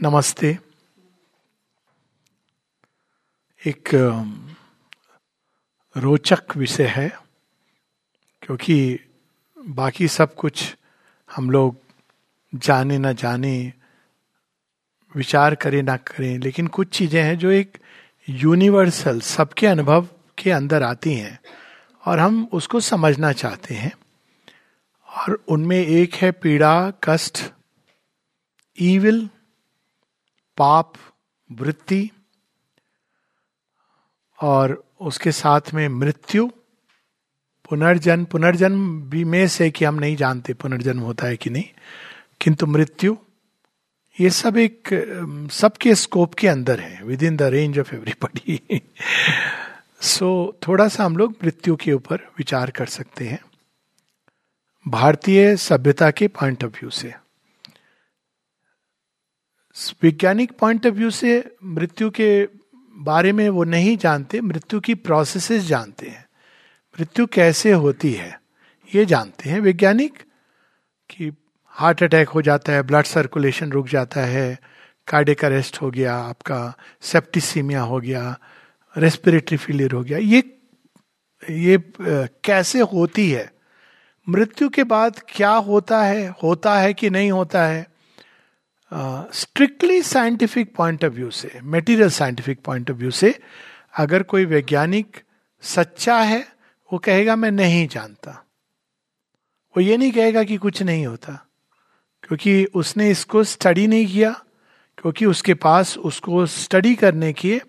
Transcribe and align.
नमस्ते। 0.00 0.48
एक 3.62 3.88
रोचक 5.96 6.56
विषय 6.56 6.86
है, 6.86 7.08
क्योंकि 8.42 8.98
बाकी 9.58 10.08
सब 10.08 10.34
कुछ 10.34 10.64
हम 11.30 11.50
लोग 11.50 11.76
जाने 12.52 12.98
ना 12.98 13.12
जाने, 13.12 13.72
विचार 15.14 15.54
करें 15.54 15.82
ना 15.82 15.96
करें, 15.96 16.38
लेकिन 16.38 16.66
कुछ 16.66 16.88
चीज़ें 16.88 17.22
हैं 17.22 17.38
जो 17.38 17.50
एक 17.50 17.78
यूनिवर्सल 18.28 19.20
सबके 19.20 19.66
अनुभव 19.66 20.08
के 20.38 20.50
अंदर 20.50 20.82
आती 20.82 21.14
हैं, 21.14 21.38
और 22.04 22.18
हम 22.18 22.48
उसको 22.52 22.80
समझना 22.80 23.32
चाहते 23.34 23.74
हैं। 23.74 23.92
और 25.08 25.42
उनमें 25.48 25.78
एक 25.78 26.14
है 26.14 26.32
पीड़ा, 26.32 26.92
कष्ट 27.04 27.44
ईविल 28.78 29.28
पाप, 30.58 30.92
वृत्ति 31.50 32.10
और 34.38 34.82
उसके 35.00 35.32
साथ 35.32 35.72
में 35.74 35.88
मृत्यु 35.88 36.50
पुनर्जन्म 37.70 38.24
पुनर्जन्म 38.24 39.00
भी 39.10 39.24
में 39.24 39.46
से 39.48 39.70
कि 39.70 39.84
हम 39.84 39.94
नहीं 39.94 40.16
जानते 40.16 40.54
पुनर्जन्म 40.54 41.00
होता 41.00 41.26
है 41.26 41.36
कि 41.36 41.50
नहीं, 41.50 41.64
किंतु 42.40 42.66
मृत्यु, 42.66 43.16
ये 44.16 44.30
सब 44.30 44.56
एक 44.56 44.88
सबके 45.52 45.94
स्कोप 45.94 46.34
के 46.34 46.48
अंदर 46.48 46.80
है 46.80 47.02
within 47.22 47.36
the 47.36 47.42
range 47.54 47.78
of 47.78 47.94
everybody 47.94 48.80
so 50.02 50.28
थोड़ा 50.66 50.88
सा 50.88 51.04
हम 51.04 51.16
लोग 51.16 51.36
मृत्यु 51.44 51.76
के 51.76 51.92
ऊपर 51.92 52.28
विचार 52.38 52.70
कर 52.70 52.86
सकते 52.88 53.28
हैं, 53.28 53.38
भारतीय 54.86 55.56
सभ्यता 55.58 56.10
के 56.10 56.28
पॉइंट 56.30 56.64
ऑफ़ 56.64 56.72
व्यू 56.72 56.90
से। 56.90 57.14
वैज्ञानिक 60.02 60.52
पॉइंट 60.52 60.86
ऑफ़ 60.86 60.94
व्यू 60.94 61.10
से 61.10 61.56
मृत्यु 61.64 62.10
के 62.10 62.48
बारे 62.94 63.32
में 63.32 63.48
वो 63.48 63.64
नहीं 63.64 63.96
जानते, 63.96 64.40
मृत्यु 64.40 64.80
की 64.80 64.94
प्रोसेसेस 64.96 65.62
जानते 65.64 66.06
हैं। 66.06 66.24
मृत्यु 66.96 67.26
कैसे 67.26 67.72
होती 67.72 68.12
है, 68.12 68.40
ये 68.88 69.04
जानते 69.04 69.50
हैं 69.50 69.60
वैज्ञानिक 69.60 70.18
कि 71.10 71.32
हार्ट 71.74 72.02
अटैक 72.02 72.28
हो 72.28 72.42
जाता 72.42 72.72
है 72.72 72.82
ब्लड 72.82 73.04
सर्कुलेशन 73.04 73.72
रुक 73.72 73.88
जाता 73.88 74.20
है 74.20 74.58
कार्डिक 75.08 75.44
अरेस्ट 75.44 75.80
हो 75.82 75.90
गया, 75.90 76.16
आपका 76.16 76.74
सेप्टिसीमिया 77.02 77.80
हो 77.82 78.00
गया 78.00 78.38
रेस्पिरेटरी 78.94 79.56
फेलियर 79.56 79.92
हो 79.92 80.02
गया। 80.02 80.18
ये 80.18 80.42
ये 81.42 81.78
कैसे 82.44 82.80
होती 82.82 83.30
है? 83.30 83.50
मृत्यु 84.26 84.68
के 84.68 84.84
बाद 84.84 85.20
क्या 85.28 85.50
होता 85.50 86.02
है 86.02 86.28
होता 86.42 86.78
है 86.78 86.92
कि 86.94 87.10
नहीं 87.10 87.30
होता 87.32 87.64
है? 87.66 87.86
Strictly 89.32 90.00
scientific 90.02 90.74
point 90.76 91.04
of 91.04 91.12
view 91.12 91.30
से 91.30 91.60
material 91.64 92.10
scientific 92.10 92.60
point 92.64 92.90
of 92.90 92.96
view 92.96 93.10
से, 93.10 93.34
अगर 93.94 94.22
कोई 94.22 94.44
वैज्ञानिक 94.44 95.20
सच्चा 95.62 96.16
है, 96.16 96.40
वो 96.90 96.98
कहेगा, 96.98 97.36
मैं 97.36 97.50
नहीं 97.50 97.86
जानता। 97.88 98.32
वो 99.76 99.80
ये 99.80 99.96
नहीं 99.96 100.12
कहेगा 100.12 100.42
कि 100.44 100.56
कुछ 100.56 100.82
नहीं 100.82 101.06
होता, 101.06 101.32
क्योंकि 102.22 102.64
उसने 102.64 103.10
इसको 103.10 103.44
स्टडी 103.44 103.86
नहीं 103.86 104.06
किया, 104.06 104.30
क्योंकि 104.98 105.26
उसके 105.26 105.54
पास 105.54 105.96
उसको 105.98 106.44
स्टडी 106.46 106.94
करने 106.94 107.32
के 107.34 107.60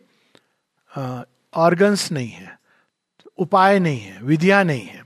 ऑर्गन्स 1.54 2.12
नहीं 2.12 2.30
है, 2.30 2.58
उपाय 3.38 3.80
नहीं 3.80 4.00
है, 4.00 4.20
विधियाँ 4.24 4.64
नहीं 4.64 4.82
है। 4.82 5.02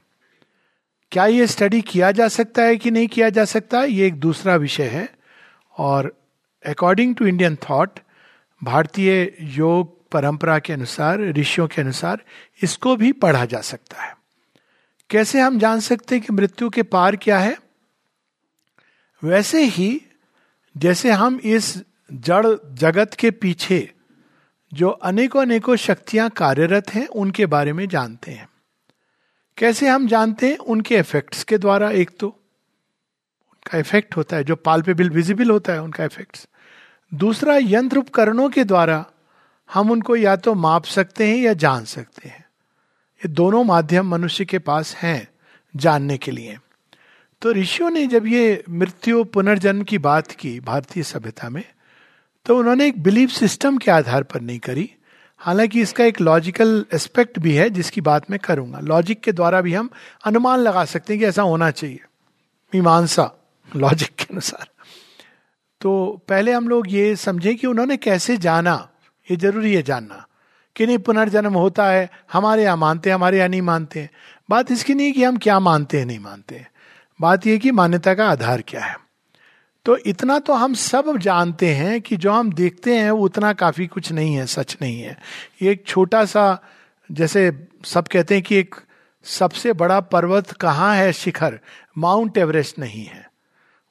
क्या 1.11 1.25
ये 1.25 1.47
स्टडी 1.47 1.81
किया 1.81 2.11
जा 2.11 2.27
सकता 2.27 2.63
है 2.63 2.77
कि 2.77 2.91
नहीं 2.91 3.07
किया 3.07 3.29
जा 3.29 3.45
सकता? 3.45 3.83
ये 3.83 4.07
एक 4.07 4.15
दूसरा 4.15 4.55
विषय 4.55 4.87
है। 4.87 5.16
और 5.77 6.21
अकॉर्डिंग 6.65 7.15
टू 7.15 7.25
इंडियन 7.25 7.55
थॉट 7.55 7.99
भारतीय 8.63 9.37
योग 9.39 9.97
परंपरा 10.11 10.59
के 10.59 10.73
अनुसार, 10.73 11.19
ऋषियों 11.19 11.67
के 11.67 11.81
अनुसार 11.81 12.21
इसको 12.63 12.95
भी 12.95 13.11
पढ़ा 13.11 13.45
जा 13.45 13.61
सकता 13.61 14.03
है। 14.03 14.17
कैसे 15.09 15.39
हम 15.39 15.59
जान 15.59 15.79
सकते 15.79 16.15
हैं 16.15 16.25
कि 16.25 16.33
मृत्यु 16.33 16.69
के 16.69 16.83
पार 16.83 17.15
क्या 17.15 17.39
है? 17.39 17.57
वैसे 19.23 19.63
ही, 19.63 20.01
जैसे 20.77 21.11
हम 21.11 21.39
इस 21.43 21.83
जड़ 22.13 22.47
जगत 22.73 23.11
के 23.19 23.31
पीछे 23.31 23.93
जो 24.73 24.89
अनेकों 24.89 25.41
अनेकों 25.41 25.75
शक्तियाँ 25.75 26.29
कार्यरत 26.29 26.89
हैं, 26.89 27.07
उनके 27.07 27.45
बारे 27.45 27.73
में 27.73 27.87
जानते 27.87 28.31
हैं। 28.31 28.49
कैसे 29.57 29.87
हम 29.87 30.07
जानते 30.07 30.49
हैं? 30.49 30.57
उनके 30.57 30.95
इफेक्ट्स 30.95 31.43
के 31.43 31.57
द्वारा, 31.57 31.91
एक 31.91 32.11
तो। 32.19 32.36
का 33.67 33.77
इफ़ेक्ट 33.77 34.17
होता 34.17 34.37
है, 34.37 34.43
जो 34.43 34.55
पाल्पेबल 34.55 35.09
विजिबल 35.09 35.49
होता 35.49 35.73
है 35.73 35.81
उनका 35.81 36.03
इफ़ेक्ट 36.03 36.47
दूसरा, 37.13 37.57
यंत्र 37.57 37.97
उपकरणों 37.97 38.49
के 38.49 38.63
द्वारा 38.63 39.05
हम 39.73 39.91
उनको 39.91 40.15
या 40.15 40.35
तो 40.35 40.53
माप 40.53 40.85
सकते 40.85 41.27
हैं 41.27 41.37
या 41.37 41.53
जान 41.53 41.85
सकते 41.85 42.29
हैं। 42.29 42.45
ये 43.21 43.27
दोनों 43.27 43.63
माध्यम 43.63 44.07
मनुष्य 44.07 44.45
के 44.45 44.59
पास 44.59 44.95
हैं 44.95 45.27
जानने 45.75 46.17
के 46.17 46.31
लिए। 46.31 46.57
तो 47.41 47.51
ऋषियों 47.51 47.89
ने 47.89 48.07
जब 48.07 48.27
ये 48.27 48.63
मृत्यु 48.69 49.23
पुनर्जन्म 49.23 49.83
की 49.83 49.97
बात 49.97 50.31
की 50.31 50.59
भारतीय 50.59 51.03
सभ्यता 51.03 51.49
में 51.49 51.63
तो 52.45 52.57
उन्होंने 52.57 52.87
एक 52.87 53.03
बिलीफ 53.03 53.29
सिस्टम 53.29 53.77
के 53.77 53.91
आधार 53.91 54.23
पर 54.23 54.41
नहीं 54.41 54.59
करी। 54.59 54.89
हालाँकि 55.37 55.81
इसका 55.81 56.03
एक 56.03 56.21
लॉजिकल 56.21 56.85
एस्पेक्ट 56.93 57.39
भी 57.39 57.53
है, 57.53 57.69
जिसकी 57.69 58.01
बात 58.01 58.31
मैं 58.31 58.39
करूँगा। 58.39 58.79
लॉजिक 58.79 59.21
के 59.21 59.31
द्वारा 59.31 59.61
भी 59.61 59.73
हम 59.73 59.89
अनुमान 60.25 60.59
लगा 60.59 60.85
सकते 60.85 61.13
हैं 61.13 61.19
कि 61.19 61.25
ऐसा 61.25 61.41
होना 61.41 61.71
चाहिए। 61.71 61.99
मीमांसा। 62.75 63.36
लॉजिक 63.75 64.09
के 64.09 64.23
अनुसार। 64.23 64.67
तो 65.81 66.21
पहले 66.27 66.51
हम 66.51 66.67
लोग 66.67 66.85
ये 66.89 67.15
समझे 67.15 67.55
कि 67.55 67.67
उन्होंने 67.67 67.97
कैसे 67.97 68.37
जाना, 68.37 68.89
ये 69.31 69.37
ज़रूरी 69.37 69.73
है 69.73 69.81
जानना। 69.81 70.27
कि 70.75 70.85
नहीं, 70.85 70.97
पुनर्जन्म 70.97 71.53
होता 71.53 71.87
है, 71.87 72.09
हमारे 72.33 72.63
यहाँ 72.63 72.77
मानते 72.77 73.09
हैं, 73.09 73.15
हमारे 73.15 73.37
यहाँ 73.37 73.49
नहीं 73.49 73.61
मानते 73.61 73.99
हैं। 73.99 74.09
बात 74.49 74.71
इसकी 74.71 74.93
नहीं 74.93 75.13
कि 75.13 75.23
हम 75.23 75.37
क्या 75.37 75.59
मानते 75.59 75.99
हैं, 75.99 76.05
नहीं 76.05 76.19
मानते 76.19 76.55
हैं। 76.55 76.71
बात 77.21 77.47
यह 77.47 77.57
कि 77.57 77.71
मान्यता 77.71 78.13
का 78.13 78.29
आधार 78.29 78.63
क्या 78.67 78.85
है। 78.85 78.99
तो 79.85 79.97
इतना 79.97 80.39
तो 80.39 80.53
हम 80.53 80.73
सब 80.73 81.17
जानते 81.17 81.73
हैं 81.73 82.01
कि 82.01 82.17
जो 82.17 82.31
हम 82.31 82.53
देखते 82.53 82.97
हैं, 82.97 83.11
वो 83.11 83.25
उतना 83.25 83.53
काफ़ी 83.53 83.87
कुछ 83.87 84.11
नहीं 84.11 84.35
है, 84.35 84.45
सच 84.45 84.77
नहीं 84.81 85.01
है। 85.01 85.17
ये 85.61 85.71
एक 85.71 85.83
छोटा 85.87 86.25
सा, 86.25 86.59
जैसे 87.11 87.67
सब 87.85 88.07
कहते 88.07 88.35
हैं 88.35 88.43
कि 88.43 88.55
एक 88.55 88.75
सबसे 89.23 89.73
बड़ा 89.73 89.99
पर्वत 89.99 90.51
कहाँ 90.51 90.95
है, 90.95 91.13
शिखर? 91.13 91.59
माउंट 91.97 92.37
एवरेस्ट 92.37 92.79
नहीं 92.79 93.05
है। 93.05 93.26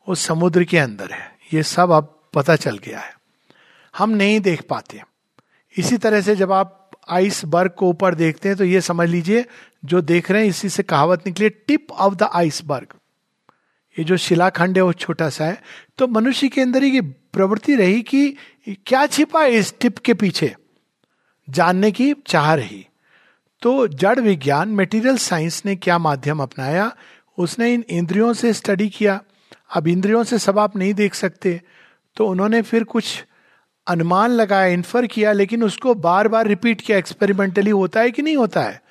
वो 0.09 0.15
समुद्र 0.15 0.65
के 0.65 0.79
अंदर 0.79 1.11
है। 1.11 1.39
ये 1.55 1.63
सब 1.63 1.91
अब 1.91 2.29
पता 2.35 2.57
चल 2.57 2.79
गया 2.79 3.01
है। 3.01 3.15
हम 3.97 4.11
नहीं 4.11 4.41
देख 4.41 4.63
पाते। 4.63 5.03
इसी 5.77 5.99
तरह 5.99 6.21
से 6.21 6.37
जब 6.37 6.53
आप 6.53 6.91
आइस 7.09 7.45
बर्ग 7.45 7.71
को 7.71 7.89
ऊपर 7.89 8.15
देखते 8.15 8.49
हैं 8.49 8.59
तो 8.59 8.65
ये 8.65 8.81
समझ 8.81 9.09
लीजिए, 9.09 9.45
जो 9.85 10.01
देख 10.01 10.31
रहे 10.31 10.43
हैं, 10.43 10.49
इसी 10.49 10.69
से 10.69 10.83
कहावत 10.83 11.27
निकली, 11.27 11.49
टिप 11.49 11.93
ऑफ़ 11.93 12.15
द 12.15 12.23
आइसबर्ग 12.23 12.87
ये 13.99 14.05
जो 14.05 14.17
शिलाखंड 14.17 14.77
है, 14.77 14.83
वो 14.83 14.93
छोटा 14.93 15.29
सा 15.29 15.45
है। 15.45 15.63
तो 15.99 16.07
मनुष्य 16.07 16.49
के 16.49 16.61
अंदर 16.61 16.85
ये 16.85 17.01
प्रवृत्ति 17.01 17.75
रही 17.75 18.03
कि 18.03 18.37
क्या 18.69 19.07
छिपा 19.07 19.43
है 19.43 19.51
इस 19.51 19.75
टिप 19.81 19.99
के 19.99 20.15
पीछे? 20.15 20.55
जानने 21.51 21.91
की 21.91 22.15
चाह 22.27 22.55
रही। 22.55 22.87
तो 23.63 23.87
जड़ 23.89 24.21
विज्ञान 24.21 24.69
मेटीरियल 24.69 25.17
साइंस 25.17 25.63
ने 25.67 25.77
क्या 25.77 25.99
माध्यम 25.99 26.43
अपनाया? 26.43 26.97
उसने 27.39 27.75
इन 27.75 27.85
इंद्रियों 27.91 28.33
से 28.33 28.53
स्टडी 28.53 28.89
किया। 28.89 29.21
अब 29.75 29.89
इंद्रियों 29.89 30.25
से 30.25 30.39
सब 30.39 30.59
आप 30.59 30.77
नहीं 30.77 30.95
देख 30.95 31.15
सकते। 31.15 31.61
तो 32.17 32.27
उन्होंने 32.27 32.63
फिर 32.63 32.85
कुछ 32.85 33.25
अनुमान 33.87 34.31
लगाया 34.31 34.67
इन्फर 34.67 35.07
किया, 35.07 35.33
लेकिन 35.33 35.63
उसको 35.63 35.95
बार 35.95 36.29
बार 36.29 36.47
रिपीट 36.47 36.81
किया 36.81 36.99
एक्सपेरिमेंटली 36.99 37.71
होता 37.71 38.01
है 38.01 38.11
कि 38.11 38.23
नहीं 38.23 38.37
होता 38.37 38.63
है? 38.63 38.83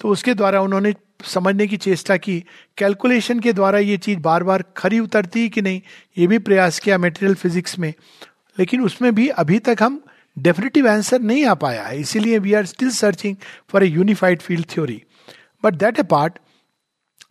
तो 0.00 0.08
उसके 0.08 0.34
द्वारा 0.34 0.60
उन्होंने 0.60 0.94
समझने 1.24 1.66
की 1.66 1.76
चेष्टा 1.76 2.16
की। 2.16 2.44
कैलकुलेशन 2.78 3.40
के 3.40 3.52
द्वारा 3.52 3.78
ये 3.78 3.96
चीज़ 3.96 4.18
बार 4.18 4.42
बार 4.42 4.64
खरी 4.76 4.98
उतरती 4.98 5.42
है 5.42 5.48
कि 5.48 5.62
नहीं, 5.62 5.80
ये 6.18 6.26
भी 6.26 6.38
प्रयास 6.38 6.78
किया 6.78 6.98
मेटेरियल 6.98 7.34
फिजिक्स 7.34 7.78
में। 7.78 7.94
लेकिन 8.58 8.80
उसमें 8.80 9.14
भी 9.14 9.28
अभी 9.28 9.58
तक 9.58 9.76
हम 9.80 10.04
डेफिनेटिव 10.38 10.88
आंसर 10.88 11.20
नहीं 11.20 11.44
आ 11.46 11.54
पाया 11.54 11.82
है। 11.82 12.00
इसीलिए 12.00 12.38
we 12.38 12.54
are 12.54 12.66
still 12.66 12.90
searching 12.90 13.36
for 13.68 13.84
a 13.84 13.86
unified 13.86 14.40
field 14.40 14.66
theory 14.66 15.02
but 15.64 15.74
that 15.74 15.98
a 15.98 16.02
part 16.02 16.38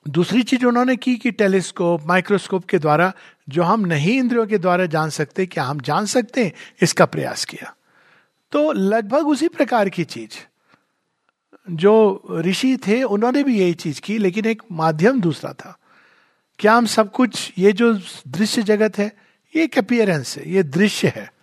दूसरी 0.10 0.44
चीज़ 0.44 0.66
उन्होंने 0.66 0.96
की 0.96 1.16
कि 1.16 1.32
टेलीस्कोप, 1.32 2.04
माइक्रोस्कोप 2.06 2.66
के 2.66 2.80
द्वारा 2.80 3.14
जो 3.50 3.64
हम 3.64 3.80
नहीं 3.80 4.20
इंद्रियों 4.20 4.48
के 4.48 4.58
द्वारा 4.58 4.86
जान 4.86 5.10
सकते, 5.10 5.46
क्या 5.46 5.64
हम 5.64 5.80
जान 5.80 6.06
सकते 6.06 6.46
हैं? 6.46 6.54
इसका 6.82 7.06
प्रयास 7.06 7.46
किया। 7.46 7.76
तो 8.52 8.72
लगभग 8.72 9.28
उसी 9.28 9.48
प्रकार 9.48 9.90
की 9.90 10.04
चीज़। 10.04 10.30
जो 11.72 12.24
ऋषि 12.32 12.78
थे, 12.88 13.04
उन्होंने 13.04 13.44
भी 13.44 13.60
यही 13.60 13.74
चीज़ 13.74 14.02
की, 14.02 14.18
लेकिन 14.18 14.46
एक 14.46 14.64
माध्यम 14.72 15.22
दूसरा 15.22 15.54
था। 15.54 15.78
क्या 16.60 16.74
हम 16.74 16.86
सब 16.86 17.12
कुछ, 17.12 17.54
ये 17.58 17.72
जो 17.72 17.94
दृश्य 18.28 18.64
जगत 18.64 18.98
है, 18.98 19.18
ये 19.56 19.64
एक 19.64 19.78
अपियरेंस 19.78 20.38
है, 20.38 20.52
ये 20.52 20.64
दृश्य 20.64 21.08
है। 21.16 21.34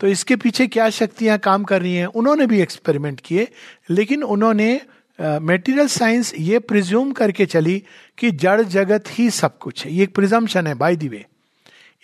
तो 0.00 0.06
इसके 0.06 0.36
पीछे 0.36 0.66
क्या 0.66 0.90
शक्तियाँ 0.90 1.38
काम 1.38 1.64
कर 1.64 1.82
रही 1.82 1.94
हैं, 1.94 2.06
उन्होंने 2.06 2.46
भी 2.46 2.60
एक्सपेरिमेंट 2.60 3.20
किए, 3.20 3.48
लेकिन 3.90 4.22
उन्होंने 4.22 4.80
मेटीरियल 5.20 5.86
uh, 5.86 5.92
साइंस 5.92 6.34
ये 6.34 6.58
प्रिज्यूम 6.58 7.12
करके 7.12 7.46
चली 7.46 7.84
कि 8.18 8.30
जड़ 8.30 8.62
जगत 8.62 9.04
ही 9.08 9.30
सब 9.30 9.58
कुछ 9.58 9.86
है। 9.86 9.92
ये 9.92 10.02
एक 10.02 10.14
प्रिजम्पन 10.14 10.66
है 10.66 10.74
बाय 10.74 10.96
दी 10.96 11.08
वे 11.08 11.26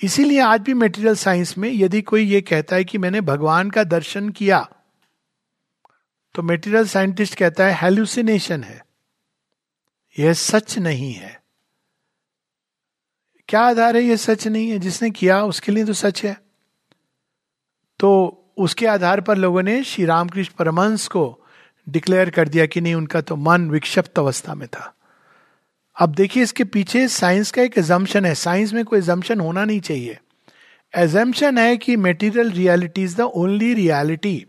इसीलिए 0.03 0.41
आज 0.41 0.61
भी 0.61 0.75
मेटेरियल 0.75 1.15
साइंस 1.15 1.59
में 1.59 1.71
यदि 1.73 2.03
कोई 2.03 2.25
ये 2.25 2.41
कहता 2.41 2.77
है 2.77 2.85
कि 2.85 2.99
मैंने 2.99 3.21
भगवान 3.21 3.71
का 3.71 3.85
दर्शन 3.85 4.29
किया 4.29 4.69
तो 6.35 6.43
मेटीरियल 6.43 6.87
साइंटिस्ट 6.87 7.35
कहता 7.35 7.67
है 7.67 7.83
हेल्यूसिनेशन 7.83 8.65
है। 8.65 8.85
यह 10.19 10.33
सच 10.33 10.79
नहीं 10.79 11.13
है। 11.13 11.43
क्या 13.49 13.61
आधार 13.61 13.97
है 13.97 14.03
यह 14.03 14.17
सच 14.17 14.47
नहीं 14.47 14.71
है? 14.71 14.79
जिसने 14.79 15.11
किया 15.11 15.43
उसके 15.43 15.73
लिए 15.73 15.85
तो 15.85 15.93
सच 15.93 16.25
है। 16.25 16.41
तो 18.01 18.11
उसके 18.57 18.87
आधार 18.87 19.21
पर 19.21 19.39
लोगों 19.39 19.63
ने 19.63 19.85
श्री 19.85 20.05
रामकृष्ण 20.05 20.55
परमंश 20.59 21.07
को 21.07 21.45
डिक्लेयर 21.89 22.31
कर 22.31 22.49
दिया 22.49 22.67
कि 22.67 22.81
नहीं, 22.81 22.95
उनका 22.95 23.21
तो 23.21 23.37
मन 23.37 23.71
विक्षिप्त 23.71 24.19
अवस्था 24.19 24.55
में 24.55 24.69
था। 24.69 24.95
अब 26.01 26.15
देखिए, 26.15 26.43
इसके 26.43 26.65
पीछे 26.65 27.09
साइंस 27.09 27.51
का 27.51 27.63
एक 27.63 27.79
एजम्पन 27.79 28.25
है। 28.25 28.35
साइंस 28.35 28.73
में 28.73 28.85
कोई 28.85 28.99
एजम्पन 28.99 29.41
होना 29.41 29.65
नहीं 29.65 29.81
चाहिए। 29.81 30.19
एजम्पन 30.97 31.59
है 31.59 31.77
कि 31.77 31.97
material 31.97 32.51
reality 32.51 33.03
is 33.03 33.17
the 33.17 33.21
only 33.21 33.75
reality 33.75 34.47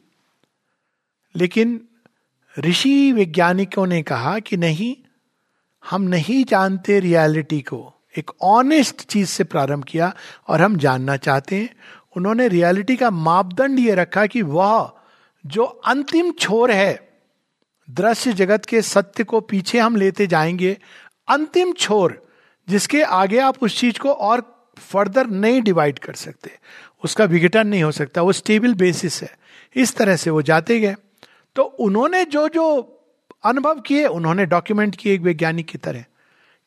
लेकिन 1.35 1.81
ऋषि 2.59 3.11
वैज्ञानिकों 3.11 3.87
ने 3.87 4.01
कहा 4.01 4.39
कि 4.39 4.57
नहीं, 4.57 4.95
हम 5.89 6.01
नहीं 6.01 6.45
जानते 6.45 6.99
रियलिटी 6.99 7.61
को। 7.61 7.93
एक 8.17 8.31
ऑनेस्ट 8.41 9.01
चीज़ 9.01 9.29
से 9.29 9.43
प्रारंभ 9.43 9.83
किया 9.83 10.13
और 10.47 10.61
हम 10.61 10.77
जानना 10.77 11.17
चाहते 11.17 11.55
हैं। 11.55 11.69
उन्होंने 12.17 12.47
रियलिटी 12.47 12.95
का 12.95 13.09
मापदंड 13.09 13.79
ये 13.79 13.95
रखा 13.95 14.25
कि 14.25 14.41
वह 14.41 14.91
जो 15.45 15.63
अंतिम 15.63 16.31
छोर 16.31 16.71
है 16.71 17.08
दृश्य 17.91 18.33
जगत 18.33 18.65
के 18.65 18.81
सत्य 18.81 19.23
को 19.23 19.41
पीछे 19.41 19.79
हम 19.79 19.95
लेते 19.95 20.27
जाएँगे। 20.27 20.77
अंतिम 21.27 21.73
छोर, 21.73 22.27
जिसके 22.69 23.03
आगे 23.03 23.39
आप 23.39 23.55
उस 23.61 23.79
चीज़ 23.79 23.99
को 23.99 24.11
और 24.11 24.67
फर्दर 24.77 25.27
नहीं 25.27 25.61
डिवाइड 25.61 25.99
कर 25.99 26.13
सकते। 26.13 26.51
उसका 27.03 27.25
विघटन 27.25 27.67
नहीं 27.67 27.83
हो 27.83 27.91
सकता, 27.91 28.21
वो 28.21 28.31
स्टेबल 28.31 28.73
बेसिस 28.73 29.23
है। 29.23 29.39
इस 29.75 29.95
तरह 29.95 30.15
से 30.15 30.29
वो 30.29 30.41
जाते 30.41 30.79
गए। 30.79 30.95
तो 31.55 31.63
उन्होंने 31.63 32.25
जो 32.25 32.47
जो 32.47 32.95
अनुभव 33.43 33.79
किए, 33.79 34.05
उन्होंने 34.05 34.45
डॉक्यूमेंट 34.45 34.95
किए 34.95 35.13
एक 35.13 35.21
वैज्ञानिक 35.21 35.65
की 35.65 35.77
तरह, 35.77 36.05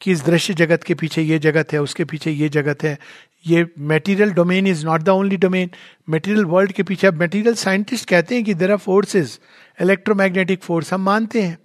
कि 0.00 0.12
इस 0.12 0.24
दृश्य 0.24 0.54
जगत 0.54 0.82
के 0.82 0.94
पीछे 0.94 1.22
ये 1.22 1.38
जगत 1.38 1.72
है, 1.72 1.82
उसके 1.82 2.04
पीछे 2.04 2.30
ये 2.30 2.48
जगत 2.48 2.82
है। 2.82 2.98
ये 3.46 3.66
material 3.78 4.32
domain 4.32 4.66
is 4.66 4.86
not 4.86 5.00
the 5.00 5.08
only 5.08 5.36
domain 5.36 5.70
material 6.08 6.44
world 6.44 6.72
के 6.72 6.82
पीछे 6.82 7.10
मेटीरियल 7.10 7.54
साइंटिस्ट 7.54 8.08
कहते 8.08 8.34
हैं 8.34 8.44
कि 8.44 8.54
there 8.54 8.70
are 8.70 8.76
forces 8.76 9.40
electromagnetic 9.82 10.62
force 10.62 10.92
हम 10.92 11.00
मानते 11.00 11.42
हैं। 11.42 11.58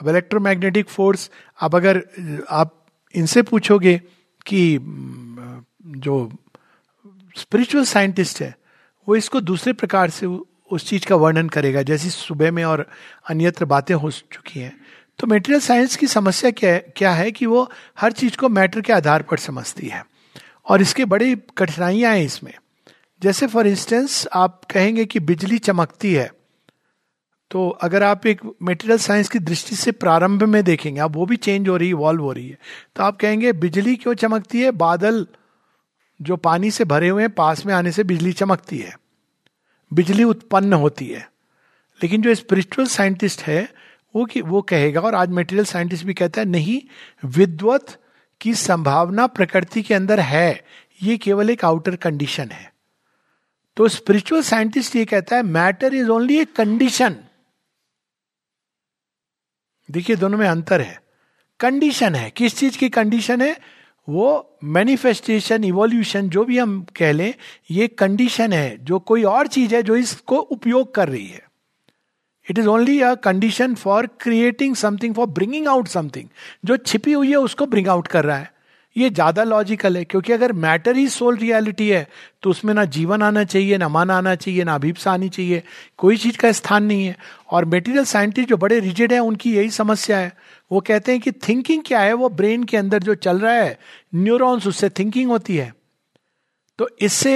अब 0.00 0.08
इलेक्ट्रोमैग्नेटिक 0.08 0.88
फोर्स 0.88 1.30
अब 1.60 1.74
अगर 1.74 2.02
आप 2.50 2.86
इनसे 3.14 3.42
पूछोगे 3.42 4.02
कि 4.46 4.78
जो 5.86 6.32
स्पिरिचुअल 7.38 7.84
साइंटिस्ट 7.84 8.42
है, 8.42 8.58
वो 9.08 9.16
इसको 9.16 9.40
दूसरे 9.40 9.72
प्रकार 9.72 10.10
से 10.10 10.26
उस 10.70 10.88
चीज़ 10.88 11.06
का 11.06 11.16
वर्णन 11.16 11.48
करेगा, 11.48 11.82
जैसी 11.82 12.10
सुबह 12.10 12.52
में 12.52 12.64
और 12.64 12.90
अन्यत्र 13.28 13.64
बातें 13.64 13.94
हो 13.94 14.10
चुकी 14.10 14.60
हैं। 14.60 14.80
तो 15.18 15.26
मेटेरियल 15.26 15.60
साइंस 15.60 15.96
की 15.96 16.06
समस्या 16.06 16.50
क्या 16.50 16.72
है 16.72 16.92
क्या 16.96 17.12
है 17.12 17.32
कि 17.32 17.46
वो 17.46 17.70
हर 18.00 18.12
चीज़ 18.12 18.36
को 18.36 18.48
मैटर 18.48 18.80
के 18.80 18.92
आधार 18.92 19.22
पर 19.22 19.38
समझती 19.38 19.88
है। 19.88 20.06
और 20.68 20.82
इसके 20.82 21.04
बड़ी 21.04 21.36
कठिनाइयाँ 21.58 22.14
हैं 22.14 22.22
इसमें। 22.22 22.54
जैसे 23.22 23.46
फॉर 23.46 23.66
इंस्टेंस 23.66 24.28
आप 24.32 24.62
कहेंगे 24.70 25.04
कि 25.04 25.20
बिजली 25.20 25.58
चमकती 25.58 26.14
है। 26.14 26.30
तो 27.54 27.68
अगर 27.68 28.02
आप 28.02 28.26
एक 28.26 28.40
मेटेरियल 28.62 28.98
साइंस 28.98 29.28
की 29.28 29.38
दृष्टि 29.38 29.76
से 29.76 29.92
प्रारंभ 29.92 30.42
में 30.42 30.64
देखेंगे 30.64 31.00
अब 31.00 31.16
वो 31.16 31.26
भी 31.26 31.36
चेंज 31.36 31.68
हो 31.68 31.76
रही 31.76 31.88
है 31.88 31.90
इवॉल्व 31.90 32.22
हो 32.22 32.32
रही 32.32 32.48
है 32.48 32.58
तो 32.96 33.02
आप 33.04 33.16
कहेंगे, 33.16 33.52
बिजली 33.52 33.96
क्यों 33.96 34.14
चमकती 34.14 34.60
है? 34.60 34.70
बादल 34.70 35.26
जो 36.22 36.36
पानी 36.36 36.70
से 36.70 36.84
भरे 36.84 37.08
हुए 37.08 37.22
हैं, 37.22 37.30
पास 37.30 37.66
में 37.66 37.74
आने 37.74 37.92
से 37.92 38.04
बिजली 38.04 38.32
चमकती 38.32 38.78
है। 38.78 38.98
बिजली 39.92 40.24
उत्पन्न 40.24 40.72
होती 40.72 41.06
है। 41.08 41.30
लेकिन 42.02 42.22
जो 42.22 42.34
स्पिरिचुअल 42.34 42.88
साइंटिस्ट 42.88 43.42
है, 43.42 43.72
वो 44.16 44.24
कि, 44.24 44.40
वो 44.40 44.62
कहेगा, 44.62 45.00
और 45.00 45.14
आज 45.14 45.28
मेटेरियल 45.28 45.64
साइंटिस्ट 45.64 46.04
भी 46.04 46.14
कहता 46.14 46.40
है, 46.40 46.46
नहीं, 46.46 46.80
विद्वत 47.28 48.02
की 48.40 48.54
संभावना 48.54 49.26
प्रकृति 49.26 49.82
के 49.82 49.94
अंदर 49.94 50.20
है, 50.20 50.64
ये 51.02 51.16
केवल 51.18 51.50
एक 51.50 51.64
आउटर 51.64 51.96
कंडीशन 51.96 52.48
है। 52.48 52.74
तो 53.76 53.88
स्पिरिचुअल 53.88 54.42
साइंटिस्ट 54.42 54.96
ये 54.96 55.04
कहता 55.04 55.36
है 55.36 55.42
matter 55.42 55.94
is 55.94 56.08
only 56.08 56.38
a 56.38 56.44
condition 56.44 57.16
देखिए, 59.90 60.16
दोनों 60.16 60.38
में 60.38 60.48
अंतर 60.48 60.80
है। 60.80 61.02
कंडीशन 61.60 62.14
है। 62.14 62.30
किस 62.30 62.58
चीज़ 62.58 62.78
की 62.78 62.88
कंडीशन 62.88 63.42
है? 63.42 63.58
वो 64.08 64.58
मैनिफेस्टेशन 64.64 65.64
इवोल्यूशन 65.64 66.28
जो 66.28 66.44
भी 66.44 66.58
हम 66.58 66.86
कह 66.96 67.12
लें, 67.12 67.34
ये 67.70 67.88
कंडीशन 67.88 68.52
है, 68.52 68.84
जो 68.84 68.98
कोई 68.98 69.22
और 69.22 69.46
चीज़ 69.46 69.74
है 69.74 69.82
जो 69.82 69.96
इसको 69.96 70.36
उपयोग 70.36 70.94
कर 70.94 71.08
रही 71.08 71.26
है। 71.26 71.44
It 72.50 72.58
is 72.58 72.66
only 72.66 73.00
a 73.00 73.14
condition 73.14 73.74
for 73.74 74.06
creating 74.06 74.76
something 74.76 75.14
for 75.14 75.26
bringing 75.26 75.68
out 75.68 75.88
something 75.88 76.28
जो 76.64 76.76
छिपी 76.76 77.12
हुई 77.12 77.30
है 77.30 77.36
उसको 77.36 77.66
ब्रिंग 77.66 77.88
आउट 77.88 78.08
कर 78.08 78.24
रहा 78.24 78.36
है। 78.36 78.53
ये 78.96 79.08
ज़्यादा 79.10 79.44
लॉजिकल 79.44 79.96
है, 79.96 80.04
क्योंकि 80.04 80.32
अगर 80.32 80.52
मैटर 80.54 80.96
ही 80.96 81.06
सोल 81.08 81.36
रियलिटी 81.36 81.88
है 81.88 82.06
तो 82.42 82.50
उसमें 82.50 82.72
ना 82.74 82.84
जीवन 82.86 83.22
आना 83.22 83.44
चाहिए, 83.44 83.78
ना 83.78 83.88
मन 83.88 84.10
आना 84.10 84.34
चाहिए, 84.34 84.64
ना 84.64 84.74
अभिप्सा 84.74 85.12
आनी 85.12 85.28
चाहिए। 85.28 85.62
कोई 85.98 86.16
चीज़ 86.16 86.36
का 86.38 86.52
स्थान 86.52 86.84
नहीं 86.84 87.06
है। 87.06 87.16
और 87.50 87.64
मेटीरियल 87.64 88.04
साइंटिस्ट 88.04 88.48
जो 88.48 88.56
बड़े 88.56 88.78
रिजिड 88.80 89.12
है, 89.12 89.18
उनकी 89.20 89.54
यही 89.56 89.70
समस्या 89.72 90.18
है। 90.18 90.32
वो 90.70 90.80
कहते 90.80 91.12
हैं 91.12 91.20
कि 91.20 91.32
थिंकिंग 91.48 91.82
क्या 91.86 92.00
है? 92.00 92.12
वो 92.12 92.28
ब्रेन 92.30 92.64
के 92.64 92.76
अंदर 92.76 93.02
जो 93.02 93.14
चल 93.16 93.38
रहा 93.38 93.54
है 93.54 93.78
न्यूरॉन्स 94.14 94.66
उससे 94.66 94.88
थिंकिंग 94.90 95.30
होती 95.30 95.56
है। 95.56 95.72
तो 96.78 96.88
इससे 97.00 97.34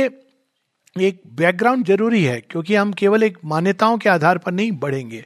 एक 0.97 1.21
बैकग्राउंड 1.33 1.87
ज़रूरी 1.87 2.23
है, 2.25 2.41
क्योंकि 2.41 2.75
हम 2.75 2.93
केवल 2.93 3.23
एक 3.23 3.39
मान्यताओं 3.45 3.99
के 3.99 4.09
आधार 4.09 4.39
पर 4.39 4.53
नहीं 4.53 4.71
बढ़ेंगे। 4.75 5.25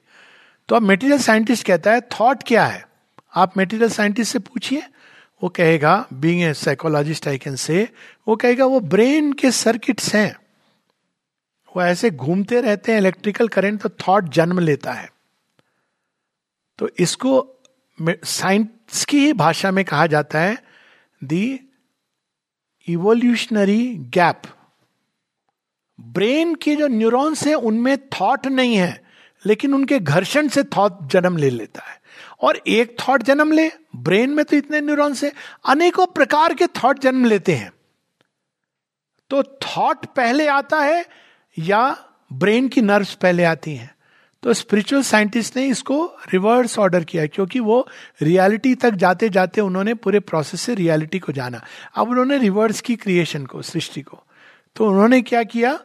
तो 0.69 0.77
अब 0.77 0.83
मेटीरियल 0.83 1.19
साइंटिस्ट 1.21 1.67
कहता 1.67 1.93
है 1.93 2.01
थॉट 2.13 2.43
क्या 2.47 2.65
है? 2.65 2.85
आप 3.35 3.57
मेटीरियल 3.57 3.91
साइंटिस्ट 3.91 4.33
से 4.33 4.39
पूछिए। 4.41 4.83
वो 5.43 5.49
कहेगा 5.49 5.95
being 6.13 6.43
a 6.43 6.53
psychologist 6.55 7.29
I 7.29 7.39
can 7.39 7.57
say 7.57 7.89
वो 8.29 8.37
कहेगा, 8.37 8.65
वो 8.65 8.81
ब्रेन 8.81 9.33
के 9.33 9.51
सर्किट्स 9.51 10.15
हैं। 10.15 10.37
वो 11.77 11.83
ऐसे 11.83 12.11
घूमते 12.11 12.61
रहते 12.61 12.93
हैं 12.93 12.99
इलेक्ट्रिकल 12.99 13.49
करंट 13.49 13.81
तो 13.81 13.89
थॉट 13.89 14.29
जन्म 14.29 14.59
लेता 14.59 14.93
है। 14.93 15.09
तो 16.79 16.89
इसको 16.99 17.61
साइंस 17.99 19.05
की 19.05 19.19
ही 19.19 19.33
भाषा 19.33 19.71
में 19.71 19.85
कहा 19.85 20.07
जाता 20.07 20.41
है 20.41 20.57
दी 21.25 21.61
इवोल्यूशनरी 22.89 23.95
गैप 24.15 24.43
ब्रेन 25.99 26.55
के 26.55 26.77
जो 26.77 26.87
न्यूरॉन्स 26.89 27.47
हैं, 27.47 27.55
उनमें 27.55 27.97
थॉट 28.11 28.47
नहीं 28.47 28.77
है, 28.77 29.03
लेकिन 29.45 29.75
उनके 29.75 29.99
घर्षण 29.99 30.49
से 30.49 30.63
थॉट 30.77 31.07
जन्म 31.11 31.37
ले 31.37 31.51
लेता 31.51 31.83
है। 31.83 32.01
और 32.43 32.61
एक 32.67 32.97
थॉट 33.01 33.23
जन्म 33.23 33.53
ले। 33.53 33.71
ब्रेन 33.97 34.31
में 34.31 34.45
तो 34.45 34.57
इतने 34.57 34.81
न्यूरॉन्स 34.81 35.25
है। 35.25 35.33
अनेकों 35.67 36.07
प्रकार 36.07 36.55
के 36.55 36.67
थॉट 36.67 36.99
जन्म 36.99 37.25
लेते 37.25 37.53
हैं। 37.53 37.73
तो 39.31 39.43
थॉट 39.43 40.07
पहले 40.07 40.47
आता 40.47 40.81
है 40.81 41.05
या 41.59 41.97
ब्रेन 42.33 42.69
की 42.69 42.81
नर्व्स 42.81 43.15
पहले 43.15 43.45
आती 43.45 43.75
हैं। 43.75 43.91
तो 44.43 44.53
स्पिरिचुअल 44.53 45.03
साइंटिस्ट 45.03 45.57
ने 45.57 45.67
इसको 45.67 46.05
रिवर्स 46.33 46.79
ऑर्डर 46.79 47.05
किया, 47.05 47.27
क्योंकि 47.27 47.61
वो 47.61 47.89
रियलिटी 48.23 48.75
तक 48.75 48.91
जाते 48.91 49.29
जाते 49.29 49.61
उन्होंने 49.61 49.95
पूरे 49.95 50.21
प्रोसेस 50.21 50.61
से 50.61 50.75
रियलिटी 50.75 51.19
को 51.19 51.33
जाना। 51.33 51.61
अब 51.97 52.11
उन्होंने 52.11 52.39
रिवर्स 52.39 52.81
की 52.81 52.97
क्रिएशन 52.97 53.47
को, 53.47 53.63
सृष्टि 53.63 54.03
को। 54.03 54.23
तो 54.77 54.89
उन्होंने 54.91 55.21
क्या 55.23 55.43
किया? 55.43 55.79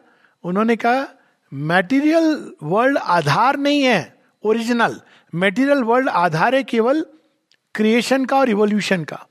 उन्होंने 0.44 0.76
कहा 0.76 1.06
मैटीरियल 1.52 2.52
वर्ल्ड 2.62 2.98
आधार 2.98 3.56
नहीं 3.56 3.82
है 3.82 4.18
ओरिजिनल 4.44 5.00
मेटीरियल 5.34 5.82
वर्ल्ड 5.82 6.08
आधार 6.08 6.54
है 6.54 6.62
केवल 6.62 7.06
क्रिएशन 7.74 8.24
का 8.24 8.38
और 8.38 8.48
इवोल्यूशन 8.48 9.04
का। 9.04 9.26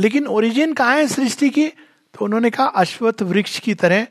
लेकिन 0.00 0.26
ओरिजिन 0.26 0.74
कहाँ 0.74 0.96
है 0.96 1.06
सृष्टि 1.06 1.50
की? 1.50 1.68
तो 1.68 2.24
उन्होंने 2.24 2.50
कहा 2.50 2.66
अश्वत्थ 2.66 3.22
वृक्ष 3.22 3.58
की 3.58 3.74
तरह 3.74 4.06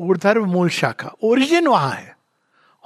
ऊर्धर्व 0.00 0.44
मूल 0.44 0.68
शाखा। 0.68 1.12
ओरिजिन 1.22 1.66
वहाँ 1.66 1.90
है। 1.90 2.16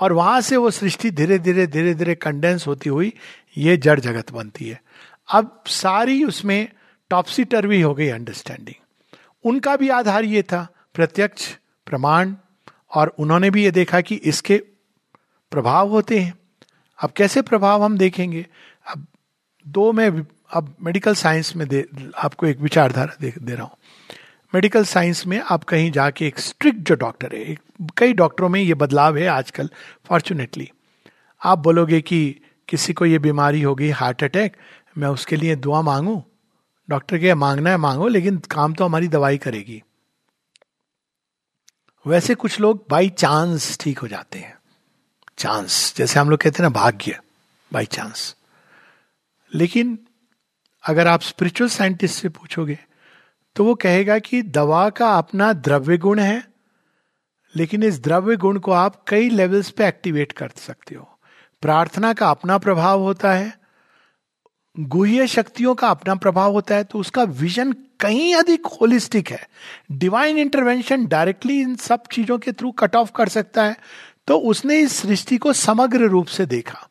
और 0.01 0.13
वहाँ 0.13 0.41
से 0.41 0.57
वो 0.57 0.71
सृष्टि 0.71 1.11
धीरे 1.11 1.39
धीरे 1.39 1.67
धीरे 1.67 1.95
धीरे 1.95 2.15
कंडेंस 2.15 2.67
होती 2.67 2.91
हुई 2.91 3.13
ये 3.57 3.77
जड़ 3.77 4.01
जगत 4.01 4.33
बनती 4.33 4.69
है। 4.69 4.83
अब 5.33 5.63
सारी 5.67 6.25
उसमें 6.25 6.69
टॉपसी 7.11 7.45
टर्वी 7.45 7.81
हो 7.81 7.95
गई 7.95 8.09
अंडरस्टैंडिंग 8.09 8.75
उनका 9.45 9.77
भी 9.77 9.89
आधार 9.89 10.25
ये 10.25 10.43
था, 10.43 10.69
प्रत्यक्ष, 10.95 11.57
प्रमाण, 11.87 12.35
और 12.95 13.15
उन्होंने 13.19 13.51
भी 13.51 13.65
ये 13.65 13.71
देखा 13.71 14.01
कि 14.01 14.15
इसके 14.15 14.57
प्रभाव 15.51 15.89
होते 15.89 16.19
हैं। 16.19 16.35
अब 16.99 17.11
कैसे 17.11 17.43
प्रभाव 17.43 17.83
हम 17.83 17.99
देखेंगे? 17.99 18.47
अब 18.87 19.07
दो 19.67 19.93
में 19.93 20.27
अब 20.53 20.75
मेडिकल 20.83 21.15
साइंस 21.15 21.55
में 21.57 21.67
दे 21.69 21.87
आपको 22.19 22.47
एक 22.47 22.59
विचारधारा 22.59 23.17
दे, 23.21 23.33
दे 23.43 23.55
रहा 23.55 23.65
हूँ। 23.65 23.77
मेडिकल 24.55 24.85
साइंस 24.85 25.27
में 25.27 25.39
आप 25.41 25.65
कहीं 25.65 25.91
जाके 25.93 26.27
एक 26.27 26.39
स्ट्रिक्ट 26.39 26.79
जो 26.79 26.95
डॉक्टर 26.95 27.35
है 27.37 27.57
कई 27.99 28.13
डॉक्टरों 28.13 28.49
में 28.49 28.61
ये 28.61 28.75
बदलाव 28.75 29.17
है 29.17 29.27
आजकल 29.27 29.71
फॉर्चुनेटली 30.07 30.71
आप 31.41 31.59
बोलोगे 31.59 32.01
कि 32.01 32.41
किसी 32.69 32.93
को 32.93 33.07
ये 33.07 33.19
बीमारी 33.19 33.63
हो 33.63 33.75
गई 33.75 33.89
हार्ट 33.91 34.25
अटैक 34.25 34.57
मैं 34.99 35.09
उसके 35.09 35.37
लिए 35.37 35.57
दुआ 35.57 35.81
मांगू? 35.83 36.23
डॉक्टर 36.89 37.19
के 37.19 37.35
मांगना 37.35 37.71
है 37.71 37.77
मांगो 37.77 38.09
लेकिन 38.09 38.39
काम 38.51 38.75
तो 38.75 38.85
हमारी 38.85 39.09
दवाई 39.09 39.39
करेगी। 39.39 39.83
वैसे 42.07 42.35
कुछ 42.35 42.61
लोग 42.61 42.85
बाई 42.91 43.09
चांस 43.09 43.79
ठीक 43.81 43.99
हो 43.99 44.09
जाते 44.09 44.39
हैं। 44.39 44.57
चांस 45.39 45.95
जैसे 45.97 46.19
हम 46.21 46.31
लोग 46.31 46.41
कहते 46.41 46.63
हैं 46.63 46.63
ना, 46.63 46.75
भाग्य 46.75 47.19
बाई 47.71 47.87
चांस 47.87 48.35
लेकिन 49.53 49.99
अगर 50.85 51.09
आप 51.09 51.23
स्पिरिचुअल 51.23 51.71
साइंटिस्ट 51.71 52.23
से 52.23 52.29
पूछोगे 52.31 52.79
तो 53.57 53.65
वो 53.65 53.75
कहेगा 53.77 54.19
कि 54.19 54.43
दवा 54.43 54.89
का 54.91 55.11
अपना 55.19 55.53
द्रव्य 55.53 55.97
गुण 55.99 56.19
है, 56.19 56.43
लेकिन 57.55 57.83
इस 57.83 58.03
द्रव्य 58.03 58.37
गुण 58.37 58.59
को 58.59 58.73
आप 58.73 59.03
कई 59.09 59.29
लेवल्स 59.31 59.71
पे 59.71 59.87
एक्टिवेट 59.89 60.33
कर 60.33 60.51
सकते 60.57 60.95
हो। 60.95 61.09
प्रार्थना 61.63 62.13
का 62.13 62.31
अपना 62.31 62.57
प्रभाव 62.59 63.01
होता 63.01 63.33
है, 63.33 63.53
गुह्य 64.77 65.27
शक्तियों 65.27 65.75
का 65.75 65.89
अपना 65.89 66.15
प्रभाव 66.15 66.53
होता 66.53 66.75
है 66.75 66.85
तो 66.85 66.99
उसका 66.99 67.23
विजन 67.23 67.73
कहीं 68.01 68.35
अधिक 68.35 68.67
होलिस्टिक 68.73 69.31
है। 69.31 69.47
डिवाइन 69.93 70.39
इंटरवेंशन 70.39 71.07
डायरेक्टली 71.07 71.61
इन 71.61 71.77
सब 71.77 72.07
चीज़ों 72.13 72.39
के 72.39 72.53
थ्रू 72.53 72.71
कट 72.73 72.97
ऑफ़ 72.97 73.13
कर 73.17 73.29
सकता 73.29 73.65
है। 73.65 73.77
तो 74.29 74.39
उसने 74.41 74.79
इस 74.81 74.93
सृष्टि 74.93 75.37
को 75.37 75.53
समग्र 75.53 76.09
रूप 76.09 76.27
से 76.27 76.47
देखा। 76.47 76.89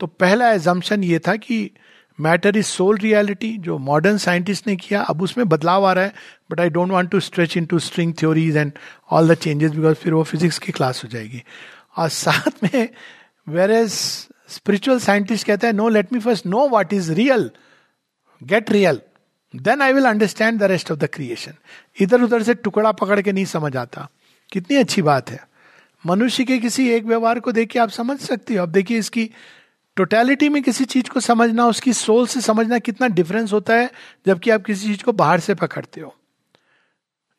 तो 0.00 0.06
पहला 0.06 0.50
एजम्पन 0.52 1.04
ये 1.04 1.18
था 1.18 1.36
कि 1.36 1.70
मैटर 2.18 2.56
इज़ 2.56 2.66
सोल 2.66 2.96
रियलिटी 2.98 3.56
जो 3.58 3.76
मॉडर्न 3.78 4.18
साइंटिस्ट 4.18 4.66
ने 4.66 4.76
किया, 4.76 5.02
अब 5.02 5.22
उसमें 5.22 5.48
बदलाव 5.48 5.86
आ 5.86 5.92
रहा 5.92 6.04
है 6.04 6.14
but 6.50 6.60
I 6.60 6.70
don't 6.70 6.90
want 6.90 7.10
to 7.10 7.20
stretch 7.20 7.56
into 7.64 7.78
string 7.78 8.14
theories 8.20 8.56
and 8.56 8.72
all 9.10 9.28
the 9.28 9.34
changes 9.34 9.70
because 9.70 9.94
फिर 9.94 10.14
वो 10.14 10.22
फिजिक्स 10.22 10.58
की 10.58 10.72
क्लास 10.72 11.02
हो 11.04 11.08
जाएगी। 11.08 11.42
और 11.96 12.08
साथ 12.08 12.64
में 12.64 12.88
वेर 13.46 13.70
एज 13.70 13.90
स्पिरिचुअल 14.48 14.98
साइंटिस्ट 14.98 15.46
कहता 15.46 15.66
है 15.66 15.72
no 15.72 15.88
let 15.88 16.12
me 16.12 16.20
first 16.20 16.46
know 16.46 16.68
what 16.68 16.92
is 16.92 17.12
real 17.12 17.50
get 18.40 18.70
real 18.70 19.00
then 19.54 19.82
I 19.82 19.92
will 19.92 20.04
understand 20.04 20.58
the 20.60 20.62
rest 20.62 20.90
of 20.92 20.98
the 20.98 21.08
creation 21.12 21.54
इधर 22.00 22.22
उधर 22.22 22.42
से 22.42 22.54
टुकड़ा 22.54 22.92
पकड़ 22.92 23.20
के 23.20 23.32
नहीं 23.32 23.44
समझ 23.44 23.76
आता। 23.76 24.08
कितनी 24.52 24.76
अच्छी 24.76 25.02
बात 25.02 25.30
है। 25.30 25.51
मनुष्य 26.06 26.44
के 26.44 26.58
किसी 26.58 26.90
एक 26.90 27.04
व्यवहार 27.04 27.40
को 27.40 27.52
देख 27.52 27.70
के 27.70 27.78
आप 27.78 27.88
समझ 27.88 28.20
सकते 28.20 28.54
हो। 28.54 28.62
अब 28.62 28.68
देखिए 28.68 28.98
इसकी 28.98 29.30
टोटैलिटी 29.96 30.48
में 30.48 30.62
किसी 30.62 30.84
चीज़ 30.84 31.10
को 31.10 31.20
समझना, 31.20 31.66
उसकी 31.66 31.92
सोल 31.92 32.26
से 32.26 32.40
समझना 32.40 32.78
कितना 32.78 33.08
डिफरेंस 33.08 33.52
होता 33.52 33.74
है, 33.74 33.92
जबकि 34.26 34.50
आप 34.50 34.62
किसी 34.62 34.86
चीज़ 34.86 35.04
को 35.04 35.12
बाहर 35.12 35.40
से 35.40 35.54
पकड़ते 35.54 36.00
हो। 36.00 36.16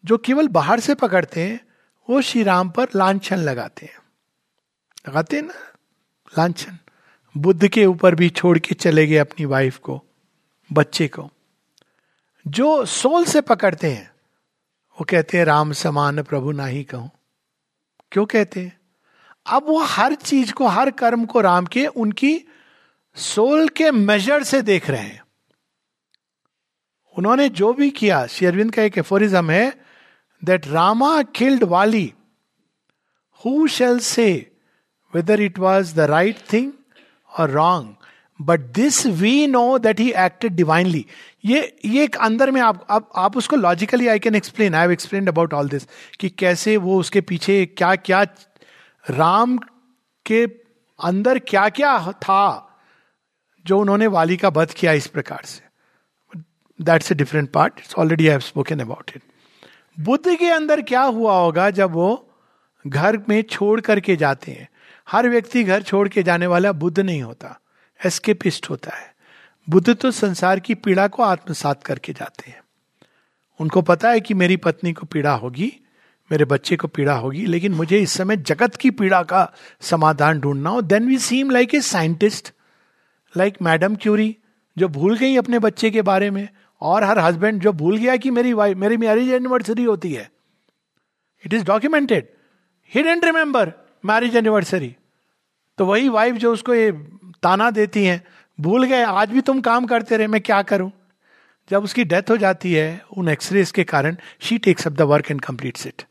जो 0.05 0.17
केवल 0.17 0.47
बाहर 0.47 0.79
से 0.79 0.95
पकड़ते 0.95 1.41
हैं, 1.41 1.59
वो 2.09 2.21
श्री 2.21 2.43
राम 2.43 2.69
पर 2.69 2.87
लांछन 2.95 3.37
लगाते 3.37 3.85
हैं। 3.85 3.95
लगाते 5.09 5.35
हैं 5.35 5.43
ना? 5.43 5.53
लांछन। 6.37 6.77
बुद्ध 7.37 7.67
के 7.67 7.85
ऊपर 7.85 8.15
भी 8.15 8.29
छोड़ 8.29 8.59
के 8.59 8.75
चले 8.75 9.07
गए 9.07 9.17
अपनी 9.17 9.45
वाइफ 9.45 9.77
को, 9.77 10.03
बच्चे 10.73 11.07
को। 11.07 11.31
जो 12.47 12.85
सोल 12.85 13.25
से 13.25 13.41
पकड़ते 13.41 13.91
हैं, 13.91 14.11
वो 14.91 15.05
कहते 15.09 15.37
हैं, 15.37 15.45
राम 15.45 15.71
समान 15.71 16.23
प्रभु 16.23 16.51
ना 16.51 16.65
ही 16.65 16.83
कहूँ। 16.83 17.11
क्यों 18.13 18.25
कहते 18.25 18.59
हैं? 18.59 18.79
अब 19.45 19.63
वो 19.63 19.79
हर 19.83 20.13
चीज़ 20.13 20.53
को, 20.53 20.67
हर 20.67 20.91
कर्म 20.91 21.25
को 21.25 21.41
राम 21.41 21.65
के, 21.65 21.87
उनकी 21.87 22.41
सोल 23.15 23.69
के 23.69 23.91
मेजर 23.91 24.43
से 24.43 24.61
देख 24.61 24.89
रहे 24.89 25.01
हैं। 25.01 25.23
उन्होंने 27.17 27.49
जो 27.49 27.73
भी 27.73 27.89
किया 27.89 28.27
शेरविंद 28.27 28.73
का 28.73 28.81
एक 28.81 28.97
एफोरिज्म 28.97 29.51
है 29.51 29.85
that 30.43 30.67
Rama 30.67 31.23
killed 31.23 31.63
Vali 31.63 32.13
who 33.45 33.67
shall 33.67 33.99
say 33.99 34.55
whether 35.15 35.41
it 35.41 35.59
was 35.59 35.95
the 35.95 35.99
right 35.99 36.37
thing 36.53 36.71
और 37.39 37.49
wrong 37.49 38.02
but 38.43 38.59
this 38.59 39.05
we 39.05 39.47
know 39.47 39.77
that 39.77 39.99
he 39.99 40.11
acted 40.11 40.53
divinely 40.53 41.05
ये 41.45 41.77
ये 41.85 42.03
एक 42.03 42.15
अंदर 42.15 42.51
में 42.51 42.61
आप 42.61 42.85
आप, 42.89 43.09
आप 43.15 43.37
उसको 43.37 43.55
logically 43.55 44.07
I 44.07 44.19
can 44.19 44.35
explain 44.35 44.75
I 44.75 44.81
have 44.81 44.91
explain 44.91 45.27
about 45.27 45.53
all 45.53 45.69
this 45.69 45.87
कि 46.19 46.29
कैसे 46.29 46.77
वो 46.77 46.99
उसके 46.99 47.21
पीछे 47.21 47.65
क्या 47.65 47.95
क्या 47.95 48.23
राम 49.09 49.57
के 50.25 50.45
अंदर 51.03 51.39
क्या 51.39 51.69
क्या 51.69 52.11
था 52.11 52.69
जो 53.65 53.79
उन्होंने 53.79 54.07
वाली 54.07 54.37
का 54.37 54.49
वध 54.49 54.71
किया 54.71 54.91
इस 54.91 55.07
प्रकार 55.07 55.41
से। 55.45 55.61
That's 56.81 57.11
a 57.11 57.15
different 57.15 57.51
part 57.51 57.73
it's 57.79 57.95
already 57.95 58.25
have 58.25 58.39
spoken 58.39 58.79
about 58.79 59.11
it 59.15 59.21
Buddha 59.99 60.35
के 60.35 60.49
अंदर 60.49 60.81
क्या 60.81 61.01
हुआ 61.01 61.37
होगा 61.37 61.69
जब 61.69 61.91
वो 61.91 62.29
घर 62.87 63.17
में 63.29 63.41
छोड़ 63.41 63.81
करके 63.81 64.15
जाते 64.15 64.51
हैं? 64.51 64.69
हर 65.11 65.29
व्यक्ति 65.29 65.63
घर 65.63 65.81
छोड़ 65.81 66.07
के 66.09 66.23
जाने 66.23 66.47
वाला 66.47 66.71
बुद्ध 66.71 66.99
नहीं 66.99 67.21
होता। 67.21 67.59
एस्केपिस्ट 67.99 68.69
होता 68.69 68.95
है। 68.95 69.11
बुद्ध 69.67 69.95
तो 69.95 70.11
संसार 70.11 70.59
की 70.59 70.75
पीड़ा 70.75 71.07
को 71.07 71.23
आत्मसात 71.23 71.83
करके 71.83 72.13
जाते 72.13 72.51
हैं। 72.51 72.61
उनको 73.59 73.81
पता 73.81 74.09
है 74.09 74.21
कि 74.21 74.33
मेरी 74.33 74.57
पत्नी 74.57 74.93
को 74.93 75.05
पीड़ा 75.05 75.33
होगी, 75.33 75.71
मेरे 76.31 76.45
बच्चे 76.45 76.75
को 76.75 76.87
पीड़ा 76.87 77.13
होगी, 77.13 77.45
लेकिन 77.45 77.71
मुझे 77.71 77.99
इस 77.99 78.11
समय 78.11 78.37
जगत 78.37 78.75
की 78.75 78.91
पीड़ा 78.91 79.21
का 79.23 79.51
समाधान 79.81 80.39
ढूंढना 80.39 80.69
हो। 80.69 80.81
Then 80.81 81.07
we 81.07 81.17
seem 81.17 81.51
like 81.51 81.75
a 81.75 81.81
scientist 81.81 82.51
like 83.35 83.61
madam 83.61 83.95
Curie 83.95 84.35
जो 84.77 84.87
भूल 84.87 85.17
गई 85.17 85.35
अपने 85.37 85.59
बच्चे 85.59 85.89
के 85.91 86.01
बारे 86.01 86.29
में, 86.31 86.47
और 86.81 87.03
हर 87.03 87.19
हस्बैंड 87.19 87.61
जो 87.61 87.71
भूल 87.73 87.97
गया 87.97 88.15
कि 88.15 88.31
मेरी 88.31 88.53
वाइफ 88.53 88.77
मेरी 88.77 88.97
मैरिज 88.97 89.29
एनिवर्सरी 89.29 89.83
होती 89.83 90.13
है। 90.13 90.29
It 91.43 91.53
is 91.53 91.63
documented 91.65 92.27
he 92.91 93.03
didn't 93.03 93.25
remember 93.25 93.71
marriage 94.03 94.35
anniversary 94.35 94.95
तो 95.77 95.85
वही 95.85 96.09
वाइफ 96.09 96.35
जो 96.35 96.51
उसको 96.53 96.73
ये 96.73 96.91
ताना 97.43 97.71
देती 97.71 98.05
हैं। 98.05 98.23
भूल 98.59 98.85
गए, 98.85 99.03
आज 99.03 99.29
भी 99.29 99.41
तुम 99.41 99.61
काम 99.61 99.85
करते 99.85 100.17
रहे, 100.17 100.27
मैं 100.27 100.41
क्या 100.41 100.61
करूँ? 100.61 100.91
जब 101.69 101.83
उसकी 101.83 102.03
डेथ 102.03 102.29
हो 102.29 102.37
जाती 102.37 102.73
है, 102.73 103.01
उन 103.17 103.29
एक्सरेज 103.29 103.71
के 103.71 103.83
कारण 103.83 104.17
she 104.39 104.57
takes 104.57 104.87
up 104.87 104.93
the 104.93 105.01
work 105.01 105.31
and 105.31 105.41
complete 105.41 105.77
it 105.87 106.03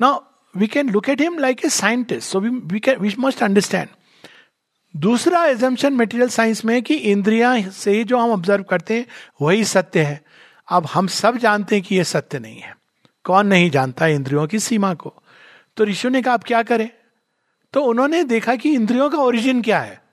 now 0.00 0.20
we 0.56 0.66
can 0.66 0.90
look 0.90 1.08
at 1.08 1.20
him 1.20 1.38
like 1.38 1.64
a 1.64 1.68
scientist 1.68 2.28
so 2.28 2.40
we 2.40 2.80
can 2.80 2.96
we 2.96 3.14
must 3.18 3.42
understand 3.42 3.88
दूसरा 4.96 5.44
एजम्पन 5.44 5.92
मेटीरियल 5.92 6.28
साइंस 6.28 6.64
में 6.64 6.82
कि 6.82 6.94
इंद्रिया 6.94 7.70
से 7.70 8.04
जो 8.04 8.18
हम 8.18 8.30
ऑब्ज़र्व 8.30 8.62
करते 8.62 8.94
हैं, 8.94 9.06
वही 9.42 9.64
सत्य 9.64 10.02
है। 10.02 10.24
अब 10.68 10.86
हम 10.86 11.06
सब 11.06 11.36
जानते 11.36 11.76
हैं 11.76 11.84
कि 11.84 11.96
यह 11.96 12.02
सत्य 12.02 12.38
नहीं 12.38 12.60
है। 12.60 12.76
कौन 13.24 13.46
नहीं 13.46 13.70
जानता 13.70 14.06
इंद्रियों 14.06 14.46
की 14.46 14.58
सीमा 14.58 14.94
को? 14.94 15.22
तो 15.76 15.84
ऋषि 15.84 16.10
ने 16.10 16.22
कहा, 16.22 16.34
आप 16.34 16.44
क्या 16.44 16.62
करें? 16.62 16.90
तो 17.72 17.82
उन्होंने 17.82 18.24
देखा 18.24 18.56
कि 18.56 18.74
इंद्रियों 18.74 19.10
का 19.10 19.18
ओरिजिन 19.18 19.62
क्या 19.62 19.80
है। 19.80 20.07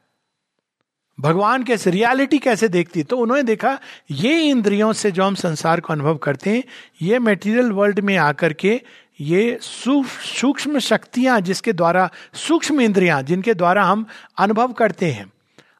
भगवान 1.19 1.63
कैसे 1.63 1.91
रियलिटी 1.91 2.38
कैसे 2.39 2.67
देखती 2.67 3.00
है? 3.00 3.03
तो 3.03 3.17
उन्होंने 3.17 3.43
देखा, 3.43 3.79
ये 4.12 4.41
इंद्रियों 4.41 4.93
से 4.93 5.12
जो 5.12 5.24
हम 5.24 5.36
संसार 5.36 5.79
को 5.79 5.93
अनुभव 5.93 6.17
करते 6.17 6.50
हैं, 6.50 6.63
ये 7.01 7.19
मेटीरियल 7.19 7.72
वर्ल्ड 7.72 8.00
में 8.00 8.17
आकर 8.17 8.53
के 8.53 8.81
ये 9.22 9.57
सूक्ष्म 9.62 10.79
शक्तियाँ 10.79 11.39
जिसके 11.41 11.74
द्वारा, 11.74 12.10
सूक्ष्म 12.34 12.81
इंद्रियाँ 12.81 13.22
जिनके 13.24 13.53
द्वारा 13.53 13.84
हम 13.84 14.05
अनुभव 14.38 14.74
करते 14.74 15.12
हैं, 15.12 15.31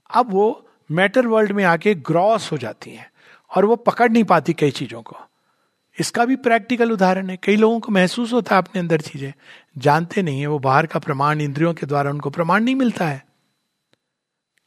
अब 0.10 0.32
वो 0.32 0.70
मैटर 0.92 1.28
वर्ल्ड 1.28 1.52
में 1.52 1.64
आके 1.64 1.96
ग्रॉस 1.96 2.52
हो 2.52 2.58
जाती 2.58 2.92
हैं 2.92 3.10
और 3.52 3.66
वो 3.66 3.76
पकड़ 3.76 4.12
नहीं 4.12 4.24
पाती 4.24 4.54
कई 4.54 4.72
चीज़ों 4.72 5.02
को। 5.02 5.18
इसका 6.00 6.26
भी 6.26 6.36
प्रैक्टिकल 6.36 6.92
उदाहरण 6.92 7.30
है। 7.30 7.38
कई 7.44 7.56
लोगों 7.56 7.80
को 7.80 7.92
महसूस 7.92 8.34
होता 8.34 8.56
है 8.56 8.62
अपने 8.62 8.80
अंदर 8.80 9.02
चीज़ें। 9.02 9.34
जानते 9.78 10.22
नहीं 10.22 10.40
है, 10.40 10.48
वो 10.48 10.60
बाहर 10.60 10.86
का 10.86 11.00
प्रमाण 11.00 11.42
इंद्रियों 11.42 11.74
के 11.74 11.86
द्वारा 11.86 12.10
उनको 12.12 12.30
प्रमाण 12.30 12.64
नहीं 12.64 12.76
मिलता 12.76 13.08
है। 13.08 13.25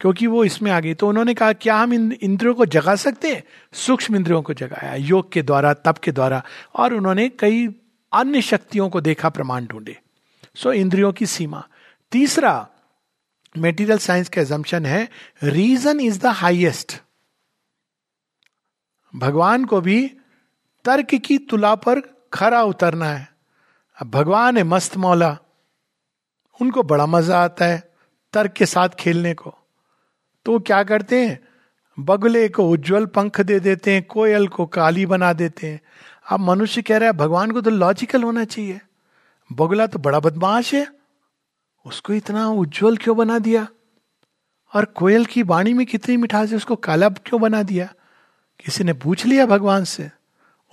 क्योंकि 0.00 0.26
वो 0.26 0.44
इसमें 0.44 0.70
आ 0.70 0.80
गई। 0.80 0.94
तो 0.94 1.08
उन्होंने 1.08 1.34
कहा, 1.34 1.52
क्या 1.52 1.76
हम 1.76 2.12
इंद्रियों 2.12 2.54
को 2.54 2.66
जगा 2.66 2.94
सकते 2.96 3.34
हैं? 3.34 3.44
सूक्ष्म 3.72 4.16
इंद्रियों 4.16 4.42
को 4.42 4.54
जगाया, 4.54 4.94
योग 4.94 5.32
के 5.32 5.42
द्वारा, 5.42 5.74
तप 5.74 5.98
के 5.98 6.12
द्वारा। 6.12 6.42
और 6.74 6.94
उन्होंने 6.94 7.28
कई 7.28 7.68
अन्य 8.12 8.42
शक्तियों 8.42 8.90
को 8.90 9.00
देखा, 9.00 9.28
प्रमाण 9.28 9.66
ढूंढे। 9.66 10.00
सो 10.54 10.72
इंद्रियों 10.72 11.12
की 11.12 11.26
सीमा। 11.26 11.68
तीसरा 12.12 12.68
मेटीरियल 13.58 13.98
साइंस 13.98 14.28
का 14.28 14.42
एजम्पन 14.42 14.86
है 14.86 15.08
रीजन 15.42 16.00
इज़ 16.00 16.20
द 16.20 16.26
हाइएस्ट 16.26 17.02
भगवान 19.16 19.64
को 19.64 19.80
भी 19.80 20.16
तर्क 20.84 21.14
की 21.14 21.38
तुला 21.38 21.74
पर 21.74 22.00
खरा 22.32 22.62
उतरना 22.62 23.06
है। 23.06 23.28
अब 24.00 24.10
भगवान 24.10 24.56
है 24.56 24.64
मस्त 24.64 24.96
मौला। 24.96 25.38
उनको 26.60 26.82
बड़ा 26.82 27.06
मज़ा 27.06 27.44
आता 27.44 27.64
है 27.64 27.92
तर्क 28.32 28.52
के 28.52 28.66
साथ 28.66 28.88
खेलने 28.88 29.34
को। 29.34 29.57
तो 30.44 30.58
क्या 30.58 30.82
करते 30.82 31.26
हैं? 31.26 31.48
बगुले 32.00 32.48
को 32.48 32.70
उज्जवल 32.70 33.06
पंख 33.06 33.40
दे 33.40 33.60
देते 33.60 33.94
हैं, 33.94 34.02
कोयल 34.02 34.48
को 34.48 34.66
काली 34.66 35.06
बना 35.06 35.32
देते 35.32 35.66
हैं। 35.66 35.80
अब 36.30 36.40
मनुष्य 36.40 36.82
कह 36.82 36.96
रहा 36.96 37.06
है, 37.06 37.12
भगवान 37.12 37.50
को 37.50 37.60
तो 37.60 37.70
लॉजिकल 37.70 38.22
होना 38.22 38.44
चाहिए। 38.44 38.80
बगुला 39.52 39.86
तो 39.86 39.98
बड़ा 39.98 40.20
बदमाश 40.20 40.74
है। 40.74 40.88
उसको 41.86 42.12
इतना 42.12 42.48
उज्जवल 42.48 42.96
क्यों 42.96 43.16
बना 43.16 43.38
दिया? 43.38 43.68
और 44.74 44.84
कोयल 44.84 45.24
की 45.24 45.42
वाणी 45.42 45.72
में 45.72 45.86
कितनी 45.86 46.16
मिठास 46.16 46.50
है, 46.50 46.56
उसको 46.56 46.76
काला 46.76 47.08
क्यों 47.08 47.40
बना 47.40 47.62
दिया? 47.62 47.94
किसी 48.64 48.84
ने 48.84 48.92
पूछ 48.92 49.26
लिया 49.26 49.46
भगवान 49.46 49.84
से। 49.84 50.10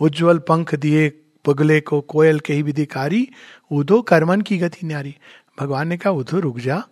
उज्जवल 0.02 0.40
पंख 0.40 0.76
दिए 0.76 1.22
बगुले 1.48 1.82
को, 1.82 2.02
कोयल 2.02 2.40
के 2.40 2.54
ही 2.54 2.62
विधिकारी 2.62 3.30
उधो 3.72 4.02
कर्मन 4.02 4.42
की 4.42 4.58
गति 4.58 4.88
न्यारी। 4.88 5.16
भगवान 5.60 5.88
ने 5.88 5.98
कहा 5.98 6.14
उधो 6.14 6.40
रुक 6.40 6.60
जा। 6.60 6.84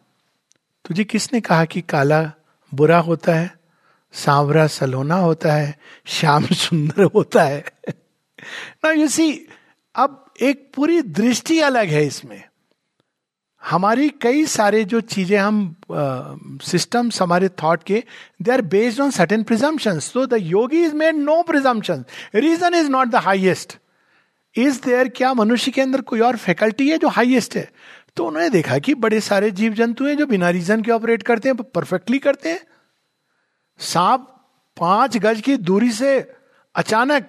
तुझे 0.86 1.03
किसने 1.03 1.42
कहा 1.42 1.65
कि 1.65 1.82
काला 1.82 2.32
बुरा 2.74 3.00
होता 3.00 3.34
है, 3.36 3.51
सांवरा 4.13 4.65
सलोना 4.68 5.15
होता 5.15 5.53
है, 5.53 5.75
श्याम 6.06 6.46
सुंदर 6.46 7.03
होता 7.15 7.44
है। 7.44 7.63
ना 8.86 8.92
यू 8.92 9.08
सी 9.08 9.30
अब 9.96 10.25
एक 10.42 10.72
पूरी 10.75 11.01
दृष्टि 11.01 11.60
अलग 11.62 11.88
है 11.88 12.06
इसमें। 12.06 12.44
हमारी 13.62 14.10
कई 14.22 14.46
सारे 14.46 14.84
जो 14.84 15.00
चीज़ें 15.01 15.38
हम 15.38 15.75
सिस्टम्स 16.63 17.22
हमारे 17.22 17.50
थॉट 17.62 17.84
के 17.84 18.03
they 18.42 18.51
are 18.51 18.62
based 18.74 19.01
on 19.01 19.12
certain 19.12 19.44
presumption 19.44 20.00
so 20.00 20.25
the 20.25 20.38
yogi 20.42 20.84
is 20.86 20.96
made 20.96 21.15
no 21.15 21.42
presumption 21.44 22.03
reason 22.36 22.74
is 22.75 22.89
not 22.89 23.08
the 23.08 23.24
highest 23.27 23.77
is 24.56 24.82
there 24.86 25.08
क्या 25.10 25.34
मनुष्य 25.34 25.72
के 25.72 25.82
अंदर 25.82 26.01
कोई 26.01 26.20
और 26.20 26.38
फैकल्टी 26.38 26.89
है 26.89 26.98
जो 26.98 27.08
हाइएस्ट 27.08 27.56
है? 27.56 27.70
तो 28.15 28.25
उन्होंने 28.25 28.50
देखा 28.50 28.77
कि 28.77 28.93
बड़े 28.93 29.20
सारे 29.22 29.51
जीव 29.51 29.74
जंतु 29.74 30.05
हैं 30.05 30.17
जो 30.17 30.25
बिना 30.25 30.50
रीजन 30.50 30.82
के 30.82 30.91
ऑपरेट 30.91 31.24
करते 31.24 31.50
हैं, 31.50 31.55
परफेक्टली 31.58 32.20
करते 32.20 32.50
हैं। 32.50 32.60
सांप 33.79 34.29
पाँच 34.79 35.17
गज 35.17 35.41
की 35.41 35.58
दूरी 35.58 35.91
से 35.91 36.32
अचानक 36.75 37.27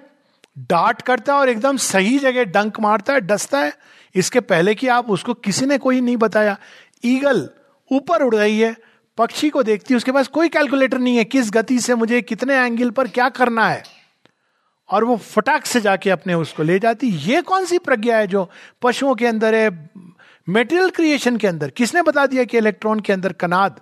डांट 0.59 1.03
करता 1.03 1.35
है 1.35 1.39
और 1.39 1.49
एकदम 1.49 1.77
सही 1.77 2.19
जगह 2.19 2.45
डंक 2.45 2.81
मारता 2.81 3.13
है, 3.13 3.21
डसता 3.21 3.59
है। 3.59 3.73
इसके 4.15 4.41
पहले 4.41 4.75
कि 4.75 4.89
आप 4.89 5.11
उसको 5.11 5.35
किसी 5.35 5.67
ने 5.67 5.79
कोई 5.79 6.01
नहीं 6.01 6.17
बताया। 6.17 6.57
ईगल 7.05 7.51
ऊपर 7.93 8.23
उड़ 8.23 8.35
रही 8.35 8.61
है, 8.61 8.77
पक्षी 9.19 9.51
को 9.51 9.63
देखती 9.63 9.95
है, 9.95 9.97
उसके 9.97 10.13
पास 10.13 10.29
कोई 10.29 10.49
कैलकुलेटर 10.49 10.99
नहीं 10.99 11.17
है, 11.17 11.25
किस 11.25 11.51
गति 11.51 11.79
से 11.79 11.95
मुझे 11.95 12.23
कितने 12.23 12.55
एंगल 12.55 12.91
पर 12.91 13.09
क्या 13.09 13.29
करना 13.29 13.69
है। 13.69 13.83
और 14.91 15.05
वो 15.05 15.17
फटाक 15.17 15.67
से 15.67 15.81
जाके 15.81 16.11
अपने 16.11 16.35
उसको 16.35 16.63
ले 16.63 16.79
जाती। 16.79 17.07
ये 17.07 17.43
कौन 17.43 17.65
सी 17.65 17.79
प्रज्ञा 17.79 18.17
है 18.17 18.27
जो 18.27 18.51
पशुओं 18.83 19.15
के 19.15 19.27
अंदर 19.27 19.55
है 19.55 19.91
मेटेरियल 20.49 20.91
क्रिएशन 20.91 21.37
के 21.37 21.47
अंदर, 21.47 21.71
किसने 21.71 22.03
बता 22.03 22.27
दिया 22.27 22.45
कि 22.45 22.59
इलेक्ट्रॉन 22.59 23.01
के 23.01 23.13
अंदर 23.13 23.33
कनाद 23.33 23.81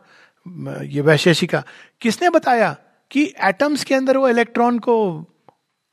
ये 0.84 1.00
वैशेषिका 1.00 1.62
किसने 2.00 2.30
बताया 2.30 2.76
कि 3.10 3.22
एटम्स 3.44 3.84
के 3.84 3.94
अंदर 3.94 4.16
वो 4.16 4.28
इलेक्ट्रॉन 4.28 4.78
को 4.78 4.94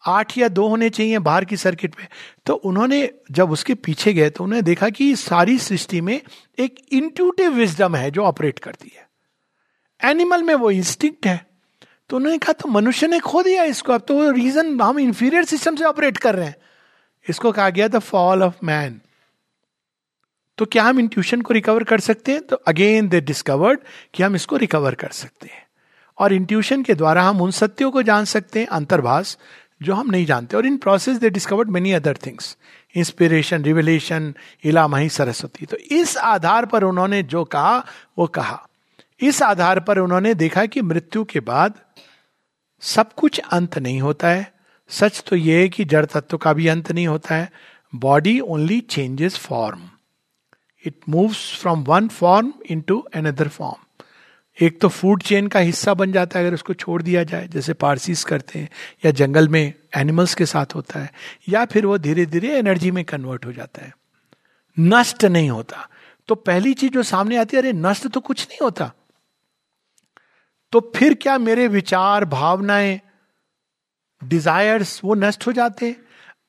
आठ 0.04 0.38
या 0.38 0.48
दो 0.48 0.68
होने 0.68 0.90
चाहिए 0.90 1.20
बाहर 1.20 1.46
की 1.46 1.58
सर्किट 1.58 1.96
में? 2.00 2.08
तो 2.46 2.54
उन्होंने 2.54 3.10
जब 3.32 3.52
उसके 3.52 3.74
पीछे 3.76 4.14
गए 4.14 4.30
तो 4.30 4.44
उन्होंने 4.44 4.62
देखा 4.62 4.90
कि 4.90 5.16
सारी 5.16 5.58
सृष्टि 5.58 6.02
में 6.02 6.22
एक 6.60 6.76
इंट्यूटिव 6.92 7.52
विजडम 7.52 7.96
है 7.96 8.12
जो 8.12 8.24
ऑपरेट 8.24 8.60
करती 8.60 8.92
है। 8.96 9.08
एनिमल 10.02 10.44
में 10.44 10.54
वो 10.56 10.72
इंस्टिंक्ट 10.72 11.28
है। 11.28 11.46
तो 12.10 12.18
उन्होंने 12.18 12.38
कहा 12.38 12.54
तो 12.54 12.70
मनुष्य 12.70 13.08
ने 13.08 13.20
खो 13.20 13.44
दिया 13.44 13.64
इसको, 13.64 13.94
अब 13.94 14.02
तो 14.02 14.32
रीजन 14.32 14.80
हम 14.82 15.00
इंफीरियर 15.00 15.44
सिस्टम 15.46 15.76
से 15.76 15.84
ऑपरेट 15.86 16.18
कर 16.18 16.36
रहे 16.36 16.46
हैं। 16.46 16.56
इसको 17.26 17.52
कहा 17.52 17.70
गया 17.70 17.88
द 17.88 18.00
फॉल 18.00 18.44
ऑफ़ 18.44 18.56
मैन 18.64 19.00
तो 20.60 20.66
क्या 20.66 20.84
हम 20.84 21.00
इंट्यूशन 21.00 21.42
को 21.42 21.54
रिकवर 21.54 21.84
कर 21.84 22.00
सकते 22.00 22.32
हैं? 22.32 22.42
तो 22.42 22.56
अगेन 22.56 23.08
दे 23.10 23.22
डिस्कवर्ड 23.22 23.80
कि 24.14 24.24
हम 24.24 24.36
इसको 24.36 24.58
रिकवर 24.58 24.96
कर 24.96 25.10
सकते 25.10 25.48
हैं। 25.48 25.68
और 26.18 26.34
इंट्यूशन 26.34 26.84
के 26.84 26.94
द्वारा 26.94 27.24
हम 27.24 27.42
उन 27.42 27.52
सत्यों 27.52 27.92
को 27.92 28.02
जान 28.02 28.26
सकते 28.26 28.60
हैं, 28.60 28.68
अंतर्भाष, 28.68 29.36
जो 29.82 29.94
हम 29.94 30.12
नहीं 30.12 30.26
जानते। 30.26 30.58
और 30.58 30.66
in 30.66 30.78
process 30.78 31.18
they 31.18 31.30
discovered 31.30 31.70
many 31.70 31.92
other 31.92 32.18
things 32.26 32.58
inspiration 32.96 33.64
revelation 33.64 34.34
Ila 34.64 34.88
Mahi 34.88 35.10
Saraswati 35.10 35.66
तो 35.66 35.78
इस 35.78 36.18
आधार 36.18 36.66
पर 36.66 36.84
उन्होंने 36.84 37.24
जो 37.24 37.44
कहा, 37.44 37.86
वो 38.18 38.28
कहा। 38.28 38.68
इस 39.20 39.42
आधार 39.44 39.80
पर 39.80 40.00
उन्होंने 40.00 40.34
देखा 40.34 40.66
कि 40.66 40.82
मृत्यु 40.82 41.24
के 41.24 41.40
बाद 41.40 41.74
सब 42.82 43.14
कुछ 43.14 43.40
अंत 43.40 43.78
नहीं 43.78 44.02
होता 44.02 44.28
है। 44.28 44.54
सच 44.90 45.24
तो 45.28 45.36
यह 45.36 45.58
है 45.58 45.70
कि 45.70 45.86
जड़ 45.86 46.06
तत्व 46.06 46.38
का 46.38 46.54
भी 46.54 46.68
अंत 46.68 46.92
नहीं 46.92 47.08
होता 47.08 47.36
है। 47.36 47.52
Body 47.96 48.40
only 48.40 48.82
changes 48.82 49.38
form 49.38 49.89
it 50.86 50.96
moves 51.10 51.60
from 51.62 51.84
one 51.84 52.08
form 52.08 52.54
into 52.82 53.00
another 53.00 53.48
form 53.48 53.84
एक 54.62 54.82
तो 54.82 54.88
फ़ूड 54.88 55.24
चेन 55.24 55.48
का 55.48 55.60
हिस्सा 55.60 55.94
बन 55.94 56.12
जाता 56.12 56.40
है 56.40 56.46
अगर 56.46 56.54
उसको 56.54 56.74
छोड़ 56.74 57.04
दिया 57.04 57.24
जाए, 57.24 57.48
जैसे 57.48 57.74
पारसीस 57.74 58.24
करते 58.24 58.60
हैं, 58.60 58.70
या 59.06 59.12
जंगल 59.12 59.50
में 59.50 59.74
एनिमल्स 59.98 60.36
के 60.36 60.46
साथ 60.46 60.66
होता 60.76 61.00
है, 61.00 61.12
या 61.50 61.66
फिर 61.66 61.86
वो 61.86 61.98
धीरे 61.98 62.26
धीरे 62.26 62.58
एनर्जी 62.58 62.92
में 62.92 63.06
कन्वर्ट 63.06 63.46
हो 63.46 63.54
जाता 63.54 63.86
है। 63.86 63.96
नष्ट 64.80 65.26
नहीं 65.26 65.50
होता। 65.50 65.90
तो 66.28 66.36
पहली 66.36 66.74
चीज़ 66.74 66.92
जो 66.92 67.04
सामने 67.04 67.38
आती 67.38 67.58
है, 67.58 67.64
अरे 67.64 67.74
नष्ट 67.74 68.08
तो 68.08 68.20
कुछ 68.20 68.48
नहीं 68.50 68.60
होता। 68.62 68.92
तो 70.72 70.94
फिर 70.96 71.14
क्या 71.14 71.38
मेरे 71.38 71.68
विचार, 71.68 72.26
भावनाएँ 72.26 73.02
डिजायर्स 74.24 75.02
वो 75.04 75.16
नष्ट 75.16 75.48
हो 75.48 75.52
जाते 75.52 75.88
हैं? 75.88 75.96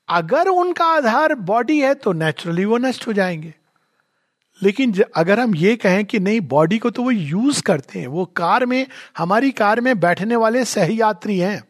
अगर 0.08 0.48
उनका 0.48 0.84
आधार 0.84 1.34
बॉडी 1.34 1.80
है 1.80 1.94
तो 1.94 2.12
नेचुरली 2.12 2.64
वो 2.64 2.78
नष्ट 2.78 3.06
हो 3.06 3.12
जाएँगे। 3.12 3.54
लेकिन 4.62 4.94
अगर 5.16 5.40
हम 5.40 5.54
ये 5.54 5.76
कहें 5.76 6.04
कि 6.04 6.18
नहीं 6.18 6.40
बॉडी 6.40 6.78
को 6.78 6.90
तो 6.90 7.02
वो 7.02 7.10
यूज़ 7.10 7.62
करते 7.62 7.98
हैं। 7.98 8.06
वो 8.06 8.24
कार 8.24 8.66
में, 8.66 8.86
हमारी 9.18 9.50
कार 9.50 9.80
में 9.80 10.00
बैठने 10.00 10.36
वाले 10.36 10.64
सहयात्री 10.64 11.38
हैं। 11.38 11.64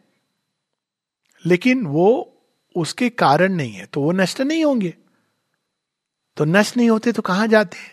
लेकिन 1.45 1.85
वो 1.85 2.37
उसके 2.75 3.09
कारण 3.09 3.53
नहीं 3.53 3.71
है 3.71 3.85
तो 3.85 4.01
वो 4.01 4.11
नष्ट 4.11 4.41
नहीं 4.41 4.65
होंगे। 4.65 4.93
तो 6.37 6.45
नष्ट 6.45 6.77
नहीं 6.77 6.89
होते 6.89 7.11
तो 7.11 7.21
कहाँ 7.21 7.47
जाते 7.47 7.77
हैं? 7.77 7.91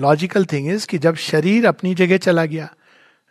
लॉजिकल 0.00 0.44
थिंग 0.44 0.68
इज़ 0.68 0.86
कि 0.86 0.98
जब 0.98 1.14
शरीर 1.14 1.66
अपनी 1.66 1.94
जगह 1.94 2.16
चला 2.16 2.44
गया, 2.44 2.74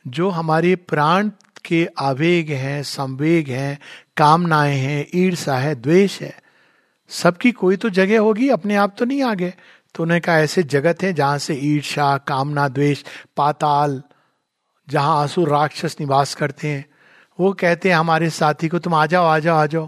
जो 0.08 0.30
हमारे 0.30 0.76
प्राण 0.76 1.32
के 1.66 1.88
आवेग 2.00 2.50
हैं, 2.50 2.84
संवेग 2.84 3.50
हैं, 3.50 3.80
कामनाएँ 4.18 4.78
हैं 4.78 5.08
ईर्षा 5.16 5.58
है, 5.58 5.76
द्वेष 5.76 6.22
है, 6.22 6.40
सबकी 7.10 7.52
कोई 7.52 7.76
तो 7.76 7.90
जगह 7.90 8.20
होगी, 8.20 8.50
अपने 8.50 8.76
आप 8.76 8.96
तो 8.98 9.06
नहीं 9.06 9.24
आ 9.24 9.34
गए 9.34 9.54
तो 9.96 10.04
उन्हें 10.04 10.22
कहा, 10.22 10.40
ऐसे 10.40 10.64
जगत 10.64 11.04
है 11.04 11.14
जहाँ 11.14 11.38
से 11.38 11.56
ईर्षा 11.56 12.18
कामना, 12.18 12.68
द्वेष, 12.68 13.04
पाताल, 13.38 14.02
जहाँ 14.90 15.22
आँसू 15.22 15.46
राक्षस 15.46 15.96
निवास 16.00 16.36
करते 16.36 16.68
हैं। 16.68 16.86
वो 17.40 17.54
कहते 17.54 17.90
हैं, 17.90 17.96
हमारे 17.96 18.30
साथी 18.30 18.68
को 18.68 18.80
तुम 18.80 18.94
आ 18.94 19.06
जाओ 19.06 19.26
आ 19.26 19.40
जाओ 19.40 19.58
आ 19.58 19.66
जाओ। 19.66 19.88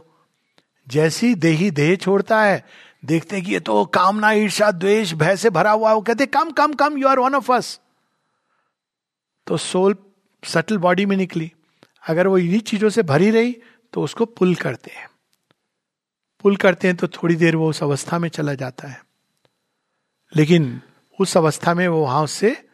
जैसी 0.87 1.35
देही 1.35 1.71
देह 1.71 1.95
छोड़ता 1.95 2.41
है, 2.41 2.63
देखते 3.05 3.41
कि 3.41 3.51
ये 3.51 3.59
तो 3.59 3.85
कामना 3.85 4.31
ईर्षा 4.31 4.71
द्वेष, 4.71 5.13
भय 5.13 5.37
से 5.37 5.49
भरा 5.49 5.71
हुआ 5.71 5.93
वो 5.93 6.01
कहते 6.01 6.25
come 6.25 6.51
come 6.51 6.73
come 6.73 6.97
you 6.97 7.07
are 7.07 7.19
one 7.19 7.35
of 7.35 7.51
us 7.51 7.79
तो 9.47 9.57
सोल 9.57 9.95
सटल 10.43 10.77
बॉडी 10.77 11.05
में 11.05 11.15
निकली। 11.17 11.51
अगर 12.07 12.27
वो 12.27 12.37
इन्हीं 12.37 12.59
चीज़ों 12.59 12.89
से 12.89 13.03
भरी 13.03 13.29
रही 13.31 13.55
तो 13.93 14.01
उसको 14.01 14.25
पुल 14.25 14.55
करते 14.55 14.91
हैं। 14.91 15.07
पुल 16.43 16.55
करते 16.55 16.87
हैं 16.87 16.95
तो 16.97 17.07
थोड़ी 17.07 17.35
देर 17.35 17.55
वो 17.55 17.69
उस 17.69 17.83
अवस्था 17.83 18.19
में 18.19 18.29
चला 18.29 18.53
जाता 18.53 18.87
है। 18.87 19.01
लेकिन 20.35 20.81
उस 21.19 21.37
अवस्था 21.37 21.73
में 21.73 21.87
वो 21.87 22.01
वहाँ 22.01 22.23
उससे 22.23 22.67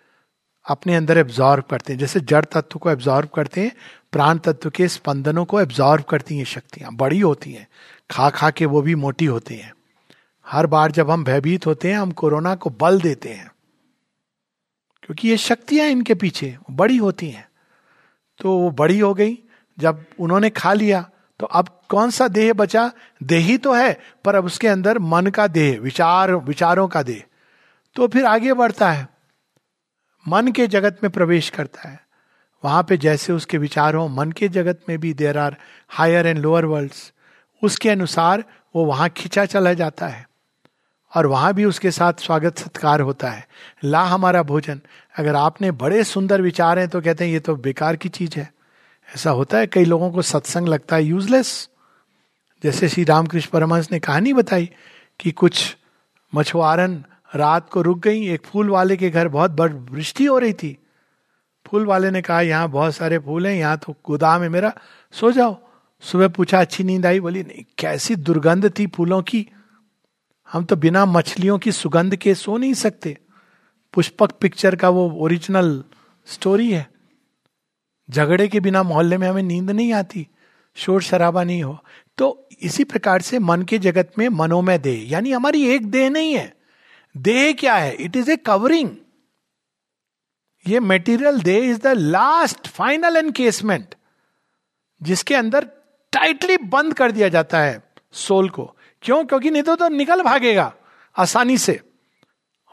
अपने 0.70 0.96
अंदर 0.96 1.18
एब्जॉर्व 1.18 1.64
करते 1.70 1.94
हैं। 1.94 2.00
जैसे 2.00 2.20
जड़ 2.20 2.46
तत्व 2.46 2.80
को 2.80 2.92
एब्जॉर्व 2.92 3.30
करते 3.36 3.62
हैं, 3.62 3.72
प्राण 4.12 4.38
तत्व 4.38 4.70
के 4.70 4.88
स्पंदनों 4.88 5.46
को 5.46 5.62
एब्जॉर्व 5.62 6.04
करती 6.04 6.38
हैं 6.38 6.46
शक्तियाँ। 6.46 6.92
बड़ी 6.94 7.20
होती 7.20 7.54
हैं। 7.54 7.68
खा 8.12 8.30
खा 8.30 8.52
के 8.52 8.66
वो 8.66 8.82
भी 8.82 8.96
मोटी 8.96 9.26
होती 9.26 9.56
हैं। 9.56 9.74
हर 10.48 10.68
बार 10.68 10.92
जब 10.92 11.10
हम 11.10 11.24
भयभीत 11.24 11.66
होते 11.66 11.92
हैं, 11.92 12.00
हम 12.00 12.12
कोरोना 12.12 12.56
को 12.56 12.70
बल 12.70 13.02
देते 13.02 13.30
हैं। 13.30 13.52
क्योंकि 15.04 15.28
ये 15.28 15.38
शक्तियाँ 15.38 15.88
इनके 15.88 16.16
पीछे 16.16 16.58
बड़ी 16.72 16.98
होती 16.98 17.30
हैं। 17.30 17.50
तो 18.38 18.58
वो 18.58 18.72
बड़ी 18.72 19.00
हो 19.00 19.14
गई। 19.14 19.38
जब 19.80 20.06
उन्होंने 20.20 20.50
खा 20.50 20.74
लिया 20.74 21.10
तो 21.40 21.46
अब 21.46 21.82
कौन 21.90 22.12
सा 22.12 22.28
देह 22.28 22.54
बचा? 22.54 22.92
देही 23.24 23.58
तो 23.58 23.74
है, 23.74 24.00
पर 24.26 24.36
अब 24.36 24.46
उसके 24.46 24.68
अंदर 24.68 25.00
मन 25.00 25.28
का 25.28 25.48
देह, 25.48 25.80
विचार, 25.80 26.34
विचारों 26.34 26.88
का 26.88 27.04
देह। 27.04 27.24
तो 27.96 28.08
फिर 28.08 28.26
आगे 28.26 28.54
बढ़ता 28.54 28.92
है। 28.92 29.08
मन 30.28 30.48
के 30.48 30.68
जगत 30.68 30.98
में 31.04 31.12
प्रवेश 31.12 31.50
करता 31.50 31.90
है। 31.90 32.00
वहाँ 32.66 32.84
पे 32.84 32.98
जैसे 32.98 33.34
उसके 33.34 33.58
विचार 33.58 33.96
हो, 33.96 34.08
मन 34.08 34.32
के 34.32 34.48
जगत 34.48 34.82
में 34.90 34.98
भी 35.00 35.14
there 35.14 35.38
are 35.38 35.56
higher 35.90 36.28
and 36.28 36.40
lower 36.40 36.66
world 36.66 36.92
उसके 37.64 37.90
अनुसार 37.90 38.44
वो 38.76 38.86
वहाँ 38.86 39.10
खिंचा 39.10 39.46
चला 39.46 39.74
जाता 39.74 40.08
है। 40.08 40.30
और 41.16 41.26
वहाँ 41.26 41.54
भी 41.54 41.66
उसके 41.66 41.92
साथ 41.92 42.14
स्वागत 42.14 42.58
सत्कार 42.58 43.02
होता 43.02 43.30
है। 43.30 43.48
ला 43.84 44.04
हमारा 44.04 44.44
भोजन। 44.44 44.82
अगर 45.18 45.36
आपने 45.36 45.72
बड़े 45.72 46.04
सुंदर 46.04 46.42
विचार 46.42 46.80
हैं 46.80 46.88
तो 46.88 47.02
कहते 47.02 47.26
हैं 47.26 47.32
ये 47.32 47.40
तो 47.40 47.56
बेकार 47.56 47.96
की 47.96 48.10
चीज़ 48.10 48.40
है। 48.40 48.54
ऐसा 49.16 49.30
होता 49.30 49.58
है, 49.58 49.68
कई 49.68 49.86
लोगों 49.86 50.12
को 50.12 50.22
सत्संग 50.22 50.68
लगता 50.68 50.96
है 50.96 51.04
यूजलेस 51.04 51.70
जैसे 52.64 52.90
श्री 52.90 53.04
रामकृष्ण 53.04 53.50
परमहंस 53.50 53.92
ने 53.92 54.00
कहानी 54.00 54.34
बताई 54.34 54.70
कि 55.20 55.32
कुछ 55.32 55.78
मछुआरन 56.36 57.04
रात 57.36 57.70
को 57.70 57.82
रुक 57.82 58.00
गई, 58.00 58.28
एक 58.28 58.46
फूल 58.46 58.70
वाले 58.70 58.98
के 58.98 59.10
घर 59.10 59.28
बहुत 59.28 59.52
बड़ 59.52 59.74
वृष्टि 59.74 60.26
हो 60.26 60.38
रही 60.38 60.54
थी। 60.54 60.78
फूल 61.68 61.86
वाले 61.86 62.12
ने 62.12 62.22
कहा, 62.22 62.42
यहाँ 62.42 62.70
बहुत 62.70 62.96
सारे 62.96 63.20
फूल 63.20 63.48
हैं, 63.48 63.56
यहाँ 63.56 63.78
तो 63.78 63.96
गोदाम 64.06 64.42
है 64.42 64.50
मेरा, 64.50 64.74
सो 65.12 65.32
जाओ। 65.32 65.58
सुबह 66.02 66.28
पूछा, 66.28 66.62
अच्छी 66.62 66.84
नींद 66.84 67.06
आई? 67.06 67.20
बोली, 67.20 67.44
नहीं, 67.44 67.64
कैसी 67.78 68.16
दुर्गंध 68.16 68.80
थी 68.80 68.88
फूलों 68.88 69.22
की। 69.22 69.50
हम 70.52 70.64
तो 70.64 70.76
बिना 70.76 71.06
मछलियों 71.06 71.58
की 71.60 71.72
सुगंध 71.72 72.16
के 72.16 72.36
सो 72.36 72.58
नहीं 72.58 72.74
सकते। 72.74 73.18
पुष्पक 73.94 74.32
पिक्चर 74.32 74.76
का 74.76 74.90
वो 74.90 75.10
ओरिजिनल 75.12 75.84
स्टोरी 76.26 76.72
है। 76.72 76.88
झगड़े 78.10 78.48
के 78.48 78.60
बिना 78.60 78.84
मोहल्ले 78.84 79.18
में 79.18 79.28
हमें 79.28 79.44
नींद 79.44 79.72
नहीं 79.72 79.94
आती, 79.94 80.28
शोर 80.76 81.02
शराबा 81.02 81.44
नहीं 81.44 81.64
हो। 81.64 81.78
तो 82.18 82.48
इसी 82.62 82.84
प्रकार 82.84 83.22
से 83.22 83.40
मन 83.40 83.62
के 83.62 83.78
जगत 83.78 84.12
में 84.18 84.30
मनोमय 84.30 84.78
देह, 84.78 85.12
यानी 85.12 85.32
हमारी 85.32 85.66
एक 85.68 85.88
देह 85.88 86.10
नहीं 86.10 86.34
है। 86.34 86.59
देह 87.18 87.54
क्या 87.54 87.76
है? 87.76 87.94
इट 87.94 88.16
इज़ 88.16 88.32
ए 88.32 88.36
कवरिंग 88.36 88.90
ये 90.68 90.80
मेटीरियल 90.80 91.42
देह 91.42 91.70
is 91.70 91.80
the 91.80 91.88
last 91.88 92.68
final 92.68 93.18
encasement 93.18 93.96
जिसके 95.02 95.36
अंदर 95.36 95.64
टाइटली 96.12 96.58
बंद 96.58 96.94
कर 96.94 97.12
दिया 97.12 97.30
जाता 97.30 97.60
है 97.60 97.84
सोल 98.12 98.50
को। 98.50 98.76
क्यों? 99.02 99.24
क्योंकि 99.26 99.52
नहीं 99.52 99.64
तो, 99.64 99.76
तो 99.76 99.88
निकल 99.88 100.22
भागेगा 100.24 100.74
आसानी 101.18 101.58
से। 101.58 101.80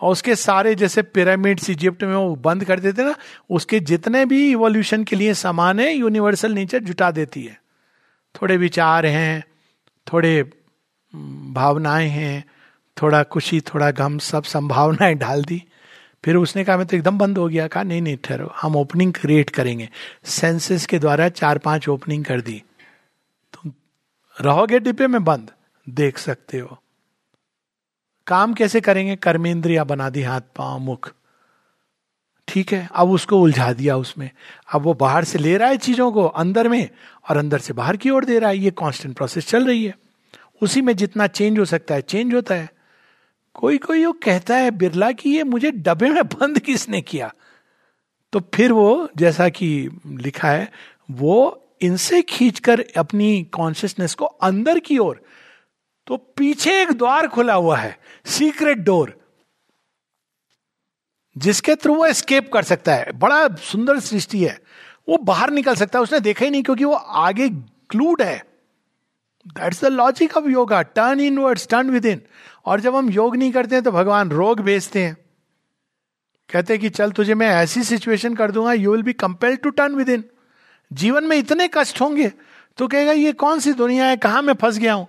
और 0.00 0.12
उसके 0.12 0.34
सारे 0.36 0.74
जैसे 0.74 1.02
पिरामिड्स 1.02 1.70
इजिप्ट 1.70 2.02
में 2.04 2.14
वो 2.14 2.34
बंद 2.36 2.64
कर 2.64 2.80
देते 2.80 3.04
ना 3.04 3.14
उसके 3.50 3.80
जितने 3.80 4.24
भी 4.26 4.50
इवोल्यूशन 4.50 5.04
के 5.04 5.16
लिए 5.16 5.34
सामान 5.34 5.80
है 5.80 5.92
यूनिवर्सल 5.94 6.52
नेचर 6.52 6.78
जुटा 6.78 7.10
देती 7.10 7.44
है। 7.44 7.60
थोड़े 8.34 8.56
विचार 8.56 9.06
हैं 9.06 9.44
थोड़े 10.12 10.42
भावनाएँ 11.52 12.08
हैं 12.08 12.44
थोड़ा 13.02 13.22
खुशी, 13.22 13.60
थोड़ा 13.60 13.90
गम, 13.90 14.18
सब 14.18 14.44
संभावनाएँ 14.44 15.14
डाल 15.14 15.44
दी। 15.44 15.64
फिर 16.24 16.36
उसने 16.36 16.64
कहा, 16.64 16.76
मैं 16.76 16.86
तो 16.86 16.96
एकदम 16.96 17.18
बंद 17.18 17.38
हो 17.38 17.48
गया। 17.48 17.68
कहा, 17.68 17.82
नहीं 17.82 18.02
नहीं, 18.02 18.16
ठहरो, 18.16 18.52
हम 18.62 18.76
ओपनिंग 18.76 19.12
क्रिएट 19.12 19.50
करेंगे। 19.50 19.88
सेंसेस 20.24 20.86
के 20.86 20.98
द्वारा 20.98 21.28
चार 21.28 21.58
पाँच 21.58 21.88
ओपनिंग 21.88 22.24
कर 22.24 22.40
दी। 22.40 22.62
तुम 23.52 23.72
रहोगे 24.40 24.78
डिब्बे 24.78 25.06
में 25.06 25.24
बंद? 25.24 25.50
देख 25.88 26.18
सकते 26.18 26.58
हो। 26.58 26.82
काम 28.26 28.54
कैसे 28.54 28.80
करेंगे? 28.80 29.16
कर्मेंद्रिया 29.16 29.84
बना 29.84 30.10
दी 30.10 30.22
हाथ, 30.22 30.40
पाँव, 30.56 30.78
मुख। 30.78 31.12
ठीक 32.48 32.72
है, 32.72 32.88
अब 32.94 33.10
उसको 33.10 33.40
उलझा 33.40 33.72
दिया 33.72 33.96
उसमें। 33.96 34.30
अब 34.74 34.82
वो 34.82 34.94
बाहर 34.94 35.24
से 35.24 35.38
ले 35.38 35.56
रहा 35.56 35.68
है 35.68 35.76
चीज़ों 35.76 36.12
को, 36.12 36.24
अंदर 36.24 36.68
में, 36.68 36.90
और 37.30 37.36
अंदर 37.36 37.58
से 37.58 37.72
बाहर 37.72 37.96
की 37.96 38.10
ओर 38.10 38.24
दे 38.24 38.38
रहा 38.38 38.50
है। 38.50 38.58
ये 38.58 38.70
कांस्टेंट 38.70 39.16
प्रोसेस 39.16 39.48
चल 39.48 39.66
रही 39.66 39.84
है। 39.84 39.98
उसी 40.62 40.80
में 40.80 40.96
जितना 40.96 41.26
चेंज 41.26 41.58
हो 41.58 41.64
सकता 41.64 41.94
है 41.94 42.00
चेंज 42.00 42.34
होता 42.34 42.54
है। 42.54 42.75
कोई 43.56 43.78
कोई 43.78 44.04
वो 44.04 44.12
कहता 44.12 44.56
है 44.56 44.70
बिरला 44.70 45.12
कि 45.12 45.30
ये 45.30 45.44
मुझे 45.44 45.70
डब्बे 45.70 46.08
में 46.08 46.24
बंद 46.24 46.58
किसने 46.58 47.00
किया? 47.00 47.34
तो 48.32 48.40
फिर 48.54 48.72
वो, 48.72 49.08
जैसा 49.16 49.48
कि 49.48 49.88
लिखा 50.06 50.48
है, 50.48 50.72
वो 51.10 51.62
इनसे 51.80 52.22
खींचकर 52.22 52.84
अपनी 52.96 53.42
कॉन्शियसनेस 53.42 54.14
को 54.14 54.24
अंदर 54.24 54.78
की 54.78 54.98
ओर 54.98 55.22
तो 56.06 56.16
पीछे 56.16 56.82
एक 56.82 56.92
द्वार 56.92 57.28
खुला 57.28 57.54
हुआ 57.54 57.76
है 57.76 57.98
सीक्रेट 58.26 58.78
डोर 58.78 59.20
जिसके 61.38 61.74
थ्रू 61.74 61.94
वो 61.94 62.06
एस्केप 62.06 62.52
कर 62.52 62.62
सकता 62.62 62.94
है। 62.94 63.12
बड़ा 63.12 63.48
सुंदर 63.48 64.00
सृष्टि 64.00 64.44
है। 64.44 64.60
वो 65.08 65.16
बाहर 65.16 65.50
निकल 65.50 65.74
सकता 65.74 65.98
है, 65.98 66.02
उसने 66.02 66.20
देखा 66.20 66.44
ही 66.44 66.50
नहीं 66.50 66.62
क्योंकि 66.62 66.84
वो 66.84 66.94
आगे 66.94 67.48
क्लूड 67.90 68.22
है। 68.22 68.45
That's 69.46 69.84
the 69.84 69.88
logic 69.88 70.36
of 70.36 70.46
yoga 70.46 70.82
turn 70.82 71.20
inwards 71.38 71.68
turn 71.68 71.90
within 72.06 72.20
और 72.66 72.80
जब 72.80 72.96
हम 72.96 73.10
योग 73.10 73.36
नहीं 73.36 73.52
करते 73.52 73.74
हैं 73.74 73.84
तो 73.84 73.92
भगवान 73.92 74.30
रोग 74.30 74.60
भेजते 74.60 75.04
हैं। 75.04 75.16
कहते 76.50 76.72
हैं 76.72 76.80
कि 76.80 76.88
चल 76.88 77.12
तुझे 77.12 77.34
मैं 77.34 77.48
ऐसी 77.48 77.82
सिचुएशन 77.84 78.34
कर 78.34 78.50
दूँगा 78.50 78.72
you 78.72 78.92
will 78.92 79.02
be 79.02 79.12
compelled 79.12 79.60
to 79.60 79.70
turn 79.70 79.94
within 80.08 80.24
जीवन 80.92 81.24
में 81.24 81.36
इतने 81.36 81.68
कष्ट 81.74 82.00
होंगे। 82.00 82.32
तो 82.78 82.88
कहेगा, 82.88 83.12
ये 83.12 83.32
कौन 83.32 83.60
सी 83.60 83.72
दुनिया 83.72 84.06
है? 84.06 84.16
कहाँ 84.16 84.42
मैं 84.42 84.54
फंस 84.54 84.78
गया 84.78 84.94
हूँ? 84.94 85.06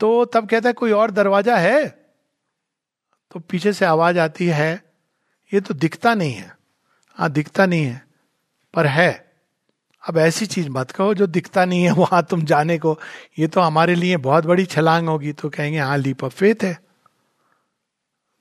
तो 0.00 0.24
तब 0.24 0.48
कहता 0.48 0.68
है, 0.68 0.72
कोई 0.72 0.90
और 0.92 1.10
दरवाज़ा 1.10 1.56
है? 1.56 1.86
तो 3.32 3.40
पीछे 3.40 3.72
से 3.72 3.84
आवाज़ 3.84 4.18
आती 4.18 4.46
है, 4.46 4.82
ये 5.52 5.60
तो 5.60 5.74
दिखता 5.74 6.14
नहीं 6.14 6.32
है। 6.32 6.56
हाँ 7.16 7.30
दिखता 7.30 7.66
नहीं 7.66 7.84
है, 7.84 8.02
पर 8.74 8.86
है। 8.86 9.31
अब 10.08 10.18
ऐसी 10.18 10.46
चीज़ 10.46 10.68
मत 10.70 10.90
कहो 10.90 11.14
जो 11.14 11.26
दिखता 11.26 11.64
नहीं 11.64 11.84
है 11.84 11.92
वहाँ 11.92 12.22
तुम 12.22 12.44
जाने 12.44 12.78
को। 12.78 13.00
ये 13.38 13.46
तो 13.46 13.60
हमारे 13.60 13.94
लिए 13.94 14.16
बहुत 14.16 14.46
बड़ी 14.46 14.64
छलांग 14.64 15.08
होगी। 15.08 15.32
तो 15.32 15.48
कहेंगे 15.48 15.78
हाँ 15.78 15.98
लीप 15.98 16.24
ऑफ़ 16.24 16.34
फेथ 16.34 16.54
है। 16.62 16.78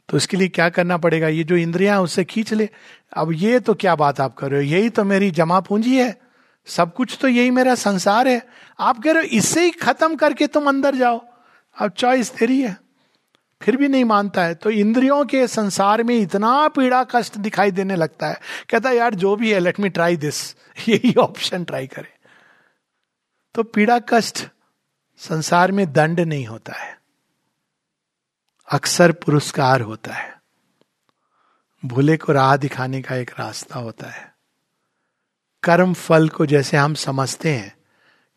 तो 0.10 0.18
इसके 0.18 0.38
लिए 0.38 0.48
क्या 0.48 0.70
करना 0.70 0.98
पड़ेगा? 0.98 1.28
ये 1.28 1.44
जो 1.44 1.56
इंद्रिया 1.56 1.94
है, 1.94 2.02
उससे 2.02 2.24
खींच 2.24 2.54
ले। 2.54 2.70
अब 3.18 3.32
ये 3.32 3.60
तो 3.60 3.74
क्या 3.74 3.96
बात 3.96 4.22
आप 4.22 4.34
कर 4.34 4.52
रहे 4.52 4.60
हो? 4.60 4.66
यही 4.66 4.90
तो 4.90 5.04
मेरी 5.04 5.32
जमा 5.32 5.60
पूंजी 5.60 5.98
है। 5.98 6.22
सब 6.66 6.94
कुछ 6.94 7.18
तो 7.22 7.28
यही 7.28 7.52
मेरा 7.52 7.76
संसार 7.76 8.28
है। 8.28 8.48
आप 8.80 9.04
कह 9.04 9.12
रहे 9.12 9.24
हो, 9.24 9.30
इससे 9.30 9.64
ही 9.64 9.72
खत्म 9.72 10.16
करके 10.16 10.48
तुम 10.48 10.68
अंदर 10.68 10.96
जाओ। 10.96 11.26
अब 11.80 11.92
चॉइस 11.92 12.32
तेरी 12.32 12.62
है। 12.62 12.81
फिर 13.62 13.78
भी 13.78 13.88
नहीं 13.88 14.06
मानता 14.06 14.44
है। 14.44 14.56
तो 14.56 14.70
इंद्रियों 14.70 15.26
के 15.26 15.48
संसार 15.48 16.04
में 16.04 16.16
इतना 16.16 16.68
पीड़ा 16.68 17.04
कष्ट 17.04 17.38
दिखाई 17.38 17.72
देने 17.72 17.96
लगता 17.96 18.28
है। 18.28 18.40
कहता 18.70 18.90
है, 18.90 18.96
यार, 18.96 19.16
जो 19.16 19.36
भी 19.36 19.52
है 19.52 19.60
लेट 19.60 19.80
मी 19.80 19.90
ट्राई 19.90 20.18
दिस 20.18 20.56
यही 20.90 21.14
ऑप्शन 21.14 21.64
ट्राई 21.64 21.88
करे। 21.88 22.14
तो 23.56 23.64
पीड़ा 23.64 24.00
कष्ट 24.00 24.48
संसार 25.18 25.72
में 25.72 25.94
दंड 25.94 26.20
नहीं 26.20 26.46
होता 26.46 26.74
है। 26.74 27.02
अक्सर 28.72 29.12
पुरस्कार 29.12 29.82
होता 29.82 30.14
है। 30.14 30.42
भूले 31.86 32.18
को 32.18 32.32
राह 32.32 32.58
दिखाने 32.58 33.02
का 33.02 33.16
एक 33.16 33.32
रास्ता 33.40 33.80
होता 33.80 34.08
है। 34.08 34.36
कर्म 35.64 35.94
फल 35.94 36.30
को 36.30 36.46
जैसे 36.46 36.78
हम 36.78 36.94
समझते 36.94 37.54
हैं 37.54 37.78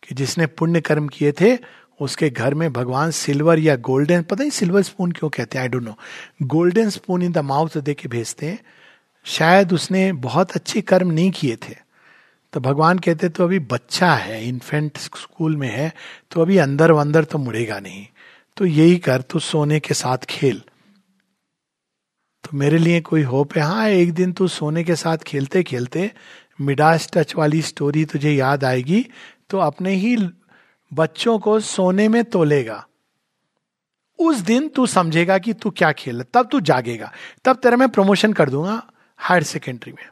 कि 0.03 0.15
जिसने 0.15 0.47
पुण्य 0.47 0.81
कर्म 0.81 1.09
किए 1.09 1.33
थे 1.33 1.59
उसके 2.01 2.31
घर 2.31 2.55
में 2.55 2.73
भगवान 2.73 3.11
सिल्वर 3.11 3.59
या 3.59 3.77
गोल्डन, 3.77 4.23
पता 4.23 4.43
नहीं 4.43 4.51
सिल्वर 4.51 4.83
स्पून 4.83 5.13
क्यों 5.13 5.31
कहते 5.31 5.59
हैं 5.59 5.63
I 5.63 5.69
don't 5.69 5.83
know 5.83 5.95
golden 6.43 6.91
spoon 6.91 7.23
in 7.23 7.33
the 7.33 7.39
mouth 7.39 7.79
दे 7.79 7.95
के 7.95 8.09
भेजते 8.09 8.47
हैं। 8.47 8.59
शायद 9.27 9.73
उसने 9.73 10.13
बहुत 10.13 10.53
अच्छे 10.53 10.81
कर्म 10.81 11.11
नहीं 11.11 11.31
किए 11.31 11.57
थे। 11.57 11.75
तो 12.53 12.61
भगवान 12.61 12.99
कहते 12.99 13.29
तो 13.29 13.45
अभी 13.45 13.59
बच्चा 13.59 14.13
है 14.15 14.45
इन्फेंट 14.49 14.99
स्कूल 14.99 15.57
में 15.57 15.69
है 15.69 15.93
तो 16.31 16.41
अभी 16.41 16.57
अंदर 16.59 16.93
वंदर 16.93 17.25
तो 17.25 17.39
मुड़ेगा 17.39 17.79
नहीं। 17.81 18.07
तो 18.57 18.67
यही 18.67 18.97
कर, 18.97 19.21
तू 19.21 19.39
सोने 19.39 19.81
के 19.81 19.95
साथ 19.95 20.25
खेल। 20.29 20.63
तो 22.45 22.57
मेरे 22.59 22.79
लिए 22.79 23.01
कोई 23.01 23.23
होप 23.23 23.57
है? 23.57 23.63
हाँ 23.63 23.89
एक 23.89 24.13
दिन 24.15 24.33
तू 24.33 24.49
सोने 24.49 24.85
के 24.85 24.97
साथ 24.97 25.19
खेलते 25.19 25.63
खेलते 25.63 26.11
मिडास 26.61 27.09
टच 27.15 27.35
वाली 27.37 27.63
स्टोरी 27.63 28.05
तुझे 28.05 28.31
याद 28.31 28.65
आएगी 28.65 29.05
तो 29.51 29.59
अपने 29.59 29.95
ही 29.95 30.17
बच्चों 30.95 31.39
को 31.39 31.61
सोने 31.61 32.09
में 32.09 32.25
तोलेगा। 32.25 32.87
उस 34.19 34.37
दिन 34.37 34.69
तू 34.69 34.87
समझेगा 34.87 35.39
कि 35.39 35.53
तू 35.53 35.71
क्या 35.71 35.93
खेल, 35.93 36.23
तब 36.23 36.49
तू 36.53 36.61
जागेगा। 36.61 37.13
तब 37.45 37.57
तेरा 37.57 37.77
मैं 37.77 37.89
प्रमोशन 37.89 38.33
कर 38.33 38.51
दूँगा 38.51 38.83
हायर 39.19 39.43
सेकेंडरी 39.43 39.93
में। 39.93 40.09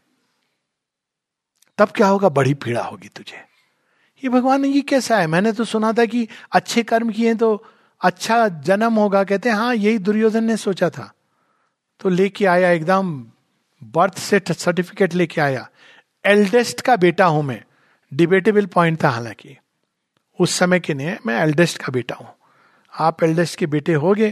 तब 1.79 1.89
क्या 1.89 2.07
होगा? 2.07 2.29
बड़ी 2.29 2.55
पीड़ा 2.55 2.83
होगी 2.83 3.09
तुझे। 3.09 3.37
ये 4.25 4.29
भगवान 4.29 4.65
ये 4.65 4.81
कैसा 4.81 5.19
है? 5.19 5.27
मैंने 5.27 5.53
तो 5.53 5.65
सुना 5.65 5.93
था 5.93 6.05
कि 6.05 6.29
अच्छे 6.53 6.83
कर्म 6.83 7.11
किए 7.11 7.35
तो 7.35 7.65
अच्छा 8.01 8.49
जन्म 8.49 8.95
होगा। 8.95 9.25
कहते 9.25 9.49
हैं 9.49 9.57
हाँ 9.57 9.75
यही 9.75 9.99
दुर्योधन 9.99 10.45
ने 10.45 10.57
सोचा 10.57 10.91
था। 10.91 11.13
तो 12.01 12.09
लेके 12.09 12.47
आया 12.47 12.71
एकदम 12.71 13.27
बर्थ 13.85 14.19
सेट 14.19 14.53
सर्टिफिकेट 14.53 15.15
लेके 15.15 15.41
आया। 15.41 15.69
एल्डेस्ट 16.25 16.81
का 16.81 16.97
बेटा 16.97 17.27
हूँ 17.27 17.43
मैं। 17.43 17.65
डिबेटेबल 18.15 18.67
पॉइंट 18.67 19.05
था 19.05 19.09
हालाँकि। 19.09 19.59
उस 20.39 20.55
समय 20.59 20.81
के 20.81 20.95
लिए 20.95 21.17
मैं 21.27 21.41
एल्डेस्ट 21.43 21.79
का 21.79 21.93
बेटा 21.93 22.15
हूँ। 22.15 22.29
आप 22.93 23.23
एल्डेस्ट 23.25 23.59
के 23.59 23.67
बेटे 23.67 23.95
हो 23.95 24.13
गए 24.15 24.31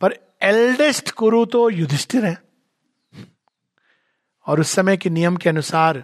पर 0.00 0.14
एल्डेस्ट 0.42 1.10
कुरु 1.10 1.44
तो 1.46 1.68
युधिष्ठिर 1.70 2.24
है। 2.24 2.36
और 4.46 4.60
उस 4.60 4.70
समय 4.70 4.96
के 4.96 5.10
नियम 5.10 5.36
के 5.36 5.48
अनुसार 5.48 6.02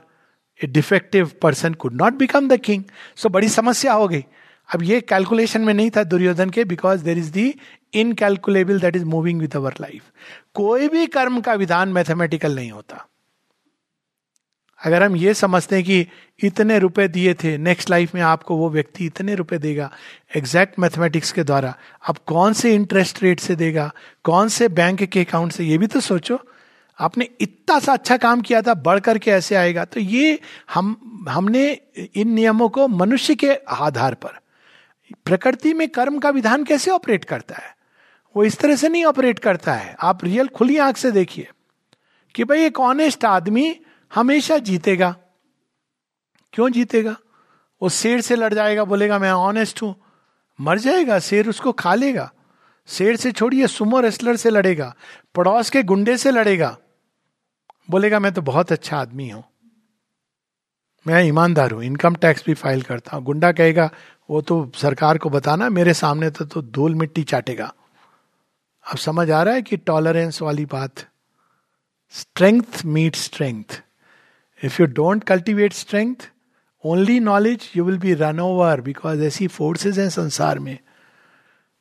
a 0.60 0.66
defective 0.66 1.30
person 1.42 1.74
could 1.74 1.94
not 2.02 2.14
become 2.14 2.48
the 2.48 2.60
king 2.60 2.82
so 3.16 3.28
बड़ी 3.28 3.48
समस्या 3.48 3.92
हो 3.92 4.08
गई। 4.08 4.24
अब 4.68 4.82
ये 4.82 5.00
कैलकुलेशन 5.00 5.60
में 5.60 5.72
नहीं 5.74 5.90
था 5.90 6.02
दुर्योधन 6.04 6.50
के 6.50 6.64
because 6.64 7.04
there 7.04 7.18
is 7.18 7.30
the 7.32 7.54
incalculable 7.94 8.80
that 8.80 8.96
is 8.96 9.04
moving 9.04 9.40
with 9.40 9.56
our 9.56 9.74
life 9.80 10.02
कोई 10.54 10.88
भी 10.88 11.06
कर्म 11.06 11.40
का 11.40 11.54
विधान 11.54 11.88
मैथमेटिकल 11.88 12.54
नहीं 12.56 12.70
होता। 12.70 13.06
अगर 14.84 15.02
हम 15.02 15.16
ये 15.16 15.34
समझते 15.34 15.76
हैं 15.76 15.84
कि 15.84 16.06
इतने 16.42 16.78
रुपए 16.78 17.06
दिए 17.08 17.34
थे 17.34 17.56
नेक्स्ट 17.58 17.90
लाइफ 17.90 18.14
में 18.14 18.20
आपको 18.22 18.56
वो 18.56 18.68
व्यक्ति 18.70 19.06
इतने 19.06 19.34
रुपए 19.34 19.58
देगा 19.58 19.90
एग्जैक्ट 20.36 20.78
मैथमेटिक्स 20.78 21.32
के 21.32 21.44
द्वारा 21.44 21.74
अब 22.08 22.18
कौन 22.26 22.52
से 22.52 22.74
इंटरेस्ट 22.74 23.22
रेट 23.22 23.40
से 23.40 23.56
देगा, 23.56 23.90
कौन 24.24 24.48
से 24.48 24.68
बैंक 24.68 25.02
के 25.02 25.20
अकाउंट 25.20 25.52
से, 25.52 25.64
ये 25.64 25.78
भी 25.78 25.86
तो 25.86 26.00
सोचो। 26.00 26.40
आपने 26.98 27.28
इतना 27.40 27.78
सा 27.78 27.92
अच्छा 27.92 28.16
काम 28.16 28.40
किया 28.40 28.62
था, 28.62 28.74
बढ़ 28.74 29.00
करके 29.00 29.30
ऐसे 29.30 29.54
आएगा। 29.54 29.84
तो 29.84 30.00
ये 30.00 30.38
हम, 30.74 31.26
हमने 31.28 31.80
इन 32.14 32.28
नियमों 32.28 32.68
को 32.68 32.88
मनुष्य 32.88 33.34
के 33.34 33.54
आधार 33.54 34.14
पर, 34.14 34.38
प्रकृति 35.24 35.72
में 35.74 35.88
कर्म 35.88 36.18
का 36.18 36.30
विधान 36.30 36.64
कैसे 36.64 36.90
ऑपरेट 36.90 37.24
करता 37.24 37.54
है? 37.54 37.74
वो 38.36 38.44
इस 38.44 38.58
तरह 38.58 38.76
से 38.76 38.88
नहीं 38.88 39.04
ऑपरेट 39.04 39.38
करता 39.38 39.74
है। 39.74 39.96
आप 40.02 40.24
रियल 40.24 40.48
खुली 40.48 40.78
आँख 40.78 40.96
से 40.96 41.10
देखिए 41.10 41.48
कि 42.34 42.44
भाई 42.44 42.64
एक 42.64 42.80
ऑनेस्ट 42.80 43.24
आदमी 43.24 43.80
हमेशा 44.14 44.58
जीतेगा। 44.58 45.10
क्यों 46.52 46.70
जीतेगा? 46.70 47.16
वो 47.82 47.88
शेर 47.88 48.20
से 48.20 48.36
लड़ 48.36 48.52
जाएगा 48.54 48.84
बोलेगा 48.84 49.18
मैं 49.18 49.30
ऑनेस्ट 49.30 49.82
हूँ। 49.82 49.94
मर 50.58 50.78
जाएगा 50.78 51.18
शेर 51.18 51.48
उसको 51.48 51.72
खा 51.72 51.94
लेगा। 51.94 52.30
शेर 52.88 53.16
से 53.16 53.32
छोड़िए 53.32 53.66
सुमो 53.66 54.00
रेस्लर 54.00 54.36
से 54.36 54.50
लड़ेगा 54.50 54.94
पड़ोस 55.34 55.70
के 55.70 55.82
गुंडे 55.82 56.16
से 56.16 56.30
लड़ेगा। 56.30 56.76
बोलेगा 57.90 58.18
मैं 58.18 58.32
तो 58.32 58.42
बहुत 58.42 58.72
अच्छा 58.72 58.98
आदमी 58.98 59.28
हूँ। 59.28 59.42
मैं 61.06 61.22
ईमानदार 61.24 61.70
हूँ 61.70 61.82
इनकम 61.84 62.14
टैक्स 62.14 62.44
भी 62.46 62.54
फ़ाइल 62.54 62.82
करता 62.82 63.16
हूँ। 63.16 63.24
गुंडा 63.24 63.52
कहेगा 63.52 63.90
वो 64.30 64.40
तो 64.40 64.70
सरकार 64.74 65.18
को 65.18 65.30
बताना 65.30 65.68
मेरे 65.70 65.94
सामने 65.94 66.30
तो, 66.30 66.44
तो 66.44 66.62
धूल 66.62 66.94
मिट्टी 66.94 67.22
चाटेगा। 67.22 67.72
अब 68.84 68.96
समझ 68.96 69.30
आ 69.30 69.42
रहा 69.42 69.54
है 69.54 69.62
कि 69.62 69.76
टॉलरेंस 69.76 70.40
वाली 70.42 70.64
बात 70.66 71.06
strength 72.14 72.84
meet 72.84 73.16
strength 73.16 73.82
if 74.64 74.80
you 74.80 74.86
don't 74.86 75.24
cultivate 75.24 75.72
strength 75.72 76.30
only 76.84 77.20
knowledge 77.20 77.70
you 77.76 77.84
will 77.84 77.98
be 77.98 78.14
run 78.14 78.40
over 78.40 78.80
because 78.80 79.22
ऐसी 79.22 79.46
फोर्सेज 79.48 79.98
हैं 79.98 80.08
संसार 80.10 80.58
में। 80.58 80.78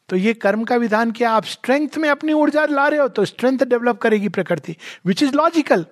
तो 0.10 0.16
ये 0.16 0.34
कर्म 0.34 0.64
का 0.64 0.76
विधान 0.76 1.12
क्या? 1.12 1.32
आप 1.32 1.46
स्ट्रेंथ 1.46 1.98
में 1.98 2.10
अपनी 2.10 2.34
ऊर्जा 2.34 2.66
ला 2.66 2.88
रहे 2.88 3.00
हो 3.00 3.08
तो 3.08 3.26
स्ट्रेंथ 3.26 3.60
डेवलप 3.60 3.98
करेगी 3.98 4.30
प्रकृति 4.30 4.76
विच 5.06 5.24
इज़ 5.24 5.34
लॉजिकल 5.34 5.86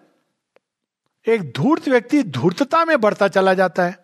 एक 1.27 1.51
धूर्त 1.51 1.87
व्यक्ति 1.89 2.23
धूर्तता 2.23 2.85
में 2.85 3.01
बढ़ता 3.01 3.27
चला 3.27 3.53
जाता 3.53 3.83
है। 3.83 3.97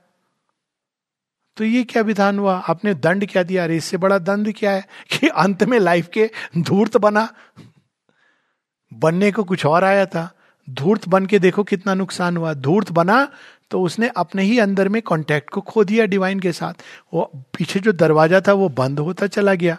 तो 1.58 1.63
ये 1.63 1.84
क्या 1.84 2.02
विधान 2.02 2.39
हुआ? 2.39 2.56
आपने 2.60 2.93
दंड 2.93 3.28
क्या 3.30 3.43
दिया? 3.43 3.63
अरे, 3.63 3.78
इससे 3.78 3.97
बड़ा 3.97 4.17
दंड 4.17 4.54
क्या 4.58 4.71
है 4.71 4.88
कि 5.12 5.28
अंत 5.28 5.63
में 5.63 5.80
लाइफ 5.80 6.10
के 6.13 6.30
धूर्त 6.58 6.97
बना? 6.97 7.34
बनने 8.93 9.32
को 9.32 9.43
कुछ 9.43 9.65
और 9.65 9.84
आया 9.84 10.06
था। 10.06 10.37
धूर्त 10.69 11.08
बन 11.10 11.25
के 11.25 11.39
देखो 11.39 11.63
कितना 11.63 11.93
नुकसान 11.93 12.38
हुआ। 12.38 12.53
धूर्त 12.53 12.91
बना 12.91 13.27
तो 13.71 13.82
उसने 13.82 14.10
अपने 14.17 14.43
ही 14.43 14.60
अंदर 14.60 14.89
में 14.89 15.01
कांटेक्ट 15.01 15.49
को 15.49 15.62
खो 15.62 15.84
दिया 15.84 16.06
डिवाइन 16.06 16.39
के 16.39 16.51
साथ। 16.51 16.73
वो 17.13 17.32
पीछे 17.58 17.80
जो 17.80 17.91
दरवाज़ा 17.91 18.41
था 18.41 18.53
वो 18.53 18.69
बंद 18.69 18.99
होता 18.99 19.27
चला 19.27 19.53
गया। 19.53 19.77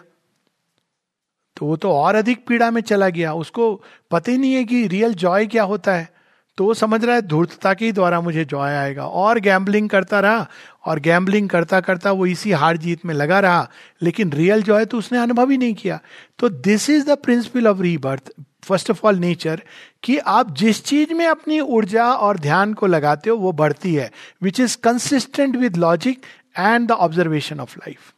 तो 1.57 1.65
वो 1.65 1.75
तो 1.75 1.91
और 1.91 2.15
अधिक 2.15 2.47
पीड़ा 2.47 2.71
में 2.71 2.81
चला 2.81 3.09
गया। 3.09 3.33
उसको 3.33 3.83
पता 4.11 4.31
ही 4.31 4.37
नहीं 4.37 4.53
है 4.53 4.63
कि 4.63 4.87
रियल 4.87 5.13
जॉय 5.13 5.45
क्या 5.45 5.63
होता 5.63 5.93
है। 5.93 6.09
तो 6.57 6.65
वो 6.65 6.73
समझ 6.73 7.05
रहा 7.05 7.15
है 7.15 7.21
धूर्तता 7.21 7.73
के 7.73 7.91
द्वारा 7.91 8.21
मुझे 8.21 8.45
जॉय 8.45 8.73
आएगा। 8.73 9.05
और 9.05 9.39
गैम्बलिंग 9.39 9.89
करता 9.89 10.19
रहा। 10.19 10.47
और 10.85 10.99
गैम्बलिंग 10.99 11.49
करता 11.49 11.79
करता 11.79 12.11
वो 12.11 12.25
इसी 12.25 12.51
हार 12.51 12.77
जीत 12.77 13.05
में 13.05 13.13
लगा 13.13 13.39
रहा। 13.39 13.69
लेकिन 14.01 14.31
रियल 14.31 14.63
जॉय 14.63 14.85
तो 14.85 14.97
उसने 14.97 15.19
अनुभव 15.19 15.49
ही 15.49 15.57
नहीं 15.57 15.73
किया। 15.73 15.99
तो 16.39 16.49
this 16.49 16.89
is 16.89 17.05
the 17.05 17.17
principle 17.17 17.67
of 17.67 17.81
rebirth 17.81 18.31
first 18.63 18.91
of 18.91 19.05
all 19.07 19.15
nature, 19.15 19.61
कि 20.03 20.17
आप 20.17 20.55
जिस 20.57 20.83
चीज़ 20.85 21.13
में 21.13 21.25
अपनी 21.27 21.59
ऊर्जा 21.59 22.05
और 22.05 22.39
ध्यान 22.39 22.73
को 22.73 22.87
लगाते 22.87 23.29
हो, 23.29 23.37
वो 23.37 23.51
बढ़ती 23.51 23.93
है 23.95 24.11
which 24.41 24.59
is 24.59 24.77
consistent 24.77 25.55
with 25.55 25.77
logic 25.77 26.21
and 26.57 26.87
the 26.87 26.91
observation 26.91 27.59
of 27.59 27.77
life 27.77 28.13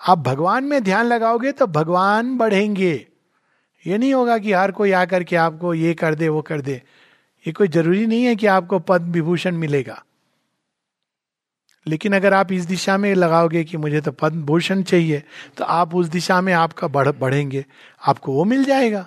आप 0.00 0.18
भगवान 0.18 0.64
में 0.64 0.82
ध्यान 0.84 1.06
लगाओगे 1.06 1.52
तो 1.52 1.66
भगवान 1.66 2.36
बढ़ेंगे। 2.38 2.92
ये 3.86 3.98
नहीं 3.98 4.12
होगा 4.14 4.36
कि 4.38 4.52
हर 4.52 4.70
कोई 4.72 4.92
आकर 4.92 5.24
के 5.24 5.36
आपको 5.36 5.72
ये 5.74 5.94
कर 5.94 6.14
दे, 6.14 6.28
वो 6.28 6.42
कर 6.42 6.60
दे। 6.60 6.82
ये 7.46 7.52
कोई 7.52 7.68
ज़रूरी 7.68 8.06
नहीं 8.06 8.24
है 8.24 8.36
कि 8.36 8.46
आपको 8.46 8.78
पद 8.78 9.02
विभूषण 9.02 9.56
मिलेगा। 9.56 10.02
लेकिन 11.86 12.16
अगर 12.16 12.34
आप 12.34 12.52
इस 12.52 12.64
दिशा 12.64 12.96
में 12.98 13.14
लगाओगे 13.14 13.64
कि 13.64 13.76
मुझे 13.76 14.00
तो 14.00 14.12
पद्म 14.12 14.42
भूषण 14.42 14.82
चाहिए 14.82 15.22
तो 15.56 15.64
आप 15.64 15.94
उस 15.94 16.06
दिशा 16.06 16.40
में 16.40 16.52
आपका 16.52 16.88
बढ़, 16.88 17.08
बढ़ेंगे। 17.08 17.64
आपको 18.06 18.32
वो 18.32 18.44
मिल 18.44 18.64
जाएगा। 18.64 19.06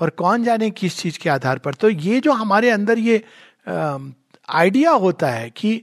पर 0.00 0.10
कौन 0.10 0.44
जाने 0.44 0.70
किस 0.72 0.98
चीज़ 0.98 1.18
के 1.18 1.30
आधार 1.30 1.58
पर? 1.58 1.74
तो 1.74 1.88
ये 1.88 2.20
जो 2.20 2.32
हमारे 2.32 2.70
अंदर 2.70 2.98
ये 2.98 3.22
आइडिया 4.48 4.90
होता 4.92 5.30
है 5.30 5.48
कि 5.50 5.82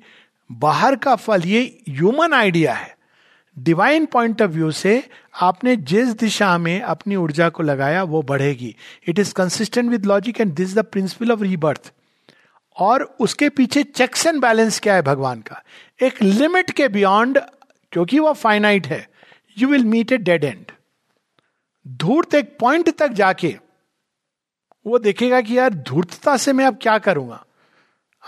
बाहर 0.49 0.95
का 0.95 1.15
फल, 1.15 1.41
ये 1.41 1.83
ह्यूमन 1.89 2.33
आइडिया 2.33 2.73
है। 2.73 2.95
डिवाइन 3.57 4.05
पॉइंट 4.05 4.41
ऑफ़ 4.41 4.51
व्यू 4.51 4.71
से 4.71 5.03
आपने 5.41 5.75
जिस 5.75 6.07
दिशा 6.19 6.57
में 6.57 6.81
अपनी 6.81 7.15
ऊर्जा 7.15 7.49
को 7.49 7.63
लगाया, 7.63 8.03
वो 8.03 8.21
बढ़ेगी। 8.21 8.75
It 9.07 9.19
is 9.19 9.33
consistent 9.33 9.89
with 9.89 10.05
logic 10.05 10.41
and 10.41 10.53
this 10.53 10.75
the 10.75 10.83
principle 10.85 11.31
of 11.31 11.41
rebirth. 11.41 11.91
और 12.77 13.03
उसके 13.19 13.49
पीछे 13.49 13.83
चेक्स 13.83 14.25
एंड 14.27 14.41
बैलेंस 14.41 14.79
क्या 14.79 14.95
है 14.95 15.01
भगवान 15.01 15.39
का? 15.41 15.61
एक 15.99 16.21
लिमिट 16.23 16.71
के 16.71 16.87
बियॉन्ड, 16.87 17.39
क्योंकि 17.91 18.19
वह 18.19 18.33
फाइनाइट 18.33 18.87
है, 18.87 19.07
you 19.57 19.67
will 19.67 19.85
meet 19.85 20.11
a 20.11 20.17
dead 20.17 20.43
end. 20.43 20.65
धूर्त 21.85 22.35
एक 22.35 22.57
पॉइंट 22.59 22.97
तक 22.97 23.11
जाके 23.13 23.55
वो 24.87 24.99
देखेगा 24.99 25.41
कि 25.41 25.57
यार 25.57 25.73
धूर्तता 25.73 26.37
से 26.37 26.53
मैं 26.53 26.65
अब 26.65 26.79
क्या 26.81 26.97
करूँगा? 26.97 27.45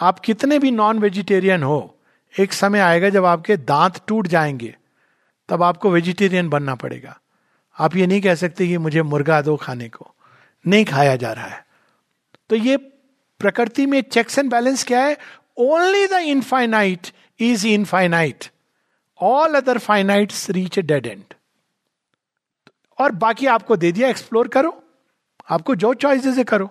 आप 0.02 0.20
कितने 0.20 0.60
भी 0.60 0.72
नॉन 0.72 1.00
वेजिटेरियन 1.00 1.64
हो, 1.64 1.98
एक 2.40 2.54
समय 2.54 2.80
आएगा 2.80 3.10
जब 3.10 3.26
आपके 3.26 3.58
दांत 3.58 4.02
टूट 4.08 4.28
जाएँगे, 4.28 4.76
तब 5.50 5.64
आपको 5.64 5.90
वेजिटेरियन 5.90 6.50
बनना 6.50 6.76
पड़ेगा। 6.76 7.20
आप 7.80 7.96
ये 7.96 8.08
नहीं 8.08 8.22
कह 8.22 8.36
सकते 8.36 8.68
कि 8.68 8.78
मुझे 8.78 9.02
मुर्गा 9.02 9.42
दो 9.42 9.56
खाने 9.56 9.90
को। 9.90 10.14
नहीं 10.68 10.86
खाया 10.86 11.16
जा 11.16 11.34
रहा 11.34 11.48
है। 11.48 11.66
तो 12.50 12.56
ये 12.56 12.78
प्रकृति 13.40 13.86
में 13.86 14.02
चेक्स 14.02 14.40
एंड 14.40 14.52
बैलेंस 14.52 14.84
क्या 14.84 15.06
है? 15.06 15.18
Only 15.58 16.08
the 16.08 16.12
infinite 16.12 17.08
is 17.40 17.68
infinite 17.68 18.46
all 19.22 19.54
other 19.54 19.78
finite 19.78 20.34
reach 20.50 20.80
dead 20.80 21.06
end 21.06 21.24
और 22.98 23.12
बाकी 23.12 23.46
आपको 23.46 23.76
दे 23.76 23.92
दिया 23.92 24.10
एक्सप्लोर 24.10 24.48
करो। 24.48 24.84
आपको 25.50 25.76
जो 25.76 25.94
चॉइसेस 25.96 26.38
है 26.38 26.44
करो। 26.46 26.70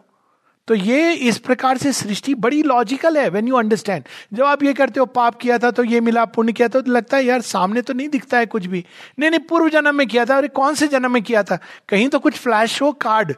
तो 0.69 0.75
ये 0.75 1.13
इस 1.13 1.39
प्रकार 1.39 1.79
से 1.79 1.93
सृष्टि 1.93 2.35
बड़ी 2.37 2.63
लॉजिकल 2.63 3.17
है 3.19 3.29
व्हेन 3.31 3.47
यू 3.49 3.57
अंडरस्टैंड 3.57 4.05
जब 4.33 4.45
आप 4.45 4.63
ये 4.63 4.73
करते 4.75 5.01
हो, 5.01 5.07
पाप 5.07 5.37
किया 5.37 5.59
था 5.59 5.71
तो 5.71 5.85
ये 5.85 6.01
मिला, 6.01 6.25
पुण्य 6.27 6.53
किया 6.53 6.69
था 6.69 6.81
तो 6.81 6.93
लगता 6.93 7.17
है 7.17 7.25
यार 7.25 7.41
सामने 7.43 7.83
तो 7.83 7.95
नहीं 7.95 8.09
दिखता 8.09 8.39
है 8.39 8.47
कुछ 8.47 8.67
भी। 8.67 8.85
नहीं 9.19 9.31
नहीं, 9.31 9.41
पूर्व 9.41 9.69
जन्म 9.69 9.95
में 9.95 10.07
किया 10.07 10.25
था, 10.25 10.37
अरे 10.37 10.49
कौन 10.51 10.75
से 10.75 10.89
जन्म 10.89 11.13
में 11.13 11.23
किया 11.23 11.43
था? 11.43 11.59
कहीं 11.89 12.09
तो 12.09 12.19
कुछ 12.19 12.39
फ्लैश 12.39 12.81
हो 12.83 12.93
कार्ड 13.01 13.35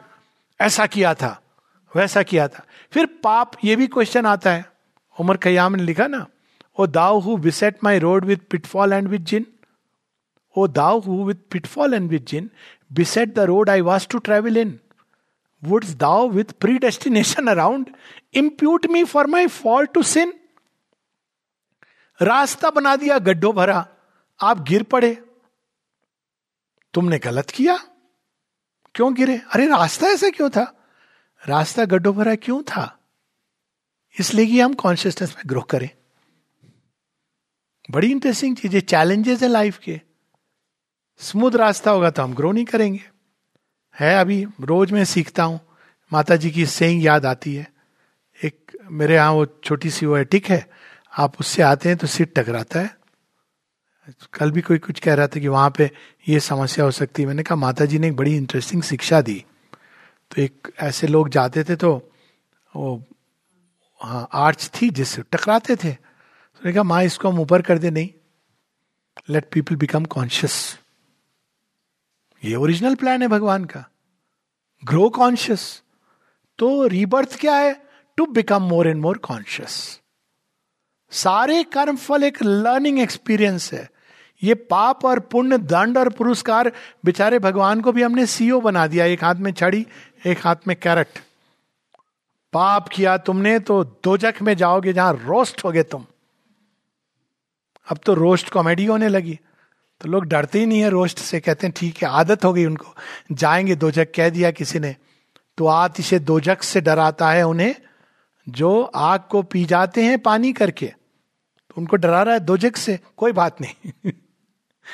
ऐसा 0.60 0.86
किया 0.86 1.14
था, 1.14 1.40
वैसा 1.92 2.22
किया 2.22 2.48
था। 2.48 2.64
फिर 2.92 3.06
पाप, 3.22 3.52
ये 3.64 3.76
भी 3.76 3.86
क्वेश्चन 3.88 4.26
आता 4.26 4.50
है। 4.50 4.64
उमर 5.16 5.36
खयाम 5.36 5.76
ने 5.76 5.82
लिखा 5.82 6.06
ना, 6.06 6.26
O 6.78 6.86
thou 6.88 7.18
who 7.20 7.36
beset 7.38 7.76
my 7.84 7.98
road 7.98 8.24
with 8.24 8.38
pitfall 8.50 8.92
and 8.92 9.08
with 9.08 9.20
gin 9.28 9.46
O 10.56 10.66
thou 10.68 11.00
who 11.00 11.24
with 11.24 11.48
pitfall 11.52 11.94
and 11.94 12.10
with 12.10 12.20
gin 12.28 12.50
beset 12.90 13.34
the 13.34 13.40
road 13.48 13.70
I 13.70 13.80
was 13.82 14.08
to 14.10 14.18
travel 14.18 14.56
in. 14.56 14.78
Wouldst 15.64 15.90
thou 15.90 16.28
with 16.28 16.44
predestination 16.78 17.46
around 17.46 17.96
impute 18.34 18.86
me 18.86 19.04
for 19.04 19.26
my 19.26 19.46
fall 19.46 19.86
to 19.86 20.02
sin 20.02 20.32
रास्ता 22.22 22.70
बना 22.70 22.96
दिया, 22.96 23.18
गड्ढो 23.18 23.52
भरा, 23.52 23.88
आप 24.40 24.60
गिर 24.60 24.82
पड़े। 24.82 25.14
तुमने 26.94 27.18
गलत 27.18 27.50
किया। 27.50 27.76
क्यों 28.94 29.14
गिरे? 29.14 29.38
अरे 29.38 29.66
रास्ता 29.66 30.06
ऐसा 30.06 30.30
क्यों 30.30 30.50
था? 30.50 30.88
रास्ता 31.48 31.84
गड्ढो 31.84 32.12
भरा 32.12 32.34
क्यों 32.34 32.62
था? 32.62 32.98
इसलिए 34.20 34.46
कि 34.46 34.60
हम 34.60 34.74
कॉन्शियसनेस 34.74 35.30
में 35.30 35.42
ग्रो 35.46 35.60
करें। 35.60 35.90
बड़ी 37.90 38.10
इंटरेस्टिंग 38.10 38.56
चीज़ 38.56 38.74
है 38.74 38.80
चैलेंजेस 38.80 39.42
है 39.42 39.48
लाइफ 39.48 39.78
के। 39.78 40.00
स्मूथ 41.18 41.52
रास्ता 41.52 41.90
होगा 41.90 42.10
तो 42.10 42.22
हम 42.22 42.34
ग्रो 42.34 42.52
नहीं 42.52 42.64
करेंगे। 42.64 43.19
है 44.00 44.14
अभी, 44.20 44.44
रोज 44.60 44.92
मैं 44.92 45.04
सीखता 45.04 45.44
हूँ। 45.44 45.60
माता 46.12 46.36
जी 46.36 46.50
की 46.50 46.66
सेइंग 46.66 47.04
याद 47.04 47.26
आती 47.26 47.54
है। 47.54 47.66
एक 48.40 48.76
मेरे 48.90 49.14
यहाँ 49.14 49.32
वो 49.32 49.46
छोटी 49.64 49.90
सी 49.90 50.06
वो 50.06 50.16
है 50.16 50.24
टिक 50.24 50.46
है, 50.50 50.66
आप 51.12 51.40
उससे 51.40 51.62
आते 51.62 51.88
हैं 51.88 51.98
तो 51.98 52.06
सिर 52.06 52.32
टकराता 52.36 52.80
है। 52.80 52.98
कल 54.34 54.50
भी 54.50 54.60
कोई 54.60 54.78
कुछ 54.78 55.00
कह 55.00 55.14
रहा 55.14 55.26
था 55.26 55.40
कि 55.40 55.48
वहाँ 55.48 55.70
पे 55.70 55.90
ये 56.28 56.40
समस्या 56.40 56.84
हो 56.84 56.90
सकती 56.90 57.22
है। 57.22 57.28
मैंने 57.28 57.42
कहा 57.42 57.56
माता 57.56 57.84
जी 57.84 57.98
ने 57.98 58.08
एक 58.08 58.16
बड़ी 58.16 58.36
इंटरेस्टिंग 58.36 58.82
शिक्षा 58.82 59.20
दी। 59.20 59.44
तो 60.30 60.42
एक 60.42 60.72
ऐसे 60.80 61.06
लोग 61.06 61.28
जाते 61.28 61.64
थे 61.64 61.76
तो 61.76 61.92
वो 62.76 63.02
हाँ 64.00 64.28
आर्च 64.32 64.70
थी 64.74 64.90
जिससे 64.90 65.22
टकराते 65.22 65.76
थे। 65.76 65.92
तो 65.92 66.72
कहा, 66.72 66.82
माँ, 66.82 67.02
इसको 67.04 67.28
हम 67.28 67.40
ऊपर 67.40 67.62
कर 67.62 67.78
दे, 67.78 67.90
नहीं। 67.90 68.08
लेट 69.30 69.48
पीपल 69.52 69.76
बिकम 69.76 70.04
कॉन्शियस 70.04 70.79
ये 72.42 72.54
ओरिजिनल 72.54 72.94
प्लान 72.94 73.22
है 73.22 73.28
भगवान 73.28 73.64
का। 73.64 73.84
ग्रो 74.82 75.08
कॉन्शियस 75.10 75.82
तो 76.58 76.86
रीबर्थ 76.86 77.38
क्या 77.40 77.54
है? 77.54 77.74
To 78.18 78.26
become 78.26 78.62
more 78.62 78.88
and 78.88 79.00
more 79.02 79.18
conscious 79.18 80.00
सारे 81.12 81.62
कर्म 81.64 81.96
फल 81.96 82.24
एक 82.24 82.42
लर्निंग 82.42 82.98
एक्सपीरियंस 83.00 83.72
है। 83.72 83.88
ये 84.42 84.54
पाप 84.54 85.04
और 85.04 85.20
पुण्य, 85.20 85.58
दंड 85.58 85.98
और 85.98 86.08
पुरस्कार 86.08 86.70
बेचारे 87.04 87.38
भगवान 87.38 87.80
को 87.80 87.92
भी 87.92 88.02
हमने 88.02 88.26
सीओ 88.26 88.60
बना 88.60 88.86
दिया। 88.86 89.04
एक 89.04 89.24
हाथ 89.24 89.34
में 89.34 89.52
छड़ी, 89.52 89.86
एक 90.26 90.46
हाथ 90.46 90.56
में 90.68 90.76
कैरेट 90.76 91.18
पाप 92.52 92.88
किया 92.88 93.16
तुमने 93.18 93.58
तो 93.58 93.82
दो 94.04 94.16
जख 94.16 94.42
में 94.42 94.54
जाओगे 94.56 94.92
जहाँ 94.92 95.12
रोस्ट 95.24 95.64
होगे 95.64 95.82
तुम। 95.82 96.06
अब 97.86 97.98
तो 97.98 98.14
रोस्ट 98.14 98.50
कॉमेडी 98.50 98.84
होने 98.86 99.08
लगी। 99.08 99.38
तो 100.00 100.08
लोग 100.08 100.24
डरते 100.24 100.58
ही 100.58 100.66
नहीं 100.66 100.80
है 100.80 100.88
रोस्ट 100.88 101.18
से, 101.18 101.40
कहते 101.40 101.66
हैं, 101.66 101.74
ठीक 101.76 102.02
है, 102.02 102.08
आदत 102.08 102.44
हो 102.44 102.52
गई 102.52 102.64
उनको। 102.64 102.94
जाएँगे 103.32 103.74
दो 103.74 103.90
जग 103.90 104.06
कह 104.16 104.28
दिया 104.28 104.50
किसी 104.50 104.78
ने। 104.78 104.96
तो 105.58 105.66
आतिशे 105.66 106.18
दो 106.18 106.40
जग 106.40 106.58
से 106.58 106.80
डराता 106.80 107.30
है 107.30 107.42
उन्हें, 107.42 107.74
जो 108.48 108.82
आग 108.82 109.20
को 109.30 109.42
पी 109.42 109.64
जाते 109.64 110.04
हैं 110.04 110.18
पानी 110.18 110.52
करके। 110.52 110.86
तो 111.70 111.74
उनको 111.78 111.96
डरा 111.96 112.22
रहा 112.22 112.34
है 112.34 112.40
दो 112.40 112.56
जग 112.56 112.74
से, 112.74 113.00
कोई 113.16 113.32
बात 113.32 113.60
नहीं। 113.60 113.92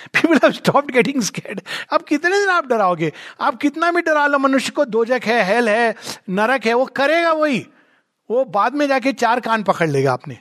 People 0.07 0.35
have 0.35 0.53
stopped 0.53 0.91
getting 0.91 1.23
scared 1.23 1.61
अब 1.93 2.03
कितने 2.03 2.39
दिन 2.39 2.49
आप 2.49 2.67
डराओगे? 2.67 3.13
आप 3.41 3.57
कितना 3.57 3.91
भी 3.91 4.01
डरा 4.01 4.27
लो, 4.27 4.39
मनुष्य 4.39 4.71
को 4.71 4.85
दो 4.85 5.05
जग 5.05 5.21
है, 5.25 5.45
हेल 5.45 5.69
है, 5.69 5.95
नरक 6.31 6.67
है, 6.67 6.75
वो 6.75 6.87
करेगा 6.87 7.33
वही। 7.33 7.67
वो 8.31 8.45
बाद 8.45 8.75
में 8.75 8.89
जाके 8.89 9.13
चार 9.13 9.41
कान 9.41 9.63
पकड़ 9.63 9.89
लेगा 9.89 10.13
आपने। 10.13 10.39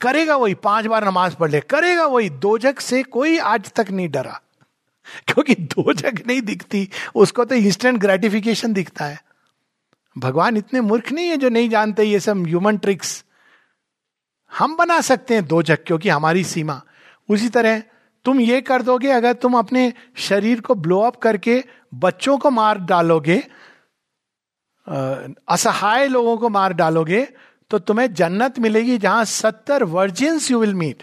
करेगा 0.00 0.36
वही, 0.36 0.54
पाँच 0.54 0.86
बार 0.86 1.04
नमाज़ 1.04 1.36
पढ़ 1.36 1.50
ले, 1.50 1.60
करेगा 1.60 2.06
वही 2.06 2.30
दो 2.30 2.58
से 2.80 3.02
कोई 3.02 3.38
आज 3.38 3.70
तक 3.72 3.90
नहीं 3.90 4.08
डरा। 4.08 4.40
क्योंकि 5.26 5.54
दो 5.54 5.92
जग 5.92 6.22
नहीं 6.26 6.40
दिखती, 6.42 6.88
उसको 7.14 7.44
तो 7.44 7.54
इंस्टेंट 7.54 7.98
ग्रेटिफिकेशन 7.98 8.72
दिखता 8.72 9.04
है। 9.04 9.20
भगवान 10.16 10.56
इतने 10.56 10.80
मूर्ख 10.80 11.12
नहीं 11.12 11.28
है 11.28 11.36
जो 11.36 11.48
नहीं 11.48 11.68
जानते 11.70 12.04
ये 12.04 12.20
सब 12.20 12.46
ह्यूमन 12.46 12.76
ट्रिक्स 12.76 13.24
हम 14.52 14.76
बना 14.76 15.00
सकते 15.00 15.34
हैं 15.34 15.44
दो 15.46 15.62
जग 15.62 15.78
क्योंकि 15.86 16.08
हमारी 16.08 16.44
सीमा। 16.44 16.80
उसी 17.28 17.48
तरह, 17.48 17.82
तुम 18.24 18.40
ये 18.40 18.60
कर 18.60 18.82
दोगे, 18.82 19.10
अगर 19.10 19.32
तुम 19.32 19.58
अपने 19.58 19.92
शरीर 20.16 20.60
को 20.60 20.74
ब्लो 20.74 21.00
अप 21.00 21.16
करके 21.16 21.62
बच्चों 21.94 22.38
को 22.38 22.50
मार 22.50 22.78
डालोगे 22.78 23.42
असहाय 25.48 26.06
लोगों 26.08 26.36
को 26.36 26.48
मार 26.48 26.72
डालोगे 26.72 27.26
तो 27.70 27.78
तुम्हें 27.78 28.12
जन्नत 28.14 28.58
मिलेगी 28.58 28.98
जहाँ 28.98 29.24
सत्तर 29.24 29.84
virgins 29.86 30.50
you 30.50 30.60
will 30.60 30.74
meet 30.74 31.02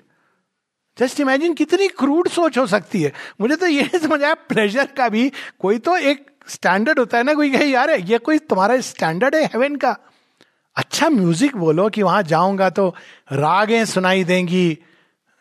just 0.97 1.19
imagine 1.19 1.53
कितनी 1.53 1.87
क्रूड 1.89 2.27
सोच 2.29 2.57
हो 2.57 2.65
सकती 2.67 3.01
है। 3.01 3.11
मुझे 3.41 3.55
तो 3.55 3.67
ये 3.67 3.99
समझ 3.99 4.21
आया 4.23 4.33
प्लेजर 4.49 4.85
का 4.97 5.09
भी 5.09 5.31
कोई 5.59 5.77
तो 5.77 5.95
एक 5.97 6.25
स्टैंडर्ड 6.47 6.99
होता 6.99 7.17
है 7.17 7.23
ना, 7.23 7.33
कोई 7.33 7.51
कहे, 7.51 7.65
यार, 7.65 7.89
ये 7.91 8.17
कोई 8.17 8.37
तुम्हारा 8.39 8.79
स्टैंडर्ड 8.81 9.35
है 9.35 9.45
हेवन 9.45 9.75
का? 9.75 9.95
अच्छा 10.75 11.09
म्यूज़िक 11.09 11.55
बोलो 11.57 11.89
कि 11.89 12.03
वहाँ 12.03 12.23
जाऊँगा 12.23 12.69
तो 12.69 12.87
रागें 13.31 13.85
सुनाई 13.85 14.23
देंगी, 14.23 14.77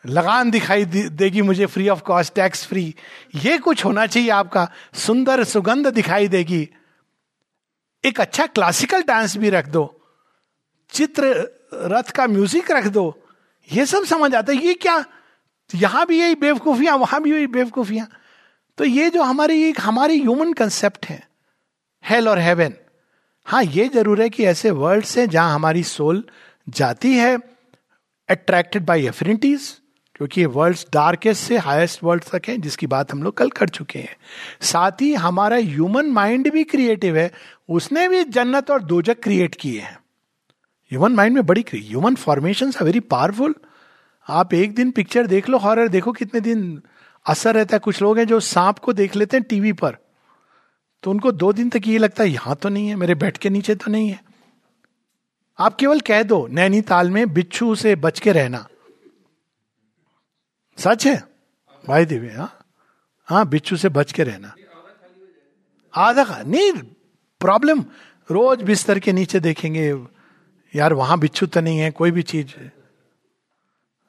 लगान 0.03 0.51
दिखाई 0.51 0.85
देगी 0.85 1.41
मुझे 1.41 1.65
free 1.65 1.87
of 1.89 2.01
cost 2.01 2.33
tax 2.35 2.65
free 2.67 2.93
ये 3.35 3.57
कुछ 3.57 3.85
होना 3.85 4.05
चाहिए 4.07 4.29
आपका, 4.31 4.67
सुंदर 4.95 5.43
सुगंध 5.43 5.87
दिखाई 5.87 6.27
देगी। 6.27 6.67
एक 8.03 8.21
अच्छा 8.21 8.45
क्लासिकल 8.47 9.03
डांस 9.03 9.37
भी 9.37 9.49
रख 9.49 9.67
दो। 9.67 9.91
चित्र, 10.95 11.33
रथ 11.91 12.11
का 12.11 12.27
म्यूज़िक 12.27 12.71
रख 12.71 12.87
दो। 12.87 13.05
ये 13.69 13.85
सब 13.85 14.03
समझ 14.05 14.33
आता 14.35 14.51
है। 14.51 14.65
ये 14.65 14.73
क्या? 14.75 15.03
यहाँ 15.69 16.05
भी 16.05 16.19
यही 16.19 16.35
बेवकूफियाँ, 16.35 16.97
वहाँ 16.97 17.21
भी 17.21 17.31
यही 17.31 17.47
बेवकूफियाँ। 17.47 18.07
तो 18.77 18.83
ये 18.83 19.09
जो 19.09 19.23
हमारी 19.23 19.61
एक, 19.63 19.79
हमारी 19.81 20.19
ह्यूमन 20.19 20.53
कंसेप्ट 20.53 21.05
है 21.05 21.21
हेल 22.03 22.29
और 22.29 22.39
हेवन 22.39 22.73
हाँ 23.47 23.63
ये 23.63 23.87
ज़रूर 23.87 24.21
है 24.21 24.29
कि 24.29 24.45
ऐसे 24.45 24.71
वर्ल्ड 24.71 25.05
से 25.05 25.25
जहाँ 25.27 25.53
हमारी 25.55 25.83
सोल 25.83 26.23
जाती 26.67 27.13
है 27.13 27.37
अट्रैक्टेड 28.29 28.85
बाई 28.85 29.05
एफिनिटीज 29.07 29.69
क्योंकि 30.15 30.41
ये 30.41 30.47
वर्ल्ड 30.47 30.77
डार्केस्ट 30.93 31.41
से 31.41 31.57
हाईएस्ट 31.57 32.03
वर्ल्ड 32.03 32.23
तक 32.23 32.47
है, 32.47 32.57
जिसकी 32.57 32.87
बात 32.87 33.11
हम 33.11 33.23
लोग 33.23 33.37
कल 33.37 33.49
कर 33.49 33.69
चुके 33.69 33.99
हैं। 33.99 34.15
साथ 34.61 35.01
ही 35.01 35.13
हमारा 35.15 35.57
ह्यूमन 35.57 36.11
माइंड 36.11 36.51
भी 36.51 36.63
क्रिएटिव 36.63 37.17
है, 37.17 37.31
उसने 37.69 38.07
भी 38.07 38.23
जन्नत 38.23 38.71
और 38.71 38.83
दोजक 38.83 39.21
क्रिएट 39.23 39.55
किए 39.55 39.79
हैं। 39.79 39.97
ह्यूमन 40.91 41.11
माइंड 41.11 41.35
में 41.35 41.45
बड़ी 41.45 41.65
human 41.73 42.15
formation 42.15 42.67
are 42.67 42.83
very 42.83 42.99
powerful 42.99 43.55
आप 44.27 44.53
एक 44.53 44.75
दिन 44.75 44.91
पिक्चर 44.91 45.27
देख 45.27 45.49
लो 45.49 45.57
हॉरर 45.57 45.87
देखो 45.87 46.11
कितने 46.11 46.39
दिन 46.39 46.81
असर 47.25 47.55
रहता 47.55 47.75
है। 47.75 47.79
कुछ 47.79 48.01
लोग 48.01 48.17
हैं 48.17 48.25
जो 48.27 48.39
सांप 48.39 48.79
को 48.79 48.93
देख 48.93 49.15
लेते 49.15 49.37
हैं 49.37 49.45
टीवी 49.49 49.73
पर। 49.73 49.97
तो 51.03 51.11
उनको 51.11 51.31
दो 51.31 51.51
दिन 51.53 51.69
तक 51.69 51.87
ये 51.87 51.97
लगता 51.97 52.23
है, 52.23 52.29
यहाँ 52.29 52.55
तो 52.55 52.69
नहीं 52.69 52.87
है, 52.87 52.95
मेरे 52.95 53.15
बेड 53.15 53.37
के 53.37 53.49
नीचे 53.49 53.75
तो 53.75 53.91
नहीं 53.91 54.09
है। 54.09 54.19
आप 55.59 55.75
केवल 55.75 55.99
कह 55.99 56.23
दो, 56.23 56.47
नैनीताल 56.47 57.09
में 57.09 57.33
बिच्छू 57.33 57.75
से 57.75 57.95
बच 57.95 58.19
के 58.19 58.31
रहना। 58.31 58.65
सच 60.77 61.05
है? 61.07 61.15
भाई 61.85 62.05
देवी 62.05 62.29
हाँ? 62.29 62.51
हाँ 63.27 63.47
बिच्छू 63.49 63.77
से 63.77 63.89
बच 63.89 64.11
के 64.11 64.23
रहना। 64.23 64.55
आधा 65.93 66.23
खा 66.23 66.41
नहीं 66.41 66.71
प्रॉब्लम 67.41 67.85
रोज 68.29 68.61
बिस्तर 68.61 68.99
के 68.99 69.13
नीचे 69.13 69.39
देखेंगे 69.39 69.91
यार 70.75 70.93
वहाँ 70.93 71.19
बिच्छू 71.19 71.45
तो 71.47 71.61
नहीं 71.61 71.79
है, 71.79 71.91
कोई 71.91 72.11
भी 72.11 72.21
चीज़ 72.23 72.53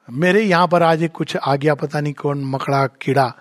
मेरे 0.07 0.41
यहाँ 0.41 0.67
पर 0.67 0.83
आज 0.83 1.09
कुछ 1.13 1.35
आ 1.37 1.55
गया 1.55 1.75
पता 1.75 1.99
नहीं 2.01 2.13
कौन, 2.15 2.43
मकड़ा, 2.45 2.85
कीड़ा 2.87 3.33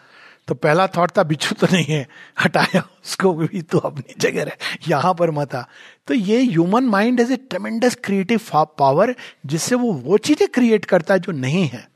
तो 0.48 0.54
पहला 0.56 0.86
थॉट 0.86 1.10
था, 1.16 1.22
बिच्छू 1.24 1.54
तो 1.56 1.66
नहीं 1.66 1.84
है, 1.86 2.06
हटाया, 2.38 2.82
उसको 3.04 3.32
भी 3.34 3.62
तो 3.62 3.78
अपनी 3.80 4.14
जगह 4.20 4.42
रहे, 4.42 4.78
यहाँ 4.88 5.12
पर 5.14 5.30
मत 5.32 5.54
आ। 5.54 5.62
तो 6.08 6.14
ये 6.14 6.42
human 6.42 6.84
mind 6.86 7.20
as 7.20 7.32
a 7.32 7.36
tremendous 7.50 7.94
creative 8.04 8.40
power 8.78 9.14
जिससे 9.46 9.74
वो 9.74 9.92
वो 9.94 10.18
चीज़ें 10.18 10.48
क्रिएट 10.48 10.84
करता 10.84 11.14
है 11.14 11.20
जो 11.20 11.32
नहीं 11.34 11.66
है, 11.66 11.86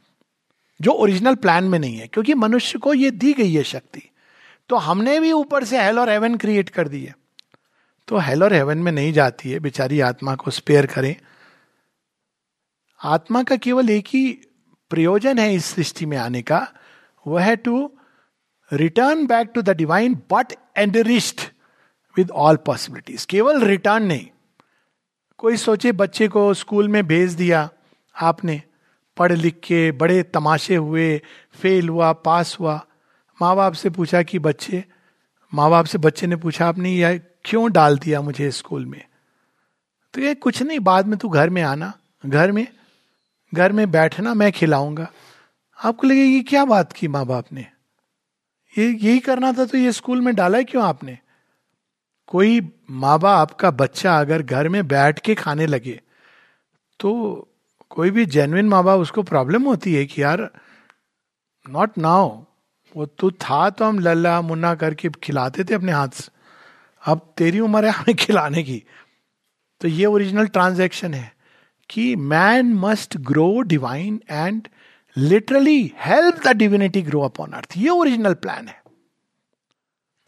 जो 0.81 0.93
ओरिजिनल 0.93 1.35
प्लान 1.37 1.65
में 1.65 1.79
नहीं 1.79 1.97
है, 1.97 2.07
क्योंकि 2.07 2.35
मनुष्य 2.37 2.79
को 2.79 2.95
ये 2.95 3.11
दी 3.13 3.33
गई 3.33 3.53
है 3.53 3.63
शक्ति। 3.65 4.03
तो 4.71 4.77
हमने 4.79 5.19
भी 5.21 5.33
ऊपर 5.35 5.65
से 5.65 5.81
हेल 5.81 5.99
और 5.99 6.11
हेवन 6.11 6.37
क्रिएट 6.37 6.69
कर 6.71 6.89
दी 6.89 7.05
है। 7.05 7.15
तो 8.09 8.19
हेल 8.19 8.43
और 8.45 8.53
हेवन 8.53 8.79
में 8.79 8.93
नहीं 8.93 9.13
जाती 9.13 9.51
है, 9.51 9.59
बेचारी 9.59 10.01
आत्मा 10.01 10.35
को 10.35 10.51
स्पेयर 10.51 10.87
करें। 10.87 11.15
आत्मा 13.01 13.43
का 13.43 13.57
केवल 13.57 13.91
एक 13.91 14.09
ही 14.09 14.31
प्रयोजन 14.91 15.39
है 15.39 15.55
इस 15.55 15.65
सृष्टि 15.65 16.07
में 16.07 16.17
आने 16.17 16.43
का, 16.43 16.67
वह 17.27 17.43
है 17.43 17.57
to 17.57 17.91
return 18.73 19.27
back 19.27 19.51
to 19.55 19.63
the 19.63 19.71
divine 19.71 20.15
but 20.33 20.53
enriched 20.77 21.41
with 22.17 22.31
all 22.31 22.57
possibilities 22.57 23.25
केवल 23.25 23.65
रिटर्न 23.65 24.03
नहीं। 24.03 24.27
कोई 25.39 25.57
सोचे 25.57 25.93
बच्चे 25.93 26.29
को 26.29 26.53
स्कूल 26.55 26.89
में 26.89 27.07
भेज 27.07 27.35
दिया 27.35 27.69
आपने, 28.17 28.63
पढ़ 29.17 29.33
लिख 29.33 29.61
के 29.65 29.91
बड़े 29.93 30.23
तमाशे 30.25 30.77
हुए 30.77 31.21
फेल 31.55 31.89
हुआ 31.89 32.13
पास 32.13 32.57
हुआ, 32.61 32.75
माँ 33.41 33.55
बाप 33.57 33.73
से 33.73 33.91
पूछा 33.91 34.23
कि 34.23 34.39
बच्चे, 34.39 34.85
माँ 35.53 35.71
बाप 35.71 35.85
से 35.85 35.99
बच्चे 35.99 36.27
ने 36.27 36.37
पूछा 36.37 36.69
आपने, 36.69 36.91
यह 36.91 37.21
क्यों 37.45 37.71
डाल 37.73 37.99
दिया 37.99 38.21
मुझे 38.21 38.51
स्कूल 38.51 38.85
में? 38.87 39.05
तो 40.15 40.21
ये 40.21 40.35
कुछ 40.35 40.63
नहीं, 40.63 40.81
बाद 40.81 41.07
में 41.07 41.19
तू 41.19 41.29
घर 41.29 41.51
में 41.51 41.63
आना, 41.63 41.93
घर 42.27 42.53
में 42.53 42.67
घर 43.55 43.73
में 43.73 43.91
बैठना, 43.91 44.35
मैं 44.35 44.53
खिलाऊँगा। 44.53 45.11
आपको 45.79 46.07
लगे 46.07 46.25
ये 46.25 46.41
क्या 46.41 46.65
बात 46.65 46.93
की 46.93 47.09
माँ 47.09 47.25
बाप 47.27 47.53
ने? 47.53 47.67
ये, 48.79 48.89
यही 48.89 49.19
करना 49.19 49.53
था 49.53 49.65
तो 49.65 49.79
ये 49.79 49.93
स्कूल 49.93 50.21
में 50.21 50.35
डाला 50.35 50.59
है 50.59 50.65
क्यों 50.65 50.85
आपने? 50.85 51.19
कोई 52.27 52.61
माँ 52.91 53.19
बाप 53.19 53.53
का 53.53 53.71
बच्चा 53.71 54.19
अगर 54.21 54.43
घर 54.43 54.69
में 54.69 54.87
बैठ 54.89 55.19
के 55.19 55.35
खाने 55.35 55.67
लगे 55.67 56.01
तो 57.01 57.11
कोई 57.91 58.11
भी 58.11 58.27
जेनविन 58.27 58.69
माँ 58.69 58.83
बाप 58.85 59.01
उसको 59.01 59.23
प्रॉब्लम 59.23 59.63
होती 59.63 59.95
है 59.95 60.05
कि 60.07 60.23
यार 60.23 60.51
नॉट 61.71 61.99
नाउ 61.99 62.29
वो 62.97 63.07
तू 63.07 63.31
था 63.31 63.71
तो 63.71 63.85
हम 63.85 63.99
लल्ला 63.99 64.41
मुन्ना 64.41 64.75
करके 64.75 65.09
खिलाते 65.23 65.65
थे 65.65 65.75
अपने 65.75 65.93
हाथ 65.93 66.09
से। 66.09 66.40
अब 67.07 67.35
तेरी 67.37 67.61
उम्र 67.61 67.85
है 67.85 67.91
हमें 67.91 68.17
खिलाने 68.17 68.63
की। 68.63 68.85
तो 69.81 69.89
ये 69.89 70.07
ओरिजिनल 70.07 70.47
ट्रांजैक्शन 70.47 71.15
है 71.15 71.35
कि 71.91 72.17
man 72.17 72.75
must 72.75 73.17
grow 73.17 73.61
divine 73.61 74.23
and 74.31 74.69
literally 75.17 75.93
help 76.01 76.41
the 76.47 76.49
divinity 76.49 77.03
grow 77.03 77.21
upon 77.21 77.51
earth 77.51 77.75
ये 77.77 77.89
ओरिजिनल 77.89 78.35
प्लान 78.35 78.69
है। 78.69 78.83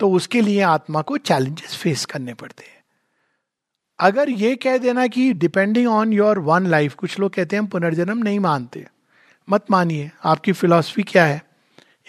तो 0.01 0.11
उसके 0.11 0.41
लिए 0.41 0.61
आत्मा 0.61 1.03
को 1.03 1.19
चैलेंजेस 1.19 1.77
फेस 1.77 2.05
करने 2.05 2.35
पड़ते 2.35 2.65
हैं। 2.65 2.85
अगर 3.99 4.31
ये 4.31 4.57
कह 4.57 4.79
देना 4.79 5.07
कि 5.07 5.33
depending 5.33 5.89
on 5.89 6.13
your 6.13 6.39
one 6.39 6.67
life 6.67 6.95
कुछ 6.95 7.19
लोग 7.19 7.35
कहते 7.35 7.57
हैं 7.57 7.61
हम 7.61 7.67
पुनर्जन्म 7.67 8.19
नहीं 8.19 8.41
मानते। 8.41 8.89
मत 9.51 9.67
मानिए, 9.71 10.11
आपकी 10.25 10.53
फिलॉसफी 10.53 11.03
क्या 11.03 11.25
है? 11.25 11.43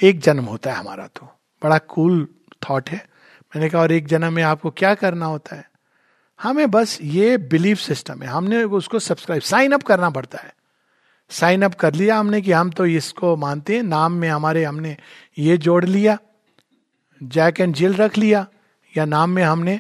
एक 0.04 0.20
जन्म 0.20 0.46
होता 0.46 0.72
है 0.72 0.78
हमारा 0.78 1.08
तो। 1.08 1.26
बड़ा 1.64 1.78
कूल 1.78 2.28
cool 2.28 2.70
थॉट 2.70 2.90
है। 2.90 3.13
मैंने 3.54 3.70
कहा, 3.70 3.82
और 3.82 3.92
एक 3.92 4.08
जन्म 4.08 4.34
में 4.34 4.44
आपको 4.44 4.70
क्या 4.72 4.94
करना 4.96 5.26
होता 5.26 5.56
है? 5.56 5.66
हमें 6.40 6.72
बस 6.72 6.98
ये 7.02 7.38
बिलीफ 7.38 7.80
सिस्टम 7.80 8.22
है, 8.24 8.28
हमने 8.28 8.64
उसको 8.64 9.00
सब्सक्राइब, 9.00 9.42
साइन 9.44 9.72
अप 9.72 9.84
करना 9.84 10.10
पड़ता 10.10 10.38
है। 10.38 10.54
साइन 11.32 11.62
अप 11.62 11.74
कर 11.74 11.94
लिया 11.94 12.18
हमने 12.18 12.42
कि 12.42 12.52
हम 12.52 12.70
तो 12.70 12.86
इसको 12.86 13.36
मानते 13.38 13.76
हैं, 13.76 13.84
नाम 13.84 14.14
में 14.14 14.30
हमारे 14.30 14.64
हमने 14.64 14.96
ये 15.38 15.58
जोड़ 15.58 15.84
लिया, 15.86 16.18
जैक 17.22 17.60
एंड 17.60 17.76
जिल 17.76 17.94
रख 17.94 18.18
लिया, 18.18 18.46
या 18.94 19.06
नाम 19.06 19.30
में 19.30 19.44
हमने 19.44 19.80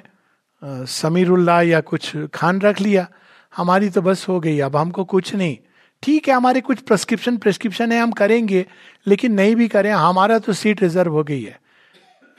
समीरुल्लाह 0.62 1.62
या 1.62 1.82
कुछ 1.82 2.16
खान 2.34 2.62
रख 2.62 2.82
लिया। 2.82 3.08
हमारी 3.54 3.90
तो 3.90 4.02
बस 4.02 4.26
हो 4.30 4.40
गई, 4.40 4.60
अब 4.60 4.76
हमको 4.76 5.04
कुछ 5.06 5.34
नहीं। 5.36 5.58
ठीक 6.04 6.28
है, 6.28 6.34
हमारे 6.34 6.62
कुछ 6.62 6.80
प्रेस्क्रिप्शन 6.80 7.38
प्रेस्क्रिप्शन 7.38 7.92
है, 7.92 8.00
हम 8.00 8.12
करेंगे, 8.12 8.66
लेकिन 9.08 9.34
नहीं 9.34 9.56
भी 9.56 9.68
करें, 9.68 9.92
हमारा 9.92 10.40
तो 10.40 10.54
सीट 10.54 10.82
रिज़र्व 10.84 11.12
हो 11.12 11.24
गई 11.24 11.42
है। 11.44 11.60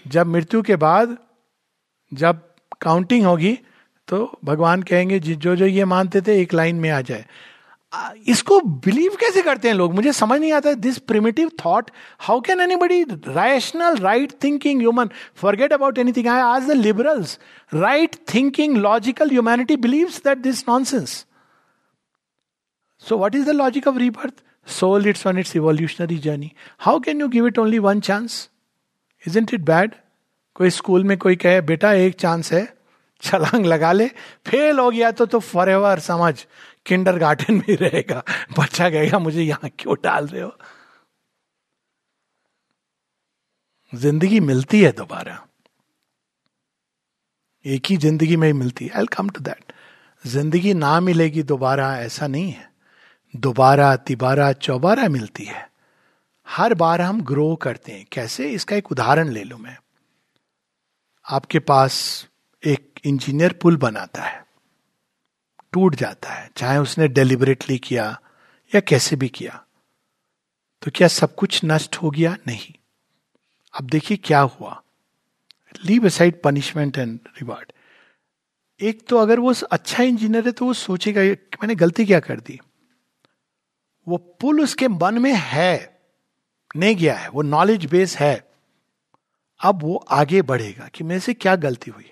जब 0.05 0.27
मृत्यु 0.27 0.63
के 0.63 0.77
बाद 0.77 1.17
जब 2.13 2.41
काउंटिंग 2.83 3.25
होगी 3.27 3.59
तो 4.09 4.39
भगवान 4.45 4.83
कहेंगे, 4.83 5.19
जो 5.19 5.57
जो 5.57 5.67
ये 5.67 5.85
मानते 5.85 6.21
थे, 6.21 6.41
एक 6.41 6.55
लाइन 6.55 6.77
में 6.77 6.91
आ 6.91 7.01
जाए। 7.01 7.25
इसको 8.29 8.59
बिलीव 8.85 9.17
कैसे 9.21 9.43
करते 9.43 9.69
हैं 9.69 9.75
लोग? 9.75 9.95
मुझे 9.95 10.13
समझ 10.13 10.39
नहीं 10.41 10.53
आता। 10.53 10.73
This 10.75 10.99
primitive 11.11 11.51
thought 11.65 11.91
how 12.21 12.41
can 12.47 12.61
anybody 12.77 13.03
rational 13.29 13.97
right 13.97 14.33
thinking 14.45 14.81
human 14.81 15.11
forget 15.37 15.73
about 15.73 15.99
anything 15.99 16.29
I 16.29 16.41
आज 16.41 16.67
the 16.69 16.73
liberals 16.77 17.39
right 17.75 18.17
thinking 18.35 18.77
logical 18.77 19.31
humanity 19.31 19.77
believes 19.77 20.21
that 20.25 20.39
this 20.39 20.65
nonsense 20.69 21.25
so 23.05 23.19
what 23.19 23.35
is 23.35 23.47
the 23.47 23.55
logic 23.55 23.89
of 23.89 23.99
rebirth 23.99 24.43
soul 24.67 25.07
it's 25.09 25.27
on 25.27 25.39
its 25.39 25.57
evolutionary 25.57 26.19
journey 26.27 26.51
how 26.79 27.01
can 27.01 27.21
you 27.21 27.29
give 27.29 27.47
it 27.47 27.59
only 27.59 27.79
one 27.79 28.01
chance 28.01 28.49
isn't 29.39 29.55
it 29.55 29.61
bad 29.63 29.95
कोई 30.57 30.71
school 30.71 31.05
में 31.05 31.17
कोई 31.19 31.37
कहे, 31.37 31.61
बेटा, 31.63 31.93
एक 31.93 32.15
chance 32.15 32.53
है, 32.53 32.67
छलांग 33.23 33.67
लगा 33.67 33.93
ले। 33.93 34.07
फेल 34.47 34.79
हो 34.79 34.91
गया 34.91 35.11
तो 35.11 35.27
तो 35.27 35.39
फॉर 35.41 35.69
एवर 35.69 35.99
समझ 36.01 36.35
किंडर 36.87 37.19
गार्डन 37.19 37.55
में 37.59 37.77
रहेगा। 37.77 38.23
बच्चा 38.59 38.89
कहेगा, 38.91 39.19
मुझे 39.19 39.43
यहाँ 39.43 39.71
क्यों 39.79 39.95
डाल 40.05 40.27
रहे 40.27 40.43
हो? 40.43 40.53
ज़िंदगी 43.93 44.41
मिलती 44.41 44.81
है 44.83 44.93
दोबारा। 44.93 45.39
एक 47.65 47.87
ही 47.87 47.97
ज़िंदगी 47.97 48.37
में 48.37 48.47
ही 48.47 48.53
मिलती 48.53 48.85
है। 48.85 48.99
आई 48.99 49.07
कम 49.13 49.29
टू 49.29 49.41
दैट 49.41 49.73
ज़िंदगी 50.25 50.75
ना 50.75 50.99
मिलेगी 51.01 51.43
दोबारा, 51.43 51.97
ऐसा 51.99 52.27
नहीं 52.27 52.51
है। 52.51 52.69
दोबारा, 53.35 53.95
तिबारा, 53.97 54.53
चौबारा 54.53 55.09
मिलती 55.09 55.45
है। 55.45 55.69
हर 56.49 56.75
बार 56.75 57.01
हम 57.01 57.21
ग्रो 57.23 57.57
करते 57.57 57.93
हैं। 57.93 58.07
कैसे? 58.13 58.51
इसका 58.51 58.77
एक 58.77 58.93
उदाहरण 58.93 59.29
ले 59.29 59.45
लू 59.45 59.57
मैं। 59.57 59.79
आपके 61.31 61.59
पास 61.59 62.27
एक 62.67 63.01
इंजीनियर 63.05 63.53
पुल 63.53 63.77
बनाता 63.77 64.23
है। 64.23 64.47
टूट 65.73 65.95
जाता 65.95 66.31
है। 66.31 66.51
चाहे 66.57 66.79
उसने 66.79 67.09
डेलिबरेटली 67.09 67.79
किया 67.79 68.21
या 68.75 68.81
कैसे 68.81 69.17
भी 69.17 69.29
किया। 69.29 69.65
तो 70.83 70.91
क्या 70.95 71.09
सब 71.09 71.35
कुछ 71.35 71.61
नष्ट 71.65 71.97
हो 71.97 72.11
गया? 72.11 72.37
नहीं। 72.47 72.75
अब 73.81 73.87
देखिए 73.91 74.17
क्या 74.17 74.41
हुआ। 74.41 74.83
Leave 75.85 76.09
side 76.09 76.43
punishment 76.43 76.99
and 76.99 77.21
reward 77.27 77.73
एक 78.81 79.07
तो 79.09 79.17
अगर 79.17 79.41
वो 79.41 79.55
अच्छा 79.73 80.03
इंजीनियर 80.03 80.47
है 80.47 80.53
तो 80.53 80.65
वो 80.65 80.73
सोचेगा 80.73 81.21
मैंने 81.23 81.75
गलती 81.75 82.07
क्या 82.07 82.21
कर 82.21 82.41
दी? 82.41 82.61
वो 84.09 84.17
पुल 84.17 84.61
उसके 84.61 84.89
मन 84.89 85.19
में 85.19 85.35
है। 85.37 85.94
नहीं 86.77 86.97
गया 86.97 87.15
है, 87.15 87.29
वो 87.29 87.43
नॉलेज 87.43 87.87
बेस 87.87 88.17
है। 88.17 88.49
अब 89.61 89.83
वो 89.83 89.97
आगे 89.97 90.43
बढ़ेगा 90.43 90.89
कि 90.95 91.05
मेरे 91.05 91.21
से 91.21 91.35
क्या 91.35 91.57
गलती 91.57 91.91
हुई। 91.91 92.11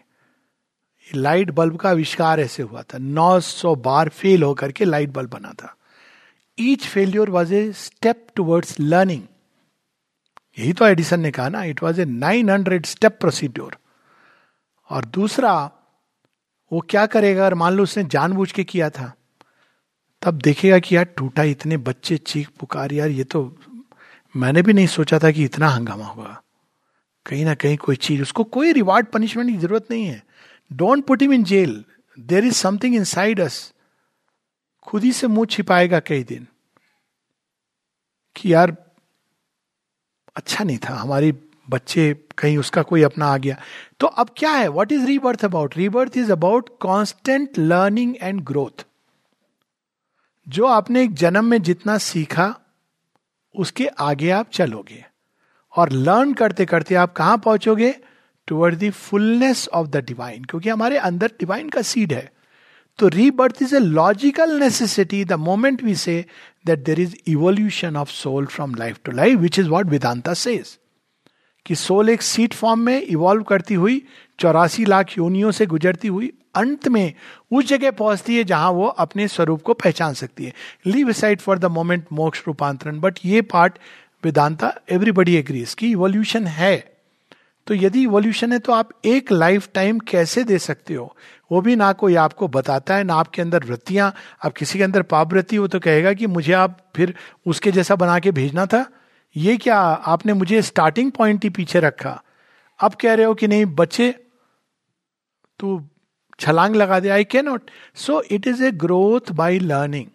लाइट 1.15 1.51
बल्ब 1.51 1.77
का 1.77 1.91
आविष्कार 1.91 2.41
ऐसे 2.41 2.63
हुआ 2.63 2.83
था। 2.83 2.99
900 2.99 3.75
बार 3.75 4.09
फेल 4.09 4.43
होकर 4.43 4.73
के 4.73 4.85
लाइट 4.85 5.11
बल्ब 5.11 5.31
बना 5.31 5.53
था। 5.53 5.77
Each 6.61 6.87
failure 6.87 7.31
was 7.31 7.55
a 7.55 7.73
step 7.73 8.27
towards 8.37 8.81
learning 8.81 9.23
यही 10.59 10.73
तो 10.73 10.87
एडिसन 10.87 11.21
ने 11.21 11.31
कहा 11.31 11.49
ना 11.49 11.65
it 11.65 11.83
was 11.83 12.01
a 12.01 12.05
900 12.05 12.87
step 12.87 13.17
procedure 13.21 13.77
और 14.91 15.05
दूसरा, 15.05 15.71
वो 16.73 16.81
क्या 16.81 17.07
करेगा? 17.07 17.47
अगर 17.47 17.55
मान 17.55 17.73
लो 17.73 17.83
उसने 17.83 18.05
जानबूझ 18.05 18.53
के 18.53 18.65
किया 18.65 18.91
था। 18.91 19.15
तब 20.23 20.35
देखेगा 20.35 20.79
कि 20.79 20.97
यार 20.97 21.05
टूटा 21.05 21.43
इतने 21.43 21.77
बच्चे, 21.77 22.17
चीख 22.17 22.49
पुकार, 22.49 22.93
यार 22.93 23.09
ये 23.09 23.25
तो 23.25 23.59
मैंने 24.37 24.63
भी 24.63 24.73
नहीं 24.73 24.87
सोचा 24.87 25.19
था 25.19 25.31
कि 25.31 25.45
इतना 25.45 25.69
हंगामा 25.69 26.07
होगा। 26.07 26.43
कहीं 27.27 27.45
ना 27.45 27.55
कहीं 27.55 27.77
कोई 27.77 27.97
चीज़, 27.97 28.23
उसको 28.23 28.45
कोई 28.45 28.73
रिवार्ड 28.73 29.07
पनिशमेंट 29.07 29.51
की 29.51 29.57
ज़रूरत 29.57 29.87
नहीं 29.91 30.07
है। 30.07 30.27
Don't 30.73 31.05
put 31.05 31.23
him 31.23 31.33
in 31.33 31.45
jail 31.45 31.85
there 32.21 32.45
is 32.45 32.55
something 32.55 32.95
inside 33.05 33.41
us 33.41 33.73
खुद 34.83 35.05
ही 35.05 35.13
से 35.13 35.27
मुँह 35.27 35.47
छिपाएगा 35.47 36.01
कई 36.01 36.23
दिन। 36.23 36.47
कि 38.37 38.55
यार 38.55 38.77
अच्छा 40.37 40.65
नहीं 40.65 40.79
था। 40.79 40.95
हमारी 40.95 41.33
बच्चे 41.71 42.25
कहीं 42.39 42.59
उसका 42.59 42.83
कोई 42.83 43.03
अपना 43.03 43.27
आ 43.27 43.37
गया। 43.37 43.57
तो 44.01 44.07
अब 44.07 44.31
क्या 44.37 44.51
है? 44.51 44.69
What 44.69 44.93
is 44.93 45.07
rebirth 45.07 45.45
about 45.45 45.77
rebirth 45.77 46.17
is 46.17 46.33
about 46.33 46.79
constant 46.81 47.59
learning 47.59 48.17
and 48.23 48.41
growth 48.41 48.87
जो 50.49 50.67
आपने 50.67 51.03
एक 51.03 51.15
जन्म 51.15 51.45
में 51.45 51.63
जितना 51.63 51.99
सीखा 51.99 52.59
उसके 53.55 53.87
आगे 54.01 54.31
आप 54.31 54.51
चलोगे 54.53 55.05
और 55.75 55.93
लर्न 55.93 56.33
करते 56.33 56.65
करते 56.65 56.95
आप 56.95 57.13
कहाँ 57.13 57.39
पहुंचोगे? 57.39 57.95
Toward 58.49 58.79
the 58.79 58.91
fullness 58.91 59.69
of 59.69 59.89
the 59.89 59.97
divine 59.97 60.45
क्योंकि 60.45 60.69
हमारे 60.69 60.97
अंदर 60.99 61.33
डिवाइन 61.41 61.69
का 61.69 61.83
सीड 61.83 62.13
है। 62.13 62.31
तो 62.99 63.09
rebirth 63.09 63.63
is 63.63 63.75
a 63.77 63.79
logical 63.79 64.59
necessity 64.61 65.25
the 65.25 65.33
moment 65.33 65.83
we 65.83 65.95
say 65.95 66.25
that 66.67 66.85
there 66.85 67.01
is 67.01 67.15
evolution 67.27 67.97
of 67.97 68.11
soul 68.11 68.47
from 68.47 68.75
life 68.75 68.99
to 69.05 69.13
life 69.13 69.39
which 69.39 69.59
is 69.59 69.69
what 69.69 69.87
Vedanta 69.87 70.35
says 70.35 70.79
कि 71.67 71.75
soul 71.75 72.09
एक 72.09 72.23
seed 72.23 72.55
form 72.55 72.81
में 72.81 73.01
evolve 73.03 73.43
करती 73.43 73.75
हुई 73.75 74.03
चौरासी 74.43 74.85
लाख 74.85 75.17
योनियों 75.19 75.51
से 75.51 75.67
गुजरती 75.67 76.09
हुई 76.09 76.33
अंत 76.57 76.89
में 76.89 77.13
उस 77.51 77.67
जगह 77.67 77.91
पहुँचती 77.91 78.37
है 78.37 78.45
जहाँ 78.45 78.71
वो 78.71 78.87
अपने 78.87 79.27
स्वरूप 79.29 79.63
को 79.63 79.75
पहचान 79.75 80.15
सकती 80.15 80.45
है। 80.45 80.53
Leave 80.87 81.13
side 81.13 81.41
for 81.41 81.59
the 81.59 81.65
moment 81.71 82.07
मोक्ष 82.13 82.43
रूपांतरण। 82.47 82.99
बट 83.01 83.19
ये 83.25 83.43
पार्ट 83.43 83.79
वेदांता 84.25 84.73
एवरीबडी 84.91 85.37
एग्रीज 85.37 85.75
की 85.75 85.91
इवोल्यूशन 85.91 86.47
है। 86.47 86.77
तो 87.67 87.75
यदि 87.75 88.03
इवोल्यूशन 88.03 88.53
है 88.53 88.59
तो 88.59 88.73
आप 88.73 88.89
एक 89.05 89.31
लाइफ 89.33 89.69
टाइम 89.75 89.99
कैसे 89.99 90.45
दे 90.45 90.59
सकते 90.59 90.95
हो? 90.95 91.15
वो 91.51 91.61
भी 91.61 91.77
ना 91.77 91.93
कोई 91.93 92.15
आपको 92.15 92.49
बताता 92.49 92.95
है, 92.95 93.05
ना 93.05 93.15
आपके 93.15 93.43
अंदर 93.43 93.65
वृत्तियाँ। 93.65 94.13
आप 94.45 94.53
किसी 94.53 94.79
के 94.79 94.85
अंदर 94.85 95.03
पाप 95.03 95.33
वृत्ति 95.33 95.57
हो 95.57 95.67
तो 95.67 95.81
कहेगा 95.81 96.13
कि 96.13 96.27
मुझे 96.27 96.53
आप 96.53 96.79
फिर 96.97 97.15
उसके 97.47 97.71
जैसा 97.71 97.97
बना 97.97 98.19
के 98.19 98.31
भेजना 98.31 98.67
था। 98.67 98.85
ये 99.37 99.57
क्या 99.57 99.79
आपने 99.79 100.33
मुझे 100.33 100.63
स्टार्टिंग 100.63 101.13
पॉइंट 101.13 101.45
ही 101.45 101.51
पीछे 101.51 101.81
रखा? 101.81 102.21
अब 102.81 102.95
कह 102.95 103.15
रहे 103.15 103.27
हो 103.27 103.35
कि 103.35 103.49
नहीं, 103.49 103.65
बच्चे 103.67 104.15
तू 105.63 105.81
छलांग 106.41 106.77
लगा 106.77 107.01
दे 107.01 107.09
I 107.11 107.25
cannot 107.45 107.71
so 107.95 108.21
it 108.31 108.47
is 108.47 108.65
a 108.65 108.71
growth 108.85 109.33
by 109.33 109.59
learning 109.59 110.07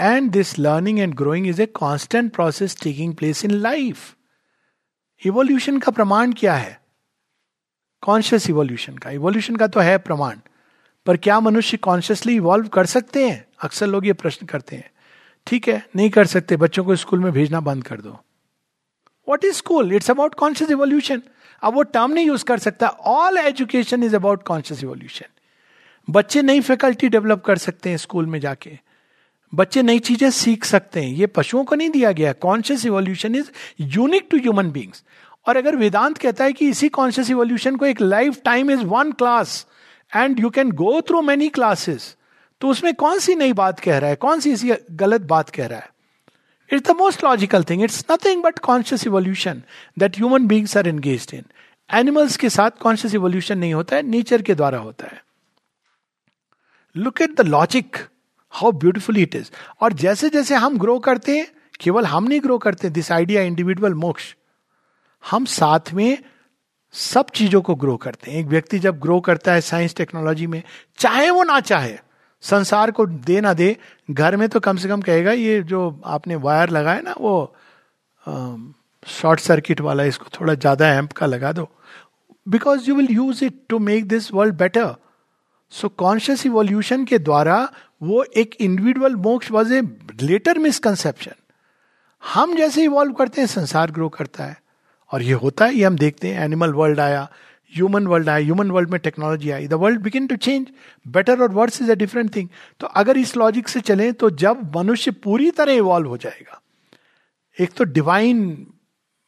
and 0.00 0.30
this 0.30 0.58
learning 0.58 0.98
and 0.98 1.14
growing 1.14 1.46
is 1.46 1.62
a 1.62 1.66
constant 1.66 2.32
process 2.34 2.80
taking 2.82 3.14
place 3.14 3.44
in 3.44 3.50
life 3.50 4.14
evolution 5.22 5.78
का 5.78 5.92
प्रमाण 5.92 6.32
क्या 6.32 6.54
है? 6.54 6.80
कॉन्शियस 8.02 8.48
इवोल्यूशन 8.50 8.96
का. 8.96 9.10
इवोल्यूशन 9.10 9.56
का 9.56 9.66
तो 9.66 9.80
है 9.80 9.96
प्रमाण. 9.98 10.38
पर 11.06 11.16
क्या 11.16 11.38
मनुष्य 11.40 11.76
कॉन्शियसली 11.76 12.34
इवॉल्व 12.36 12.68
कर 12.68 12.86
सकते 12.86 13.28
हैं? 13.28 13.46
अक्सर 13.64 13.86
लोग 13.86 14.06
ये 14.06 14.12
प्रश्न 14.12 14.46
करते 14.46 14.76
हैं। 14.76 14.90
ठीक 15.46 15.68
है, 15.68 15.82
नहीं 15.96 16.10
कर 16.10 16.26
सकते, 16.26 16.56
बच्चों 16.56 16.84
को 16.84 16.96
स्कूल 16.96 17.20
में 17.20 17.32
भेजना 17.32 17.60
बंद 17.60 17.84
कर 17.84 18.00
दो। 18.00 18.18
What 19.28 19.44
is 19.44 19.54
school 19.54 19.92
it's 19.92 20.10
about 20.10 20.34
conscious 20.34 20.70
evolution 20.70 21.22
अब 21.62 21.74
वो 21.74 21.82
टर्म 21.82 22.12
नहीं 22.12 22.26
यूज़ 22.26 22.44
कर 22.44 22.58
सकता. 22.58 22.88
All 22.88 23.36
education 23.38 24.02
is 24.02 24.16
about 24.16 24.42
conscious 24.42 24.82
evolution 24.84 25.26
बच्चे 26.08 26.42
नई 26.42 26.60
फैकल्टी 26.60 27.08
डेवलप 27.08 27.42
कर 27.44 27.58
सकते 27.58 27.90
हैं 27.90 27.96
स्कूल 27.96 28.26
में 28.26 28.38
जाके. 28.40 28.78
बच्चे 29.52 29.82
नई 29.82 29.98
चीज़ें 29.98 30.30
सीख 30.30 30.64
सकते 30.64 31.02
हैं. 31.02 31.12
ये 31.12 31.26
पशुओं 31.26 31.64
को 31.64 31.76
नहीं 31.76 31.90
दिया 31.90 32.12
गया. 32.12 32.32
Conscious 32.32 32.84
evolution 32.86 33.34
is 33.34 33.50
unique 33.80 34.28
to 34.30 34.38
human 34.38 34.70
beings 34.70 35.02
और 35.46 35.56
अगर 35.56 35.76
वेदांत 35.76 36.18
कहता 36.18 36.44
है 36.44 36.52
कि 36.52 36.68
इसी 36.68 36.88
कॉन्शियस 36.88 37.30
इवोल्यूशन 37.30 37.76
को 37.76 37.86
एक 37.86 38.00
lifetime 38.44 38.70
is 38.70 38.84
one 38.84 39.12
class 39.12 39.66
and 40.16 40.40
you 40.40 40.50
can 40.50 40.70
go 40.72 41.00
through 41.00 41.22
many 41.22 41.48
classes 41.48 42.16
तो 42.60 42.68
उसमें 42.68 42.94
कौन 42.94 43.18
सी 43.18 43.34
नई 43.34 43.52
बात 43.52 43.80
कह 43.80 43.98
रहा 43.98 44.10
है? 44.10 44.16
कौन 44.16 44.40
सी 44.40 44.52
इसी 44.52 44.72
गलत 44.92 45.20
बात 45.20 45.50
कह 45.50 45.66
रहा 45.66 45.78
है? 45.78 45.90
It's 46.70 46.88
the 46.88 46.96
most 46.96 47.24
logical 47.24 47.64
thing 47.64 47.82
it's 47.82 48.04
nothing 48.10 48.42
but 48.42 48.58
conscious 48.58 49.06
evolution 49.06 49.62
that 49.98 50.16
human 50.16 50.46
beings 50.46 50.76
are 50.76 50.88
engage 50.88 51.26
in 51.34 51.44
animals 51.90 52.36
के 52.36 52.50
साथ 52.50 52.70
कॉन्शियस 52.80 53.14
इवोल्यूशन 53.14 53.58
नहीं 53.58 53.74
होता 53.74 53.96
है 53.96 54.02
नेचर 54.02 54.42
के 54.42 54.54
द्वारा 54.54 54.78
होता 54.78 55.06
है। 55.06 55.22
Look 56.96 57.20
at 57.22 57.34
the 57.36 57.46
logic 57.46 57.96
how 58.52 58.72
beautiful 58.72 59.18
it 59.18 59.34
is 59.34 59.50
और 59.80 59.92
जैसे 59.92 60.28
जैसे 60.28 60.54
हम 60.54 60.78
ग्रो 60.78 60.98
करते 60.98 61.36
हैं, 61.38 61.46
केवल 61.80 62.06
हम 62.06 62.24
नहीं 62.24 62.40
ग्रो 62.40 62.58
करते 62.58 62.90
दिस 62.90 63.12
आइडिया 63.12 63.42
इंडिविजुअल 63.42 63.94
मोक्ष, 63.94 64.34
हम 65.24 65.44
साथ 65.44 65.92
में 65.94 66.18
सब 66.94 67.30
चीज़ों 67.30 67.60
को 67.62 67.74
ग्रो 67.74 67.96
करते 67.96 68.30
हैं। 68.30 68.38
एक 68.38 68.46
व्यक्ति 68.46 68.78
जब 68.78 68.98
ग्रो 69.00 69.20
करता 69.20 69.52
है 69.52 69.60
साइंस 69.60 69.94
टेक्नोलॉजी 69.94 70.46
में, 70.46 70.62
चाहे 70.98 71.30
वो 71.30 71.42
ना 71.42 71.58
चाहे 71.60 71.98
संसार 72.42 72.90
को 72.90 73.06
दे 73.06 73.40
ना 73.40 73.52
दे, 73.54 73.76
घर 74.08 74.36
में 74.36 74.48
तो 74.48 74.60
कम 74.60 74.76
से 74.76 74.88
कम 74.88 75.00
कहेगा, 75.02 75.32
ये 75.32 75.62
जो 75.62 76.00
आपने 76.06 76.36
वायर 76.38 76.70
लगाया 76.70 77.00
ना, 77.00 77.14
वो 77.18 77.54
शॉर्ट 79.06 79.40
सर्किट 79.40 79.80
वाला, 79.80 80.04
इसको 80.04 80.26
थोड़ा 80.40 80.54
ज़्यादा 80.54 80.88
एम्प 80.90 81.12
का 81.12 81.26
लगा 81.26 81.52
दो। 81.52 81.68
Because 82.46 82.88
you 82.88 82.94
will 82.96 83.08
use 83.10 83.44
it 83.44 83.54
to 83.68 83.78
make 83.80 84.06
this 84.08 84.32
world 84.34 84.54
better 84.56 84.94
so 85.72 85.88
conscious 85.98 86.44
evolution 86.46 87.04
के 87.04 87.18
द्वारा 87.20 87.56
वो 88.02 88.22
एक 88.36 88.54
इंडिविजुअल 88.60 89.14
मोक्ष 89.16 89.50
वॉज़ 89.50 89.72
ए 89.74 89.80
लेटर 90.22 90.58
मिसकंसेप्शन 90.58 91.34
हम 92.22 92.54
जैसे 92.56 92.84
इवॉल्व 92.84 93.12
करते 93.12 93.40
हैं, 93.40 93.48
संसार 93.48 93.90
ग्रो 93.90 94.08
करता 94.08 94.44
है। 94.44 94.56
और 95.10 95.22
ये 95.22 95.32
होता 95.34 95.64
है, 95.64 95.74
ये 95.74 95.84
हम 95.84 95.96
देखते 95.96 96.28
हैं 96.28 96.44
एनिमल 96.44 96.72
वर्ल्ड 96.72 97.00
आया 97.00 97.28
ह्यूमन 97.72 98.06
वर्ल्ड 98.06 98.28
आया 98.28 98.44
ह्यूमन 98.44 98.70
वर्ल्ड 98.70 98.90
में 98.90 98.98
technology 99.00 99.50
I 99.50 99.66
the 99.68 99.74
world 99.74 100.00
begin 100.02 100.26
to 100.26 100.36
change 100.38 100.66
better 101.06 101.42
और 101.42 101.52
worse 101.52 101.80
is 101.82 101.90
a 101.90 101.94
different 101.94 102.34
thing 102.36 102.48
तो 102.80 102.86
अगर 102.96 103.16
इस 103.18 103.36
लॉजिक 103.36 103.68
से 103.68 103.80
चले 103.80 104.10
तो 104.12 104.30
जब 104.42 104.76
मनुष्य 104.76 105.10
पूरी 105.24 105.50
तरह 105.50 105.72
इवॉल्व 105.72 106.08
हो 106.08 106.16
जाएगा, 106.16 106.60
एक 107.58 107.72
तो 107.72 107.84
डिवाइन 107.84 108.66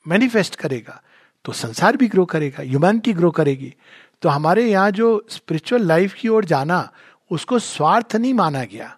मैनिफेस्ट 0.06 0.54
करेगा 0.56 1.00
तो 1.44 1.52
संसार 1.54 1.96
भी 1.96 2.08
ग्रो 2.08 2.24
करेगा 2.24 2.62
ह्यूमैनिटी 2.62 3.12
ग्रो 3.12 3.30
करेगी 3.30 3.74
तो 4.22 4.28
हमारे 4.28 4.64
यहाँ 4.66 4.90
जो 4.90 5.26
स्पिरिचुअल 5.30 5.86
लाइफ 5.86 6.14
की 6.14 6.28
ओर 6.28 6.44
जाना, 6.44 6.90
उसको 7.30 7.58
स्वार्थ 7.58 8.16
नहीं 8.16 8.32
माना 8.34 8.64
गया। 8.64 8.94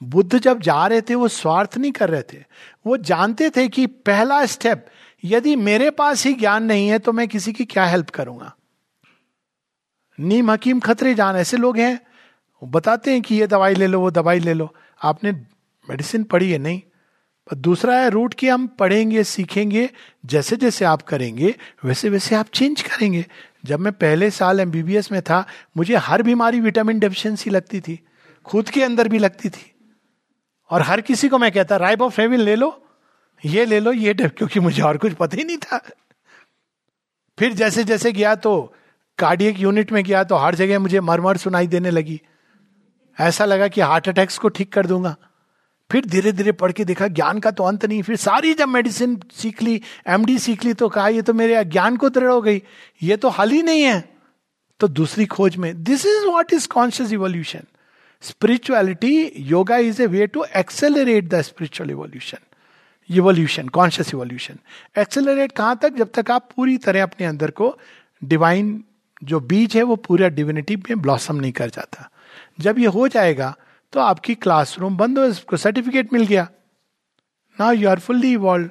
बुद्ध 0.00 0.38
जब 0.38 0.60
जा 0.60 0.86
रहे 0.86 1.00
थे, 1.00 1.14
वो 1.14 1.28
स्वार्थ 1.28 1.76
नहीं 1.78 1.92
कर 1.92 2.10
रहे 2.10 2.22
थे। 2.22 2.42
वो 2.86 2.96
जानते 2.96 3.50
थे 3.50 3.68
कि 3.68 3.86
पहला 3.86 4.44
स्टेप 4.46 4.86
यदि 5.24 5.56
मेरे 5.56 5.90
पास 5.90 6.26
ही 6.26 6.32
ज्ञान 6.32 6.64
नहीं 6.64 6.88
है 6.88 6.98
तो 6.98 7.12
मैं 7.12 7.28
किसी 7.28 7.52
की 7.52 7.64
क्या 7.64 7.84
हेल्प 7.84 8.10
करूँगा? 8.10 8.56
नीम 10.20 10.50
हकीम 10.50 10.80
खतरे 10.80 11.14
जान 11.14 11.36
ऐसे 11.36 11.56
लोग 11.56 11.78
हैं 11.78 12.00
बताते 12.64 13.12
हैं 13.12 13.22
कि 13.22 13.34
ये 13.34 13.46
दवाई 13.46 13.74
ले 13.74 13.86
लो, 13.86 14.00
वो 14.00 14.10
दवाई 14.10 14.38
ले 14.38 14.54
लो। 14.54 14.74
आपने 15.02 15.32
मेडिसिन 15.90 16.24
पढ़ी 16.24 16.50
है? 16.50 16.58
नहीं। 16.58 16.80
पर 17.50 17.56
दूसरा 17.56 17.98
है, 17.98 18.10
रूट 18.10 18.34
कि 18.34 18.48
हम 18.48 18.66
पढ़ेंगे, 18.66 19.24
सीखेंगे 19.24 19.90
जैसे 20.26 20.56
जैसे 20.56 20.84
आप 20.84 21.02
करेंगे 21.02 21.54
वैसे 21.84 22.08
वैसे 22.08 22.34
आप 22.34 22.46
चेंज 22.54 22.82
करेंगे। 22.82 23.26
जब 23.64 23.80
मैं 23.80 23.92
पहले 23.92 24.30
साल 24.30 24.60
एमबीबीएस 24.60 25.12
में 25.12 25.22
था, 25.22 25.46
मुझे 25.76 25.96
हर 25.96 26.22
बीमारी 26.22 26.60
विटामिन 26.60 26.98
डेफिशिएंसी 26.98 27.50
लगती 27.50 27.80
थी, 27.80 28.06
खुद 28.44 28.68
के 28.68 28.82
अंदर 28.82 29.08
भी 29.08 29.18
लगती 29.18 29.48
थी। 29.48 29.74
और 30.70 30.82
हर 30.82 31.00
किसी 31.00 31.28
को 31.28 31.38
मैं 31.38 31.52
कहता 31.52 31.76
राइब 31.76 32.02
ऑफ़ 32.02 32.12
फेविल 32.12 32.40
ले 32.40 32.56
लो 32.56 32.85
ये 33.44 33.64
ले 33.64 33.80
लो, 33.80 33.92
ये 33.92 34.14
डर 34.14 34.28
क्योंकि 34.28 34.60
मुझे 34.60 34.82
और 34.82 34.96
कुछ 34.96 35.12
पता 35.12 35.36
ही 35.36 35.44
नहीं 35.44 35.58
था। 35.58 35.78
फिर 37.38 37.52
जैसे 37.52 37.84
जैसे 37.84 38.12
गया 38.12 38.34
तो 38.34 38.74
कार्डियक 39.18 39.58
यूनिट 39.58 39.92
में 39.92 40.02
गया 40.04 40.22
तो 40.24 40.36
हर 40.36 40.54
जगह 40.54 40.78
मुझे 40.78 41.00
मरमर 41.00 41.36
सुनाई 41.36 41.66
देने 41.66 41.90
लगी। 41.90 42.20
ऐसा 43.18 43.44
लगा 43.44 43.68
कि 43.68 43.80
हार्ट 43.80 44.08
अटैक्स 44.08 44.38
को 44.38 44.48
ठीक 44.48 44.72
कर 44.72 44.86
दूँगा। 44.86 45.14
फिर 45.90 46.06
धीरे 46.06 46.32
धीरे 46.32 46.52
पढ़ 46.52 46.72
के 46.72 46.84
देखा, 46.84 47.06
ज्ञान 47.08 47.38
का 47.38 47.50
तो 47.50 47.64
अंत 47.64 47.84
नहीं। 47.84 48.02
फिर 48.02 48.16
सारी 48.16 48.52
जब 48.54 48.68
मेडिसिन 48.68 49.20
सीख 49.34 49.62
ली 49.62 49.80
एमडी 50.08 50.38
सीख 50.38 50.64
ली 50.64 50.72
तो 50.74 50.88
कहा, 50.88 51.08
ये 51.08 51.22
तो 51.22 51.34
मेरे 51.34 51.54
अज्ञान 51.54 51.96
को 51.96 52.08
दृढ़ 52.08 52.30
हो 52.30 52.40
गई। 52.42 52.62
ये 53.02 53.16
तो 53.16 53.28
हल 53.28 53.50
ही 53.50 53.62
नहीं 53.62 53.82
है। 53.82 54.00
तो 54.80 54.88
दूसरी 54.88 55.26
खोज 55.26 55.56
में 55.56 55.82
this 55.82 56.06
is 56.06 56.24
what 56.26 56.52
is 56.52 56.68
conscious 56.68 57.12
evolution 57.12 57.62
spirituality 58.22 59.32
yoga 59.36 59.76
is 59.76 60.02
a 60.02 60.06
way 60.06 60.26
to 60.26 60.44
accelerate 60.56 61.28
the 61.28 61.40
spiritual 61.42 61.90
evolution 61.90 62.38
evolution 63.10 63.68
conscious 63.68 64.12
evolution 64.14 64.58
accelerate 64.98 65.52
कहाँ 65.52 65.76
तक? 65.82 65.90
जब 65.90 66.10
तक 66.14 66.30
आप 66.30 66.48
पूरी 66.56 66.76
तरह 66.78 67.02
अपने 67.02 67.26
अंदर 67.26 67.50
को 67.50 67.76
डिवाइन 68.22 68.82
जो 69.24 69.40
बीज 69.40 69.76
है, 69.76 69.82
वो 69.82 69.96
पूरा 69.96 70.28
डिविनिटी 70.28 70.76
में 70.76 71.00
ब्लॉसम 71.02 71.36
नहीं 71.36 71.52
कर 71.52 71.70
जाता। 71.70 72.08
जब 72.60 72.78
ये 72.78 72.86
हो 72.86 73.08
जाएगा 73.08 73.54
तो 73.92 74.00
आपकी 74.00 74.34
क्लासरूम 74.36 74.96
बंद 74.96 75.18
हो 75.18 75.24
उसको 75.24 75.56
सर्टिफिकेट 75.56 76.12
मिल 76.12 76.26
गया। 76.26 76.48
Now 77.58 77.72
you 77.72 77.88
are 77.90 77.98
fully 78.00 78.32
evolve 78.32 78.70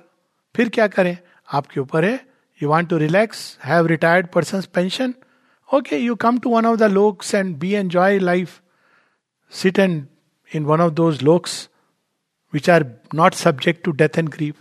फिर 0.55 0.69
क्या 0.69 0.87
करें? 0.87 1.17
आपके 1.47 1.79
ऊपर 1.79 2.05
है 2.05 2.19
you 2.61 2.69
want 2.69 2.89
to 2.89 2.97
relax 2.97 3.57
have 3.65 3.87
retired 3.87 4.27
person 4.27 4.61
pension 4.73 5.13
okay 5.69 5.97
you 5.97 6.15
come 6.15 6.37
to 6.39 6.49
one 6.49 6.65
of 6.65 6.77
the 6.79 6.91
lokas 6.91 7.33
and 7.35 7.55
be 7.57 7.71
enjoy 7.73 8.19
life 8.19 8.59
sit 9.53 9.79
and 9.79 10.05
in 10.51 10.65
one 10.65 10.81
of 10.81 10.93
those 10.93 11.21
lokas 11.23 11.57
which 12.55 12.69
are 12.69 12.85
not 13.15 13.33
subject 13.35 13.83
to 13.85 13.91
death 13.91 14.17
and 14.17 14.29
grief 14.29 14.55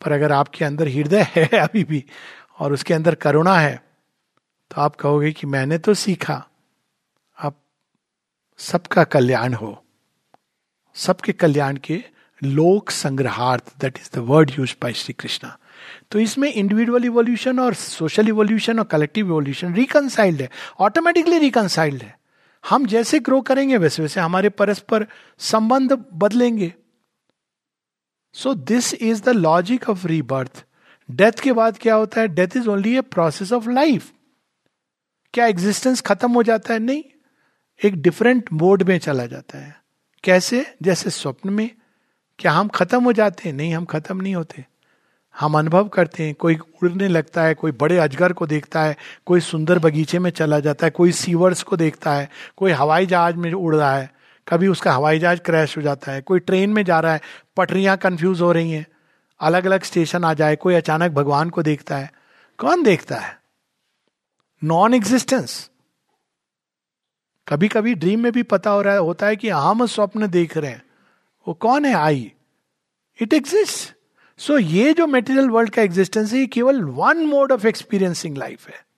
पर 0.00 0.12
अगर 0.12 0.32
आपके 0.32 0.64
अंदर 0.64 0.88
हृदय 0.88 1.26
है 1.36 1.46
अभी 1.58 1.84
भी, 1.84 2.04
और 2.58 2.72
उसके 2.72 2.94
अंदर 2.94 3.14
करुणा 3.14 3.58
है 3.58 3.76
तो 4.70 4.80
आप 4.80 4.96
कहोगे 4.96 5.32
कि 5.32 5.46
मैंने 5.46 5.78
तो 5.78 5.94
सीखा, 5.94 6.34
आप 7.36 7.56
सबका 8.58 9.04
कल्याण 9.04 9.54
हो। 9.54 9.72
सबके 10.96 11.32
कल्याण 11.32 11.76
के 11.76 12.02
लोक 12.42 12.90
संग्रहार्थ 12.90 13.72
that 13.80 13.98
is 13.98 14.10
the 14.14 14.18
word 14.28 14.50
use 14.58 14.74
by 14.82 14.92
Shri 14.92 15.14
Krishna 15.18 15.56
तो 16.10 16.18
इसमें 16.18 16.52
इंडिविजुअल 16.52 17.04
इवोल्यूशन 17.04 17.58
और 17.58 17.74
सोशल 17.74 18.28
इवोल्यूशन 18.28 18.78
और 18.78 18.84
कलेक्टिव 18.84 19.26
इवोल्यूशन 19.26 19.74
रिकनसाइल्ड 19.74 20.40
है 20.42 20.48
ऑटोमेटिकली 20.78 21.38
रिकनसाइल्ड 21.38 22.02
है। 22.02 22.18
हम 22.64 22.86
जैसे 22.86 23.18
ग्रो 23.20 23.40
करेंगे 23.40 23.76
वैसे 23.76 24.02
वैसे 24.02 24.20
हमारे 24.20 24.48
परस्पर 24.50 25.06
संबंध 25.38 25.92
बदलेंगे। 26.14 26.72
So 28.32 28.54
this 28.54 28.94
is 28.94 29.22
the 29.22 29.28
logic 29.28 29.90
of 29.90 30.06
rebirth 30.06 30.64
death 31.10 31.32
के 31.32 31.52
बाद 31.52 31.78
क्या 31.78 31.94
होता 31.94 32.20
है? 32.20 32.28
Death 32.28 32.48
is 32.56 32.68
only 32.68 32.96
a 32.96 33.00
process 33.00 33.52
of 33.52 33.70
life 33.70 34.12
क्या 35.34 35.46
एग्जिस्टेंस 35.46 36.00
खत्म 36.00 36.32
हो 36.32 36.42
जाता 36.42 36.74
है? 36.74 36.80
नहीं. 36.80 37.04
एक 37.84 38.02
डिफरेंट 38.02 38.52
मोड 38.52 38.82
में 38.82 38.98
चला 38.98 39.26
जाता 39.26 39.58
है. 39.58 39.80
कैसे? 40.24 40.74
जैसे 40.82 41.10
स्वप्न 41.10 41.50
में. 41.50 41.70
क्या 42.38 42.52
हम 42.52 42.68
खत्म 42.68 43.04
हो 43.04 43.12
जाते 43.12 43.48
हैं? 43.48 43.56
नहीं, 43.56 43.74
हम 43.74 43.84
खत्म 43.84 44.20
नहीं 44.20 44.34
होते. 44.34 44.66
हम 45.40 45.58
अनुभव 45.58 45.88
करते 45.88 46.22
हैं. 46.22 46.34
कोई 46.34 46.58
उड़ने 46.82 47.08
लगता 47.08 47.42
है, 47.42 47.54
कोई 47.54 47.72
बड़े 47.72 47.98
अजगर 47.98 48.32
को 48.32 48.46
देखता 48.46 48.82
है, 48.82 48.96
कोई 49.26 49.40
सुंदर 49.40 49.78
बगीचे 49.78 50.18
में 50.18 50.30
चला 50.30 50.60
जाता 50.60 50.86
है, 50.86 50.90
कोई 50.90 51.12
सीवर्स 51.12 51.62
को 51.62 51.76
देखता 51.76 52.14
है, 52.14 52.30
कोई 52.56 52.72
हवाई 52.72 53.06
जहाज़ 53.06 53.36
में 53.36 53.52
उड़ 53.52 53.76
रहा 53.76 53.96
है 53.96 54.19
कभी 54.48 54.68
उसका 54.68 54.92
हवाई 54.92 55.18
जहाज़ 55.18 55.40
क्रैश 55.40 55.76
हो 55.76 55.82
जाता 55.82 56.12
है, 56.12 56.20
कोई 56.20 56.38
ट्रेन 56.38 56.70
में 56.70 56.84
जा 56.84 57.00
रहा 57.00 57.12
है, 57.12 57.20
पटरियाँ 57.56 57.96
कंफ्यूज 57.96 58.40
हो 58.40 58.52
रही 58.52 58.70
हैं 58.70 58.86
अलग 59.40 59.66
अलग 59.66 59.82
स्टेशन 59.82 60.24
आ 60.24 60.32
जाए, 60.34 60.56
कोई 60.56 60.74
अचानक 60.74 61.12
भगवान 61.12 61.50
को 61.50 61.62
देखता 61.62 61.96
है, 61.96 62.10
कौन 62.58 62.82
देखता 62.82 63.16
है? 63.16 63.38
नॉन 64.62 64.94
एग्जिस्टेंस 64.94 65.70
कभी 67.48 67.68
कभी 67.68 67.94
ड्रीम 67.94 68.20
में 68.20 68.32
भी 68.32 68.42
पता 68.42 68.70
हो 68.70 68.82
रहा 68.82 68.94
है, 68.94 69.00
होता 69.00 69.26
है 69.26 69.36
कि 69.36 69.48
हम 69.48 69.86
स्वप्न 69.86 70.26
देख 70.26 70.56
रहे 70.56 70.70
हैं, 70.70 70.82
वो 71.46 71.54
कौन 71.54 71.84
है 71.84 71.94
आई? 71.94 72.32
इट 73.22 73.32
एग्जिस्ट 73.32 73.94
सो 74.40 74.58
ये 74.58 74.92
जो 74.94 75.06
मेटेरियल 75.06 75.48
वर्ल्ड 75.50 75.70
का 75.70 75.82
एग्जिस्टेंस 75.82 76.32
है, 76.32 76.38
ये 76.38 76.46
केवल 76.46 76.82
one 76.82 77.24
mode 77.26 77.52
of 77.52 77.66
experiencing 77.66 78.36
life 78.36 78.68
है। 78.68 78.89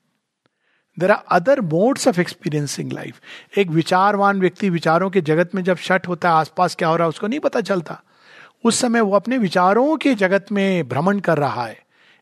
There 0.99 1.11
are 1.11 1.25
other 1.29 1.61
modes 1.61 2.09
of 2.09 2.21
experiencing 2.21 2.93
life 2.93 3.21
एक 3.59 3.69
विचारवान 3.69 4.41
व्यक्ति 4.41 4.71
विचारों 4.71 5.11
के 5.11 5.21
जगत 5.21 5.55
में 5.55 5.65
जब 5.65 5.77
शट 5.77 6.09
होता 6.09 6.29
है, 6.29 6.35
आसपास 6.35 6.75
क्या 6.75 6.89
हो 6.89 6.97
रहा 6.97 7.05
है, 7.05 7.09
उसको 7.09 7.27
नहीं 7.27 7.41
पता 7.41 7.61
चलता। 7.61 8.03
उस 8.65 8.79
समय 8.79 9.01
वो 9.01 9.17
अपने 9.17 9.39
विचारों 9.39 9.97
के 9.97 10.15
जगत 10.15 10.47
में 10.53 10.89
भ्रमण 10.89 11.19
कर 11.19 11.39
रहा 11.39 11.67
है। 11.67 11.79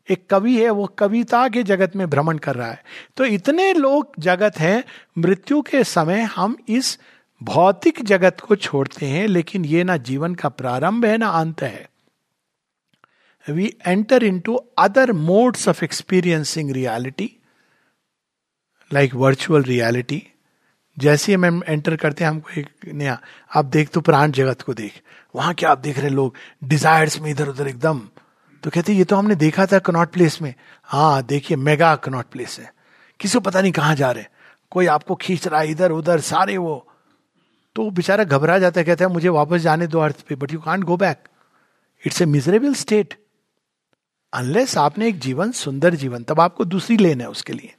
एक 0.09 0.29
कवि 0.29 0.57
है, 0.57 0.69
वो 0.69 0.85
कविता 0.85 1.47
के 1.47 1.63
जगत 1.63 1.95
में 1.95 2.09
भ्रमण 2.09 2.37
कर 2.37 2.55
रहा 2.55 2.71
है। 2.71 2.83
तो 3.17 3.25
इतने 3.25 3.73
लोग 3.73 4.13
जगत 4.19 4.59
हैं, 4.59 4.83
मृत्यु 5.17 5.61
के 5.61 5.83
समय 5.83 6.21
हम 6.21 6.57
इस 6.69 6.99
भौतिक 7.43 8.03
जगत 8.03 8.37
को 8.39 8.55
छोड़ते 8.55 9.05
हैं, 9.05 9.27
लेकिन 9.27 9.65
ये 9.65 9.83
ना 9.83 9.97
जीवन 9.97 10.35
का 10.35 10.49
प्रारंभ 10.49 11.05
है, 11.05 11.17
ना 11.17 11.27
अंत 11.27 11.61
है। 11.61 11.89
We 13.49 13.73
enter 13.87 14.23
into 14.39 14.55
other 14.77 15.11
modes 15.11 15.67
of 15.67 15.83
experiencing 15.83 16.71
reality 16.71 17.37
like 18.93 19.15
virtual 19.15 19.63
reality 19.63 20.27
जैसे 20.99 21.35
ही 21.35 21.47
हम 21.47 21.63
एंटर 21.67 21.95
करते 21.95 22.23
हैं, 22.23 22.31
हमको 22.31 22.59
एक 22.59 22.69
नया, 22.93 23.21
आप 23.55 23.65
देख 23.65 23.89
तो 23.89 24.01
प्राण 24.01 24.31
जगत 24.31 24.61
को 24.61 24.73
देख। 24.73 25.01
वहाँ 25.35 25.53
क्या 25.53 25.69
आप 25.71 25.77
देख 25.77 25.97
रहे 25.97 26.07
हैं 26.07 26.15
लोग? 26.15 26.35
डिजायर्स 26.63 27.19
में 27.21 27.31
इधर 27.31 27.47
उधर 27.47 27.67
एकदम। 27.67 28.01
तो 28.63 28.69
कहते 28.69 28.93
ये 28.93 29.03
तो 29.03 29.15
हमने 29.15 29.35
देखा 29.35 29.65
था 29.65 29.79
कनॉट 29.79 30.11
प्लेस 30.11 30.41
में। 30.41 30.53
हाँ 30.83 31.23
देखिए 31.23 31.57
मेगा 31.57 31.95
कनॉट 31.95 32.25
प्लेस 32.25 32.59
है। 32.59 32.73
किसी 33.19 33.33
को 33.33 33.39
पता 33.39 33.61
नहीं 33.61 33.71
कहाँ 33.71 33.95
जा 33.95 34.11
रहे 34.11 34.25
कोई 34.69 34.85
आपको 34.85 35.15
खींच 35.15 35.47
रहा 35.47 35.61
है 35.61 35.71
इधर, 35.71 35.91
उधर, 35.91 36.19
सारे 36.19 36.57
वो। 36.57 36.87
तो 37.75 37.89
बेचारा 37.89 38.23
घबरा 38.23 38.59
जाता 38.59 38.81
है, 38.81 38.85
कहता 38.85 39.05
है, 39.05 39.11
मुझे 39.11 39.29
वापस 39.29 39.61
जाने 39.61 39.87
दो 39.87 39.99
अर्थ 39.99 40.21
पे 40.21 40.35
but 40.35 40.53
you 40.53 40.59
can't 40.59 40.83
go 40.83 40.97
back 40.97 41.27
it's 42.05 42.21
a 42.21 42.25
miserable 42.25 42.73
state 42.73 43.13
unless 44.33 44.77
आपने 44.77 45.07
एक 45.07 45.19
जीवन, 45.19 45.51
सुंदर 45.51 45.95
जीवन, 45.95 46.23
तब 46.23 46.39
आपको 46.39 46.65
दूसरी 46.65 46.97
लेन 46.97 47.21
है 47.21 47.29
उसके 47.29 47.53
लिए। 47.53 47.75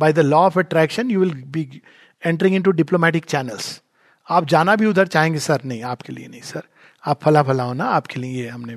By 0.00 0.12
the 0.12 0.18
law 0.18 0.38
of 0.38 0.58
attraction 0.58 1.10
you 1.10 1.20
will 1.20 1.34
be 1.48 1.82
entering 2.22 2.54
into 2.62 2.70
diplomatic 2.72 3.24
channels 3.26 3.80
आप 4.28 4.44
जाना 4.46 4.74
भी 4.76 4.86
उधर 4.86 5.06
चाहेंगे, 5.06 5.38
सर? 5.38 5.60
नहीं, 5.64 5.82
आपके 5.82 6.12
लिए 6.12 6.28
नहीं, 6.28 6.40
सर। 6.42 6.62
आप 7.04 7.20
फला 7.22 7.42
फला 7.42 7.62
हो 7.62 7.72
ना, 7.72 7.84
आपके 7.86 8.20
लिए 8.20 8.48
हमने 8.48 8.76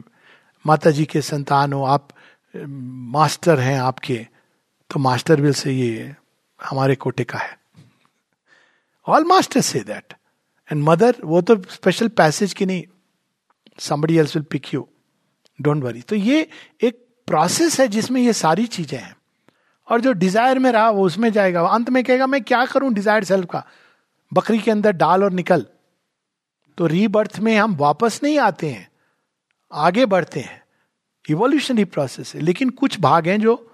माता 0.66 0.92
जी 0.92 1.06
के 1.06 1.22
संतान 1.22 1.74
हो, 1.74 1.84
आप, 1.86 2.08
मास्टर 2.54 3.60
हैं 3.60 3.80
आपके 3.80 4.16
तो 4.90 5.00
मास्टर 5.00 5.42
विल 5.42 5.54
से 5.54 5.72
ये 5.72 6.16
हमारे 6.60 6.96
कोटे 6.96 7.24
का 7.24 7.38
है। 7.38 7.58
All 9.08 9.24
master 9.26 9.62
say 9.62 9.80
that 9.80 10.14
and 10.70 10.84
mother 10.84 11.16
वो 11.24 11.42
तो 11.42 11.56
स्पेशल 11.70 12.08
पैसेज 12.08 12.54
की 12.54 12.66
नहीं 12.66 12.84
somebody 13.80 14.18
else 14.18 14.36
will 14.36 14.46
pick 14.52 14.74
you 14.74 14.88
don't 15.60 15.84
worry 15.84 16.02
तो 16.02 16.16
ये 16.16 16.48
एक 16.82 17.02
प्रोसेस 17.28 17.80
है 17.80 17.88
जिसमें 17.88 18.22
ये 18.22 18.34
सारी 18.34 18.66
चीज़ें 18.68 19.00
हैं। 19.00 19.16
और 19.90 20.02
जो 20.02 20.14
डिज़ायर 20.14 20.60
में 20.60 20.72
रहा, 20.72 20.90
वो 20.90 21.06
उसमें 21.06 21.32
जाएगा। 21.32 21.62
अंत 21.62 21.90
में 21.90 22.04
कहेगा, 22.04 22.28
मैं 22.28 22.44
क्या 22.44 22.66
करूँ 22.66 22.94
डिज़ायर 22.94 23.24
सेल्फ 23.24 23.48
का? 23.52 23.66
बकरी 24.34 24.60
के 24.60 24.72
अंदर 24.72 24.92
डाल 24.92 25.24
और 25.24 25.32
निकल। 25.32 25.66
तो 26.78 26.88
रीबर्थ 26.88 27.40
में 27.40 27.58
हम 27.58 27.76
वापस 27.76 28.20
नहीं 28.24 28.40
आते 28.40 28.70
हैं। 28.70 28.92
आगे 29.74 30.06
बढ़ते 30.06 30.40
हैं। 30.40 30.64
इवोल्यूशनरी 31.30 31.86
प्रोसेस 31.86 32.36
है। 32.36 32.42
लेकिन 32.42 32.70
कुछ 32.70 33.00
भाग 33.00 33.28
हैं 33.28 33.40
जो 33.40 33.70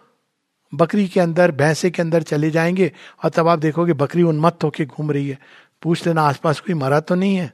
बकरी 0.73 1.07
के 1.07 1.19
अंदर, 1.19 1.51
भैंसे 1.51 1.91
के 1.91 2.01
अंदर 2.01 2.21
चले 2.21 2.51
जाएँगे 2.51 2.91
और 3.23 3.29
तब 3.29 3.47
आप 3.47 3.59
देखोगे 3.59 3.93
बकरी 3.93 4.23
उन्मत्त 4.23 4.63
होकर 4.63 4.85
घूम 4.85 5.11
रही 5.11 5.29
है। 5.29 5.39
पूछ 5.81 6.07
लेना, 6.07 6.21
आसपास 6.21 6.59
कोई 6.59 6.75
मरा 6.75 6.99
तो 6.99 7.15
नहीं 7.15 7.35
है? 7.35 7.53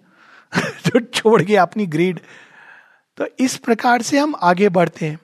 जो 0.57 0.99
छोड़ 1.13 1.41
गया 1.41 1.61
अपनी 1.61 1.85
ग्रीड 1.85 2.19
तो 3.17 3.25
इस 3.39 3.57
प्रकार 3.57 4.01
से 4.01 4.19
हम 4.19 4.35
आगे 4.41 4.69
बढ़ते 4.69 5.05
हैं। 5.05 5.19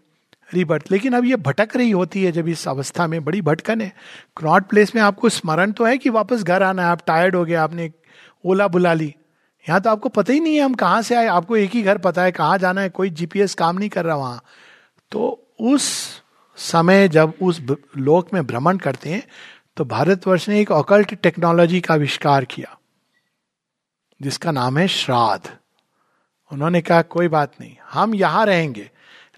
रीबर्थ 0.51 0.91
लेकिन 0.91 1.13
अब 1.13 1.25
ये 1.25 1.35
भटक 1.37 1.75
रही 1.75 1.91
होती 1.91 2.23
है 2.23 2.31
जब 2.31 2.47
इस 2.47 2.67
अवस्था 2.67 3.07
में, 3.07 3.23
बड़ी 3.23 3.41
भटकन 3.41 3.81
है। 3.81 3.91
क्रॉट 4.37 4.67
प्लेस 4.69 4.95
में 4.95 5.01
आपको 5.01 5.29
स्मरण 5.29 5.71
तो 5.71 5.85
है 5.85 5.97
कि 5.97 6.09
वापस 6.09 6.43
घर 6.43 6.63
आना 6.63 6.83
है। 6.83 6.89
आप 6.89 7.03
टायर्ड 7.07 7.35
हो 7.35 7.43
गए, 7.45 7.53
आपने 7.55 7.91
ओला 8.43 8.67
बुला 8.67 8.93
ली। 8.93 9.13
यहाँ 9.65 9.81
तो 9.81 9.89
आपको 9.89 10.09
पता 10.09 10.33
ही 10.33 10.39
नहीं 10.39 10.55
है 10.55 10.61
हम 10.61 10.73
कहाँ 10.75 11.01
से 11.01 11.15
आए। 11.15 11.27
आपको 11.27 11.57
एक 11.57 11.71
ही 11.71 11.81
घर 11.83 11.97
पता 11.99 12.23
है 12.23 12.31
कहाँ 12.33 12.57
जाना 12.57 12.81
है। 12.81 12.89
कोई 12.91 13.09
जीपीएस 13.11 13.53
काम 13.55 13.77
नहीं 13.77 13.89
कर 13.89 14.05
रहा 14.05 14.15
वहाँ। 14.15 14.43
तो 15.11 15.47
उस 15.61 15.89
समय 16.57 17.07
जब 17.09 17.33
उस 17.41 17.61
लोक 17.97 18.33
में 18.33 18.45
भ्रमण 18.47 18.77
करते 18.77 19.09
हैं 19.09 19.23
तो 19.77 19.85
भारतवर्ष 19.85 20.47
ने 20.49 20.59
एक 20.61 20.71
ऑकल्ट 20.71 21.13
टेक्नोलॉजी 21.15 21.79
का 21.81 21.93
आविष्कार 21.93 22.45
किया, 22.45 22.77
जिसका 24.19 24.51
नाम 24.51 24.77
है 24.77 24.87
श्राद्ध। 24.89 25.49
उन्होंने 26.51 26.81
कहा, 26.81 27.01
कोई 27.03 27.27
बात 27.27 27.51
नहीं, 27.61 27.75
हम 27.91 28.15
यहाँ 28.15 28.45
रहेंगे। 28.45 28.89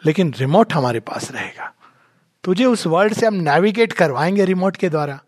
लेकिन 0.06 0.34
रिमोट 0.34 0.74
हमारे 0.74 0.99
पास 0.99 1.32
रहेगा। 1.32 1.74
तुझे 2.43 2.66
उस 2.66 2.88
वर्ल्ड 2.88 3.14
से 3.14 3.26
हम 3.26 3.34
नेविगेट 3.34 3.93
करवाएँगे 3.93 4.45
रिमोट 4.45 4.78
के 4.78 4.89
द्वारा। 4.89 5.20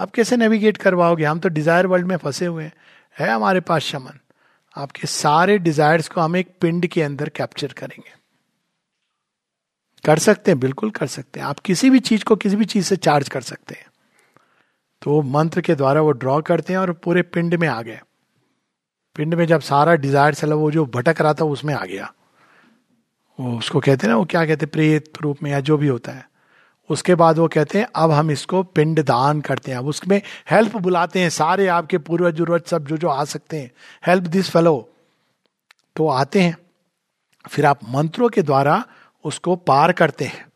आप 0.00 0.10
कैसे 0.10 0.36
नेविगेट 0.36 0.76
करवाओगे? 0.76 1.24
हम 1.24 1.38
तो 1.38 1.48
डिज़ायर 1.48 1.86
वर्ल्ड 1.86 2.06
में 2.06 2.16
फंसे 2.16 2.46
हुए 2.46 2.64
हैं। 2.64 2.72
है 3.18 3.30
हमारे 3.30 3.60
पास 3.60 3.82
शमन। 3.82 4.20
आपके 4.76 5.06
सारे 5.06 5.58
डिजायर्स 5.58 6.08
को 6.08 6.20
हम 6.20 6.36
एक 6.36 6.56
पिंड 6.60 6.86
के 6.86 7.02
अंदर 7.02 7.28
कैप्चर 7.28 7.66
करेंगे। 7.66 8.18
कर 10.04 10.18
सकते 10.18 10.50
हैं, 10.50 10.60
बिल्कुल 10.60 10.90
कर 10.90 11.06
सकते 11.06 11.40
हैं। 11.40 11.46
आप 11.46 11.58
किसी 11.58 11.90
भी 11.90 12.00
चीज़ 12.00 12.24
को 12.24 12.36
किसी 12.36 12.56
भी 12.56 12.64
चीज़ 12.64 12.86
से 12.86 12.96
चार्ज 12.96 13.28
कर 13.28 13.40
सकते 13.40 13.74
हैं। 13.74 13.86
तो 15.02 15.22
मंत्र 15.22 15.60
के 15.60 15.74
द्वारा 15.74 16.00
वो 16.00 16.10
ड्रॉ 16.10 16.42
करते 16.42 16.72
हैं 16.72 16.80
और 16.80 16.92
पूरे 16.92 17.22
पिंड 17.22 17.54
में 17.54 17.68
आ 17.68 17.82
गए। 17.82 18.00
पिंड 19.16 19.34
में 19.34 19.46
जब 19.46 19.60
सारा 19.60 19.94
डिज़ायर 19.94 20.34
चला 20.34 20.54
वो 20.54 20.70
जो 20.70 20.86
भटक 20.86 21.20
रहा 21.20 21.34
था, 21.34 21.44
उसमें 21.44 21.74
आ 21.74 21.84
गया। 21.84 22.12
वो 23.40 23.58
उसको 23.58 23.80
कहते 23.80 24.06
हैं 24.06 24.14
ना, 24.14 24.18
वो 24.18 24.24
क्या 24.24 24.46
कहते 24.46 24.66
हैं, 24.66 24.70
प्रेत 24.72 25.12
रूप 25.22 25.38
में 25.42 25.50
या 25.50 25.60
जो 25.60 25.76
भी 25.76 25.86
होता 25.86 26.12
है। 26.12 26.30
उसके 26.90 27.14
बाद 27.14 27.38
वो 27.38 27.48
कहते 27.48 27.78
हैं, 27.78 27.88
अब 27.96 28.10
हम 28.10 28.30
इसको 28.30 28.62
पिंड 28.62 29.02
दान 29.02 29.40
करते 29.40 29.70
हैं। 29.70 29.78
अब 29.78 29.86
उसमें 29.86 30.22
हेल्प 30.50 30.76
बुलाते 30.76 31.20
हैं, 31.20 31.30
सारे 31.30 31.66
आपके 31.66 31.98
पूर्वज 31.98 32.40
उर्वज 32.40 32.62
सब 32.62 32.86
जो 32.86 32.96
जो 32.96 33.08
आ 33.08 33.24
सकते 33.24 33.56
हैं। 33.56 33.72
Help 34.06 34.24
this 34.24 34.50
fellow. 34.50 34.92
तो 35.96 36.08
आते 36.08 36.40
हैं। 36.40 36.58
फिर 37.50 37.66
आप 37.66 37.80
मंत्रों 37.88 38.28
के 38.28 38.42
द्वारा 38.42 38.84
उसको 39.24 39.56
पार 39.56 39.92
करते 39.92 40.24
हैं। 40.24 40.46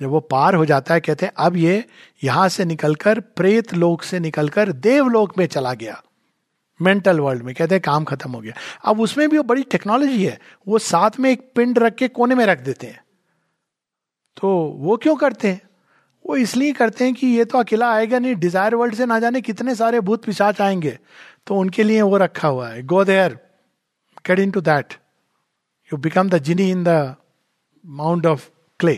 जब 0.00 0.06
वो 0.06 0.20
पार 0.20 0.54
हो 0.54 0.64
जाता 0.64 0.94
है, 0.94 1.00
कहते 1.00 1.26
हैं, 1.26 1.32
अब 1.36 1.56
ये 1.56 1.84
यहाँ 2.24 2.48
से 2.48 2.64
निकलकर, 2.64 3.20
प्रेत 3.20 3.74
लोक 3.74 4.02
से 4.02 4.20
निकलकर 4.20 4.72
देवलोक 4.72 5.38
में 5.38 5.46
चला 5.46 5.74
गया। 5.74 6.02
मेंटल 6.82 7.20
वर्ल्ड 7.20 7.42
में, 7.42 7.54
कहते 7.54 7.74
हैं 7.74 7.82
काम 7.82 8.04
खत्म 8.04 8.30
हो 8.30 8.40
गया। 8.40 8.52
अब 8.84 9.00
उसमें 9.00 9.28
भी 9.28 9.36
वो 9.36 9.42
बड़ी 9.42 9.62
टेक्नोलॉजी 9.62 10.24
है, 10.24 10.38
वो 10.68 10.78
साथ 10.78 11.18
में 11.20 11.30
एक 11.30 11.52
पिंड 11.56 11.78
रख 11.78 11.94
के 11.94 12.08
कोने 12.08 12.34
में 12.34 12.46
रख 12.46 12.60
देते 12.60 12.86
हैं। 12.86 13.02
तो 14.36 14.48
वो 14.78 14.96
क्यों 14.96 15.16
करते 15.16 15.48
हैं? 15.48 15.60
वो 16.24 16.36
इसलिए 16.36 16.72
करते 16.72 17.04
हैं 17.04 17.14
कि 17.14 17.26
ये 17.26 17.44
तो 17.44 17.58
अकेला 17.58 17.92
आएगा 17.92 18.18
नहीं 18.18 18.34
डिज़ायर 18.34 18.74
वर्ल्ड 18.74 18.94
से 18.94 19.06
ना 19.06 19.18
जाने 19.18 19.40
कितने 19.40 19.74
सारे 19.74 20.00
भूत 20.00 20.24
पिशाच 20.24 20.60
आएँगे। 20.60 20.98
तो 21.46 21.56
उनके 21.56 21.82
लिए 21.82 22.02
वो 22.02 22.16
रखा 22.16 22.48
हुआ 22.48 22.68
है। 22.68 22.82
Go 22.82 23.04
there 23.04 23.38
get 24.26 24.38
into 24.50 24.60
that 24.60 24.94
you 25.92 25.96
become 25.98 26.28
the 26.28 26.38
genie 26.38 26.70
in 26.70 26.84
the 26.84 27.14
mount 27.86 28.26
of 28.26 28.48
clay 28.80 28.94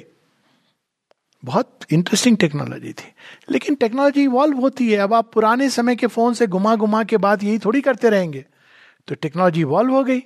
बहुत 1.45 1.78
इंटरेस्टिंग 1.93 2.36
टेक्नोलॉजी 2.36 2.93
थी। 2.93 3.12
लेकिन 3.51 3.74
टेक्नोलॉजी 3.74 4.22
इवॉल्व 4.22 4.57
होती 4.57 4.93
है। 4.93 4.99
अब 4.99 5.14
आप 5.14 5.32
पुराने 5.32 5.70
समय 5.70 5.97
के 5.97 6.07
फ़ोन 6.07 6.34
से 6.34 6.47
घुमा 6.47 6.76
घुमा 6.76 7.05
के 7.05 7.16
बाद 7.16 7.45
यही 7.45 7.59
थोड़ी 7.59 7.80
करते 7.80 8.11
रहेंगे। 8.11 8.45
तो 9.09 9.14
टेक्नोलॉजी 9.14 9.61
इवॉल्व 9.61 9.95
हो 9.95 10.05
गई। 10.05 10.22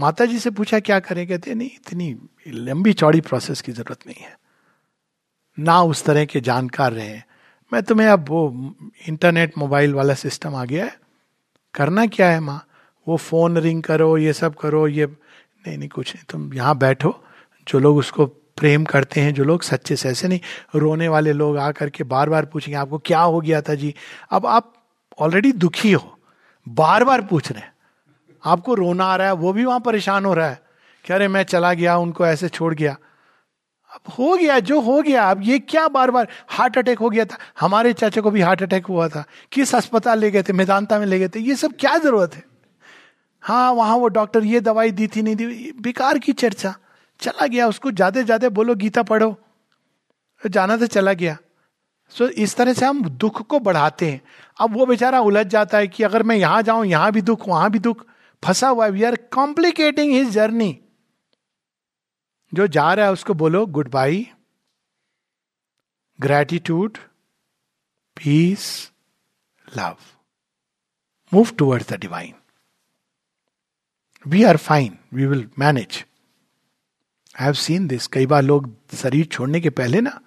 माता 0.00 0.24
जी 0.24 0.38
से 0.38 0.50
पूछा, 0.50 0.80
क्या 0.80 1.00
करें? 1.00 1.28
कहते 1.28 1.54
नहीं, 1.54 1.70
इतनी 1.74 2.18
लंबी 2.48 2.92
चौड़ी 2.92 3.20
प्रोसेस 3.20 3.60
की 3.60 3.72
ज़रूरत 3.72 3.98
नहीं 4.06 4.24
है। 4.24 4.38
ना 5.58 5.82
उस 5.82 6.04
तरह 6.04 6.24
के 6.24 6.40
जानकार 6.40 6.92
रहे 6.92 7.20
मैं 7.72 7.82
तुम्हें 7.82 8.08
अब 8.08 8.26
वो 8.28 8.74
इंटरनेट 9.08 9.58
मोबाइल 9.58 9.94
वाला 9.94 10.14
सिस्टम 10.14 10.54
आ 10.54 10.64
गया 10.64 10.84
है। 10.84 11.00
करना 11.74 12.06
क्या 12.06 12.30
है 12.30 12.40
माँ? 12.40 12.66
वो 13.08 13.16
फ़ोन 13.16 13.58
रिंग 13.58 13.82
करो, 13.82 14.18
ये 14.18 14.32
सब 14.32 14.54
करो, 14.54 14.88
ये 14.88 15.06
नहीं 15.66 15.78
नहीं, 15.78 15.88
कुछ 15.88 16.14
नहीं, 16.14 16.24
तुम 16.28 16.54
यहाँ 16.54 16.78
बैठो। 16.78 17.24
जो 17.68 17.78
लोग 17.78 17.96
उसको 17.96 18.26
प्रेम 18.58 18.84
करते 18.84 19.20
हैं 19.20 19.32
जो 19.34 19.44
लोग 19.44 19.62
सच्चे 19.62 19.96
से। 19.96 20.08
ऐसे 20.08 20.28
नहीं, 20.28 20.40
रोने 20.74 21.08
वाले 21.08 21.32
लोग 21.32 21.58
आकर 21.58 21.90
के 21.90 22.04
बार 22.04 22.28
बार 22.28 22.44
पूछेंगे, 22.44 22.76
आपको 22.76 22.98
क्या 22.98 23.20
हो 23.20 23.40
गया 23.40 23.60
था? 23.62 23.74
जी, 23.74 23.94
अब 24.30 24.46
आप 24.46 24.72
ऑलरेडी 25.18 25.52
दुखी 25.54 25.92
हो 25.92 26.16
बार 26.66 27.04
बार 27.04 27.22
पूछ 27.22 27.50
रहे 27.52 27.60
हैं। 27.60 27.72
आपको 28.42 28.74
रोना 28.74 29.04
आ 29.04 29.16
रहा 29.16 29.26
है, 29.26 29.32
वो 29.32 29.52
भी 29.52 29.64
वहाँ 29.64 29.80
परेशान 29.80 30.24
हो 30.24 30.34
रहा 30.34 30.48
है 30.48 30.60
कह 31.04 31.16
रहे 31.16 31.28
मैं 31.28 31.42
चला 31.42 31.72
गया, 31.74 31.96
उनको 31.96 32.26
ऐसे 32.26 32.48
छोड़ 32.48 32.74
गया। 32.74 32.96
अब 33.90 34.12
हो 34.12 34.36
गया, 34.36 34.58
जो 34.60 34.80
हो 34.80 35.00
गया, 35.02 35.30
अब 35.30 35.42
ये 35.42 35.58
क्या 35.58 35.86
बार 35.88 36.10
बार 36.10 36.28
हार्ट 36.48 36.78
अटैक 36.78 36.98
हो 36.98 37.08
गया 37.10 37.24
था। 37.24 37.36
हमारे 37.60 37.92
चाचा 37.92 38.20
को 38.20 38.30
भी 38.30 38.40
हार्ट 38.40 38.62
अटैक 38.62 38.86
हुआ 38.86 39.08
था। 39.08 39.24
किस 39.52 39.74
अस्पताल 39.74 40.18
ले 40.18 40.30
गए 40.30 40.42
थे 40.42 40.52
मैदानता 40.52 40.98
में 40.98 41.06
ले 41.06 41.18
गए 41.18 41.28
थे, 41.28 41.40
ये 41.40 41.56
सब 41.56 41.72
क्या 41.80 41.96
ज़रूरत 41.98 42.34
है? 42.34 42.44
हाँ 43.42 43.72
वहाँ 43.72 43.96
वो 43.96 44.08
डॉक्टर 44.08 44.44
ये 44.44 44.60
दवाई 44.60 44.90
दी 44.90 45.06
थी, 45.06 45.22
नहीं 45.22 45.36
दी, 45.36 45.72
बेकार 45.80 46.18
की 46.18 46.32
चर्चा। 46.32 46.74
चला 47.20 47.46
गया 47.46 47.66
उसको 47.68 47.90
ज़्यादा 47.90 48.22
ज़्यादा 48.22 48.48
बोलो 48.50 48.74
गीता 48.76 49.02
पढ़ो। 49.02 49.30
तो 50.42 50.48
जाना 50.48 50.76
तो 50.76 50.86
चला 50.86 51.12
गया। 51.14 51.36
सो 52.14 52.24
so, 52.24 52.32
इस 52.32 52.56
तरह 52.56 52.72
से 52.72 52.84
हम 52.86 53.02
दुख 53.04 53.40
को 53.46 53.58
बढ़ाते 53.60 54.10
हैं। 54.10 54.20
अब 54.60 54.76
वो 54.76 54.86
बेचारा 54.86 55.20
उलझ 55.20 55.46
जाता 55.46 55.78
है 55.78 55.88
कि 55.88 56.02
अगर 56.04 56.22
मैं 56.22 56.36
यहाँ 56.36 56.62
जाऊँ 56.62 56.86
यहाँ 56.86 57.12
भी 57.12 57.22
दुख 57.22 57.48
वहाँ 57.48 57.70
भी 57.70 57.78
दुख। 57.78 58.04
फंसा 58.42 58.68
हुआ 58.68 58.84
है। 58.84 58.90
We 58.90 59.02
are 59.02 59.16
complicating 59.32 60.12
his 60.12 60.30
journey 60.30 60.78
जो 62.52 62.66
जा 62.68 62.92
रहा 62.94 63.06
है 63.06 63.12
उसको 63.12 63.34
बोलो 63.34 63.64
goodbye 63.90 64.26
gratitude 66.18 66.98
peace 68.16 68.68
love 69.68 69.96
move 71.32 71.50
towards 71.58 71.92
the 71.92 71.98
divine 72.00 72.34
we 74.26 74.42
are 74.44 74.56
fine 74.58 74.98
we 75.14 75.26
will 75.26 75.48
manage 75.58 76.04
I 77.38 77.44
have 77.44 77.52
seen 77.52 77.86
this 77.86 78.06
कई 78.06 78.26
बार 78.26 78.42
लोग 78.42 78.74
शरीर 78.96 79.26
छोड़ने 79.26 79.60
के 79.60 79.70
पहले 79.70 80.00
ना 80.00 80.20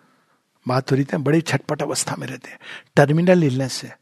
बात 0.68 0.92
हो 0.92 0.96
रही 0.96 1.06
थी 1.06 1.18
बड़े 1.18 1.42
छटपट 1.42 1.82
अवस्था 1.82 2.16
में 2.20 2.28
रहते 2.28 2.50
हैं। 2.50 2.60
टर्मिनल 2.96 3.44
इलनेस 3.44 3.84
है। 3.84 4.00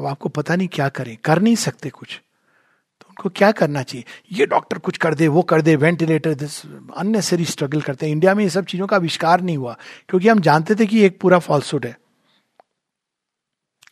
अब 0.00 0.06
आपको 0.06 0.28
पता 0.28 0.56
नहीं 0.56 0.68
क्या 0.68 0.88
करें। 0.88 1.16
कर 1.16 1.42
नहीं 1.42 1.56
सकते 1.56 1.90
कुछ। 1.90 2.20
तो 3.00 3.06
उनको 3.08 3.28
क्या 3.28 3.52
करना 3.52 3.82
चाहिए? 3.82 4.04
ये 4.32 4.46
डॉक्टर 4.46 4.78
कुछ 4.78 4.96
कर 4.96 5.14
दे, 5.14 5.28
वो 5.28 5.42
कर 5.42 5.62
दे 5.62 5.76
वेंटिलेटर 5.76 6.34
दिस 6.34 6.66
अननेसरी 6.96 7.44
स्ट्रगल 7.44 7.80
करते 7.80 8.06
हैं। 8.06 8.12
इंडिया 8.12 8.34
में 8.34 8.44
ये 8.44 8.50
सब 8.50 8.64
चीज़ों 8.64 8.86
का 8.86 8.96
आविष्कार 8.96 9.40
नहीं 9.40 9.56
हुआ, 9.56 9.76
क्योंकि 10.08 10.28
हम 10.28 10.40
जानते 10.40 10.74
थे 10.74 10.86
कि 10.86 11.02
एक 11.02 11.20
पूरा 11.20 11.38
फॉल्सूट 11.38 11.86
है। 11.86 12.00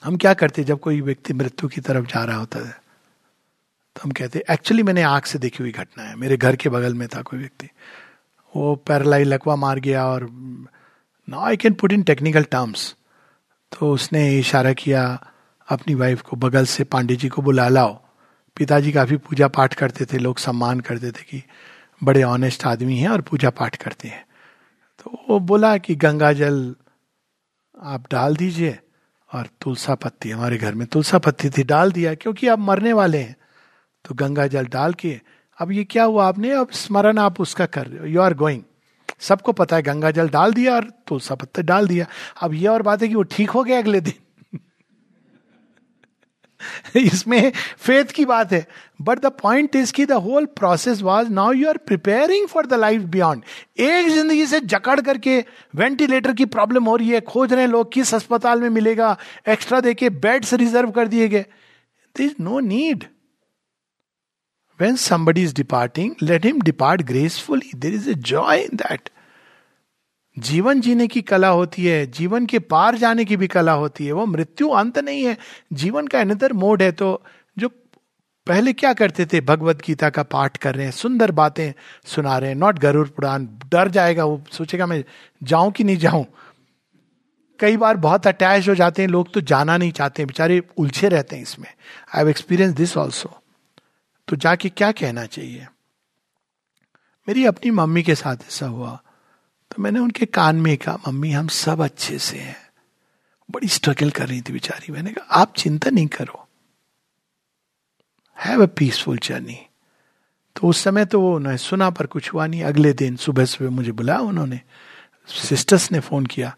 हम 0.04 0.16
क्या 0.16 0.34
करते 0.34 0.64
जब 0.64 0.80
कोई 0.80 1.00
व्यक्ति 1.00 1.32
मृत्यु 1.32 1.68
की 1.68 1.80
तरफ़ 1.80 2.06
जा 2.06 2.24
रहा 2.24 2.36
होता 2.36 2.59
है? 2.59 2.82
तो 3.96 4.00
हम 4.04 4.11
कहते 4.11 4.44
एक्चुअली 4.50 4.82
मैंने 4.82 5.02
आँख 5.02 5.26
से 5.26 5.38
देखी 5.38 5.62
हुई 5.62 5.72
घटना 5.72 6.04
है। 6.04 6.16
मेरे 6.16 6.36
घर 6.36 6.56
के 6.56 6.68
बगल 6.68 6.94
में 6.94 7.09
था 7.09 7.22
कोई 7.22 7.38
व्यक्ति। 7.38 7.70
वो 8.57 8.74
पैरलाई 8.76 9.24
लकवा 9.24 9.57
मार 9.57 9.78
गया 9.78 10.07
और 10.07 10.28
now 11.28 11.40
I 11.40 11.57
can 11.57 11.74
put 11.74 11.92
in 11.92 12.03
technical 12.03 12.42
terms 12.42 12.94
तो 13.78 13.92
उसने 13.92 14.38
इशारा 14.38 14.72
किया, 14.72 15.30
अपनी 15.68 15.94
वाइफ 15.94 16.20
को 16.20 16.36
बगल 16.36 16.64
से 16.64 16.84
पांडे 16.84 17.16
जी 17.16 17.28
को 17.28 17.42
बुला 17.42 17.68
लाओ। 17.68 18.01
पिताजी 18.57 18.92
काफ़ी 18.92 19.16
पूजा 19.16 19.49
पाठ 19.49 19.74
करते 19.74 20.05
थे, 20.05 20.18
लोग 20.18 20.38
सम्मान 20.38 20.80
करते 20.80 21.11
थे 21.11 21.22
कि 21.22 21.42
बड़े 22.05 22.22
ऑनेस्ट 22.22 22.66
आदमी 22.66 22.99
हैं 22.99 23.09
और 23.09 23.20
पूजा 23.20 23.51
पाठ 23.51 23.76
करते 23.76 24.09
हैं। 24.09 24.26
तो 25.05 25.24
वो 25.28 25.38
बोला 25.38 25.76
कि, 25.78 25.94
गंगा 25.94 26.32
जल 26.32 26.76
आप 27.82 28.05
डाल 28.11 28.36
दीजिए 28.36 28.78
और 29.34 29.49
तुलसा 29.61 29.94
पत्ती, 29.94 30.30
हमारे 30.30 30.57
घर 30.57 30.74
में 30.74 30.86
तुलसा 30.86 31.18
पत्ती 31.18 31.51
थी, 31.51 31.62
डाल 31.62 31.92
दिया, 31.92 32.14
क्योंकि 32.14 32.49
आप 32.49 32.59
मरने 32.59 32.92
वाले 32.92 33.18
हैं। 33.18 33.36
तो 34.05 34.14
गंगा 34.14 34.46
जल 34.46 34.66
डाल 34.66 34.94
के 34.94 35.20
अब 35.59 35.72
ये 35.72 35.84
क्या 35.84 36.04
हुआ 36.04 36.28
आपने? 36.28 36.50
अब 36.50 36.70
स्मरण 36.70 37.18
आप 37.18 37.40
उसका 37.40 37.66
कर 37.66 37.86
रहे 37.86 38.00
हो। 38.00 38.06
यू 38.06 38.20
आर 38.20 38.34
गोइंग 38.34 38.62
सबको 39.20 39.52
पता 39.52 39.76
है, 39.76 39.82
गंगा 39.82 40.11
जल 40.11 40.28
डाल 40.28 40.52
दिया 40.52 40.74
और 40.74 40.84
तुलसा 41.06 41.34
पत्ते 41.34 41.62
डाल 41.62 41.88
दिया। 41.88 42.06
अब 42.42 42.54
ये 42.54 42.66
और 42.68 42.82
बात 42.82 43.02
है 43.02 43.09
कि 43.09 43.14
वो 43.14 43.22
ठीक 43.22 43.50
हो 43.50 43.64
गया 43.64 43.78
अगले 43.78 44.00
दिन? 44.00 44.12
इसमें 46.96 47.52
फेथ 47.78 48.04
की 48.04 48.24
बात 48.24 48.52
है। 48.52 48.66
बट 49.02 49.18
द 49.18 49.26
पॉइंट 49.26 49.76
इज़ 49.76 49.92
की 49.92 50.06
the 50.06 50.12
whole 50.12 50.44
process 50.44 51.02
was 51.02 51.28
now 51.28 51.52
you 51.52 51.68
are 51.68 51.76
preparing 51.76 52.46
for 52.48 52.66
the 52.66 52.74
life 52.74 53.02
beyond 53.02 53.42
एक 53.80 54.09
ज़िंदगी 54.09 54.46
से 54.46 54.61
जकड़ 54.61 55.00
करके 55.00 55.44
वेंटिलेटर 55.74 56.32
की 56.32 56.44
प्रॉब्लम 56.44 56.84
हो 56.84 56.96
रही 56.96 57.11
है। 57.11 57.20
खोज 57.20 57.52
रहे 57.52 57.62
हैं 57.62 57.68
लोग, 57.68 57.92
किस 57.92 58.14
अस्पताल 58.14 58.61
में 58.61 58.70
मिलेगा? 58.70 59.16
एक्स्ट्रा 59.48 59.80
देके 59.80 60.11
बेड्स 60.11 60.54
रिज़र्व 60.54 60.90
कर 60.90 61.09
दिए 61.09 61.28
गए। 61.28 61.44
Is 62.20 62.34
no 62.40 62.61
need 62.61 63.04
When 64.80 64.96
somebody 64.96 65.42
is 65.42 65.52
departing, 65.52 66.10
let 66.20 66.44
him 66.44 66.58
depart 66.60 67.04
gracefully. 67.06 67.70
There 67.74 67.94
is 67.94 68.06
a 68.06 68.14
joy 68.32 68.56
in 68.64 68.76
that. 68.76 69.08
जीवन 70.36 70.80
जीने 70.80 71.06
की 71.06 71.22
कला 71.22 71.48
होती 71.48 71.84
है 71.84 72.06
जीवन 72.06 72.46
के 72.46 72.58
पार 72.58 72.96
जाने 72.98 73.24
की 73.24 73.36
भी 73.36 73.46
कला 73.46 73.72
होती 73.72 74.06
है 74.06 74.12
वो 74.12 74.26
मृत्यु 74.26 74.68
अंत 74.68 74.98
नहीं 74.98 75.24
है। 75.24 75.36
जीवन 75.72 76.06
का 76.06 76.20
अनदर 76.20 76.52
मोड 76.52 76.82
है 76.82 76.92
तो 76.92 77.22
जो 77.58 77.68
पहले 78.46 78.72
क्या 78.72 78.92
करते 78.92 79.26
थे? 79.26 79.40
भगवत 79.40 79.82
गीता 79.86 80.10
का 80.10 80.22
पाठ 80.22 80.56
कर 80.56 80.74
रहे 80.74 80.84
हैं 80.84 80.92
सुंदर 80.92 81.30
बातें 81.30 81.72
सुना 82.06 82.38
रहे 82.38 82.48
हैं 82.48 82.56
नॉट 82.56 82.78
गरुड़ 82.78 83.08
पुराण 83.08 83.46
डर 83.72 83.88
जाएगा 83.88 84.24
वो 84.24 84.42
सोचेगा 84.52 84.86
मैं 84.86 85.04
जाऊँ 85.42 85.72
कि 85.72 85.84
नहीं 85.84 85.96
जाऊँ? 85.96 86.26
कई 87.60 87.76
बार 87.76 87.96
बहुत 87.96 88.26
अटैच 88.26 88.68
हो 88.68 88.74
जाते 88.74 89.02
हैं 89.02 89.08
लोग 89.08 89.32
तो 89.32 89.40
जाना 89.40 89.76
नहीं 89.76 89.92
चाहते 89.92 90.24
बेचारे 90.24 90.62
उलझे 90.76 91.08
रहते 91.08 91.36
हैं 91.36 91.42
इसमें। 91.42 91.68
I 91.68 92.18
have 92.18 92.28
experience 92.28 92.74
this 92.74 92.96
also 92.96 93.38
तो 94.28 94.36
जाके 94.36 94.68
क्या 94.68 94.92
कहना 94.92 95.26
चाहिए? 95.26 95.66
मेरी 97.28 97.44
अपनी 97.44 97.70
मम्मी 97.70 98.02
के 98.02 98.14
साथ 98.14 98.36
ऐसा 98.36 98.66
हुआ। 98.66 99.02
तो 99.70 99.82
मैंने 99.82 100.00
उनके 100.00 100.26
कान 100.26 100.56
में 100.56 100.76
कहा, 100.76 100.98
मम्मी, 101.08 101.30
हम 101.30 101.48
सब 101.48 101.84
अच्छे 101.84 102.18
से 102.18 102.38
हैं। 102.38 102.56
बड़ी 103.50 103.68
स्ट्रगल 103.68 104.10
कर 104.10 104.28
रही 104.28 104.40
थी 104.40 104.52
बेचारी। 104.52 104.92
मैंने 104.92 105.12
कहा, 105.12 105.24
आप 105.24 105.54
चिंता 105.56 105.90
नहीं 105.90 106.06
करो। 106.06 106.48
हैव 108.38 108.62
अ 108.62 108.66
पीसफुल 108.66 109.18
जर्नी 109.18 109.58
तो 110.56 110.68
उस 110.68 110.84
समय 110.84 111.04
तो 111.04 111.20
वो 111.20 111.36
उन्होंने 111.36 111.58
सुना, 111.58 111.90
पर 111.90 112.06
कुछ 112.06 112.32
हुआ 112.32 112.46
नहीं। 112.46 112.62
अगले 112.62 112.92
दिन 112.92 113.16
सुबह 113.16 113.44
सुबह 113.44 113.70
मुझे 113.70 113.92
बुलाया 113.92 114.20
उन्होंने। 114.20 114.60
सिस्टर्स 115.28 115.92
ने 115.92 116.00
फ़ोन 116.00 116.26
किया 116.26 116.56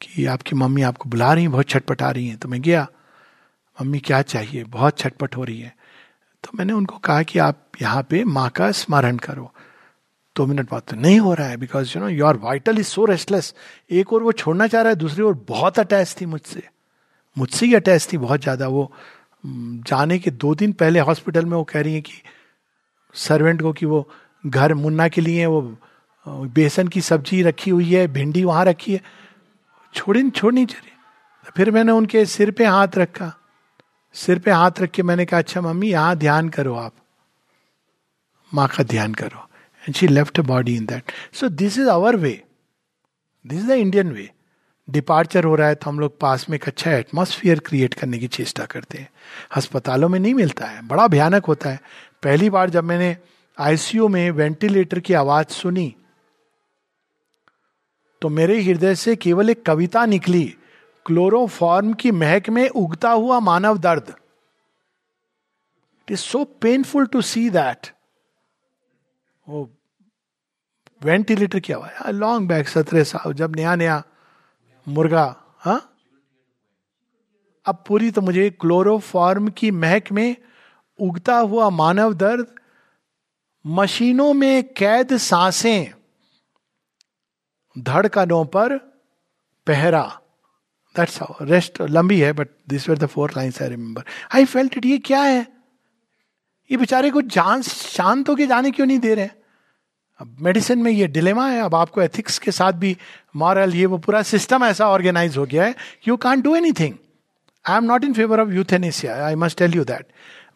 कि 0.00 0.26
आपकी 0.26 0.56
मम्मी 0.56 0.82
आपको 0.82 1.10
बुला 1.10 1.32
रही 1.32 1.44
हैं, 1.44 1.52
बहुत 1.52 1.68
छटपटा 1.68 2.10
रही 2.10 2.28
हैं। 2.28 2.38
तो 2.38 2.48
मैं 2.48 2.62
गया। 2.62 2.88
मम्मी, 3.82 3.98
क्या 3.98 4.22
चाहिए? 4.22 4.64
बहुत 4.64 4.98
छटपट 4.98 5.36
हो 5.36 5.44
रही 5.44 5.60
है। 5.60 5.79
तो 6.44 6.50
मैंने 6.54 6.72
उनको 6.72 6.98
कहा 6.98 7.22
कि 7.22 7.38
आप 7.38 7.62
यहाँ 7.82 8.02
पे 8.10 8.22
माँ 8.26 8.48
का 8.50 8.70
स्मरण 8.72 9.16
करो। 9.18 9.50
दो 10.36 10.46
मिनट 10.46 10.70
बाद 10.70 10.82
तो 10.88 10.96
नहीं 10.96 11.18
हो 11.20 11.32
रहा 11.34 11.46
है 11.48 11.56
because 11.56 11.92
you 11.96 12.02
know 12.02 12.08
your 12.08 12.36
vital 12.38 12.78
is 12.78 12.86
so 12.86 13.04
restless 13.04 13.54
एक 13.90 14.12
और 14.12 14.22
वो 14.22 14.32
छोड़ना 14.32 14.66
चाह 14.66 14.82
रहा 14.82 14.90
है, 14.90 14.96
दूसरी 14.96 15.22
ओर 15.22 15.34
बहुत 15.48 15.78
अटैच 15.78 16.14
थी 16.20 16.26
मुझसे। 16.26 16.62
मुझसे 17.36 17.66
ही 17.66 17.74
अटैच 17.74 18.08
थी 18.12 18.18
बहुत 18.18 18.42
ज़्यादा। 18.42 18.68
वो 18.68 18.90
जाने 19.44 20.18
के 20.18 20.30
दो 20.30 20.54
दिन 20.54 20.72
पहले 20.72 21.00
हॉस्पिटल 21.00 21.44
में 21.44 21.56
वो 21.56 21.64
कह 21.64 21.80
रही 21.80 21.94
है 21.94 22.00
कि 22.00 22.12
सर्वेंट 23.14 23.62
को 23.62 23.72
कि 23.72 23.86
वो 23.86 24.08
घर 24.44 24.74
मुन्ना 24.74 25.08
के 25.08 25.20
लिए 25.20 25.46
वो 25.46 25.60
बेसन 26.26 26.88
की 26.88 27.00
सब्ज़ी 27.00 27.42
रखी 27.42 27.70
हुई 27.70 27.92
है, 27.92 28.06
भिंडी 28.08 28.44
वहाँ 28.44 28.64
रखी 28.64 28.92
है। 28.92 29.00
छोड़ी 29.94 30.28
छोड़नी 30.30 30.64
चाहिए 30.66 31.52
फिर 31.56 31.70
मैंने 31.70 31.92
उनके 31.92 32.24
सिर 32.26 32.50
पे 32.50 32.64
हाथ 32.66 32.98
रखा। 32.98 33.32
सिर 34.14 34.38
पे 34.38 34.50
हाथ 34.50 34.80
रख 34.80 34.90
के 34.90 35.02
मैंने 35.02 35.24
कहा 35.24 35.38
अच्छा 35.40 35.60
मम्मी, 35.60 35.90
यहाँ 35.90 36.16
ध्यान 36.16 36.48
करो 36.48 36.74
आप। 36.74 36.92
माँ 38.52 38.68
का 38.68 38.84
ध्यान 38.84 39.14
करो। 39.14 39.46
And 39.82 39.94
she 39.94 40.08
left 40.08 40.40
body 40.42 40.76
in 40.76 40.86
that 40.86 41.12
so 41.32 41.48
this 41.48 41.78
is 41.78 41.88
our 41.88 42.16
way 42.16 42.42
this 43.44 43.58
is 43.58 43.68
the 43.68 43.70
Indian 43.72 44.12
way 44.12 44.28
departure 44.88 45.44
हो 45.44 45.54
रहा 45.54 45.68
है 45.68 45.74
तो 45.74 45.90
हम 45.90 46.00
लोग 46.00 46.18
पास 46.20 46.48
में 46.50 46.56
एक 46.56 46.66
अच्छा 46.68 46.92
एटमोसफियर 46.92 47.58
क्रिएट 47.58 47.94
करने 47.94 48.18
की 48.18 48.28
चेष्टा 48.28 48.64
करते 48.64 48.98
हैं। 48.98 49.08
अस्पतालों 49.56 50.08
में 50.08 50.18
नहीं 50.20 50.34
मिलता 50.34 50.66
है। 50.66 50.86
बड़ा 50.86 51.06
भयानक 51.08 51.44
होता 51.44 51.70
है। 51.70 51.80
पहली 52.22 52.50
बार 52.50 52.70
जब 52.70 52.84
मैंने 52.84 53.16
आईसीयू 53.58 54.08
में 54.08 54.30
वेंटिलेटर 54.30 55.00
की 55.00 55.14
आवाज़ 55.14 55.52
सुनी 55.52 55.94
तो 58.22 58.28
मेरे 58.28 58.60
हृदय 58.62 58.94
से 58.94 59.14
केवल 59.16 59.50
एक 59.50 59.64
कविता 59.64 60.04
निकली। 60.06 60.54
क्लोरोफॉर्म 61.10 61.92
की 61.92 62.10
महक 62.10 62.48
में 62.48 62.68
उगता 62.68 63.10
हुआ 63.10 63.40
मानव 63.40 63.78
दर्द। 63.78 64.08
It 66.00 66.10
is 66.10 66.20
so 66.20 66.44
painful 66.44 67.06
to 67.06 67.22
see 67.22 67.50
that 67.50 67.90
वो 69.48 69.70
वेंटिलेटर 71.02 71.60
क्या 71.60 71.76
हुआ 71.76 72.10
लॉन्ग 72.10 72.48
बैक 72.48 72.68
सत्रह 72.68 73.04
साल, 73.04 73.32
जब 73.32 73.56
नया 73.56 73.74
नया 73.74 74.02
मुर्गा, 74.88 75.44
हा? 75.58 75.80
अब 77.66 77.84
पूरी 77.88 78.10
तो 78.10 78.20
मुझे 78.20 78.50
क्लोरोफॉर्म 78.50 79.48
की 79.48 79.70
महक 79.70 80.12
में 80.12 80.36
उगता 80.98 81.38
हुआ 81.38 81.70
मानव 81.70 82.14
दर्द, 82.14 82.54
मशीनों 83.66 84.34
में 84.34 84.74
कैद 84.74 85.16
साँसें 85.16 85.94
धड़कनों 87.78 88.44
पर 88.44 88.78
पहरा। 89.66 90.19
दैट्स 90.96 91.20
हाउ 91.22 91.44
रेस्ट 91.44 91.82
लंबी 91.82 92.20
है 92.20 92.32
but 92.32 92.48
this 92.68 92.88
were 92.88 92.98
the 92.98 93.06
four 93.06 93.32
lines 93.36 93.62
I 93.62 93.68
remember 93.68 94.02
I 94.34 94.44
felt 94.44 94.76
it 94.76 94.86
ये 94.86 94.98
क्या 94.98 95.22
है? 95.22 95.46
ये 96.70 96.76
बेचारे 96.76 97.10
को 97.10 97.22
जान, 97.22 97.62
शांत 97.62 98.28
होके 98.28 98.46
जाने 98.46 98.70
क्यों 98.70 98.86
नहीं 98.86 98.98
दे 98.98 99.14
रहे 99.14 99.28
अब 100.18 100.36
मेडिसिन 100.40 100.78
में 100.78 100.90
ये 100.92 101.06
डिलेमा 101.06 101.48
है। 101.48 101.60
अब 101.60 101.74
आपको 101.74 102.02
एथिक्स 102.02 102.38
के 102.38 102.50
साथ 102.50 102.72
भी 102.72 102.96
मॉरल 103.36 103.74
ये 103.74 103.86
वो 103.86 103.98
पूरा 103.98 104.22
सिस्टम 104.22 104.64
ऐसा 104.64 104.88
ऑर्गेनाइज 104.88 105.36
हो 105.36 105.46
गया 105.46 105.64
है 105.64 105.74
you 106.08 106.16
can't 106.16 106.44
do 106.44 106.56
anything 106.72 106.94
I 107.68 107.76
am 107.76 107.84
not 107.84 108.04
in 108.04 108.12
favour 108.12 108.40
of 108.40 108.48
euthanasia 108.48 109.26
I 109.26 109.34
must 109.34 109.58
tell 109.58 109.74
you 109.74 109.84
that 109.84 110.06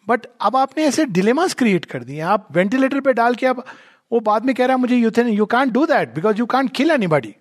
but 0.07 0.25
अब 0.41 0.55
आपने 0.55 0.83
ऐसे 0.83 1.05
डिलेमास 1.05 1.53
क्रिएट 1.53 1.85
कर 1.85 2.03
दिए 2.03 2.19
आप 2.19 2.47
वेंटिलेटर 2.51 2.99
पे 2.99 3.13
डाल 3.13 3.35
के 3.35 3.45
अब 3.45 3.65
वो 4.11 4.19
बाद 4.19 4.45
में 4.45 4.55
कह 4.55 4.65
रहा 4.65 4.75
है, 4.75 4.81
मुझे 4.81 4.95
यूथेन 4.95 5.27
you 5.27 5.45
can't 5.45 5.71
do 5.71 5.85
that 5.85 6.15
because 6.15 6.37
you 6.37 6.45
can't 6.45 6.75
kill 6.75 6.91
anybody 7.07 7.35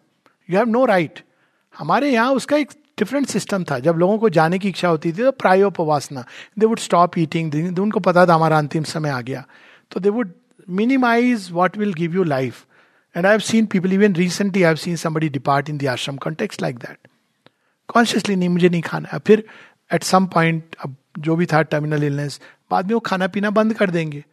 you 0.51 0.57
have 0.57 0.69
no 0.69 0.85
right 0.85 1.21
हमारे 1.79 2.11
यहाँ 2.11 2.33
उसका 2.33 2.57
एक 2.57 2.71
डिफरेंट 2.99 3.27
सिस्टम 3.27 3.65
था। 3.65 3.79
जब 3.79 3.97
लोगों 3.99 4.19
को 4.19 4.29
जाने 4.31 4.59
की 4.59 4.69
इच्छा 4.69 4.89
होती 4.89 5.13
थी 5.13 5.23
तो 5.23 5.31
प्रायोपवासना। 5.33 6.25
दे 6.59 6.67
वुड 6.67 6.79
स्टॉप 6.79 7.19
ईटिंग 7.19 7.79
उनको 7.81 8.01
पता 8.01 8.27
था 8.27 8.35
हमारा 8.35 8.59
अंतिम 8.59 8.83
समय 8.85 9.11
आ 9.11 9.21
गया। 9.21 9.45
तो 9.91 10.01
they 10.01 10.09
would 10.09 10.33
minimize 10.69 11.49
what 11.53 11.79
will 11.79 11.93
give 11.95 12.15
you 12.15 12.23
life 12.25 12.65
and 13.15 13.27
I 13.27 13.31
have 13.31 13.41
seen 13.43 13.67
people 13.67 13.93
even 13.93 14.15
recently 14.15 14.63
I 14.63 14.67
have 14.67 14.77
seen 14.77 14.97
somebody 14.97 15.29
depart 15.29 15.71
in 15.71 15.79
the 15.79 15.87
ashram 15.87 16.17
context 16.17 16.63
like 16.63 16.79
that 16.79 17.09
consciously 17.89 18.37
नहीं, 18.37 18.49
मुझे 18.49 18.69
नहीं 18.69 18.83
खाना। 18.83 19.19
फिर 19.19 19.45
एट 19.91 20.03
सम 20.03 20.27
पॉइंट 20.27 20.77
अब 20.85 20.97
जो 21.19 21.37
भी 21.37 21.47
था 21.47 21.63
टर्मिनल 21.63 22.05
इलनेस 22.05 22.41
बाद 22.71 22.87
में 22.87 22.95
वो 22.95 23.01
खाना 23.01 23.27
पीना 23.27 23.51
बंद 23.51 23.75
कर 23.75 23.91
देंगे। 23.91 24.25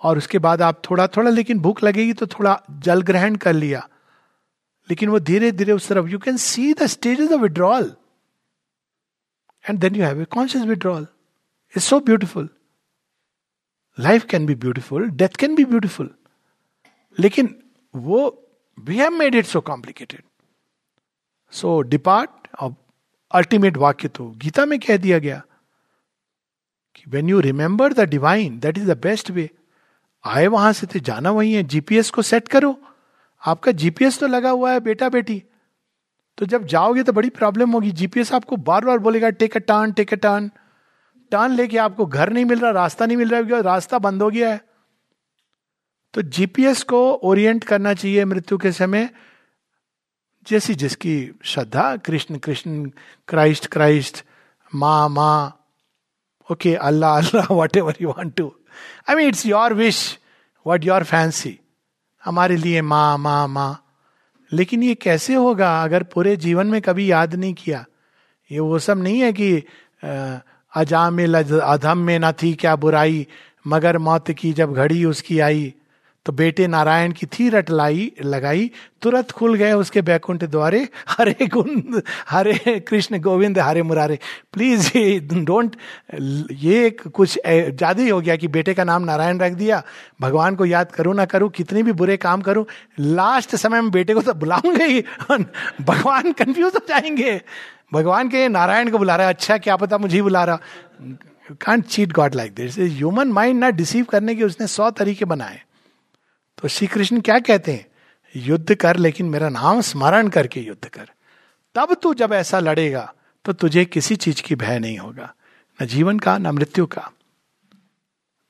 और 0.00 0.18
उसके 0.18 0.38
बाद 0.38 0.62
आप 0.62 0.82
थोड़ा 0.90 1.06
थोड़ा, 1.06 1.30
लेकिन 1.30 1.58
भूख 1.58 1.82
लगेगी 1.84 2.12
तो 2.12 2.26
थोड़ा 2.26 2.60
जल 2.80 3.00
ग्रहण 3.02 3.36
कर 3.36 3.52
लिया। 3.52 3.88
लेकिन 4.90 5.08
वो 5.08 5.18
धीरे 5.20 5.50
धीरे 5.52 5.72
उस 5.72 5.88
तरफ़ 5.88 6.06
you 6.06 6.18
can 6.18 6.36
see 6.36 6.72
the 6.72 6.86
stage 6.86 7.20
of 7.22 7.40
withdrawal 7.40 7.90
and 9.70 9.78
then 9.78 9.96
you 9.96 10.04
have 10.04 10.20
a 10.20 10.24
conscious 10.24 10.64
withdrawal 10.64 11.06
is 11.76 11.82
so 11.84 12.00
beautiful 12.00 12.48
life 14.00 14.24
can 14.24 14.46
be 14.46 14.54
beautiful 14.54 15.10
death 15.10 15.28
can 15.28 15.54
be 15.54 15.64
beautiful 15.64 16.14
लेकिन 17.18 17.62
वो 17.96 18.48
we 18.78 18.96
have 18.96 19.10
made 19.10 19.34
it 19.34 19.44
so 19.44 19.60
complicated 19.60 20.22
so 21.50 21.82
depart 21.82 22.30
of 22.60 22.74
ultimate 23.30 23.76
वाक्य 23.76 24.08
तो 24.08 24.30
गीता 24.30 24.66
में 24.66 24.80
कह 24.80 24.96
दिया 24.96 25.18
गया 25.18 25.42
कि 26.94 27.02
when 27.08 27.28
you 27.28 27.40
remember 27.40 27.92
the 27.92 28.00
divine 28.00 28.58
that 28.58 28.78
is 28.78 28.92
the 28.92 28.98
best 28.98 29.30
way 29.30 29.50
आए 30.24 30.46
वहाँ 30.46 30.72
से 30.72 30.86
थे 30.86 31.00
जाना 31.00 31.30
वही 31.30 31.52
है 31.52 31.62
जीपीएस 31.62 32.10
को 32.10 32.22
सेट 32.22 32.48
करो। 32.48 32.80
आपका 33.46 33.72
जीपीएस 33.72 34.18
तो 34.18 34.26
लगा 34.26 34.50
हुआ 34.50 34.72
है 34.72 34.80
बेटा 34.80 35.08
बेटी 35.08 35.42
तो 36.38 36.46
जब 36.46 36.64
जाओगे 36.66 37.02
तो 37.02 37.12
बड़ी 37.12 37.28
प्रॉब्लम 37.30 37.70
होगी। 37.70 37.90
जीपीएस 37.92 38.32
आपको 38.32 38.56
बार 38.58 38.84
बार 38.84 38.98
बोलेगा, 38.98 39.30
take 39.30 39.56
a 39.56 39.60
turn, 39.60 39.92
take 39.92 40.12
a 40.12 40.16
turn. 40.18 40.50
Turn 41.32 41.52
लेके 41.52 41.78
आपको 41.78 42.06
घर 42.06 42.32
नहीं 42.32 42.44
मिल 42.44 42.58
रहा, 42.60 42.70
रास्ता 42.72 43.06
नहीं 43.06 43.16
मिल 43.16 43.28
रहा 43.30 43.60
रास्ता 43.62 43.98
बंद 43.98 44.22
हो 44.22 44.30
गया 44.30 44.50
है। 44.50 44.60
तो 46.14 46.22
जीपीएस 46.22 46.82
को 46.82 47.00
ओरिएंट 47.24 47.64
करना 47.64 47.94
चाहिए 47.94 48.24
मृत्यु 48.24 48.58
के 48.58 48.72
समय। 48.72 49.08
जैसी 50.46 50.74
जिसकी 50.74 51.16
श्रद्धा, 51.44 51.96
कृष्ण 51.96 52.38
कृष्ण 52.38 52.90
क्राइस्ट 53.28 53.66
क्राइस्ट 53.66 54.22
माँ 54.72 55.08
माँ। 55.08 55.54
Okay 56.48 56.74
Allah 56.76 57.16
Allah 57.18 57.52
whatever 57.76 57.96
you 58.00 58.08
want 58.08 58.34
to 58.36 58.52
I 59.08 59.16
mean 59.16 59.28
it's 59.28 59.44
your 59.46 59.74
wish 59.74 59.98
what 60.66 60.84
your 60.84 61.04
fancy 61.04 61.58
हमारे 62.22 62.56
लिए 62.56 62.82
माँ 62.82 63.18
माँ 63.18 63.46
माँ। 63.48 63.72
लेकिन 64.52 64.82
ये 64.82 64.94
कैसे 64.94 65.34
होगा 65.34 65.82
अगर 65.84 66.02
पूरे 66.02 66.36
जीवन 66.36 66.66
में 66.66 66.80
कभी 66.82 67.10
याद 67.10 67.34
नहीं 67.34 67.54
किया? 67.54 67.84
ये 68.50 68.60
वो 68.60 68.78
सब 68.78 69.02
नहीं 69.02 69.20
है 69.20 69.32
कि 69.32 69.62
अजाम 70.72 71.18
अधम 71.58 71.98
में 71.98 72.18
न 72.18 72.32
थी 72.32 72.52
क्या 72.54 72.74
बुराई, 72.76 73.26
मगर 73.66 73.98
मौत 73.98 74.30
की 74.30 74.52
जब 74.52 74.74
घड़ी 74.74 75.04
उसकी 75.04 75.38
आई। 75.40 75.72
तो 76.28 76.32
बेटे 76.32 76.66
नारायण 76.66 77.12
की 77.12 77.26
थी 77.28 77.48
रट 77.48 77.70
लाई, 77.70 78.10
लगाई, 78.22 78.70
तुरंत 79.02 79.30
खुल 79.30 79.54
गए 79.54 79.72
उसके 79.74 80.00
बैकुंठ 80.02 80.42
द्वारे। 80.44 80.80
हरे 81.08 81.46
गुंद, 81.46 82.02
हरे 82.28 82.78
कृष्ण 82.80 83.18
गोविंद, 83.18 83.58
हरे 83.58 83.82
मुरारे। 83.82 84.18
प्लीज़ 84.52 84.90
ये 84.96 85.18
डोंट 85.20 85.76
ये 86.52 86.90
कुछ 86.90 87.38
ज़्यादा 87.38 88.02
ही 88.02 88.08
हो 88.08 88.20
गया 88.20 88.36
कि 88.36 88.48
बेटे 88.48 88.74
का 88.74 88.84
नाम 88.84 89.04
नारायण 89.04 89.38
रख 89.40 89.52
दिया। 89.52 89.82
भगवान 90.20 90.56
को 90.56 90.64
याद 90.66 90.90
करूँ 90.92 91.14
ना 91.14 91.24
करूँ, 91.24 91.48
कितने 91.50 91.82
भी 91.82 91.92
बुरे 91.92 92.16
काम 92.18 92.40
करूँ, 92.40 92.64
लास्ट 93.00 93.56
समय 93.56 93.80
में 93.80 93.90
बेटे 93.90 94.14
को 94.14 94.22
तो 94.22 94.34
बुलाऊँगे 94.34 94.84
ही। 94.84 95.00
भगवान 95.30 96.32
कंफ्यूज 96.32 96.74
हो 96.74 96.80
जाएँगे। 96.88 97.40
भगवान 97.92 98.28
के 98.28 98.48
नारायण 98.48 98.90
को 98.90 98.98
बुला 98.98 99.16
रहा 99.16 99.26
है 99.26 99.34
अच्छा 99.34 99.56
क्या 99.58 99.76
पता 99.76 99.98
मुझे 99.98 100.14
ही 100.16 100.22
बुला 100.22 100.44
रहा? 100.44 100.58
Can't 101.60 101.84
cheat 101.86 102.12
God 102.12 102.34
like 102.34 102.54
this 102.54 102.78
human 102.78 103.32
mind 103.32 103.60
ना 103.60 103.70
डिसीव 103.72 104.04
करने 104.04 104.34
के 104.34 104.44
उसने 104.44 104.66
सौ 104.66 104.90
तरीके 104.92 105.24
बनाए। 105.24 105.60
तो 106.58 106.68
श्री 106.68 106.86
कृष्ण 106.86 107.20
क्या 107.20 107.38
कहते 107.38 107.72
हैं? 107.72 107.86
युद्ध 108.34 108.74
कर, 108.74 108.96
लेकिन 108.96 109.26
मेरा 109.26 109.48
नाम 109.48 109.80
स्मरण 109.80 110.28
करके 110.28 110.60
युद्ध 110.60 110.88
कर। 110.88 111.10
तब 111.74 111.94
तू 111.94 112.12
जब 112.14 112.32
ऐसा 112.32 112.60
लड़ेगा 112.60 113.12
तो 113.44 113.52
तुझे 113.52 113.84
किसी 113.84 114.16
चीज़ 114.16 114.42
की 114.42 114.54
भय 114.54 114.78
नहीं 114.78 114.98
होगा, 114.98 115.32
न 115.78 115.86
जीवन 115.86 116.18
का, 116.18 116.36
न 116.38 116.46
मृत्यु 116.46 116.86
का। 116.86 117.10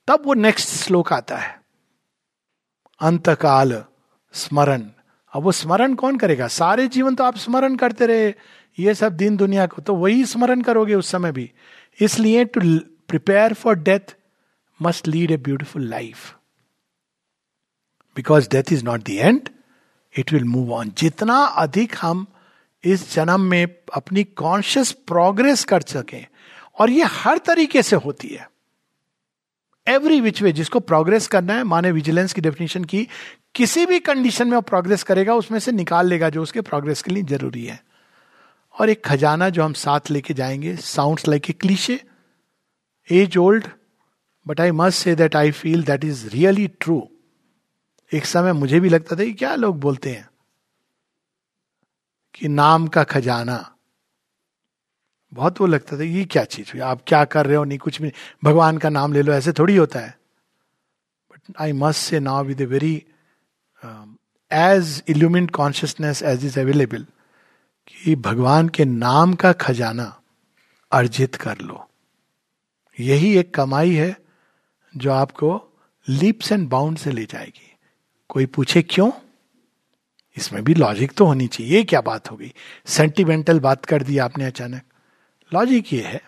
तब 0.07 0.23
वो 0.25 0.33
नेक्स्ट 0.33 0.69
श्लोक 0.69 1.13
आता 1.13 1.37
है। 1.37 1.59
अंतकाल, 3.01 3.83
स्मरण। 4.33 4.83
अब 5.33 5.43
वो 5.43 5.51
स्मरण 5.51 5.93
कौन 5.95 6.17
करेगा? 6.17 6.47
सारे 6.47 6.87
जीवन 6.87 7.15
तो 7.15 7.23
आप 7.23 7.37
स्मरण 7.37 7.75
करते 7.75 8.05
रहे, 8.05 8.33
ये 8.79 8.93
सब 8.95 9.13
दिन 9.13 9.37
दुनिया 9.37 9.67
को 9.67 9.81
तो 9.81 9.95
वही 9.95 10.25
स्मरण 10.25 10.61
करोगे 10.61 10.95
उस 10.95 11.11
समय 11.11 11.31
भी। 11.31 11.51
इसलिए 11.99 12.45
to 12.45 12.59
prepare 13.07 13.53
for 13.53 13.75
death 13.75 14.15
must 14.81 15.07
lead 15.07 15.31
a 15.31 15.37
beautiful 15.37 15.87
life 15.87 16.35
because 18.19 18.49
death 18.49 18.73
is 18.73 18.83
not 18.83 19.03
the 19.03 19.09
end 19.09 19.49
it 20.17 20.33
will 20.33 20.43
move 20.43 20.73
on 20.73 20.91
जितना 20.97 21.35
अधिक 21.35 21.95
हम 22.01 22.25
इस 22.83 23.13
जन्म 23.15 23.41
में 23.41 23.65
अपनी 23.93 24.23
कॉन्शियस 24.23 24.91
प्रोग्रेस 24.91 25.63
कर 25.63 25.81
सकें, 25.81 26.25
और 26.79 26.89
ये 26.89 27.03
हर 27.03 27.37
तरीके 27.37 27.81
से 27.83 27.95
होती 27.95 28.27
है। 28.27 28.49
एवरी 29.87 30.21
विच 30.21 30.41
वे 30.41 30.51
जिसको 30.51 30.79
प्रोग्रेस 30.79 31.27
करना 31.27 31.53
है, 31.53 31.63
माने 31.63 31.91
विजिलेंस 31.91 32.33
की 32.33 32.41
डेफिनेशन 32.41 32.83
की, 32.83 33.07
किसी 33.55 33.85
भी 33.85 33.99
कंडीशन 33.99 34.47
में 34.47 34.55
वो 34.55 34.61
प्रोग्रेस 34.61 35.03
करेगा, 35.03 35.33
उसमें 35.33 35.59
से 35.59 35.71
निकाल 35.71 36.07
लेगा 36.07 36.29
जो 36.29 36.43
उसके 36.43 36.61
प्रोग्रेस 36.61 37.01
के 37.01 37.11
लिए 37.11 37.23
ज़रूरी 37.23 37.65
है। 37.65 37.83
और 38.79 38.89
एक 38.89 39.05
खजाना 39.05 39.49
जो 39.49 39.63
हम 39.63 39.73
साथ 39.73 39.99
लेके 40.11 40.33
जाएँगे 40.33 40.75
sounds 40.75 41.27
like 41.27 41.49
a 41.49 41.53
cliche 41.53 42.03
as 43.11 43.37
old 43.37 43.67
but 44.47 44.61
I 44.61 44.71
must 44.71 45.03
say 45.03 45.15
that 45.15 45.35
I 45.35 45.51
feel 45.51 45.83
that 45.83 46.03
is 46.03 46.27
really 46.27 46.67
true 46.67 47.09
एक 48.13 48.25
समय 48.25 48.53
मुझे 48.53 48.79
भी 48.79 48.89
लगता 48.89 49.15
था 49.15 49.23
कि 49.23 49.33
क्या 49.33 49.55
लोग 49.55 49.79
बोलते 49.79 50.09
हैं? 50.09 50.29
कि 52.35 52.47
नाम 52.47 52.87
का 52.87 53.03
खजाना। 53.03 53.75
बहुत 55.33 55.61
वो 55.61 55.67
लगता 55.67 55.97
था 55.97 56.03
ये 56.03 56.25
क्या 56.25 56.43
चीज़ 56.43 56.71
हुई? 56.71 56.81
आप 56.81 57.01
क्या 57.07 57.23
कर 57.25 57.45
रहे 57.45 57.55
हो? 57.55 57.63
नहीं, 57.63 57.77
कुछ 57.79 58.01
भी 58.01 58.11
भगवान 58.43 58.77
का 58.77 58.89
नाम 58.89 59.13
ले 59.13 59.21
लो, 59.21 59.33
ऐसे 59.33 59.51
थोड़ी 59.51 59.75
होता 59.75 59.99
है। 59.99 60.17
But 61.31 61.61
I 61.61 61.73
must 61.73 61.99
say 61.99 62.19
now 62.19 62.43
with 62.43 62.61
a 62.61 62.65
very 62.65 62.95
as 64.51 65.03
illumine 65.07 65.47
consciousness 65.47 66.23
as 66.23 66.45
is 66.45 66.59
available 66.59 67.05
कि 67.87 68.15
भगवान 68.15 68.69
के 68.69 68.85
नाम 68.85 69.33
का 69.33 69.51
खजाना 69.53 70.21
अर्जित 70.91 71.35
कर 71.35 71.57
लो। 71.57 71.85
यही 72.99 73.37
एक 73.37 73.53
कमाई 73.53 73.93
है 73.95 74.15
जो 74.97 75.11
आपको 75.11 75.51
लीप्स 76.07 76.51
एंड 76.51 76.69
बाउंड 76.69 76.97
से 76.97 77.11
ले 77.11 77.25
जाएगी। 77.25 77.68
कोई 78.29 78.45
पूछे 78.45 78.81
क्यों? 78.81 79.11
इसमें 80.37 80.63
भी 80.63 80.73
लॉजिक 80.73 81.11
तो 81.11 81.25
होनी 81.25 81.47
चाहिए। 81.47 81.77
ये 81.77 81.83
क्या 81.83 82.01
बात 82.01 82.31
हो 82.31 82.37
गई? 82.37 82.53
सेंटिमेंटल 82.85 83.59
बात 83.59 83.85
कर 83.85 84.03
दी 84.03 84.17
आपने 84.17 84.45
अचानक। 84.45 84.81
लॉजिक 85.53 85.93
ये 85.93 86.01
है। 86.01 86.21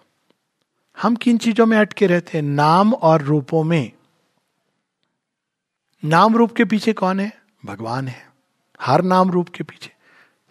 हम 1.01 1.15
किन 1.15 1.37
चीज़ों 1.37 1.65
में 1.65 1.77
अटके 1.77 2.07
रहते 2.07 2.37
हैं? 2.37 2.45
नाम 2.45 2.93
और 2.93 3.21
रूपों 3.21 3.63
में। 3.63 3.91
नाम 6.05 6.35
रूप 6.35 6.51
के 6.51 6.65
पीछे 6.65 6.93
कौन 6.93 7.19
है? 7.19 7.41
भगवान 7.65 8.07
है। 8.07 8.29
हर 8.81 9.01
नाम 9.01 9.31
रूप 9.31 9.49
के 9.49 9.63
पीछे। 9.63 9.91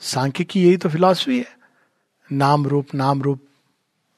सांख्य 0.00 0.44
की 0.44 0.66
यही 0.66 0.76
तो 0.76 0.88
फिलॉसफी 0.88 1.38
है। 1.38 1.58
नाम 2.32 2.66
रूप 2.66 2.94
नाम 2.94 3.22
रूप। 3.22 3.46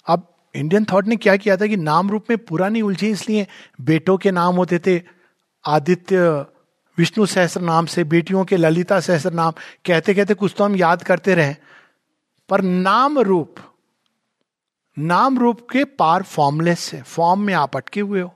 अब 0.07 0.35
इंडियन 0.55 0.85
थॉट 0.85 1.07
ने 1.07 1.17
क्या 1.17 1.37
किया 1.37 1.57
था 1.57 1.67
कि 1.67 1.77
नाम 1.77 2.11
रूप 2.11 2.25
में 2.31 2.39
पूरा 2.39 2.69
नहीं 2.69 2.83
उलझे, 2.83 3.11
इसलिए 3.11 3.47
बेटों 3.81 4.19
के 4.19 4.31
नाम 4.31 4.55
होते 4.55 4.79
थे, 4.79 5.03
आदित्य 5.67 6.47
विष्णु 6.99 7.27
सहस्र 7.27 7.61
नाम 7.61 7.87
से, 7.87 8.05
बेटियों 8.05 8.45
के 8.45 8.57
ललिता 8.57 9.01
सहस्र 9.01 9.33
नाम 9.33 9.53
कहते 9.87 10.15
कहते 10.15 10.35
कुछ 10.35 10.55
तो 10.59 10.65
हम 10.65 10.77
याद 10.77 11.03
करते 11.03 11.35
रहे। 11.35 11.55
पर 12.49 12.61
नाम 12.61 13.19
रूप 13.19 13.55
नाम 14.97 15.39
रूप 15.39 15.61
के 15.71 15.85
पार 15.85 16.23
फॉर्मलेस 16.23 16.91
है। 16.95 17.03
फॉर्म 17.03 17.41
में 17.41 17.53
आप 17.55 17.77
अटके 17.77 18.01
हुए 18.01 18.21
हो। 18.21 18.35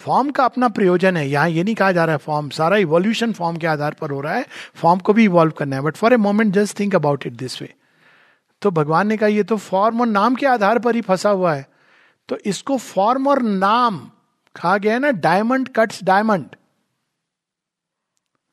फॉर्म 0.00 0.30
का 0.30 0.44
अपना 0.44 0.68
प्रयोजन 0.68 1.16
है। 1.16 1.28
यहाँ 1.28 1.48
ये 1.48 1.62
नहीं 1.64 1.74
कहा 1.74 1.92
जा 1.92 2.04
रहा 2.04 2.12
है 2.12 2.18
फॉर्म 2.18 2.48
सारा 2.48 2.76
इवोल्यूशन 2.76 3.32
फॉर्म 3.32 3.56
के 3.56 3.66
आधार 3.66 3.94
पर 4.00 4.10
हो 4.10 4.20
रहा 4.20 4.34
है। 4.34 4.46
फॉर्म 4.74 5.00
को 5.00 5.12
भी 5.12 5.24
इवॉल्व 5.24 5.52
करना 5.52 5.76
है। 5.76 5.82
But 5.82 5.96
for 5.96 6.12
a 6.12 6.16
moment 6.16 6.52
just 6.54 6.78
think 6.80 6.94
about 6.94 7.26
it 7.26 7.32
this 7.32 7.60
way 7.62 7.72
तो 8.62 8.70
भगवान 8.70 9.06
ने 9.06 9.16
कहा, 9.16 9.28
ये 9.28 9.42
तो 9.42 9.56
फॉर्म 9.56 10.00
और 10.00 10.06
नाम 10.06 10.34
के 10.34 10.46
आधार 10.46 10.78
पर 10.78 10.94
ही 10.94 11.00
फंसा 11.00 11.30
हुआ 11.30 11.54
है। 11.54 11.66
तो 12.28 12.38
इसको 12.46 12.76
फॉर्म 12.76 13.28
और 13.28 13.42
नाम 13.42 13.98
कहा 14.56 14.76
गया 14.78 14.92
है 14.92 14.98
ना? 14.98 15.10
Diamond 15.10 15.68
cuts 15.76 16.02
diamond 16.04 16.56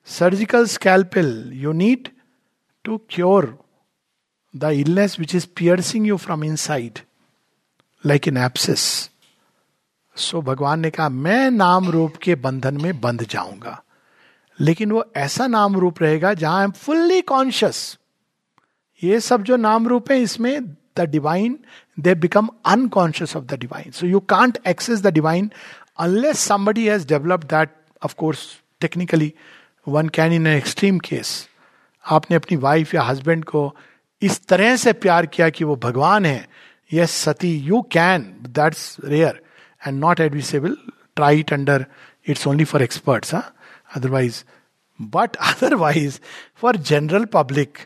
surgical 0.07 0.65
scalpel 0.67 1.51
you 1.53 1.71
need 1.71 2.07
to 2.85 2.97
cure 3.09 3.57
the 4.53 4.71
illness 4.75 5.19
which 5.19 5.35
is 5.35 5.47
piercing 5.57 6.07
you 6.07 6.17
from 6.17 6.43
inside 6.55 6.99
like 8.03 8.27
in 8.27 8.37
abscess 8.37 8.81
so 10.15 10.41
भगवान 10.41 10.79
ने 10.79 10.89
कहा, 10.89 11.09
मैं 11.09 11.51
नाम 11.51 11.89
रूप 11.89 12.15
के 12.17 12.35
बंधन 12.35 12.81
में 12.81 12.99
बंध 13.01 13.23
जाऊँगा. 13.23 13.81
लेकिन 14.59 14.91
वो 14.91 15.03
ऐसा 15.17 15.47
नाम 15.47 15.75
रूप 15.79 16.01
रहेगा 16.01 16.33
जहाँ 16.33 16.57
आई 16.57 16.63
एम 16.63 16.71
फुल्ली 16.71 17.21
कॉन्शियस 17.21 17.97
ये 19.01 19.19
सब 19.19 19.43
जो 19.43 19.57
नाम 19.57 19.87
रूप 19.87 20.11
है, 20.11 20.19
इसमें 20.21 20.65
the 20.97 21.01
divine 21.09 21.57
they 21.99 22.15
become 22.15 22.49
unconscious 22.65 23.35
of 23.35 23.45
the 23.45 23.59
divine 23.59 23.91
so 23.91 24.07
you 24.07 24.19
can't 24.29 24.57
access 24.67 25.01
the 25.01 25.13
divine 25.13 25.49
unless 25.99 26.39
somebody 26.47 26.87
has 26.87 27.07
develop 27.07 27.43
that 27.53 27.75
of course 28.01 28.45
technically 28.81 29.33
one 29.87 30.09
can 30.09 30.33
in 30.33 30.47
extreme 30.47 30.99
case 30.99 31.47
आपने 32.05 32.35
अपनी 32.35 32.57
wife 32.57 32.93
या 32.95 33.01
हस्बैंड 33.01 33.45
को 33.45 33.75
इस 34.21 34.47
तरह 34.47 34.75
से 34.75 34.93
प्यार 34.93 35.25
किया 35.25 35.49
कि 35.49 35.63
वो 35.63 35.75
भगवान 35.75 36.25
है। 36.25 36.47
Yes 36.93 37.11
sati 37.11 37.57
you 37.57 37.81
can 37.81 38.21
that's 38.41 38.97
rare 39.03 39.41
and 39.87 39.99
not 39.99 40.19
advisable 40.19 40.77
try 41.15 41.39
it 41.39 41.53
under 41.53 41.85
its 42.27 42.47
only 42.47 42.63
for 42.63 42.81
experts 42.81 43.35
otherwise 43.35 44.43
but 45.01 45.35
otherwise 45.35 46.19
for 46.55 46.75
general 46.75 47.25
public 47.25 47.77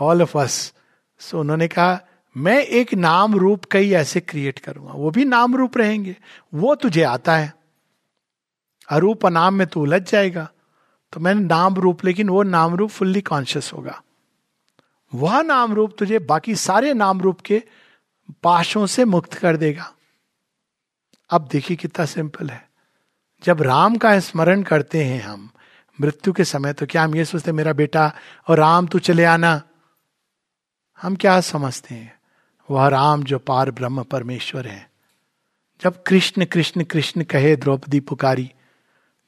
all 0.00 0.22
of 0.22 0.38
us 0.38 0.72
so 1.20 1.40
उन्होंने 1.40 1.68
कहा, 1.68 2.00
मैं 2.36 2.60
एक 2.60 2.94
नाम 2.94 3.34
रूप 3.34 3.64
कई 3.64 3.90
ऐसे 3.92 4.20
क्रिएट 4.20 4.58
करूँगा। 4.58 4.92
वो 4.92 5.10
भी 5.10 5.24
नाम 5.24 5.56
रूप 5.56 5.78
रहेंगे। 5.78 6.16
वो 6.54 6.74
तुझे 6.74 7.02
आता 7.02 7.36
है। 7.36 7.52
अरूप 8.88 9.26
नाम 9.26 9.54
में 9.54 9.66
तू 9.66 9.80
उलझ 9.82 10.10
जाएगा। 10.10 10.48
तो 11.12 11.20
मैंने 11.20 11.40
नाम 11.40 11.74
रूप 11.74 12.04
लेकिन 12.04 12.28
वो 12.28 12.42
नाम 12.42 12.74
रूप 12.74 12.90
फुल्ली 12.90 13.20
कॉन्शियस 13.20 13.72
होगा। 13.72 14.02
वह 15.14 15.42
नाम 15.42 15.72
रूप 15.72 15.96
तुझे 15.98 16.18
बाकी 16.18 16.54
सारे 16.56 16.94
नाम 16.94 17.20
रूप 17.20 17.40
के 17.40 17.62
पाशों 18.42 18.86
से 18.86 19.04
मुक्त 19.04 19.34
कर 19.34 19.56
देगा। 19.56 19.94
अब 21.30 21.48
देखिए 21.52 21.76
कितना 21.76 22.06
सिंपल 22.06 22.50
है। 22.50 22.68
जब 23.42 23.62
राम 23.62 23.96
का 23.96 24.20
स्मरण 24.20 24.62
करते 24.62 25.04
हैं 25.04 25.22
हम, 25.22 25.50
मृत्यु 26.00 26.32
के 26.32 26.44
समय 26.44 26.72
तो 26.72 26.86
क्या 26.86 27.04
हम 27.04 27.14
ये 27.16 27.24
सोचते 27.24 27.52
मेरा 27.52 27.72
बेटा 27.72 28.12
और 28.48 28.58
राम, 28.58 28.86
तू 28.86 28.98
चले 28.98 29.24
आना? 29.24 29.62
हम 31.02 31.16
क्या 31.16 31.40
समझते 31.40 31.94
हैं? 31.94 32.18
वह 32.70 32.88
राम 32.88 33.22
जो 33.22 33.38
पार 33.38 33.70
ब्रह्म 33.70 34.02
परमेश्वर 34.02 34.66
है। 34.66 34.90
जब 35.80 36.02
कृष्ण 36.02 36.44
कृष्ण 36.44 36.84
कृष्ण 36.84 37.24
कहे 37.24 37.56
द्रौपदी 37.56 38.00
पुकारी 38.00 38.52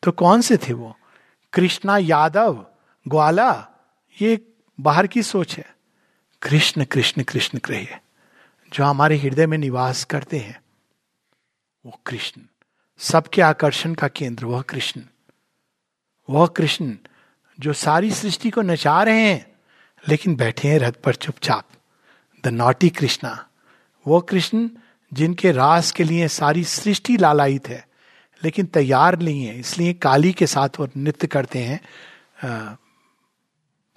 तो 0.02 0.12
कौन 0.12 0.40
से 0.40 0.56
थे 0.56 0.72
वो? 0.72 0.96
कृष्णा 1.52 1.98
यादव, 1.98 2.66
ग्वाला, 3.08 3.66
ये 4.22 4.54
बाहर 4.80 5.06
की 5.06 5.22
सोच 5.22 5.56
है। 5.56 5.76
कृष्ण 6.42 6.84
कृष्ण 6.84 7.22
कृष्ण 7.22 7.58
कहे 7.58 7.86
जो 8.72 8.84
हमारे 8.84 9.16
हृदय 9.16 9.46
में 9.46 9.58
निवास 9.58 10.04
करते 10.04 10.38
हैं, 10.38 10.60
वो 11.86 12.00
कृष्ण। 12.06 12.42
सबके 12.98 13.42
आकर्षण 13.42 13.94
का 13.94 14.08
केंद्र, 14.08 14.46
वह 14.46 14.62
कृष्ण। 14.62 15.02
वह 16.30 16.46
कृष्ण 16.46 16.96
जो 17.60 17.72
सारी 17.72 18.10
सृष्टि 18.10 18.50
को 18.50 18.62
नचा 18.62 19.02
रहे 19.02 19.20
हैं, 19.20 19.52
लेकिन 20.08 20.36
बैठे 20.36 20.68
हैं 20.68 20.78
रथ 20.78 20.92
पर 20.92 21.14
चुपचाप। 21.14 21.64
द 22.44 22.48
नॉटी 22.48 22.88
कृष्णा 22.88 23.48
वो 24.06 24.20
कृष्ण 24.20 24.68
जिनके 25.12 25.52
रास 25.52 25.92
के 25.92 26.04
लिए 26.04 26.28
सारी 26.28 26.64
सृष्टि 26.64 27.16
लालायित 27.16 27.68
है। 27.68 27.89
लेकिन 28.44 28.66
तैयार 28.66 29.18
नहीं 29.18 29.44
है 29.44 29.58
इसलिए 29.58 29.92
काली 30.02 30.32
के 30.32 30.46
साथ 30.46 30.78
वो 30.80 30.88
नृत्य 30.96 31.26
करते 31.26 31.58
हैं 31.58 31.80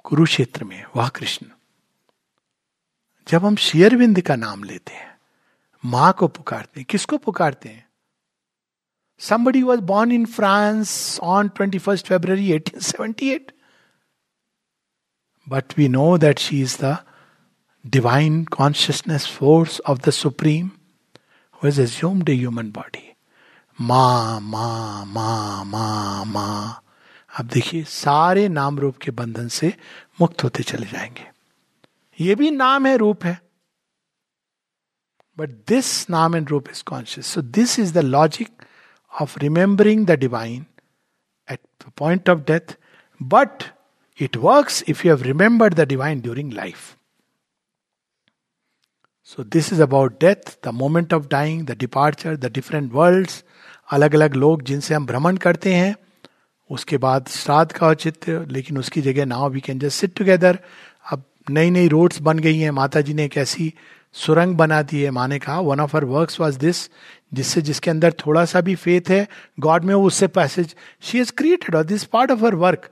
कुरुक्षेत्र 0.06 0.64
में 0.64 0.84
वह 0.96 1.08
कृष्ण 1.16 1.46
जब 3.28 3.46
हम 3.46 3.56
शेयरविंद 3.56 4.22
का 4.22 4.36
नाम 4.36 4.64
लेते 4.64 4.94
हैं 4.94 5.12
माँ 5.84 6.14
को 6.20 6.28
पुकारते 6.28 6.80
हैं 6.80 6.86
किसको 6.90 7.18
पुकारते 7.18 7.70
हैं 7.70 7.84
somebody 9.18 9.64
was 9.64 9.82
born 9.82 10.12
in 10.12 10.26
France 10.26 11.20
on 11.20 11.50
21st 11.50 12.08
February 12.08 12.52
1878. 12.52 13.52
But 15.48 15.76
we 15.76 15.88
know 15.88 16.18
that 16.18 16.40
she 16.40 16.62
is 16.62 16.78
the 16.78 17.00
divine 17.86 18.46
consciousness 18.46 19.26
force 19.26 19.80
of 19.80 20.04
the 20.04 20.12
Supreme 20.12 20.80
who 21.52 21.68
has 21.68 21.78
assumed 21.78 22.30
a 22.30 22.36
human 22.36 22.70
body. 22.70 23.13
मा 23.84 24.40
मा 24.40 25.04
मा 25.06 25.64
मा 25.64 26.24
मा। 26.24 26.48
अब 27.40 27.46
देखिए, 27.46 27.84
सारे 27.84 28.48
नाम 28.50 28.80
रूप 28.80 28.98
के 28.98 29.12
बंधन 29.12 29.48
से 29.48 29.74
मुक्त 30.22 30.44
होते 30.44 30.64
चले 30.64 30.86
जाएँगे। 30.86 31.32
ये 32.20 32.36
भी 32.36 32.52
नाम 32.52 32.86
है, 32.88 32.98
रूप 32.98 33.26
है। 33.26 33.40
But 35.38 35.50
this 35.68 36.10
naam 36.10 36.36
and 36.36 36.50
roop 36.50 36.70
is 36.70 36.84
conscious 36.84 37.28
so 37.28 37.42
this 37.42 37.80
is 37.80 37.94
the 37.94 37.98
logic 37.98 38.64
of 39.22 39.40
remembering 39.40 40.06
the 40.06 40.12
divine 40.12 40.66
at 41.52 41.60
the 41.60 41.92
point 41.98 42.30
of 42.30 42.40
death 42.40 42.78
but 43.22 43.64
it 44.20 44.38
work 44.38 44.70
if 44.88 45.08
you 45.08 45.16
have 45.16 45.24
remembered 45.24 45.74
the 45.74 45.88
divine 45.88 46.22
during 46.22 46.54
life 46.54 46.78
so 49.24 49.44
this 49.44 49.74
is 49.74 49.82
about 49.82 50.20
death 50.20 50.58
the 50.66 50.74
moment 50.74 51.14
of 51.14 51.28
dying 51.28 51.66
the 51.68 51.78
departure 51.78 52.36
the 52.36 52.52
different 52.52 52.92
worlds 52.94 53.44
अलग 53.94 54.16
अलग 54.16 54.34
लोग 54.34 54.62
जिनसे 54.64 54.94
हम 54.94 55.06
भ्रमण 55.06 55.38
करते 55.38 55.74
हैं, 55.74 55.96
उसके 56.72 56.98
बाद 56.98 57.28
श्राद्ध 57.28 57.72
का 57.72 57.88
औचित्य 57.88 58.46
लेकिन 58.50 58.78
उसकी 58.78 59.02
जगह 59.02 59.26
now 59.26 59.50
we 59.50 59.60
can 59.60 59.80
just 59.80 60.00
sit 60.00 60.16
together 60.16 60.60
अब 61.12 61.24
नई 61.50 61.70
नई 61.70 61.88
रोड्स 61.88 62.22
बन 62.22 62.40
गई 62.40 62.58
हैं 62.58 62.72
माता 62.72 63.02
जी 63.02 63.14
ने 63.14 63.26
एक 63.26 63.38
ऐसी 63.38 63.74
सुरंग 64.14 64.56
बना 64.56 64.82
दी 64.82 65.02
है 65.02 65.12
माने 65.12 65.40
कहा 65.40 65.60
one 65.60 65.80
of 65.80 65.98
her 65.98 66.06
work 66.06 66.32
was 66.40 66.60
this 66.60 66.90
जिससे, 67.34 67.62
जिसके 67.62 67.92
अंदर 67.92 68.12
थोड़ा 68.12 68.46
सा 68.46 68.62
भी 68.62 68.76
फेथ 68.76 69.10
है 69.10 69.28
गॉड 69.60 69.84
में 69.84 69.96
वो 69.96 70.08
उससे 70.08 70.28
पैसेज 70.28 70.76
शी 71.02 71.20
इज़ 71.20 71.32
क्रिएटेड 71.32 71.76
और 71.76 71.84
this 71.84 72.04
part 72.04 72.32
of 72.32 72.46
her 72.46 72.56
work 72.56 72.90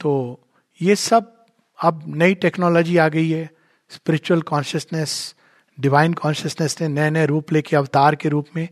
तो 0.00 0.40
ये 0.82 0.96
सब, 0.96 1.44
अब 1.82 2.04
नई 2.06 2.34
टेक्नोलॉजी 2.34 2.96
आ 2.96 3.08
गई 3.08 3.30
है 3.30 3.50
स्पिरिचुअल 3.90 4.42
कॉन्शियसनेस 4.42 5.34
डिवाइन 5.80 6.12
कॉन्शियसनेस 6.12 6.76
ने 6.80 6.88
नए 6.88 7.10
नए 7.10 7.26
रूप 7.26 7.52
लेके, 7.52 7.76
अवतार 7.76 8.14
के 8.14 8.28
रूप 8.28 8.46
में 8.56 8.68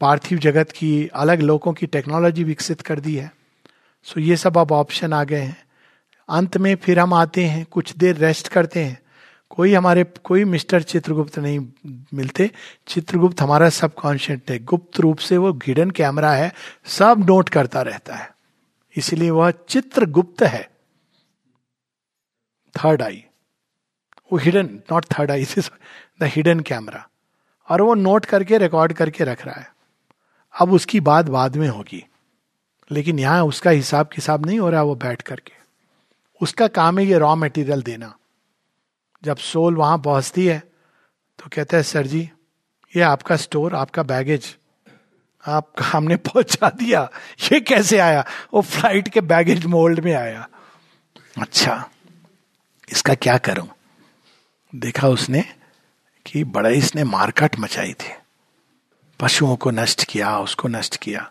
पार्थिव 0.00 0.38
जगत 0.38 0.72
की 0.72 1.08
अलग 1.08 1.40
लोगों 1.40 1.72
की 1.72 1.86
टेक्नोलॉजी 1.86 2.44
विकसित 2.44 2.80
कर 2.80 3.00
दी 3.00 3.16
है। 3.16 3.34
सो 4.04 4.20
ये 4.20 4.36
सब 4.36 4.58
अब 4.58 4.72
ऑप्शन 4.72 5.12
आ 5.12 5.24
गए 5.24 5.40
हैं। 5.40 5.64
अंत 6.28 6.56
में 6.56 6.76
फिर 6.76 6.98
हम 6.98 7.14
आते 7.14 7.44
हैं, 7.44 7.66
कुछ 7.66 7.96
देर 7.96 8.16
रेस्ट 8.16 8.48
करते 8.48 8.84
हैं। 8.84 9.02
कोई 9.50 9.74
हमारे, 9.74 10.04
कोई 10.04 10.44
मिस्टर 10.44 10.82
चित्रगुप्त 10.82 11.38
नहीं 11.38 11.68
मिलते। 12.14 12.50
चित्रगुप्त 12.86 13.40
हमारा 13.40 13.68
सब 13.68 13.94
कॉन्शियंट 13.94 14.50
है। 14.50 14.58
गुप्त 14.58 15.00
रूप 15.00 15.18
से 15.18 15.36
वो 15.36 15.52
हिडन 15.52 15.90
कैमरा 15.90 16.32
है। 16.32 16.54
सब 16.84 17.24
नोट 17.26 17.48
करता 17.48 17.82
रहता 17.82 18.14
है। 18.14 18.30
इसलिए 18.96 19.30
वह 19.30 19.50
चित्रगुप्त 19.50 20.42
है। 20.42 20.70
थर्ड 22.76 23.02
आई 23.02 23.24
वो 24.32 24.38
hidden 24.38 24.80
not 24.92 25.04
third 25.04 25.30
eye 25.30 25.44
the 25.44 26.22
hidden 26.22 26.60
camera 26.60 27.08
और 27.68 27.82
वो 27.82 27.94
नोट 27.94 28.24
करके 28.24 28.58
रिकॉर्ड 28.58 28.92
करके 28.92 29.24
रख 29.24 29.46
रहा 29.46 29.60
है। 29.60 29.79
अब 30.54 30.72
उसकी 30.72 31.00
बात 31.00 31.26
बाद 31.26 31.56
में 31.56 31.68
होगी। 31.68 32.04
लेकिन 32.90 33.18
यहाँ 33.18 33.44
उसका 33.44 33.70
हिसाब 33.70 34.08
किताब 34.08 34.46
नहीं 34.46 34.58
हो 34.58 34.70
रहा 34.70 34.82
वो 34.82 34.94
बैठ 34.94 35.22
करके। 35.22 35.52
उसका 36.40 36.68
काम 36.68 36.98
है 36.98 37.04
ये 37.06 37.18
रॉ 37.18 37.34
मटेरियल 37.36 37.82
देना। 37.82 38.14
जब 39.24 39.36
सोल 39.36 39.76
वहाँ 39.76 39.98
पहुँचती 39.98 40.46
है 40.46 40.58
तो 41.38 41.50
कहते 41.52 41.76
हैं, 41.76 41.82
सर 41.82 42.06
जी, 42.06 42.30
ये 42.96 43.02
आपका 43.02 43.36
स्टोर 43.36 43.74
आपका 43.74 44.02
बैगेज 44.02 44.56
आप 45.44 45.72
हमने 45.82 46.16
पहुँचा 46.16 46.70
दिया। 46.70 47.08
ये 47.52 47.60
कैसे 47.60 47.98
आया? 47.98 48.24
वो 48.54 48.60
फ़्लाइट 48.60 49.08
के 49.08 49.20
बैगेज 49.20 49.66
मोल्ड 49.66 50.00
में 50.00 50.14
आया। 50.14 50.48
अच्छा 51.40 51.90
इसका 52.88 53.14
क्या 53.14 53.38
करूँ? 53.38 53.68
देखा 54.74 55.08
उसने 55.08 55.44
कि 56.26 56.44
बड़ा 56.44 56.68
इसने 56.68 57.04
मारकाट 57.04 57.58
मचाई 57.58 57.92
थी। 57.92 58.12
पशुओं 59.20 59.56
को 59.56 59.70
नष्ट 59.70 60.04
किया, 60.04 60.38
उसको 60.38 60.68
नष्ट 60.68 60.96
किया। 60.96 61.30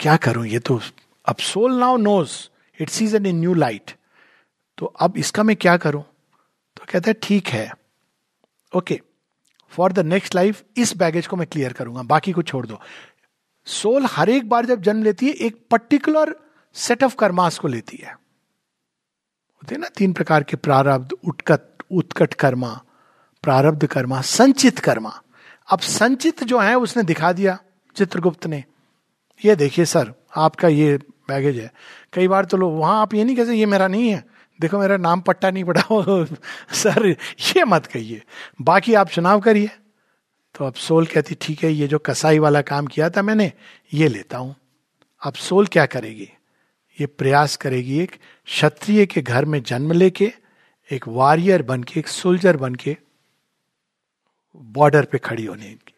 क्या 0.00 0.16
करूँ? 0.16 0.46
ये 0.46 0.58
तो 0.58 0.80
अब 1.26 1.36
soul 1.36 1.78
now 1.80 1.96
knows 1.96 2.32
it 2.80 2.88
sees 2.88 3.14
an 3.14 3.26
in 3.26 3.40
new 3.40 3.54
light 3.54 3.90
तो 4.78 4.86
अब 4.86 5.16
इसका 5.16 5.42
मैं 5.42 5.56
क्या 5.56 5.76
करूँ? 5.76 6.02
तो 6.76 6.84
कहता 6.90 7.10
है, 7.10 7.14
ठीक 7.22 7.48
है। 7.48 7.70
Okay 8.72 9.00
for 9.72 9.92
the 9.92 9.98
next 9.98 10.34
life 10.34 10.62
इस 10.76 10.96
बैगेज 10.96 11.26
को 11.26 11.36
मैं 11.36 11.46
क्लियर 11.46 11.72
करूँगा। 11.72 12.02
बाकी 12.02 12.32
को 12.32 12.42
छोड़ 12.42 12.66
दो। 12.66 12.80
सोल 13.66 14.06
हर 14.06 14.30
एक 14.30 14.48
बार 14.48 14.66
जब 14.66 14.82
जन्म 14.82 15.02
लेती 15.02 15.26
है, 15.26 15.32
एक 15.32 15.66
पर्टिकुलर 15.70 16.34
सेट 16.76 17.04
ऑफ़ 17.04 17.16
कर्मास 17.16 17.58
को 17.58 17.68
लेती 17.68 17.96
है। 17.96 18.12
होते 18.12 19.76
ना, 19.76 19.88
तीन 19.88 20.12
प्रकार 20.12 20.42
के 20.42 20.56
प्रारब्ध 20.56 21.12
उत्कट 21.24 21.82
उत्कट 21.92 22.34
कर्मा 22.34 22.80
प्रारब्ध 23.44 23.86
कर्मा 23.86 24.20
संचित 24.20 24.78
कर्मा 24.78 25.20
अब 25.70 25.78
संचित 25.78 26.44
जो 26.44 26.58
है, 26.58 26.74
उसने 26.74 27.02
दिखा 27.02 27.32
दिया 27.32 27.58
चित्रगुप्त 27.96 28.46
ने। 28.46 28.64
ये 29.44 29.56
देखिए 29.56 29.84
सर, 29.84 30.12
आपका 30.36 30.68
ये 30.68 30.96
बैगेज 31.28 31.58
है। 31.58 31.72
कई 32.12 32.28
बार 32.28 32.44
तो 32.44 32.56
लोग, 32.56 32.78
वहाँ 32.78 33.02
आप 33.02 33.14
ये 33.14 33.24
नहीं 33.24 33.36
कहते 33.36 33.52
ये 33.52 33.66
मेरा 33.66 33.88
नहीं 33.88 34.08
है। 34.08 34.24
देखो, 34.60 34.78
मेरा 34.78 34.96
नाम 34.96 35.20
पट्टा 35.20 35.50
नहीं 35.50 35.64
पड़ा 35.64 35.82
सर, 36.72 37.08
ये 37.56 37.64
मत 37.64 37.86
कहिए। 37.86 38.22
बाकी 38.62 38.94
आप 38.94 39.08
चुनाव 39.08 39.40
करिए। 39.40 39.70
तो 40.54 40.64
अब 40.64 40.74
सोल 40.74 41.06
कहती, 41.06 41.36
ठीक 41.40 41.64
है, 41.64 41.72
ये 41.72 41.86
जो 41.86 41.98
कसाई 41.98 42.38
वाला 42.38 42.62
काम 42.62 42.86
किया 42.86 43.10
था 43.10 43.22
मैंने, 43.22 43.52
ये 43.94 44.08
लेता 44.08 44.38
हूँ। 44.38 44.56
अब 45.22 45.34
सोल 45.34 45.66
क्या 45.66 45.86
करेगी? 45.86 46.28
ये 47.00 47.06
प्रयास 47.06 47.56
करेगी 47.56 48.00
एक 48.00 48.10
क्षत्रिय 48.46 49.06
के 49.06 49.22
घर 49.22 49.44
में 49.44 49.62
जन्म 49.62 49.92
लेके, 49.92 50.32
एक 50.90 51.08
वॉरियर 51.08 51.62
बन 51.62 51.82
के 51.82 52.00
एक 52.00 52.08
सोल्जर 52.08 52.56
बन 52.56 52.74
के 52.74 52.96
बॉर्डर 54.56 55.04
पे 55.04 55.18
खड़ी 55.18 55.44
होने 55.44 55.64
की। 55.64 55.94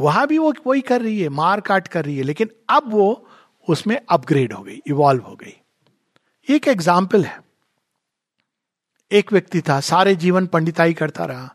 वहाँ 0.00 0.26
भी 0.26 0.38
वो, 0.38 0.54
वही 0.66 0.80
कर 0.80 1.02
रही 1.02 1.20
है, 1.20 1.28
मार 1.28 1.60
काट 1.60 1.88
कर 1.88 2.04
रही 2.04 2.16
है, 2.16 2.22
लेकिन 2.22 2.50
अब 2.70 2.90
वो 2.92 3.28
उसमें 3.68 4.00
अपग्रेड 4.08 4.52
हो 4.52 4.62
गई 4.62 4.82
इवॉल्व 4.86 5.22
हो 5.22 5.34
गई। 5.34 5.60
एक 6.48 6.68
एग्ज़ाम्पल 6.68 7.24
है। 7.24 7.40
एक 9.12 9.32
व्यक्ति 9.32 9.60
था, 9.60 9.80
सारे 9.80 10.14
जीवन 10.16 10.46
पंडिताई 10.46 10.94
करता 10.94 11.24
रहा। 11.24 11.54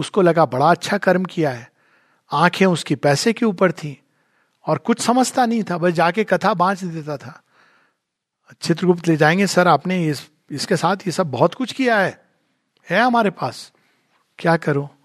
उसको 0.00 0.22
लगा 0.22 0.46
बड़ा 0.46 0.70
अच्छा 0.70 0.98
कर्म 0.98 1.24
किया 1.24 1.50
है। 1.50 1.70
आँखें 2.32 2.66
उसकी 2.66 2.94
पैसे 2.94 3.32
के 3.32 3.46
ऊपर 3.46 3.72
थी 3.72 4.02
और 4.66 4.78
कुछ 4.78 5.00
समझता 5.00 5.46
नहीं 5.46 5.62
था, 5.62 5.78
बस 5.78 5.92
जाके 5.92 6.24
कथा 6.24 6.54
बांच 6.54 6.84
देता 6.84 7.16
था। 7.16 7.42
चित्रगुप्त, 8.60 9.08
ले 9.08 9.16
जाएँगे 9.16 9.46
सर 9.46 9.68
आपने 9.68 10.06
इस, 10.06 10.30
इसके 10.50 10.76
साथ 10.76 10.96
ये 10.96 11.10
सब 11.10 11.30
बहुत 11.30 11.54
कुछ 11.54 11.72
किया 11.72 11.98
है। 11.98 12.24
है 12.90 13.00
हमारे 13.00 13.30
पास। 13.30 13.72
क्या 14.38 14.56
करो? 14.56 14.95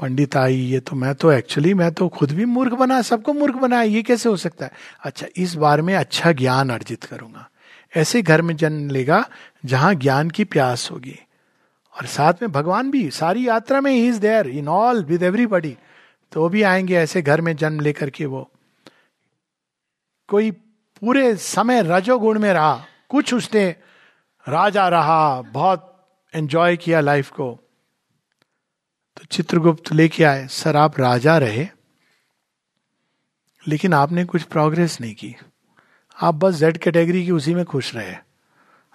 पंडित 0.00 0.36
आई, 0.36 0.54
ये 0.54 0.80
तो 0.80 0.96
मैं 0.96 1.14
तो 1.14 1.32
एक्चुअली 1.32 1.74
मैं 1.74 1.92
तो 1.92 2.08
खुद 2.08 2.30
भी 2.30 2.44
मूर्ख 2.44 2.72
बना, 2.72 3.02
सबको 3.02 3.32
मूर्ख 3.32 3.54
बनाया, 3.54 3.82
ये 3.82 4.02
कैसे 4.02 4.28
हो 4.28 4.36
सकता 4.36 4.64
है? 4.64 4.72
अच्छा 5.04 5.26
इस 5.36 5.54
बार 5.54 5.82
में 5.82 5.94
अच्छा 5.94 6.32
ज्ञान 6.32 6.70
अर्जित 6.70 7.04
करूँगा। 7.04 7.48
ऐसे 7.96 8.22
घर 8.22 8.42
में 8.42 8.56
जन्म 8.56 8.90
लेगा, 8.90 9.28
जहाँ 9.64 9.94
ज्ञान 9.94 10.30
की 10.30 10.44
प्यास 10.44 10.90
होगी। 10.90 11.18
और 11.96 12.06
साथ 12.06 12.34
में 12.42 12.52
भगवान 12.52 12.90
भी, 12.90 13.10
सारी 13.10 13.48
यात्रा 13.48 13.80
में 13.80 13.92
ही 13.92 14.08
is 14.08 14.20
there 14.20 14.46
in 14.46 14.68
all 14.68 15.04
with 15.04 15.22
everybody 15.22 15.76
तो 16.32 16.48
भी 16.48 16.62
आएँगे 16.62 16.96
ऐसे 16.96 17.22
घर 17.22 17.40
में 17.40 17.56
जन्म 17.56 17.80
लेकर 17.80 18.10
के 18.10 18.26
वो। 18.26 18.50
कोई 20.28 20.50
पूरे 20.50 21.36
समय 21.36 21.82
रजोगुण 21.82 22.38
में 22.38 22.52
रहा, 22.52 22.84
कुछ 23.08 23.34
उसने 23.34 23.74
राजा 24.48 24.88
रहा, 24.88 25.40
बहुत 25.40 26.08
एंजॉय 26.34 26.76
किया 26.76 27.00
लाइफ 27.00 27.30
को। 27.30 27.67
तो 29.18 29.24
चित्रगुप्त 29.26 29.92
लेके 29.92 30.24
आए, 30.24 30.46
सर, 30.46 30.76
आप 30.76 30.98
राजा 31.00 31.36
रहे, 31.38 31.66
लेकिन 33.62 33.94
आपने 33.94 34.24
कुछ 34.24 34.42
प्रोग्रेस 34.44 35.00
नहीं 35.00 35.14
की। 35.14 35.34
आप 36.16 36.34
बस 36.34 36.54
जेड 36.54 36.76
कैटेगरी 36.78 37.24
की 37.24 37.30
उसी 37.32 37.54
में 37.54 37.64
खुश 37.64 37.94
रहे। 37.94 38.14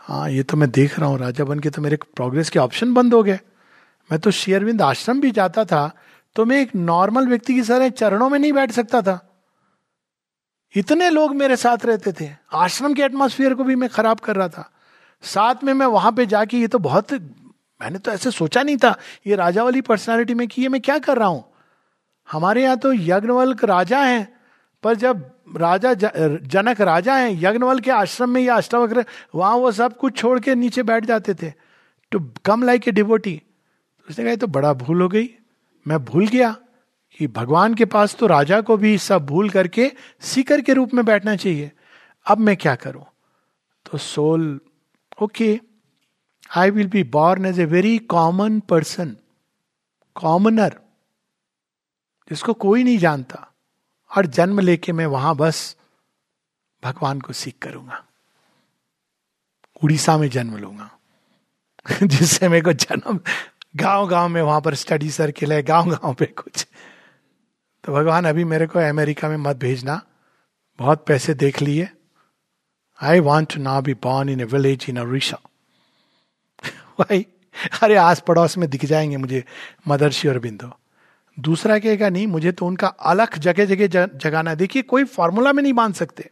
हाँ 0.04 0.30
ये 0.30 0.44
तो 0.44 0.58
मैं 0.58 0.70
देख 0.72 0.98
रहा 1.00 1.10
हूँ, 1.10 1.18
राजा 1.20 1.44
बन 1.44 1.60
के 1.60 1.70
तो 1.70 1.82
मेरे 1.82 1.98
प्रोग्रेस 2.16 2.50
के 2.50 2.60
ऑप्शन 2.60 2.94
बंद 2.94 3.14
हो 3.14 3.22
गए। 3.24 3.40
मैं 4.10 4.20
तो 4.20 4.32
शेयरविंद 4.32 4.82
आश्रम 4.82 5.22
भी 5.22 5.32
जाता 5.32 5.66
था 5.66 5.92
तो 6.36 6.46
मैं 6.46 6.62
एक 6.62 6.76
नॉर्मल 6.76 7.28
व्यक्ति 7.28 7.54
की 7.54 7.62
तरह 7.62 7.90
चरणों 7.92 8.30
में 8.30 8.38
नहीं 8.40 8.54
बैठ 8.54 8.72
सकता 8.72 9.02
था। 9.02 9.20
इतने 10.76 11.10
लोग 11.10 11.36
मेरे 11.36 11.56
साथ 11.58 11.86
रहते 11.86 12.12
थे। 12.12 12.30
आश्रम 12.54 12.94
के 12.94 13.02
एटमोसफियर 13.02 13.54
को 13.54 13.64
भी 13.64 13.76
मैं 13.76 13.90
खराब 13.90 14.20
कर 14.20 14.36
रहा 14.36 14.48
था। 14.50 14.70
साथ 15.24 15.64
में 15.64 15.74
मैं 15.74 15.86
वहाँ 15.88 16.12
पे 16.12 16.26
जाके 16.26 16.58
ये 16.58 16.68
तो 16.68 16.80
बहुत 16.80 17.14
मैंने 17.84 18.00
तो 18.00 18.12
ऐसे 18.12 18.32
सोचा 18.32 18.62
नहीं 18.64 18.78
था, 18.78 18.96
ये 19.28 19.36
राजा 19.36 19.64
वाली 19.64 19.82
पर्सनालिटी 19.84 20.34
में 20.34 20.48
कि 20.48 20.62
ये 20.62 20.70
मैं 20.70 20.82
क्या 20.82 20.98
कर 21.00 21.18
रहा 21.18 21.28
हूँ? 21.28 21.44
हमारे 22.30 22.64
यहाँ 22.64 22.78
तो 22.78 22.94
यज्ञवल्क 22.94 23.64
राजा 23.66 24.00
हैं, 24.00 24.28
पर 24.84 24.96
जब 24.96 25.30
राजा 25.58 25.94
जनक 25.94 26.82
राजा 26.82 27.16
हैं 27.16 27.32
यज्ञवल 27.34 27.80
के 27.80 27.92
आश्रम 27.92 28.30
में 28.30 28.42
या 28.42 28.56
अष्टावक्र, 28.56 29.06
वहाँ 29.36 29.56
वो 29.56 29.72
सब 29.72 29.98
कुछ 29.98 30.18
छोड़ 30.18 30.40
के 30.40 30.56
नीचे 30.56 30.84
बैठ 30.84 31.06
जाते 31.06 31.34
थे 31.34 31.52
to 32.12 32.20
come 32.46 32.64
like 32.64 32.88
a 32.88 32.92
devotee 32.92 33.42
उसने 34.08 34.26
कहा 34.26 34.36
तो 34.36 34.48
बड़ा 34.50 34.74
भूल 34.74 35.02
हो 35.02 35.08
गई। 35.08 35.30
मैं 35.86 36.04
भूल 36.06 36.28
गया 36.28 36.56
कि 37.20 37.28
भगवान 37.28 37.74
के 37.74 37.86
पास 37.86 38.16
तो 38.16 38.28
राजा 38.28 38.60
को 38.62 38.78
भी 38.78 38.98
सब 38.98 39.26
भूल 39.26 39.50
करके 39.50 39.92
सीकर 40.22 40.62
के 40.62 40.74
रूप 40.74 40.94
में 40.94 41.04
बैठना 41.06 41.36
चाहिए। 41.36 41.72
अब 42.26 42.38
मैं 42.38 42.56
क्या 42.58 42.76
करूँ? 42.76 43.06
तो 43.86 43.98
soul, 43.98 44.60
okay. 45.22 45.60
I 46.58 46.70
will 46.70 46.88
be 46.88 47.04
born 47.04 47.46
as 47.46 47.60
a 47.60 47.66
very 47.66 47.98
common 47.98 48.60
person 48.60 49.18
commoner 50.16 50.80
जिसको 52.30 52.54
कोई 52.54 52.84
नहीं 52.84 52.98
जानता। 52.98 53.54
और 54.18 54.26
जन्म 54.26 54.60
लेके 54.60 54.92
मैं 54.92 55.06
वहाँ 55.06 55.36
बस 55.36 55.76
भगवान 56.84 57.22
को 57.22 57.34
सीख 57.34 57.58
करूँगा। 57.62 58.06
उड़ीसा 59.84 60.18
में 60.18 60.30
जन्म 60.30 60.58
लूँगा। 60.58 61.00
जिससे 62.04 62.50
मेरे 62.50 62.62
को 62.62 62.74
जन्म 62.74 63.20
गाँव 63.76 64.08
गाँव 64.08 64.28
में 64.30 64.42
वहाँ 64.42 64.62
पर 64.62 64.76
स्टडी 64.76 65.12
सर्किल 65.12 65.54
है 65.54 65.64
गाँव 65.64 65.90
गाँव 65.90 66.14
पे 66.14 66.26
कुछ। 66.26 66.68
तो 67.84 67.94
भगवान, 67.94 68.26
अभी 68.26 68.44
मेरे 68.44 68.68
को 68.68 68.80
अमेरिका 68.80 69.30
में 69.30 69.38
मत 69.38 69.56
भेजना। 69.56 70.02
बहुत 70.80 71.06
पैसे 71.08 71.34
देख 71.34 71.62
लिए। 71.62 71.90
I 73.02 73.20
want 73.20 73.56
to 73.56 73.62
now 73.62 73.82
be 73.82 73.94
born 73.94 74.30
in 74.30 74.40
a 74.40 74.44
village 74.44 74.86
in 74.90 74.98
Orissa 74.98 75.40
भाई, 77.00 77.26
अरे 77.84 77.96
आस 77.96 78.24
पड़ोस 78.28 78.58
में 78.58 78.70
दिख 78.70 78.86
जाएँगे 78.86 79.18
मुझे 79.18 79.44
मदरशी 79.88 80.28
और 80.28 80.40
बिंदु। 80.40 80.72
दूसरा 81.40 81.80
कहेगा, 81.80 82.10
नहीं, 82.10 82.28
मुझे 82.28 82.52
तो 82.52 82.66
उनका 82.66 82.88
अलग 82.88 83.38
जगह 83.38 83.66
जगह 83.66 84.06
जगाना 84.06 84.56
देखिए, 84.56 84.82
कोई 84.82 85.04
फॉर्मूला 85.04 85.54
में 85.54 85.64
नहीं 85.64 85.74
बाँध 85.74 85.96
सकते। 85.96 86.30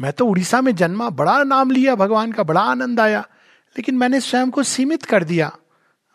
मैं 0.00 0.12
तो 0.12 0.26
उड़ीसा 0.26 0.60
में 0.60 0.74
जन्मा, 0.74 1.10
बड़ा 1.10 1.42
नाम 1.42 1.70
लिया, 1.70 1.94
भगवान 1.94 2.32
का 2.32 2.42
बड़ा 2.42 2.60
आनंद 2.60 3.00
आया, 3.00 3.20
लेकिन 3.76 3.94
मैंने 3.94 4.20
स्वयं 4.20 4.50
को 4.50 4.62
सीमित 4.62 5.04
कर 5.04 5.24
दिया। 5.24 5.56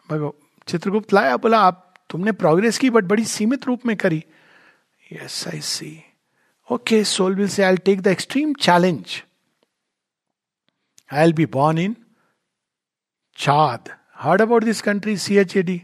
भगव 0.10 0.34
चित्रगुप्त 0.68 1.14
लाया, 1.14 1.38
बोला, 1.38 1.60
आप, 1.60 1.94
तुमने 2.10 2.32
प्रोग्रेस 2.32 2.78
की, 2.78 2.90
बट 2.90 3.04
बड़ी 3.04 3.26
सीमित 3.26 3.66
रूप 3.66 3.86
में 3.86 3.98
करी। 3.98 4.24
Yes 5.14 5.48
I 5.48 5.62
see 5.62 6.04
okay 6.72 7.04
soul 7.04 7.36
will 7.36 7.48
say 7.48 7.64
I 7.64 7.78
take 7.78 8.02
the 8.02 8.08
extreme 8.08 8.54
challenge 8.54 9.24
I 11.14 11.24
will 11.24 11.34
be 11.34 11.46
born 11.46 11.78
in 11.78 11.96
Chad 13.38 13.90
heard 14.16 14.42
about 14.42 14.64
this 14.64 14.82
country 14.82 15.18
C 15.18 15.38
H 15.38 15.58
A 15.58 15.62
D 15.64 15.82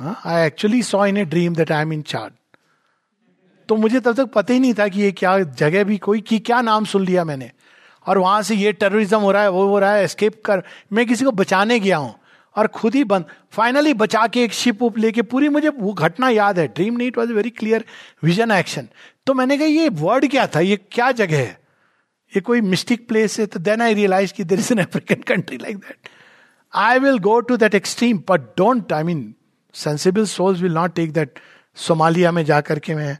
I 0.00 0.46
actually 0.46 0.82
saw 0.82 1.06
in 1.06 1.16
a 1.16 1.24
dream 1.24 1.54
that 1.54 1.72
I 1.72 1.82
am 1.82 1.92
in 1.92 2.02
charge 2.02 2.32
तो 3.68 3.76
मुझे 3.76 4.00
तब 4.00 4.14
तक 4.16 4.32
पता 4.34 4.52
ही 4.54 4.60
नहीं 4.60 4.74
था 4.74 4.86
कि 4.88 5.00
ये 5.00 5.10
क्या 5.12 5.38
जगह 5.38 5.84
भी 5.84 5.96
कोई, 5.98 6.20
की 6.20 6.38
क्या 6.38 6.60
नाम 6.60 6.84
सुन 6.84 7.04
लिया 7.04 7.24
मैंने। 7.24 7.50
और 8.06 8.18
वहाँ 8.18 8.40
से 8.42 8.54
ये 8.54 8.72
टेररिज्म 8.72 9.18
हो 9.18 9.30
रहा 9.32 9.42
है, 9.42 9.50
वो 9.50 9.66
हो 9.68 9.78
रहा 9.78 9.92
है 9.92 10.04
एस्केप 10.04 10.40
कर, 10.44 10.62
मैं 10.92 11.06
किसी 11.06 11.24
को 11.24 11.32
बचाने 11.32 11.78
गया 11.80 11.96
हूँ। 11.96 12.14
और 12.56 12.66
खुद 12.66 12.94
ही 12.94 13.04
बंद 13.04 13.24
फाइनली 13.52 13.94
बचा 13.94 14.26
के 14.26 14.42
एक 14.44 14.52
शिप 14.52 14.82
उप 14.82 14.98
लेके 14.98 15.22
पूरी 15.22 15.48
मुझे 15.48 15.68
वो 15.68 15.92
घटना 15.92 16.28
याद 16.28 16.58
है। 16.58 16.66
ड्रीम 16.68 16.96
नहीं 16.96 17.08
it 17.08 17.18
was 17.18 17.32
very 17.32 17.50
clear 17.50 17.84
vision 18.24 18.50
action 18.50 18.88
तो 19.26 19.34
मैंने 19.34 19.58
कहा, 19.58 19.66
ये 19.66 19.88
वर्ड 19.88 20.30
क्या 20.30 20.46
था? 20.46 20.60
ये 20.60 20.76
क्या 20.92 21.10
जगह 21.12 21.38
है? 21.38 21.59
ये 22.36 22.40
कोई 22.40 22.60
मिस्टिक 22.60 23.08
प्लेस 23.08 23.40
है 23.40 23.46
तो 23.46 23.60
देन 23.60 23.80
आई 23.80 23.94
रियलाइज़ 23.94 24.32
की 24.32 24.44
there 24.44 24.58
is 24.58 24.72
an 24.72 24.78
African 24.78 25.22
country 25.22 25.56
like 25.56 25.76
that 25.76 26.08
I 26.74 26.98
will 26.98 27.18
go 27.18 27.40
to 27.40 27.56
that 27.56 27.74
extreme 27.74 28.18
but 28.18 28.40
don't 28.40 28.92
I 28.92 29.02
mean 29.02 29.34
sensible 29.74 30.24
souls 30.24 30.60
will 30.60 30.72
not 30.72 30.94
take 30.94 31.12
that 31.12 31.38
Somalia 31.74 32.32
में 32.32 32.44
जाकर 32.44 32.78
के 32.78 32.94
मैं 32.94 33.18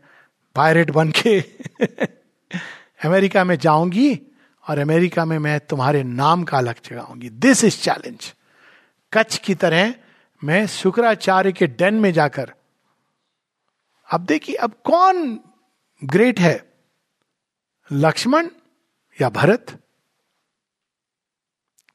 पायरेट 0.54 0.90
बन 0.90 1.10
के 1.10 1.40
अमेरिका 3.04 3.44
में 3.44 3.56
जाऊँगी 3.56 4.20
और 4.68 4.78
अमेरिका 4.78 5.24
में 5.24 5.38
मैं 5.38 5.60
तुम्हारे 5.60 6.02
नाम 6.02 6.44
का 6.44 6.58
अलग 6.58 6.74
जगाऊँगी। 6.84 7.30
दिस 7.30 7.64
इज़ 7.64 7.78
चैलेंज 7.78 8.34
कच्छ 9.12 9.38
की 9.38 9.54
तरह 9.54 9.94
मैं 10.44 10.66
शुक्राचार्य 10.66 11.52
के 11.52 11.66
डेन 11.66 11.94
में 11.94 12.12
जाकर, 12.12 12.52
अब 14.12 14.24
देखिए, 14.24 14.56
अब 14.56 14.72
कौन 14.84 15.40
ग्रेट 16.04 16.40
है? 16.40 16.72
लक्ष्मण 17.92 18.48
या 19.20 19.28
भरत? 19.28 19.78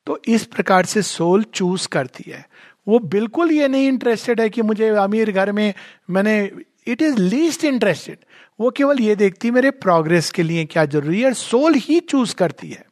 तो 0.08 0.22
इस 0.28 0.46
प्रकार 0.46 0.86
से 0.86 1.02
सोल 1.02 1.44
चूज़ 1.44 1.88
करती 1.88 2.32
है। 2.32 2.50
वो 2.88 3.00
बिल्कुल 3.00 3.52
ये 3.52 3.68
नहीं 3.68 3.88
इंटरेस्टेड 3.88 4.42
है 4.42 4.50
कि 4.50 4.62
मुझे 4.62 4.90
अमीर 4.90 5.32
घर 5.32 5.52
में 5.52 5.74
मैंने 6.10 6.52
इट 6.88 7.02
इज़ 7.02 7.18
लीस्ट 7.18 7.64
इंटरेस्टेड 7.64 8.18
वो 8.60 8.72
केवल 8.72 9.00
ये 9.00 9.16
देखती, 9.16 9.52
मेरे 9.52 9.72
प्रोग्रेस 9.72 10.32
के 10.32 10.44
लिए 10.44 10.66
क्या 10.66 10.86
ज़रूरी 10.86 11.22
है? 11.22 11.34
सोल 11.34 11.74
ही 11.74 12.00
चूज़ 12.00 12.36
करती 12.36 12.70
है। 12.70 12.86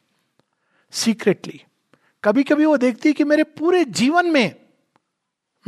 सीक्रेटली 0.92 1.62
कभी 2.24 2.42
कभी 2.42 2.64
वो 2.64 2.76
देखती 2.76 3.08
है 3.08 3.12
कि 3.12 3.24
मेरे 3.24 3.42
पूरे 3.42 3.84
जीवन 3.84 4.26
में 4.26 4.54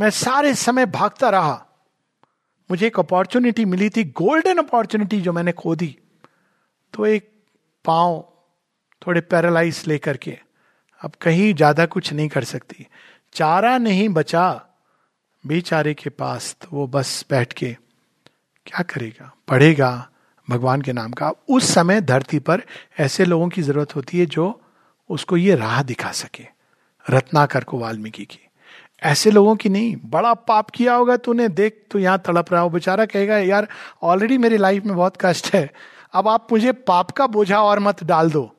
मैं 0.01 0.09
सारे 0.09 0.53
समय 0.53 0.85
भागता 0.85 1.29
रहा। 1.29 1.65
मुझे 2.71 2.87
एक 2.87 2.99
अपॉर्चुनिटी 2.99 3.65
मिली 3.65 3.89
थी 3.89 4.03
गोल्डन 4.03 4.57
अपॉर्चुनिटी 4.57 5.21
जो 5.21 5.33
मैंने 5.33 5.51
खो 5.51 5.75
दी। 5.75 5.97
तो 6.93 7.05
एक 7.05 7.29
पाँव 7.85 8.33
थोड़े 9.01 9.21
पैरालाइज 9.21 9.83
लेकर 9.87 10.17
के। 10.17 10.37
अब 11.01 11.11
कहीं 11.21 11.53
ज़्यादा 11.53 11.85
कुछ 11.85 12.13
नहीं 12.13 12.27
कर 12.29 12.43
सकती। 12.43 12.87
चारा 13.35 13.77
नहीं 13.77 14.07
बचा। 14.09 14.49
बेचारे 15.43 15.93
के 15.93 16.09
पास 16.09 16.55
तो 16.61 16.67
वो 16.71 16.87
बस 16.87 17.25
बैठ 17.29 17.53
के 17.53 17.75
क्या 18.67 18.81
करेगा? 18.83 19.31
पढ़ेगा 19.47 20.09
भगवान 20.47 20.81
के 20.81 20.93
नाम 20.93 21.11
का। 21.11 21.31
उस 21.49 21.73
समय 21.73 22.01
धरती 22.01 22.39
पर 22.39 22.61
ऐसे 22.99 23.25
लोगों 23.25 23.47
की 23.49 23.61
ज़रूरत 23.61 23.95
होती 23.95 24.19
है 24.19 24.25
जो 24.25 24.59
उसको 25.09 25.37
ये 25.37 25.55
राह 25.55 25.81
दिखा 25.83 26.11
सके। 26.11 26.43
रत्नाकर 27.05 27.63
को 27.63 27.77
वाल्मीकि 27.79 28.25
की। 28.25 28.39
ऐसे 29.01 29.31
लोगों 29.31 29.55
की 29.55 29.69
नहीं। 29.69 29.95
बड़ा 30.05 30.33
पाप 30.33 30.69
किया 30.69 30.93
होगा 30.93 31.17
तूने। 31.17 31.47
देख, 31.49 31.85
तू 31.91 31.99
यहाँ 31.99 32.21
तड़प 32.25 32.51
रहा 32.51 32.61
हो। 32.61 32.69
बेचारा 32.69 33.05
कहेगा, 33.05 33.37
यार 33.37 33.67
ऑलरेडी 34.03 34.37
मेरी 34.37 34.57
लाइफ 34.57 34.85
में 34.85 34.95
बहुत 34.95 35.17
कष्ट 35.21 35.53
है। 35.53 35.69
अब 36.13 36.27
आप 36.27 36.47
मुझे 36.51 36.71
पाप 36.71 37.11
का 37.11 37.27
बोझा 37.27 37.61
और 37.61 37.79
मत 37.79 38.03
डाल 38.03 38.31
दो। 38.31 38.51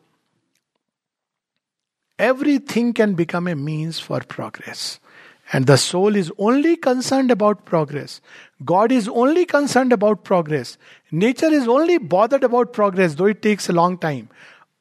everything 2.75 2.93
can 2.93 3.15
become 3.15 3.49
a 3.49 3.53
means 3.53 4.01
for 4.03 4.23
progress 4.29 4.99
and 5.49 5.65
the 5.65 5.75
soul 5.75 6.17
is 6.17 6.31
only 6.39 6.75
concern 6.83 7.29
about 7.29 7.63
progress 7.69 8.21
God 8.63 8.91
is 8.91 9.07
only 9.09 9.43
concern 9.45 9.91
about 9.91 10.23
progress 10.25 10.77
nature 11.13 11.53
is 11.53 11.67
only 11.67 11.97
bothered 12.13 12.43
about 12.43 12.73
progress 12.75 13.13
though 13.13 13.27
it 13.27 13.41
takes 13.41 13.69
a 13.69 13.73
long 13.73 13.97
time 14.01 14.27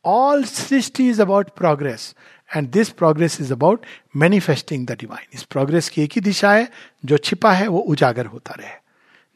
all 0.05 0.45
Srishti 0.45 1.09
is 1.09 1.21
about 1.21 1.51
progress 1.57 2.15
and 2.51 2.69
this 2.71 2.89
progress 2.93 3.41
is 3.41 3.53
about 3.53 3.87
manifesting 4.17 4.87
the 4.87 4.97
divine 5.01 5.27
इस 5.35 5.43
progress 5.51 5.89
की 5.89 6.03
एक 6.03 6.13
ही 6.13 6.21
दिशा 6.21 6.53
है 6.53 6.69
जो 7.05 7.19
छिपा 7.19 7.53
है 7.53 7.67
वो 7.69 7.81
उजागर 7.89 8.27
होता 8.27 8.55
रहे 8.59 8.81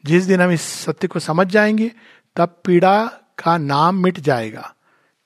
जिस 0.03 0.23
दिन 0.23 0.41
हम 0.41 0.51
इस 0.51 0.61
सत्य 0.61 1.07
को 1.07 1.19
समझ 1.19 1.47
जाएंगे 1.47 1.91
तब 2.35 2.61
पीड़ा 2.65 2.97
का 3.39 3.57
नाम 3.57 4.03
मिट 4.03 4.19
जाएगा 4.19 4.73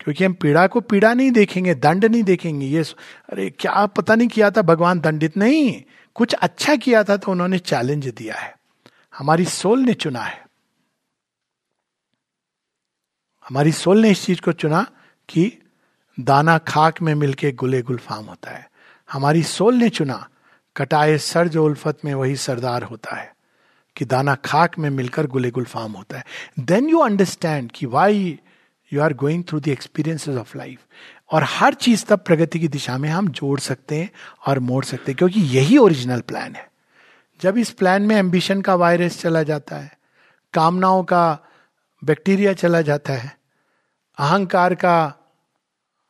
क्योंकि 0.07 0.25
हम 0.25 0.33
पीड़ा 0.33 0.67
को 0.67 0.81
पीड़ा 0.81 1.15
नहीं 1.15 1.31
देखेंगे, 1.31 1.75
दंड 1.75 2.05
नहीं 2.05 2.23
देखेंगे। 2.23 2.67
ये 2.67 2.83
अरे, 3.29 3.51
क्या 3.51 3.87
पता 3.87 4.15
नहीं 4.15 4.29
किया 4.29 4.51
था, 4.51 4.63
भगवान 4.63 5.01
दंडित 5.01 5.37
नहीं। 5.37 5.83
कुछ 6.15 6.35
अच्छा 6.35 6.77
किया 6.77 7.05
था 7.05 7.17
तो 7.17 7.33
उन्होंने 7.33 7.59
चैलेंज 7.59 8.09
दिया 8.09 8.35
है। 8.35 8.59
हमारी 9.19 9.45
सोल 9.45 9.81
ने 9.81 9.95
चुना 9.95 10.21
है। 10.21 10.47
हमारी 13.49 13.73
सोल 13.73 13.99
ने 13.99 14.11
इस 14.11 14.25
चीज़ 14.25 14.41
को 14.41 14.53
चुना 14.53 14.87
कि 15.29 15.59
दाना 16.21 16.59
खाक 16.59 17.03
में 17.03 17.15
मिलके 17.15 17.53
गुले 17.53 17.83
गुलफाम 17.83 18.25
होता 18.25 18.51
है। 18.51 18.71
हमारी 19.13 19.43
सोल 19.43 19.75
ने 19.75 19.89
चुना, 19.89 20.29
कटाए 20.77 21.19
सर 21.19 21.49
जो 21.49 21.65
उल्फत 21.65 21.99
में 22.05 22.15
वही 22.15 22.37
सरदार 22.37 22.83
होता 22.83 23.17
है, 23.17 23.37
कि 23.97 24.05
दाना 24.05 24.35
खाक 24.35 24.79
में 24.79 24.91
मिलकर 24.91 25.27
गुले 25.27 25.51
गुलफाम 25.51 25.93
होता 25.93 26.19
है। 26.19 26.25
देन 26.61 26.89
यू 26.89 26.99
अंडरस्टैंड 26.99 27.73
कि 27.75 27.87
why 27.87 28.41
you 28.93 29.01
are 29.03 29.13
going 29.15 29.45
through 29.45 29.61
the 29.61 29.69
experiences 29.69 30.37
of 30.37 30.57
life 30.59 30.79
और 31.31 31.45
हर 31.45 31.75
चीज़ 31.75 32.05
तब 32.05 32.19
प्रगति 32.19 32.61
की 32.61 32.69
दिशा 32.69 32.97
में 32.99 33.09
हम 33.09 33.29
जोड़ 33.31 33.59
सकते 33.61 33.97
हैं 33.97 34.11
और 34.47 34.59
मोड़ 34.61 34.85
सकते 34.85 35.13
हैं, 35.13 35.17
क्योंकि 35.17 35.41
यही 35.57 35.79
ओरिजिनल 35.79 36.21
प्लान 36.21 36.55
है। 36.55 36.69
जब 37.41 37.59
इस 37.59 37.71
प्लान 37.71 38.03
में 38.03 38.17
एम्बिशन 38.17 38.61
का 38.63 38.75
वायरस 38.75 39.21
चला 39.21 39.43
जाता 39.43 39.77
है, 39.77 39.91
कामनाओं 40.55 41.03
का 41.05 41.39
बैक्टीरिया 42.03 42.53
चला 42.53 42.81
जाता 42.83 43.13
है, 43.13 43.37
अहंकार 44.19 44.75
का 44.75 44.97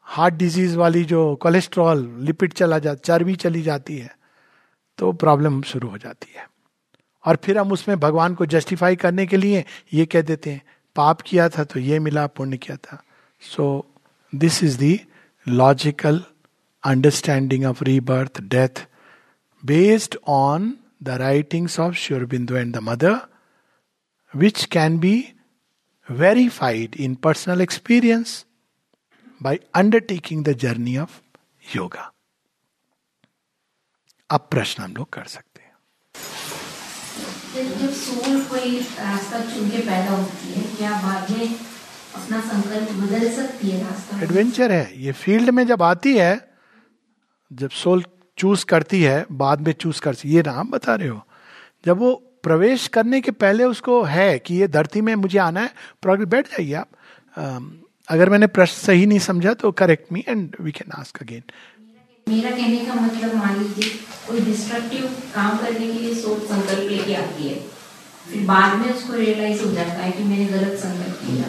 हार्ट 0.07 0.35
डिज़ीज़ 0.35 0.77
वाली 0.77 1.05
जो 1.05 1.35
कोलेस्ट्रॉल 1.37 2.07
लिपिड 2.21 2.53
चला 2.53 2.79
जा, 2.79 2.95
चर्बी 2.95 3.35
चली 3.37 3.63
जाती 3.63 3.97
है 3.99 4.15
तो 4.99 5.13
प्रॉब्लम 5.15 5.61
शुरू 5.63 5.89
हो 5.89 5.99
जाती 5.99 6.33
है। 6.37 6.47
और 7.25 7.39
फिर 7.45 7.59
हम 7.59 7.73
उसमें 7.73 7.99
भगवान 8.01 8.35
को 8.35 8.47
जस्टिफाई 8.47 8.97
करने 8.97 9.27
के 9.27 9.37
लिए 9.37 9.65
ये 9.95 10.07
कह 10.07 10.23
देते 10.23 10.51
हैं 10.51 10.63
पाप 10.97 11.21
किया 11.21 11.49
था 11.49 11.65
तो 11.65 11.81
ये 11.81 11.99
मिला, 11.99 12.27
पुण्य 12.27 12.57
किया 12.57 12.77
था 12.77 13.03
so 13.43 13.67
this 14.33 14.63
is 14.65 14.79
the 14.85 14.99
logical 15.47 16.23
understanding 16.85 17.65
of 17.67 17.85
rebirth 17.85 18.41
death 18.49 18.87
based 19.63 20.17
on 20.29 20.73
the 21.03 21.17
writings 21.21 21.79
of 21.81 21.95
Aurobindo 21.97 22.57
and 22.57 22.75
the 22.77 22.81
mother 22.83 23.19
which 24.35 24.65
can 24.73 24.99
be 24.99 25.15
verified 26.09 26.97
in 27.01 27.15
personal 27.15 27.61
experience 27.61 28.43
by 29.41 29.59
undertaking 29.75 30.43
the 30.45 30.55
journey 30.55 30.97
of 30.99 31.21
yoga. 31.75 32.05
अब 34.31 34.47
प्रश्न 34.51 34.83
हम 34.83 34.95
लोग 34.97 35.09
कर 35.13 35.25
सकते 35.25 35.63
हैं 35.63 35.75
जब 37.81 37.93
soul 37.95 38.41
कोई 38.45 38.79
रास्ता 38.79 39.41
चुन 39.51 39.69
के 39.71 39.79
पैदा 39.79 40.13
होती 40.13 40.53
है 40.53 40.65
क्या 40.77 40.91
बाद 41.03 41.31
में 41.31 41.47
अपना 42.15 42.41
संकल्प 42.43 42.91
बदल 42.95 43.29
सकती 43.33 43.71
है 43.71 43.83
रास्ता। 43.83 44.21
एडवेंचर 44.23 44.73
है। 44.73 45.03
ये 45.05 45.13
फ़ील्ड 45.15 45.51
में 45.51 45.67
जब 45.67 45.83
आती 45.83 46.17
है 46.17 46.35
जब 47.51 47.71
सोल 47.73 48.05
चूज़ 48.39 48.65
करती 48.67 49.03
है 49.03 49.25
बाद 49.33 49.61
में 49.67 49.73
चूज़ 49.75 50.01
कर 50.01 50.17
ये 50.27 50.43
नाम 50.43 50.71
बता 50.71 50.95
रहे 50.95 51.09
हो। 51.09 51.23
जब 51.87 51.99
वो 51.99 52.15
प्रवेश 52.43 52.87
करने 52.89 53.21
के 53.21 53.31
पहले 53.33 53.65
उसको 53.65 54.03
है 54.05 54.39
कि 54.39 54.55
ये 54.55 54.69
धरती 54.69 55.01
में 55.01 55.15
मुझे 55.17 55.39
आना 55.39 55.61
है 55.61 55.71
प्रोग्रेस 56.03 56.29
बैठ 56.29 56.49
जाइए 56.49 56.73
आप। 56.75 56.89
अगर 58.09 58.31
मैंने 58.31 58.47
प्रश्न 58.49 58.77
सही 58.77 59.07
नहीं 59.07 59.19
समझा 59.21 59.55
तो 59.55 59.71
correct 59.75 60.13
me 60.13 60.25
and 60.29 60.57
we 60.61 60.73
can 60.73 60.93
ask 60.99 61.23
again 61.23 61.43
मेरा 62.27 62.51
कहने 62.51 62.79
का 62.87 62.95
मतलब 62.95 63.35
मान 63.35 63.59
लीजिए 63.59 63.91
कोई 64.29 64.41
डिस्ट्रक्टिव 64.41 65.05
काम 65.35 65.57
करने 65.59 65.87
के 65.87 65.99
लिए 65.99 66.15
सोच 66.15 66.43
संकल्प 66.43 66.91
लेके 66.91 67.15
आती 67.15 67.49
है। 67.49 67.59
फिर 68.31 68.47
बाद 68.47 68.79
में 68.79 68.93
उसको 68.93 69.13
रियलाइज़ 69.13 69.63
हो 69.65 69.71
जाता 69.73 70.03
है 70.03 70.11
कि 70.13 70.25
मैंने 70.25 70.45
गलत 70.47 70.79
संकल्प 70.79 71.19
किया। 71.23 71.49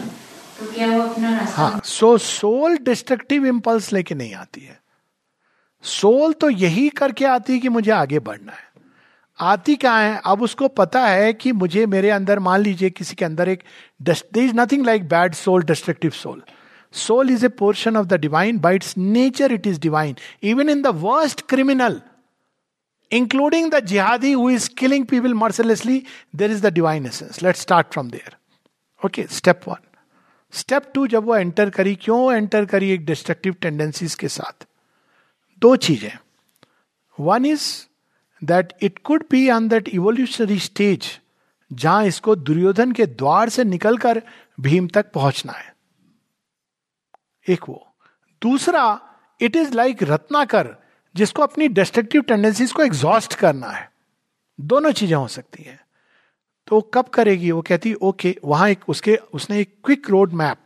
तो 0.59 0.71
क्या 0.73 0.87
वो 0.87 1.01
अपना 1.01 1.37
रास्ता 1.37 1.61
हाँ 1.61 1.81
सो 1.85 2.17
सोल 2.17 2.77
डिस्ट्रक्टिव 2.83 3.45
इम्पल्स 3.45 3.91
लेके 3.93 4.15
नहीं 4.15 4.33
आती 4.35 4.61
है। 4.61 4.79
सोल 5.83 6.33
तो 6.33 6.49
यही 6.49 6.87
करके 6.89 7.25
आती 7.25 7.53
है 7.53 7.59
कि 7.59 7.69
मुझे 7.69 7.91
आगे 7.91 8.19
बढ़ना 8.19 8.51
है। 8.51 8.65
आती 9.39 9.75
क्या 9.75 9.95
है? 9.95 10.21
अब 10.25 10.41
उसको 10.41 10.67
पता 10.67 11.05
है 11.07 11.33
कि 11.33 11.51
मुझे 11.53 11.85
मेरे 11.85 12.09
अंदर 12.09 12.39
मान 12.39 12.61
लीजिए 12.61 12.89
किसी 12.89 13.15
के 13.15 13.25
अंदर 13.25 13.49
एक 13.49 13.63
is 14.37 14.53
nothing 14.55 14.85
like 14.85 15.07
bad 15.09 15.33
soul 15.35 15.63
destructive 15.63 16.11
soul 16.11 16.41
soul 16.93 17.29
is 17.29 17.45
a 17.45 17.49
portion 17.59 17.97
of 17.97 18.07
the 18.07 18.13
divine 18.13 18.59
by 18.59 18.75
its 18.75 18.97
nature 18.97 19.51
it 19.51 19.67
is 19.67 19.79
divine 19.79 20.15
even 20.43 20.69
in 20.69 20.81
the 20.81 20.87
worst 21.01 21.41
criminal 21.49 22.01
including 23.11 23.71
the 23.71 23.79
jihadi 23.85 24.31
who 24.33 24.49
is 24.49 24.69
killing 24.77 25.05
people 25.05 25.33
mercilessly 25.33 26.03
there 26.35 26.51
is 26.51 26.61
the 26.67 26.73
divine 26.73 27.05
essence 27.05 27.43
let 27.43 27.55
start 27.55 27.87
from 27.93 28.09
there 28.09 28.35
okay 29.05 29.25
step 29.31 29.61
one 29.67 29.83
step 30.53 30.91
two 30.93 31.05
जब 31.07 31.23
वो 31.23 31.35
enter 31.35 31.69
करी, 31.69 31.95
क्यों 31.95 32.33
enter 32.33 32.65
करी 32.65 32.89
एक 32.91 33.05
destructive 33.05 33.55
tendencies 33.61 34.13
के 34.15 34.27
साथ? 34.27 34.65
दो 35.61 35.75
चीज़ें. 35.75 36.17
One 37.19 37.45
is 37.45 37.63
that 38.41 38.73
it 38.81 38.99
could 38.99 39.23
be 39.31 39.49
on 39.49 39.67
that 39.67 39.87
evolutionary 39.89 40.59
stage 40.59 41.09
जहाँ 41.71 42.05
इसको 42.05 42.35
दुर्योधन 42.35 42.91
के 42.91 43.05
द्वार 43.05 43.49
से 43.49 43.63
निकलकर 43.63 44.21
भीम 44.59 44.87
तक 44.87 45.11
पहुँचना 45.11 45.53
है। 45.53 45.75
एक 47.47 47.69
वो. 47.69 47.85
दूसरा 48.41 48.99
इट 49.41 49.55
इज़ 49.55 49.73
लाइक 49.73 50.03
रत्नाकर 50.03 50.75
जिसको 51.17 51.43
अपनी 51.43 51.67
डिस्ट्रक्टिव 51.67 52.21
टेंडेंसीज 52.21 52.71
को 52.71 52.83
एग्जॉस्ट 52.83 53.33
करना 53.33 53.67
है। 53.67 53.91
दोनों 54.59 54.91
चीज़ें 54.91 55.15
हो 55.15 55.27
सकती 55.27 55.63
हैं। 55.63 55.79
तो 56.67 56.75
वो 56.75 56.81
कब 56.81 57.05
करेगी? 57.05 57.51
वो 57.51 57.61
कहती, 57.61 57.93
ओके, 57.93 58.35
वहाँ 58.45 58.69
एक 58.69 58.89
उसके, 58.89 59.15
उसने 59.33 59.59
एक 59.59 59.75
क्विक 59.85 60.09
रोड 60.09 60.33
मैप 60.33 60.57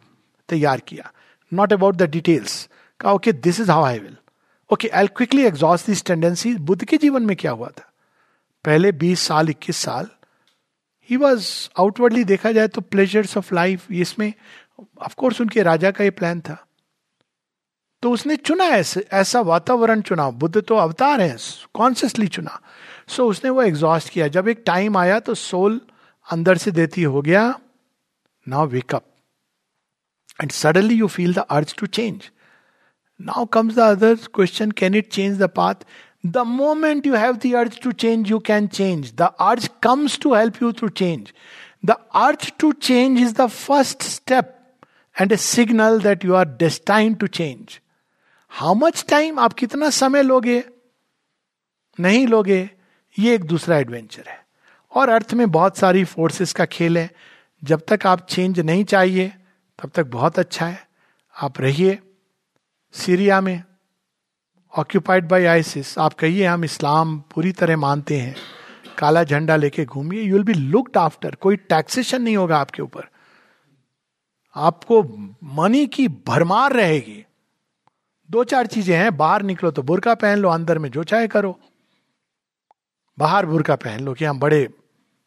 तैयार 0.49 0.79
किया। 0.79 1.11
नॉट 1.53 1.73
अबाउट 1.73 1.95
द 1.95 2.01
डिटेल्स 2.01 2.69
कहा, 2.99 3.13
okay 3.13 3.31
this 3.31 3.59
is 3.59 3.71
how 3.71 3.83
I 3.83 3.99
will 3.99 4.17
okay 4.69 4.87
I 4.87 5.07
quickly 5.07 5.45
exhaust 5.45 5.87
this 5.87 6.05
tendency 6.05 6.55
Buddha 6.55 6.83
के 6.85 6.97
जीवन 6.97 7.23
में 7.23 7.35
क्या 7.35 7.51
हुआ 7.51 7.67
था? 7.67 7.87
पहले 8.65 8.91
20 8.91 9.19
साल 9.19 9.49
21 9.49 9.77
साल 9.77 10.07
ही 11.09 11.17
वॉज़ 11.17 11.45
आउटवर्डली 11.79 12.23
देखा 12.23 12.51
जाए 12.51 12.67
तो 12.67 12.81
प्लेजर्स 12.81 13.37
ऑफ़ 13.37 13.55
लाइफ 13.55 13.91
इसमें 13.91 14.33
ऑफकोर्स 15.01 15.41
उनके 15.41 15.63
राजा 15.63 15.91
का 15.91 16.03
ये 16.03 16.09
प्लान 16.09 16.41
था। 16.41 16.65
तो 18.03 18.11
उसने 18.11 18.35
चुना 18.35 18.65
ऐसे, 18.65 19.05
ऐसा 19.13 19.41
वातावरण 19.41 20.01
चुना। 20.01 20.29
बुद्ध 20.31 20.61
तो 20.61 20.75
अवतार 20.75 21.21
है 21.21 21.35
कॉन्शियसली 21.75 22.27
चुना। 22.27 22.59
सो 23.07 23.23
so 23.23 23.29
उसने 23.29 23.49
वो 23.49 23.61
एग्जॉस्ट 23.61 24.09
किया। 24.09 24.27
जब 24.27 24.47
एक 24.47 24.63
टाइम 24.65 24.97
आया 24.97 25.19
तो 25.19 25.33
सोल 25.33 25.79
अंदर 26.27 26.57
से 26.57 26.71
देती 26.71 27.03
हो 27.03 27.21
गया। 27.21 27.43
Now 28.47 28.67
wake up 28.67 29.03
and 30.41 30.51
suddenly 30.51 30.95
you 30.95 31.07
feel 31.07 31.33
the 31.33 31.39
urge 31.49 31.73
to 31.79 31.87
change 31.87 32.29
now 33.19 33.45
comes 33.45 33.75
the 33.75 33.79
other 33.79 34.15
question 34.35 34.71
can 34.71 34.95
it 34.95 35.09
change 35.11 35.37
the 35.39 35.49
path 35.55 35.85
the 36.25 36.37
moment 36.37 37.07
you 37.07 37.15
have 37.15 37.35
the 37.45 37.69
to 37.83 37.91
change 37.91 38.31
you 38.31 38.39
can 38.39 38.67
change 38.67 39.11
the 39.15 39.29
urge 39.39 39.67
comes 39.83 40.19
to 40.19 40.33
help 40.35 40.61
you 40.63 40.71
to 40.71 40.89
change 40.89 41.31
the 41.85 41.95
urge 42.15 42.51
to 42.59 42.71
change 42.71 43.19
is 43.19 43.33
the 43.33 43.47
first 43.47 44.03
step 44.03 44.57
and 45.21 45.31
a 45.31 45.37
signal 45.37 46.01
that 46.01 46.25
you 46.25 46.33
are 46.33 46.47
destine 46.57 47.13
to 47.13 47.27
change 47.27 47.79
how 48.53 48.73
much 48.73 49.05
time 49.09 49.39
आप 49.39 49.53
कितना 49.53 49.89
समय 49.89 50.23
लोगे? 50.23 50.63
नहीं 51.99 52.27
लोगे, 52.27 52.71
ये 53.19 53.35
एक 53.35 53.43
दूसरा 53.43 53.77
adventure 53.77 54.23
है। 54.27 54.45
और 54.95 55.09
अर्थ 55.09 55.33
में 55.33 55.51
बहुत 55.51 55.77
सारी 55.77 56.03
फोर्सेस 56.03 56.53
का 56.53 56.65
खेल 56.65 56.97
है। 56.97 57.11
जब 57.63 57.81
तक 57.87 58.07
आप 58.07 58.27
चेंज 58.29 58.59
नहीं 58.59 58.83
चाहिए, 58.83 59.33
तब 59.81 59.91
तक 59.95 60.05
बहुत 60.05 60.39
अच्छा 60.39 60.67
है। 60.67 60.87
आप 61.41 61.61
रहिए 61.61 61.99
सीरिया 62.91 63.41
में 63.41 63.63
ऑक्यूपाइड 64.77 65.27
बाई 65.27 65.45
आइसिस 65.45 65.97
आप 65.97 66.13
कहिए, 66.13 66.45
हम 66.45 66.63
इस्लाम 66.63 67.19
पूरी 67.19 67.51
तरह 67.51 67.77
मानते 67.77 68.19
हैं। 68.19 68.35
काला 68.97 69.23
झंडा 69.23 69.55
लेके 69.55 69.85
घूमिए। 69.85 70.21
You 70.21 70.33
will 70.33 70.43
be 70.43 70.53
looked 70.53 70.97
after 70.97 71.35
कोई 71.35 71.55
टैक्सेशन 71.55 72.21
नहीं 72.21 72.37
होगा 72.37 72.57
आपके 72.57 72.81
ऊपर। 72.81 73.09
आपको 74.55 75.03
मनी 75.43 75.87
की 75.87 76.07
भरमार 76.07 76.73
रहेगी। 76.73 77.25
दो 78.31 78.43
चार 78.43 78.67
चीज़ें 78.67 78.95
हैं, 78.97 79.15
बाहर 79.17 79.41
निकलो 79.43 79.71
तो 79.71 79.81
बुरका 79.83 80.13
पहन 80.15 80.37
लो, 80.37 80.49
अंदर 80.49 80.77
में 80.79 80.89
जो 80.91 81.03
चाहे 81.03 81.27
करो। 81.27 81.57
बाहर 83.17 83.45
बुरका 83.45 83.75
पहन 83.77 83.99
लो 83.99 84.13
कि 84.13 84.25
हम 84.25 84.39
बड़े 84.39 84.63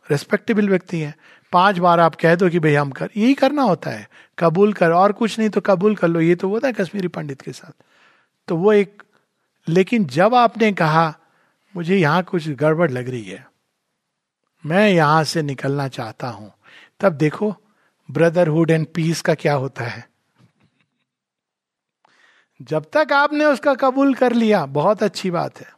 रिस्पेक्टेबल 0.08 0.68
व्यक्ति 0.68 1.00
हैं। 1.00 1.14
पाँच 1.52 1.78
बार 1.78 2.00
आप 2.00 2.14
कह 2.14 2.34
दो 2.34 2.48
कि 2.48 2.58
भाई 2.58 2.74
हम 2.74 2.90
कर, 2.90 3.10
यही 3.16 3.34
करना 3.34 3.62
होता 3.62 3.90
है। 3.90 4.08
कबूल 4.38 4.72
कर, 4.72 4.90
और 4.92 5.12
कुछ 5.12 5.38
नहीं 5.38 5.48
तो 5.48 5.60
कबूल 5.60 5.96
कर 5.96 6.08
लो। 6.08 6.20
ये 6.20 6.34
तो 6.34 6.48
होता 6.48 6.66
है 6.68 6.72
कश्मीरी 6.72 7.08
पंडित 7.08 7.42
के 7.42 7.52
साथ। 7.52 7.72
तो 8.48 8.56
वो 8.56 8.72
एक, 8.72 9.02
लेकिन 9.66 10.04
जब 10.06 10.34
आपने 10.34 10.72
कहा, 10.74 11.14
मुझे 11.74 11.96
यहाँ 11.96 12.22
कुछ 12.22 12.48
गड़बड़ 12.50 12.90
लग 12.90 13.08
रही 13.08 13.24
है, 13.24 13.46
मैं 14.64 14.88
यहाँ 14.88 15.22
से 15.24 15.42
निकलना 15.42 15.88
चाहता 15.90 16.28
हूँ, 16.28 16.50
तब 17.00 17.12
देखो 17.14 17.54
ब्रदरहुड 18.08 18.70
एंड 18.70 18.86
पीस 18.94 19.20
का 19.20 19.34
क्या 19.36 19.54
होता 19.54 19.84
है। 19.84 20.06
जब 22.64 22.84
तक 22.92 23.12
आपने 23.12 23.44
उसका 23.44 23.74
कबूल 23.74 24.14
कर 24.14 24.32
लिया, 24.32 24.66
बहुत 24.66 25.02
अच्छी 25.02 25.30
बात 25.30 25.60
है। 25.60 25.72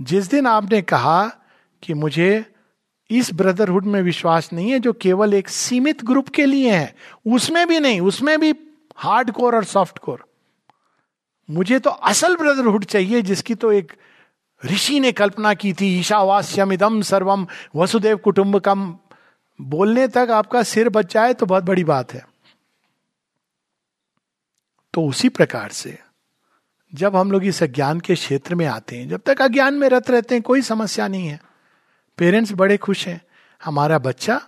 जिस 0.00 0.30
दिन 0.30 0.46
आपने 0.46 0.82
कहा 0.82 1.26
कि 1.82 1.94
मुझे 1.94 2.44
इस 3.10 3.32
ब्रदरहुड 3.34 3.84
में 3.84 4.02
विश्वास 4.02 4.52
नहीं 4.52 4.70
है, 4.70 4.78
जो 4.78 4.92
केवल 4.92 5.34
एक 5.34 5.48
सीमित 5.48 6.04
ग्रुप 6.04 6.28
के 6.28 6.44
लिए 6.46 6.72
है, 6.72 6.94
उसमें 7.26 7.66
भी 7.68 7.80
नहीं, 7.80 8.00
उसमें 8.00 8.40
भी 8.40 8.54
हार्ड 8.96 9.30
कोर 9.30 9.56
और 9.56 9.64
सॉफ्ट 9.64 9.98
कोर 9.98 10.24
मुझे 11.50 11.78
तो 11.78 11.90
असल 11.90 12.36
ब्रदरहुड 12.36 12.84
चाहिए, 12.84 13.22
जिसकी 13.22 13.54
तो 13.54 13.72
एक 13.72 13.92
ऋषि 14.64 15.00
ने 15.00 15.12
कल्पना 15.12 15.54
की 15.54 15.72
थी 15.72 15.98
ईशावास्यम 16.00 16.72
इदम 16.72 17.02
सर्वम 17.02 17.46
वसुदेव 17.76 18.16
कुटुंबकम 18.16 18.98
बोलने 19.60 20.08
तक 20.08 20.28
आपका 20.30 20.62
सिर 20.62 20.88
बच 20.88 21.12
जाए 21.14 21.34
तो 21.34 21.46
बहुत 21.46 21.64
बड़ी 21.64 21.84
बात 21.84 22.12
है। 22.14 22.29
तो 24.94 25.06
उसी 25.06 25.28
प्रकार 25.28 25.70
से 25.70 25.98
जब 26.94 27.16
हम 27.16 27.30
लोग 27.32 27.44
इस 27.44 27.62
अज्ञान 27.62 28.00
के 28.00 28.14
क्षेत्र 28.14 28.54
में 28.54 28.66
आते 28.66 28.96
हैं, 28.96 29.08
जब 29.08 29.20
तक 29.26 29.42
अज्ञान 29.42 29.74
में 29.74 29.88
रत 29.88 30.10
रहते 30.10 30.34
हैं, 30.34 30.42
कोई 30.42 30.62
समस्या 30.62 31.08
नहीं 31.08 31.28
है। 31.28 31.40
पेरेंट्स 32.18 32.52
बड़े 32.52 32.76
खुश 32.76 33.06
हैं। 33.08 33.20
हमारा 33.64 33.98
बच्चा 33.98 34.40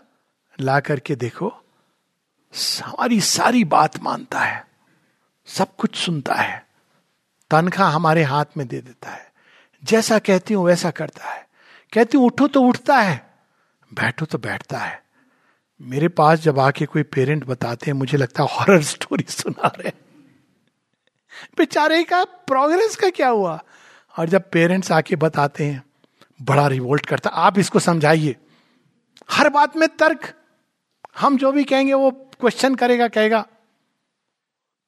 ला 0.60 0.80
करके 0.80 1.16
देखो 1.16 1.48
हमारी 2.84 3.20
सारी 3.20 3.64
बात 3.64 3.98
मानता 4.02 4.40
है, 4.40 4.66
सब 5.46 5.76
कुछ 5.76 5.96
सुनता 5.96 6.34
है, 6.34 6.66
तनख्वाह 7.50 7.90
हमारे 7.90 8.22
हाथ 8.22 8.44
में 8.56 8.66
दे 8.68 8.80
देता 8.80 9.10
है। 9.10 9.32
जैसा 9.84 10.18
कहती 10.18 10.54
हूँ 10.54 10.64
वैसा 10.64 10.90
करता 10.90 11.24
है। 11.24 11.46
कहती 11.92 12.18
हूँ, 12.18 12.26
उठो 12.26 12.46
तो 12.48 12.62
उठता 12.62 12.98
है। 12.98 13.34
बैठो 13.92 14.26
तो 14.26 14.38
बैठता 14.38 14.78
है। 14.78 15.02
मेरे 15.80 16.08
पास 16.08 16.40
जब 16.40 16.58
आके 16.58 16.86
कोई 16.86 17.02
पेरेंट 17.02 17.44
बताते 17.46 17.86
हैं, 17.86 17.92
मुझे 17.92 18.18
लगता 18.18 18.42
है 18.42 18.48
हॉरर 18.52 18.82
स्टोरी 18.82 19.24
सुना 19.28 19.68
रहे 19.68 19.92
बेचारे 21.58 22.04
का 22.04 22.24
प्रोग्रेस 22.24 22.96
का 22.96 23.10
क्या 23.10 23.28
हुआ? 23.28 23.62
और 24.18 24.28
जब 24.28 24.50
पेरेंट्स 24.50 24.92
आके 24.92 25.16
बताते 25.16 25.64
हैं, 25.64 25.84
बड़ा 26.42 26.66
रिवोल्ट 26.66 27.06
करता, 27.06 27.30
आप 27.30 27.58
इसको 27.58 27.78
समझाइए। 27.78 28.36
हर 29.30 29.48
बात 29.48 29.76
में 29.76 29.88
तर्क। 29.88 30.34
हम 31.18 31.36
जो 31.36 31.52
भी 31.52 31.64
कहेंगे, 31.64 31.94
वो 31.94 32.10
क्वेश्चन 32.10 32.74
करेगा, 32.74 33.08
कहेगा। 33.08 33.46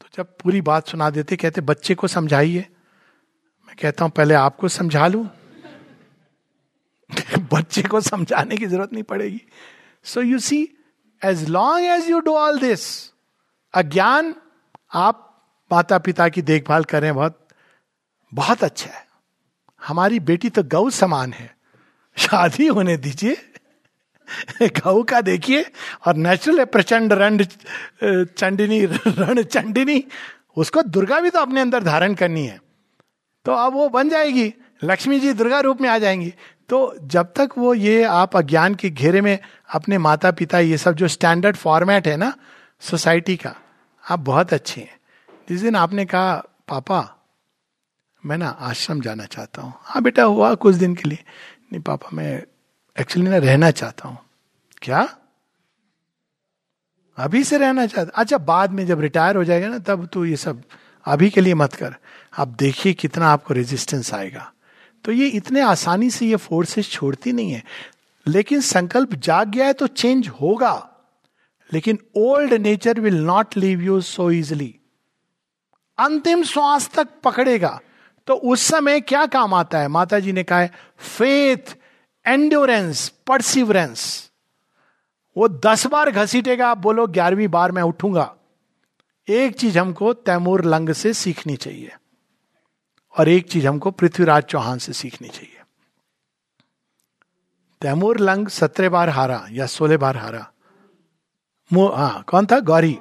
तो 0.01 0.06
जब 0.16 0.26
पूरी 0.26 0.60
बात 0.60 0.89
सुना 0.89 1.10
देते, 1.10 1.36
कहते, 1.36 1.60
बच्चे 1.60 1.94
को 1.94 2.09
समझाइए। 2.09 2.68
मैं 3.66 3.76
कहता 3.82 4.05
हूँ, 4.05 4.12
पहले 4.12 4.35
आपको 4.35 4.68
समझा 4.68 5.06
लू। 5.06 5.28
बच्चे 7.39 7.82
को 7.82 8.01
समझाने 8.01 8.56
की 8.56 8.66
ज़रूरत 8.66 8.93
नहीं 8.93 9.02
पड़ेगी। 9.02 9.43
So 10.05 10.20
you 10.22 10.39
see 10.39 10.68
as 11.24 11.48
long 11.48 11.86
as 11.86 12.10
you 12.10 12.20
do 12.20 12.35
all 12.35 12.59
this 12.59 13.12
अज्ञान 13.74 14.35
आप 14.94 15.23
माता 15.74 15.98
पिता 15.98 16.28
की 16.28 16.42
देखभाल 16.42 16.84
करें 16.84 17.14
बहुत 17.14 17.38
बहुत 18.32 18.64
अच्छा 18.64 18.90
है। 18.90 19.02
हमारी 19.82 20.20
बेटी 20.20 20.48
तो 20.51 20.62
गौ 20.62 20.88
समान 20.90 21.32
है। 21.32 21.51
शादी 22.16 22.66
होने 22.66 22.96
दीजिए। 22.96 23.36
गौ 24.62 25.02
का 25.02 25.20
देखिए, 25.20 25.64
और 26.06 26.16
नेचुरल 26.16 26.59
है, 26.59 26.64
प्रचंड 26.64 27.12
रंड 27.12 27.46
चंडिनी, 28.05 28.84
रण 28.86 29.42
चंडिनी, 29.42 30.05
उसको 30.56 30.82
दुर्गा 30.82 31.20
भी 31.20 31.30
तो 31.30 31.38
अपने 31.38 31.60
अंदर 31.60 31.82
धारण 31.84 32.14
करनी 32.14 32.46
है। 32.46 32.59
तो 33.46 33.52
अब 33.52 33.72
वो 33.72 33.88
बन 33.88 34.09
जाएगी, 34.09 34.52
लक्ष्मी 34.84 35.20
जी 35.20 35.32
दुर्गा 35.32 35.60
रूप 35.60 35.80
में 35.80 35.88
आ 35.88 35.98
जाएँगी। 35.98 36.32
तो 36.68 36.78
जब 37.02 37.32
तक 37.36 37.59
वो 37.59 37.74
ये 37.74 38.02
आप 38.05 38.36
अज्ञान 38.36 38.74
के 38.74 38.90
घेरे 38.90 39.20
में 39.20 39.38
अपने 39.74 39.98
माता 39.98 40.30
पिता 40.30 40.59
ये 40.59 40.78
सब 40.78 40.94
जो 40.94 41.09
स्टैंडर्ड 41.09 41.56
फॉर्मेट 41.56 42.06
है 42.09 42.16
ना 42.16 42.32
सोसाइटी 42.82 43.36
का, 43.36 43.55
आप 44.05 44.18
बहुत 44.20 44.52
अच्छे 44.52 44.80
हैं। 44.80 44.93
जिस 45.48 45.60
दिन 45.60 45.76
आपने 45.76 46.04
कहा, 46.04 46.36
पापा, 46.68 47.14
मैं 48.26 48.38
ना 48.38 48.48
आश्रम 48.48 49.00
जाना 49.00 49.24
चाहता 49.24 49.62
हूँ। 49.62 49.74
हाँ 49.80 50.02
बेटा, 50.02 50.22
हुआ 50.22 50.54
कुछ 50.54 50.74
दिन 50.74 50.94
के 50.94 51.08
लिए। 51.08 51.24
नहीं 51.72 51.82
पापा, 51.82 52.08
मैं 52.12 52.42
एक्चुअली 53.00 53.30
ना 53.30 53.36
रहना 53.36 53.70
चाहता 53.70 54.08
हूँ। 54.08 54.18
क्या? 54.82 55.16
अभी 57.16 57.44
से 57.44 57.58
रहना 57.58 57.86
चाहता 57.86 58.10
अच्छा 58.14 58.38
बाद 58.38 58.70
में 58.70 58.86
जब 58.86 59.00
रिटायर 59.00 59.36
हो 59.36 59.44
जाएगा 59.44 59.68
ना, 59.68 59.78
तब 59.78 60.06
तू 60.06 60.24
ये 60.24 60.36
सब 60.36 60.62
अभी 61.04 61.30
के 61.30 61.40
लिए 61.40 61.54
मत 61.54 61.74
कर। 61.74 61.94
आप 62.38 62.48
देखिए 62.48 62.92
कितना 62.92 63.28
आपको 63.28 63.54
रेजिस्टेंस 63.54 64.14
आएगा। 64.14 64.52
तो 65.04 65.12
ये 65.12 65.26
इतने 65.26 65.60
आसानी 65.60 66.10
से 66.10 66.26
ये 66.26 66.36
फोर्सेस 66.36 66.90
छोड़ती 66.90 67.32
नहीं 67.32 67.52
है। 67.52 67.64
लेकिन 68.26 68.60
संकल्प 68.60 69.14
जाग 69.14 69.48
गया 69.48 69.66
है 69.66 69.72
तो 69.72 69.86
चेंज 69.86 70.28
होगा। 70.28 70.90
लेकिन 71.72 71.98
old 72.16 72.52
nature 72.52 73.00
will 73.00 73.16
not 73.16 73.56
leave 73.56 73.80
you 73.80 74.00
so 74.00 74.30
easily 74.30 74.80
अंतिम 75.98 76.42
श्वास 76.42 76.90
तक 76.94 77.08
पकड़ेगा। 77.24 77.80
तो 78.26 78.34
उस 78.34 78.60
समय 78.60 79.00
क्या 79.00 79.26
काम 79.26 79.54
आता 79.54 79.78
है? 79.78 79.88
माता 79.88 80.18
जी 80.18 80.32
ने 80.32 80.42
कहा 80.42 80.60
है 80.60 80.72
फेथ 80.98 81.76
एंड्योरेंस 82.26 83.08
परसिवरेंस 83.26 84.30
वो 85.36 85.48
दस 85.48 85.86
बार 85.86 86.10
घसीटेगा, 86.10 86.68
आप 86.68 86.78
बोलो, 86.78 87.06
ग्यारहवीं 87.06 87.48
बार 87.48 87.72
मैं 87.72 87.82
उठूँगा। 87.82 88.34
एक 89.28 89.56
चीज़ 89.56 89.78
हमको 89.78 90.12
तैमूर 90.12 90.64
लंग 90.64 90.92
से 90.92 91.12
सीखनी 91.12 91.56
चाहिए। 91.56 91.92
और 93.18 93.28
एक 93.28 93.50
चीज़ 93.50 93.66
हमको 93.66 93.90
पृथ्वीराज 93.90 94.42
चौहान 94.42 94.78
से 94.78 94.92
सीखनी 94.92 95.28
चाहिए। 95.28 95.60
तैमूर 97.80 98.20
लंग 98.20 98.48
सत्रह 98.48 98.88
बार 98.88 99.08
हारा 99.08 99.46
या 99.50 99.66
सोलह 99.66 99.96
बार 99.96 100.16
हारा। 100.16 100.50
हाँ 101.96 102.24
कौन 102.28 102.46
था? 102.46 102.60
गौरी। 102.60 102.98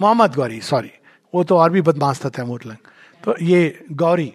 मोहम्मद 0.00 0.34
गौरी 0.34 0.60
सॉरी 0.60 0.90
वो 1.38 1.44
तो 1.44 1.58
और 1.58 1.70
भी 1.70 1.80
बदमाश 1.80 2.20
था 2.24 2.28
तैमूर 2.28 2.60
लंग। 2.66 2.76
तो 3.24 3.34
ये 3.42 3.86
गौरी, 3.92 4.34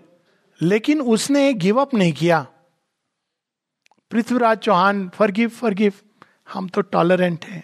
लेकिन 0.62 1.02
उसने 1.02 1.54
गिव 1.54 1.82
अप 1.82 1.94
नहीं 1.94 2.14
किया। 2.14 2.48
पृथ्वीराज 4.12 4.58
चौहान, 4.58 5.10
फॉरगिव 5.10 5.50
फॉरगिव, 5.50 5.94
हम 6.54 6.68
तो 6.68 6.82
टॉलरेंट 6.82 7.46
हैं। 7.46 7.64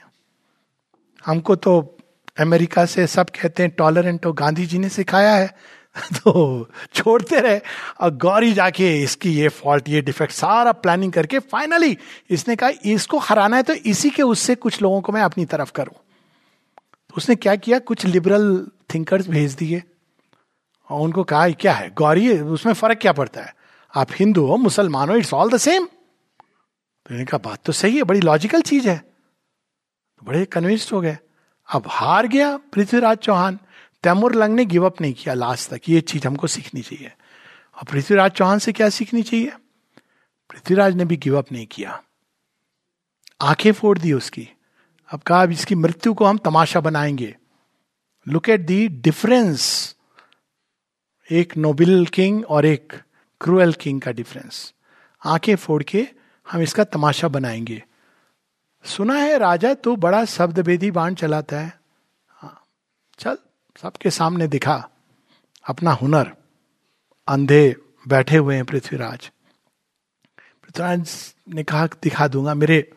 हमको 1.25 1.55
तो 1.55 1.97
अमेरिका 2.39 2.85
से 2.85 3.07
सब 3.07 3.29
कहते 3.29 3.63
हैं, 3.63 3.71
टॉलरेंट 3.77 4.25
हो 4.25 4.33
गांधी 4.33 4.65
जी 4.65 4.77
ने 4.77 4.89
सिखाया 4.89 5.35
है। 5.35 5.57
तो 6.13 6.65
छोड़ते 6.93 7.39
रहे। 7.39 7.61
और 8.01 8.15
गौरी 8.15 8.53
जाके 8.53 9.03
इसकी 9.03 9.31
ये 9.31 9.49
फॉल्ट, 9.49 9.89
ये 9.89 10.01
डिफेक्ट, 10.01 10.33
सारा 10.33 10.71
प्लानिंग 10.71 11.13
करके 11.13 11.39
फाइनली 11.39 11.97
इसने 12.29 12.55
कहा, 12.55 12.69
इसको 12.85 13.17
हराना 13.17 13.57
है 13.57 13.63
तो 13.63 13.73
इसी 13.73 14.09
के 14.09 14.23
उससे 14.23 14.55
कुछ 14.55 14.81
लोगों 14.81 15.01
को 15.01 15.11
मैं 15.11 15.21
अपनी 15.21 15.45
तरफ़ 15.45 15.71
करूँ। 15.71 15.93
तो 17.09 17.13
उसने 17.17 17.35
क्या 17.35 17.55
किया? 17.55 17.79
कुछ 17.79 18.05
लिबरल 18.05 18.67
थिंकर्स 18.93 19.27
भेज 19.27 19.53
दिए। 19.53 19.83
और 20.89 21.01
उनको 21.01 21.23
कहा 21.23 21.49
क्या 21.49 21.73
है? 21.73 21.89
गौरी, 21.89 22.39
उसमें 22.39 22.73
फ़र्क 22.73 22.99
क्या 22.99 23.11
पड़ता 23.11 23.41
है? 23.41 23.55
आप 23.95 24.07
हिंदू 24.11 24.45
हो, 24.45 24.57
मुसलमान 24.57 25.09
हो 25.09 25.15
इट्स 25.15 25.33
ऑल 25.33 25.49
द 25.49 25.57
सेम 25.57 25.85
तो 27.05 27.15
इन्हें 27.15 27.27
कहा, 27.27 27.37
बात 27.37 27.59
तो 27.65 27.71
सही 27.71 27.97
है, 27.97 28.03
बड़ी 28.03 28.19
लॉजिकल 28.19 28.61
चीज़ 28.61 28.89
है। 28.89 28.97
तो 30.19 30.25
बड़े 30.25 30.45
कन्विंस्ड 30.45 30.93
हो 30.93 31.01
गए। 31.01 31.17
अब 31.73 31.83
हार 31.87 32.27
गया 32.27 32.57
पृथ्वीराज 32.57 33.17
चौहान। 33.17 33.59
तैमुर 34.03 34.35
लंग 34.35 34.55
ने 34.55 34.65
गिव 34.65 34.85
अप 34.85 35.01
नहीं 35.01 35.13
किया 35.13 35.33
लास्ट 35.33 35.73
तक। 35.73 35.81
ये 35.89 36.01
चीज़ 36.01 36.27
हमको 36.27 36.47
सीखनी 36.47 36.81
चाहिए। 36.81 37.07
और 37.77 37.83
पृथ्वीराज 37.83 38.31
चौहान 38.31 38.59
से 38.59 38.71
क्या 38.71 38.89
सीखनी 38.89 39.23
चाहिए? 39.23 39.51
पृथ्वीराज 40.49 40.95
ने 40.95 41.05
भी 41.05 41.17
गिव 41.17 41.37
अप 41.37 41.51
नहीं 41.51 41.67
किया। 41.67 42.03
आँखें 43.41 43.71
फोड़ 43.71 43.99
दी 43.99 44.13
उसकी। 44.13 44.49
अब 45.09 45.19
कहा, 45.19 45.43
अब 45.43 45.51
इसकी 45.51 45.75
मृत्यु 45.75 46.13
को 46.13 46.25
हम 46.25 46.37
तमाशा 46.37 46.79
बनाएँगे। 46.79 47.37
लुक 48.29 48.49
एट 48.49 48.61
दी 48.61 48.87
डिफरेंस 48.87 49.95
एक 51.31 51.57
नोबिल 51.57 52.05
किंग 52.05 52.45
और 52.45 52.65
एक 52.65 52.93
क्रूएल 53.41 53.73
किंग 53.73 54.01
का 54.01 54.11
डिफरेंस 54.11 54.73
आँखें 55.25 55.55
फोड़ 55.55 55.83
के 55.83 56.07
हम 56.51 56.61
इसका 56.61 56.83
तमाशा 56.83 57.27
बनाएँगे। 57.27 57.83
सुना 58.83 59.13
है 59.13 59.37
राजा 59.37 59.73
तो 59.73 59.95
बड़ा 59.95 60.25
शब्द 60.25 60.59
भेदी 60.59 60.91
बाण 60.91 61.13
चलाता 61.13 61.59
है। 61.59 61.79
हाँ 62.29 62.63
चल, 63.19 63.37
सबके 63.81 64.09
सामने 64.09 64.47
दिखा। 64.47 64.89
अपना 65.69 65.91
हुनर। 65.91 66.35
अंधे 67.27 67.75
बैठे 68.07 68.37
हुए 68.37 68.55
हैं 68.55 68.65
पृथ्वीराज। 68.65 69.31
पृथ्वीराज 70.63 71.35
ने 71.49 71.63
कहा, 71.63 71.87
दिखा 71.87 72.27
दूँगा, 72.27 72.53
मेरे 72.53 72.93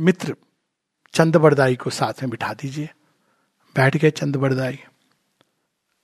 मित्र 0.00 0.36
चंद 1.12 1.36
को 1.76 1.90
साथ 1.90 2.12
में 2.22 2.30
बिठा 2.30 2.52
दीजिए। 2.52 2.90
बैठ 3.78 3.96
गए 3.96 4.10
चंद 4.10 4.36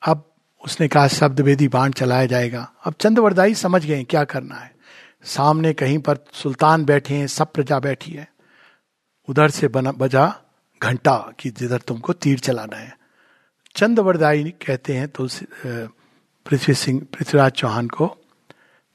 अब 0.02 0.24
उसने 0.64 0.88
कहा 0.88 1.08
शब्द 1.08 1.40
वेदी 1.40 1.68
बाण 1.68 1.92
चलाया 1.92 2.26
जाएगा। 2.26 2.62
अब 2.84 2.94
चंद 3.00 3.54
समझ 3.54 3.84
गए 3.86 4.02
क्या 4.04 4.24
करना 4.24 4.54
है। 4.54 4.72
सामने 5.24 5.72
कहीं 5.72 5.98
पर 5.98 6.18
सुल्तान 6.32 6.84
बैठे 6.84 7.14
हैं, 7.14 7.26
सब 7.26 7.52
प्रजा 7.52 7.78
बैठी 7.80 8.12
है। 8.12 8.28
उधर 9.28 9.50
से 9.50 9.68
बना, 9.68 9.92
बजा 9.92 10.34
घंटा 10.82 11.16
कि 11.40 11.50
जिधर 11.50 11.78
तुमको 11.78 12.12
तीर 12.12 12.38
चलाना 12.38 12.76
है। 12.76 12.96
चंद 13.76 13.98
वरदाई 13.98 14.44
कहते 14.66 14.96
हैं 14.96 15.08
तो 15.08 15.28
पृथ्वी 16.46 16.74
सिंह, 16.74 17.00
पृथ्वीराज 17.12 17.52
चौहान 17.52 17.88
को, 17.88 18.16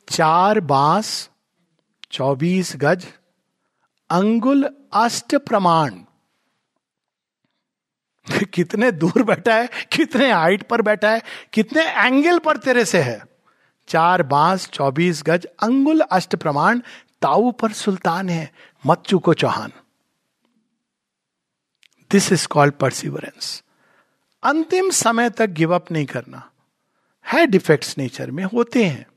चार 0.07 0.59
बाँस, 0.59 1.29
चौबीस 2.11 2.73
गज, 2.75 3.07
अंगुल 4.09 4.69
अष्ट 4.93 5.35
प्रमाण। 5.35 5.91
कितने 8.53 8.91
दूर 8.91 9.23
बैठा 9.23 9.55
है, 9.55 9.69
कितने 9.91 10.31
हाइट 10.31 10.63
पर 10.63 10.81
बैठा 10.81 11.11
है, 11.11 11.21
कितने 11.53 11.81
एंगल 11.81 12.39
पर 12.39 12.57
तेरे 12.57 12.85
से 12.85 12.99
है। 12.99 13.25
चार 13.87 14.23
बाँस, 14.23 14.69
चौबीस 14.69 15.23
गज, 15.25 15.45
अंगुल 15.45 15.99
अष्ट 15.99 16.35
प्रमाण, 16.35 16.79
ताऊ 17.21 17.51
पर 17.51 17.71
सुल्तान 17.71 18.29
है, 18.29 18.51
मच्चू 18.85 19.19
को 19.19 19.33
Chauhan. 19.33 19.71
This 22.11 22.31
is 22.31 22.47
called 22.47 22.73
perseverance 22.73 23.63
अंतिम 24.43 24.89
समय 24.89 25.29
तक 25.29 25.47
गिव 25.47 25.75
अप 25.75 25.91
नहीं 25.91 26.05
करना। 26.05 26.49
है 27.27 27.47
डिफेक्ट्स 27.47 27.97
नेचर 27.97 28.31
में, 28.31 28.43
होते 28.43 28.85
हैं। 28.85 29.07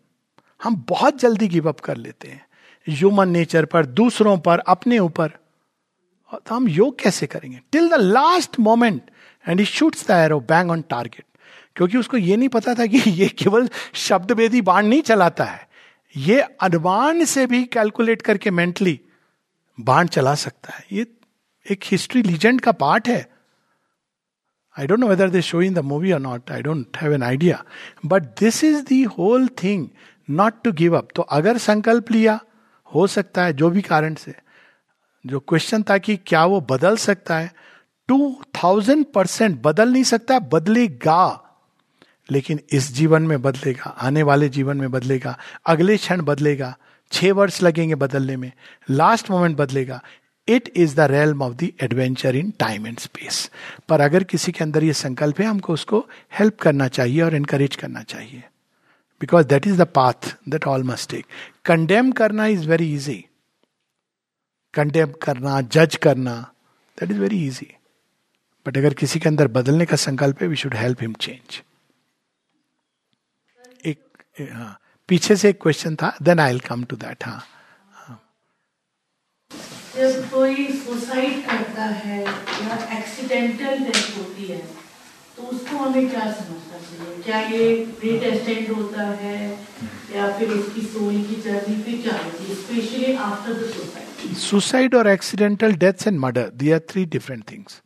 हम 0.62 0.84
बहुत 0.88 1.16
जल्दी 1.16 1.48
गिव 1.48 1.68
अप 1.68 1.80
कर 1.80 1.96
लेते 1.96 2.28
हैं। 2.28 2.46
ह्यूमन 2.88 3.28
नेचर 3.28 3.64
पर, 3.64 3.86
दूसरों 3.86 4.38
पर, 4.38 4.58
अपने 4.58 4.98
ऊपर। 4.98 5.32
तो 6.38 6.54
हम 6.54 6.68
योग 6.68 6.98
कैसे 6.98 7.26
करेंगे? 7.26 7.60
Till 7.72 7.88
the 7.88 7.94
last 7.94 8.58
moment 8.60 9.10
and 9.48 9.60
he 9.60 9.66
shoots 9.66 10.06
the 10.08 10.10
arrow 10.10 10.40
bang 10.40 10.70
on 10.70 10.82
target 10.82 11.24
क्योंकि 11.76 11.98
उसको 11.98 12.16
ये 12.16 12.36
नहीं 12.36 12.48
पता 12.48 12.74
था 12.74 12.86
कि 12.86 12.98
ये 13.10 13.28
केवल 13.28 13.68
शब्द 13.94 14.32
वेदी 14.32 14.60
बाण 14.60 14.86
नहीं 14.86 15.02
चलाता 15.02 15.44
है। 15.44 15.68
ये 16.16 16.40
अनुमान 16.40 17.24
से 17.24 17.46
भी 17.46 17.64
कैलकुलेट 17.64 18.22
करके 18.22 18.50
मेंटली 18.50 19.00
बाण 19.80 20.06
चला 20.06 20.34
सकता 20.34 20.72
है। 20.72 20.84
ये 20.92 21.06
एक 21.70 21.80
हिस्ट्री 21.84 22.22
लीजेंड 22.22 22.60
का 22.60 22.72
पार्ट 22.72 23.08
है। 23.08 23.30
I 24.78 24.86
don't 24.86 24.98
know 24.98 25.06
whether 25.06 25.30
they 25.30 25.42
show 25.42 25.62
in 25.62 25.74
the 25.74 25.78
movie 25.78 26.12
or 26.12 26.20
not 26.20 26.50
I 26.50 26.62
don't 26.62 26.96
have 26.96 27.12
an 27.12 27.22
idea 27.22 27.64
but 28.06 28.22
this 28.22 28.64
is 28.64 28.84
the 28.84 29.02
whole 29.02 29.48
thing 29.48 29.88
not 30.30 30.62
to 30.64 30.72
give 30.72 30.98
up 30.98 31.08
तो 31.14 31.22
अगर 31.22 31.58
संकल्प 31.58 32.10
लिया, 32.10 32.40
हो 32.94 33.06
सकता 33.06 33.44
है, 33.44 33.52
जो 33.52 33.70
भी 33.70 33.82
कारण 33.82 34.14
से। 34.14 34.34
जो 35.26 35.40
क्वेश्चन 35.40 35.82
था 35.82 35.98
कि 35.98 36.16
क्या 36.16 36.44
वो 36.44 36.60
बदल 36.60 36.96
सकता 36.96 37.38
है? 37.38 37.52
टू 38.08 38.42
थाउज़ेंड 38.54 39.04
परसेंट 39.14 39.60
बदल 39.62 39.92
नहीं 39.92 40.04
सकता, 40.04 40.38
बदलेगा। 40.38 41.38
लेकिन 42.30 42.60
इस 42.72 42.92
जीवन 42.92 43.22
में 43.22 43.42
बदलेगा, 43.42 43.90
आने 43.90 44.22
वाले 44.22 44.48
जीवन 44.48 44.76
में 44.76 44.90
बदलेगा, 44.90 45.38
अगले 45.66 45.96
क्षण 45.96 46.20
बदलेगा, 46.20 46.76
छह 47.12 47.32
वर्ष 47.32 47.62
लगेंगे 47.62 47.94
बदलने 47.94 48.36
में 48.36 48.52
लास्ट 48.90 49.30
मोमेंट 49.30 49.56
बदलेगा। 49.56 50.00
It 50.48 50.72
is 50.76 50.94
the 50.96 51.00
realm 51.00 51.42
of 51.42 51.54
the 51.54 51.70
adventure 51.82 52.36
in 52.36 52.52
time 52.58 52.86
and 52.86 52.98
space 52.98 53.50
पर 53.88 54.00
अगर 54.00 54.24
किसी 54.24 54.52
के 54.52 54.64
अंदर 54.64 54.84
ये 54.84 54.92
संकल्प 54.92 55.40
है, 55.40 55.46
हमको 55.46 55.72
उसको 55.72 56.06
हेल्प 56.38 56.58
करना 56.58 56.88
चाहिए 56.88 57.20
और 57.22 57.34
एनकरेज 57.34 57.76
करना 57.76 58.02
चाहिए। 58.02 58.42
Because 59.20 59.46
that 59.46 59.66
is 59.66 59.82
the 59.82 59.86
path 59.86 60.34
that 60.48 60.66
all 60.66 60.84
must 60.84 61.10
take 61.10 61.26
condemn 61.64 62.12
करना 62.12 62.46
इज़ 62.46 62.68
वेरी 62.68 62.94
इजी 62.94 63.24
कंडेम 64.74 65.12
करना 65.22 65.60
जज 65.72 65.96
करना 66.02 66.34
that 66.98 67.10
is 67.10 67.18
very 67.18 67.46
easy 67.46 67.70
but 68.66 68.78
अगर 68.78 68.94
किसी 68.94 69.18
के 69.20 69.28
अंदर 69.28 69.48
बदलने 69.50 69.86
का 69.86 69.96
संकल्प 69.98 70.42
है 70.42 70.48
we 70.48 70.56
should 70.56 70.74
help 70.76 71.02
him 71.02 71.14
change 71.20 71.60
एक 73.84 74.50
हाँ 74.52 74.76
पीछे 75.08 75.36
से 75.36 75.48
एक 75.48 75.60
क्वेश्चन 75.62 75.96
था 75.96 76.12
then 76.22 76.40
I 76.40 76.58
come 76.60 76.84
to 76.84 76.96
that 76.96 77.24
हाँ. 77.24 77.40
जब 79.96 80.30
कोई 80.30 80.66
सुसाइड 80.74 81.44
करता 81.46 81.84
है 81.96 82.20
या 82.20 82.76
एक्सीडेंटल 82.98 83.78
डेथ 83.80 84.16
होती 84.16 84.44
है 84.46 84.60
तो 85.36 85.42
उसको 85.44 85.76
हमें 85.76 86.08
क्या 86.10 86.30
समझना 86.32 86.78
चाहिए? 86.78 87.22
क्या 87.22 87.40
ये 87.50 87.74
प्रीटेस्टेंट 88.00 88.70
होता 88.70 89.02
है? 89.02 89.36
या 90.16 90.30
फिर 90.38 90.48
उसकी 90.50 90.80
सोल 90.82 91.22
की 91.24 91.40
जर्नी 91.42 91.76
पे 91.82 91.92
क्या 92.02 92.16
होती 92.24 92.44
है? 92.44 92.54
Specially 92.54 93.14
after 93.28 93.52
the 93.52 93.70
suicide 93.70 94.34
suicide 94.38 94.94
और 94.94 95.08
accidental 95.08 95.72
deaths 95.76 96.06
and 96.06 96.18
murder 96.18 96.50
they 96.54 96.72
are 96.72 96.80
three 96.90 97.04
different 97.14 97.44
things 97.50 97.80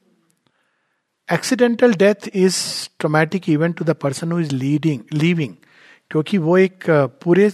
accidental 1.29 1.95
death 1.95 2.29
is 2.35 2.57
traumatic 2.99 3.49
event 3.49 3.77
to 3.79 3.85
the 3.85 3.91
person 4.03 4.33
who 4.33 4.39
is 4.41 4.55
leading 4.55 5.01
leaving 5.13 5.55
क्योंकि 6.11 6.39
वो 6.39 6.57
एक 6.59 6.85
पूरे 7.25 7.51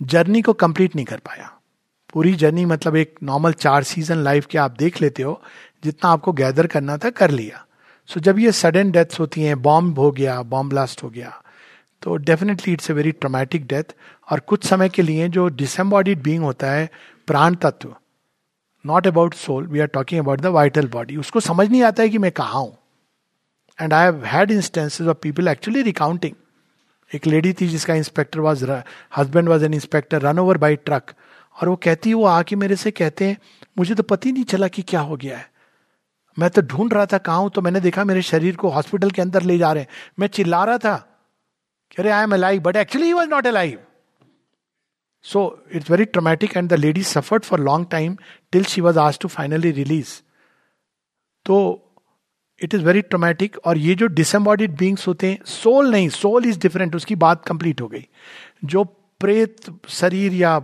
जर्नी 0.00 0.42
को 0.42 0.52
कंप्लीट 0.62 0.96
नहीं 0.96 1.06
कर 1.06 1.18
पाया। 1.26 1.50
पूरी 2.12 2.32
जर्नी 2.34 2.64
मतलब 2.64 2.96
एक 2.96 3.14
नॉर्मल 3.22 3.52
चार 3.54 3.82
सीज़न 3.84 4.22
लाइफ 4.24 4.46
के 4.46 4.58
आप 4.58 4.76
देख 4.78 5.00
लेते 5.02 5.22
हो, 5.22 5.42
जितना 5.84 6.10
आपको 6.10 6.32
गैदर 6.32 6.66
करना 6.66 6.96
था, 6.96 7.10
कर 7.10 7.30
लिया। 7.30 7.64
सो 8.10 8.20
जब 8.20 8.38
ये 8.38 8.52
सडन 8.52 8.90
डेथ्स 8.90 9.20
होती 9.20 9.42
हैं 9.42 9.60
बॉम्ब 9.62 9.98
हो 9.98 10.10
गया 10.12 10.40
बॉम्ब 10.42 10.70
ब्लास्ट 10.70 11.02
हो 11.02 11.08
गया 11.10 11.32
तो 12.02 12.16
definitely 12.16 12.72
it's 12.72 12.90
a 12.90 12.94
very 12.94 13.12
traumatic 13.12 13.66
death 13.66 13.94
और 14.28 14.40
कुछ 14.40 14.64
समय 14.64 14.88
के 14.88 15.02
लिए 15.02 15.28
जो 15.28 15.46
डिसम्बॉडीड 15.48 16.22
बींग 16.22 16.42
होता 16.42 16.70
है, 16.70 16.88
प्राण 17.26 17.54
तत्व 17.54 17.94
not 18.84 19.06
about 19.06 19.34
soul 19.34 19.66
we 19.66 19.80
are 19.80 19.86
talking 19.86 20.20
about 20.20 20.40
the 20.40 20.46
vital 20.46 20.86
body 20.88 21.16
उसको 21.16 21.40
समझ 21.40 21.68
नहीं 21.68 21.82
आता 21.82 22.02
है 22.02 22.08
कि 22.08 22.18
मैं 22.18 22.30
कहा 22.32 22.58
हूँ। 22.58 22.76
And 23.78 23.92
I 23.92 24.04
have 24.04 24.24
had 24.24 24.50
instances 24.50 25.08
of 25.08 25.16
people 25.22 25.48
actually 25.48 25.82
recounting 25.82 26.34
एक 27.10 27.26
लेडी 27.26 27.52
थी 27.52 27.68
जिसका 27.68 27.94
inspector 27.94 28.40
was 28.40 28.64
husband 29.16 29.48
was 29.48 29.64
an 29.64 29.74
inspector 29.74 30.22
run 30.22 30.38
over 30.38 30.58
by 30.58 30.76
truck 30.76 31.12
और 31.56 31.68
वो 31.68 31.76
कहती 31.76 32.08
है 32.08 32.14
वो 32.14 32.24
आके 32.24 32.56
मेरे 32.56 32.76
से 32.76 32.90
कहते 32.90 33.28
हैं, 33.28 33.36
मुझे 33.78 33.94
तो 33.94 34.02
पता 34.02 34.28
ही 34.28 34.32
नहीं 34.32 34.44
चला 34.44 34.68
कि 34.68 34.82
क्या 34.82 35.00
हो 35.00 35.16
गया 35.16 35.38
है। 35.38 35.48
मैं 36.40 36.50
तो 36.50 36.62
ढूंढ 36.62 36.92
रहा 36.92 37.06
था 37.06 37.18
कहा 37.18 37.48
तो 37.48 37.60
मैंने 37.60 37.80
देखा 37.80 38.04
मेरे 38.04 38.22
शरीर 38.22 38.56
को 38.56 38.68
हॉस्पिटल 38.68 39.10
के 39.10 39.22
अंदर 39.22 39.42
ले 39.42 39.58
जा 39.58 39.72
रहे 39.72 39.82
हैं। 39.82 39.88
मैं 40.18 40.28
चिल्ला 40.28 40.64
रहा 40.64 40.78
था। 40.78 40.94
अरे 41.98 42.10
I 42.10 42.22
am 42.22 42.34
alive 42.34 42.62
but 42.62 42.76
actually 42.76 43.06
he 43.06 43.12
was 43.12 43.28
not 43.28 43.46
alive 43.46 43.78
so 45.24 45.42
it's 45.74 45.90
very 45.90 46.04
traumatic 46.04 46.56
and 46.56 46.68
the 46.68 46.72
lady 46.72 47.02
suffered 47.02 47.44
for 47.44 47.60
long 47.60 47.86
time 47.90 48.16
till 48.52 48.64
she 48.64 48.80
was 48.80 48.98
आज 48.98 49.18
टू 49.18 49.28
फाइनली 49.28 49.70
रिलीज़ 49.70 50.14
तो 51.46 51.56
इट 52.62 52.74
इज़ 52.74 52.84
वेरी 52.84 53.02
ट्रोमेटिक 53.02 53.58
और 53.64 53.78
ये 53.78 53.94
जो 53.94 54.06
डिसम्बॉडिड 54.06 54.76
बींग्स 54.76 55.06
होते 55.08 55.30
हैं 55.30 55.38
soul 55.44 55.90
नहीं 55.90 56.08
soul 56.08 56.46
is 56.46 56.58
different 56.58 56.96
उसकी 56.96 57.14
बात 57.16 57.44
कंप्लीट 57.46 57.80
हो 57.80 57.88
गई। 57.88 58.06
जो 58.64 58.84
प्रेत 59.20 59.56
शरीर 59.88 60.32
या 60.32 60.58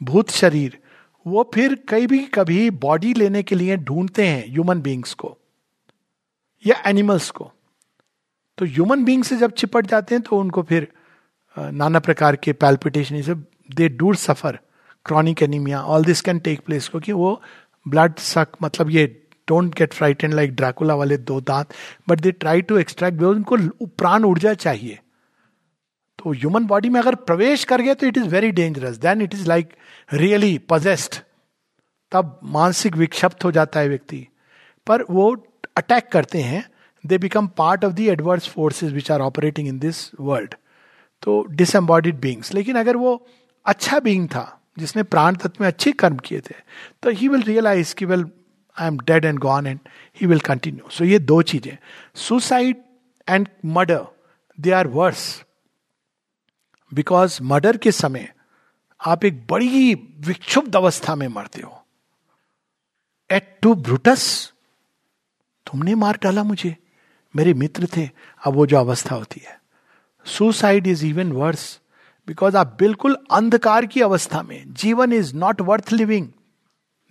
भूत 0.00 0.30
शरीर 0.30 0.78
वो 1.26 1.50
फिर 1.54 1.74
कई 1.88 2.06
भी 2.06 2.18
कभी 2.34 2.68
बॉडी 2.80 3.12
लेने 3.14 3.42
के 3.42 3.54
लिए 3.54 3.76
ढूंढते 3.78 4.26
हैं 4.26 4.44
ह्यूमन 4.48 4.80
बींग्स 4.82 5.14
को, 5.14 5.36
या 6.64 6.82
एनिमल्स 6.86 7.30
को। 7.30 7.50
तो 8.58 8.66
ह्यूमन 8.66 9.04
बींग 9.04 9.24
से 9.24 9.36
जब 9.36 9.52
चिपट 9.52 9.86
जाते 9.86 10.14
हैं 10.14 10.22
तो 10.22 10.38
उनको 10.38 10.62
फिर 10.62 10.88
नाना 11.56 11.98
प्रकार 12.00 12.36
के 12.36 12.52
पैल्पिटेशन 12.54 13.22
से 13.22 13.34
they 13.74 13.88
do 13.88 14.16
suffer 14.16 14.58
chronic 15.06 15.42
anaemia 15.42 15.82
all 15.84 16.04
this 16.04 16.20
can 16.20 16.38
take 16.38 16.60
place 16.60 16.88
क्योंकि 16.88 17.12
वो 17.12 17.40
ब्लड 17.86 18.18
सक 18.18 18.56
मतलब 18.62 18.90
ये 18.90 19.06
don't 19.48 19.74
get 19.74 19.92
frighten 19.92 20.32
like 20.32 20.54
Dracula 20.56 20.94
वाले 20.94 21.16
दो 21.18 21.40
दांत 21.42 21.72
but 22.08 22.20
they 22.20 22.32
try 22.32 22.62
to 22.62 22.78
extract 22.78 23.22
उनको 23.22 23.56
प्राण 23.86 24.24
ऊर्जा 24.24 24.54
चाहिए। 24.56 24.98
तो 26.20 26.32
ह्यूमन 26.32 26.64
बॉडी 26.66 26.88
में 26.88 27.00
अगर 27.00 27.14
प्रवेश 27.26 27.64
कर 27.64 27.80
गया 27.80 27.94
तो 27.94 28.06
it 28.06 28.16
is 28.16 28.28
very 28.28 28.50
dangerous 28.52 28.96
then 28.98 29.22
it 29.22 29.34
is 29.34 29.46
like 29.48 29.72
really 30.12 30.56
possessed 30.70 31.22
तब 32.12 32.38
मानसिक 32.52 32.96
विक्षिप्त 32.96 33.44
हो 33.44 33.52
जाता 33.52 33.80
है 33.80 33.88
व्यक्ति। 33.88 34.26
पर 34.86 35.04
वो 35.10 35.30
अटैक 35.76 36.08
करते 36.12 36.40
हैं। 36.42 36.64
They 37.04 37.18
become 37.18 37.46
part 37.58 37.84
of 37.84 37.92
the 37.92 38.00
adverse 38.10 38.48
forces 38.48 38.92
which 38.92 39.10
are 39.10 39.20
operating 39.20 39.68
in 39.68 39.78
this 39.78 40.10
world 40.20 40.54
तो 41.22 41.42
डिसम्बॉडिड 41.50 42.20
बींग्स 42.20 42.52
लेकिन 42.54 42.76
अगर 42.76 42.96
वो 42.96 43.14
अच्छा 43.66 43.98
बींग 44.00 44.26
था, 44.28 44.60
जिसने 44.78 45.02
प्राण 45.04 45.36
तत्व 45.36 45.56
में 45.60 45.66
अच्छे 45.68 45.92
कर्म 45.92 46.16
किए 46.16 46.40
थे 46.40 46.54
तो 47.02 47.10
ही 47.10 47.28
विल 47.28 47.42
रियलाइज़ 47.42 47.94
की 47.94 48.04
well 48.04 48.24
I 48.76 48.88
am 48.88 48.98
dead 49.06 49.24
and 49.24 49.38
gone 49.38 49.66
and 49.66 49.78
he 50.20 50.26
will 50.26 50.40
continue 50.40 50.90
so 50.90 51.04
ये 51.04 51.18
दो 51.20 51.40
चीज़ें। 51.42 51.76
Suicide 52.18 52.76
and 53.28 53.48
murder 53.66 54.06
they 54.58 54.70
are 54.72 54.86
worse 54.88 55.22
because 56.94 57.42
murder 57.42 57.76
के 57.76 57.92
समय 57.92 58.32
आप 59.06 59.24
एक 59.24 59.46
बड़ी 59.46 59.94
विक्षुब्ध 60.20 60.76
अवस्था 60.76 61.14
में 61.14 61.28
मरते 61.28 61.60
हो। 61.60 61.82
एट 63.30 63.58
टू 63.62 63.74
ब्रूटस 63.74 64.52
तुमने 65.66 65.94
मार 65.94 66.18
डाला 66.22 66.42
मुझे। 66.42 66.76
मेरे 67.36 67.54
मित्र 67.54 67.88
थे, 67.96 68.08
अब 68.46 68.54
वो 68.54 68.66
जो 68.66 68.76
अवस्था 68.76 69.14
होती 69.14 69.40
है। 69.46 69.60
Suicide 70.24 70.86
is 70.86 71.06
even 71.06 71.32
worse 71.32 71.80
because 72.26 72.56
आप 72.56 72.76
बिल्कुल 72.78 73.16
अंधकार 73.32 73.86
की 73.86 74.00
अवस्था 74.00 74.42
में, 74.42 74.74
जीवन 74.74 75.12
is 75.12 75.34
not 75.36 75.60
worth 75.60 75.92
living 75.92 76.28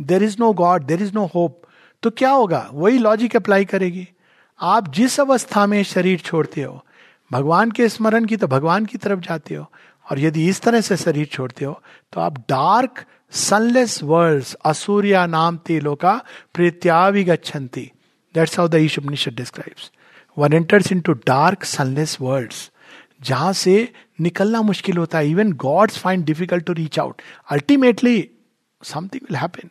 there 0.01 0.23
is 0.23 0.35
no 0.39 0.53
God 0.53 0.83
there 0.83 1.01
is 1.01 1.13
no 1.13 1.25
hope 1.25 1.61
तो 2.03 2.09
क्या 2.09 2.31
होगा? 2.31 2.69
वही 2.73 2.97
लॉजिक 2.97 3.35
अप्लाई 3.35 3.65
करेगी। 3.65 4.07
आप 4.59 4.87
जिस 4.87 5.19
अवस्था 5.19 5.65
में 5.65 5.83
शरीर 5.83 6.19
छोड़ते 6.19 6.61
हो 6.63 6.85
भगवान 7.31 7.71
के 7.71 7.87
स्मरण 7.89 8.25
की 8.25 8.37
तो 8.37 8.47
भगवान 8.47 8.85
की 8.85 8.97
तरफ़ 8.97 9.19
जाते 9.19 9.55
हो। 9.55 9.65
और 10.11 10.19
यदि 10.19 10.47
इस 10.49 10.61
तरह 10.61 10.81
से 10.81 10.97
शरीर 10.97 11.25
छोड़ते 11.25 11.65
हो 11.65 11.81
तो 12.13 12.21
आप 12.21 12.37
डार्क 12.49 13.03
सनलेस 13.31 14.01
वर्ल्ड 14.03 14.45
असूर्या 14.65 15.25
नाम 15.25 15.57
तेलो 15.57 15.95
का 15.95 16.13
प्रेत्याविगछन्ति 16.53 17.89
that's 18.35 18.59
how 18.59 18.67
the 18.67 18.75
Ishopanishad 18.75 19.33
describes 19.33 19.91
one 20.37 20.53
enters 20.53 20.91
into 21.01 21.13
dark 21.27 21.63
sunless 21.63 22.17
world 22.21 22.53
जहाँ 23.21 23.53
से 23.53 23.91
निकलना 24.21 24.61
मुश्किल 24.61 24.97
होता 24.97 25.17
है। 25.17 25.29
Even 25.29 25.51
gods 25.53 25.97
find 25.97 26.25
difficult 26.25 26.65
to 26.65 26.73
reach 26.73 26.99
out 26.99 27.21
ultimately 27.51 28.29
something 28.83 29.21
will 29.23 29.37
happen 29.37 29.69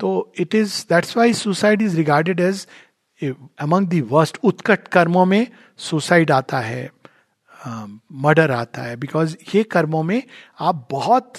तो 0.00 0.32
it 0.38 0.54
is 0.54 0.84
that's 0.90 1.16
why 1.16 1.32
suicide 1.34 1.82
is 1.82 1.96
regarded 1.96 2.40
as 2.40 2.66
among 3.30 3.88
the 3.88 4.00
worst 4.00 4.38
उत्कट 4.42 4.88
कर्मों 4.88 5.24
में 5.24 5.46
सुसाइड 5.78 6.30
आता 6.30 6.58
है 6.58 6.90
मर्डर 8.12 8.50
uh, 8.50 8.56
आता 8.56 8.82
है 8.82 8.96
बिकॉज़ 8.96 9.36
ये 9.54 9.62
कर्मों 9.62 10.02
में 10.02 10.22
आप 10.60 10.88
बहुत 10.90 11.32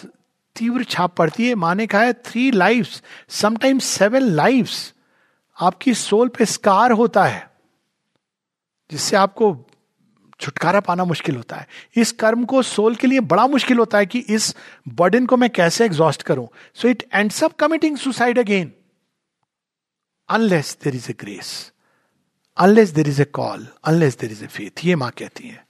तीव्र 0.56 0.84
छाप 0.84 1.16
पड़ती 1.16 1.50
है 1.50 1.56
माने 1.56 1.88
कहा 1.88 2.02
है 2.02 2.14
three 2.14 2.52
lifes 2.52 3.04
sometimes 3.30 3.84
seven 3.84 4.22
lifes 4.22 4.94
आपकी 5.62 5.94
सोल 5.94 6.28
पे 6.28 6.46
स्कार 6.46 6.92
होता 6.92 7.26
है 7.26 7.52
जिससे 8.92 9.16
आपको 9.16 9.66
छुटकारा 10.40 10.80
पाना 10.80 11.06
मुश्किल 11.06 11.36
होता 11.36 11.56
है। 11.56 11.68
इस 11.96 12.12
कर्म 12.12 12.46
को 12.46 12.62
सोल 12.62 12.96
के 12.96 13.08
लिए 13.08 13.20
बड़ा 13.20 13.48
मुश्किल 13.48 13.78
होता 13.78 13.98
है 13.98 14.06
कि 14.06 14.20
इस 14.20 14.56
बर्डन 14.88 15.26
को 15.26 15.38
मैं 15.38 15.50
कैसे 15.50 15.86
एग्जॉस्ट 15.86 16.24
करूँ? 16.24 16.48
So 16.74 16.88
it 16.88 17.04
ends 17.14 17.44
up 17.44 17.54
committing 17.54 17.98
suicide 17.98 18.40
again 18.40 18.74
unless 20.30 20.78
there 20.84 20.96
is 20.96 21.12
a 21.12 21.16
grace 21.20 21.72
unless 22.58 22.90
there 22.90 23.08
is 23.08 23.22
a 23.22 23.26
call 23.26 23.68
unless 23.84 24.18
there 24.20 24.32
is 24.32 24.44
a 24.44 24.48
faith 24.48 24.86
ये 24.86 24.96
माँ 24.96 25.12
कहती 25.12 25.48
है। 25.48 25.66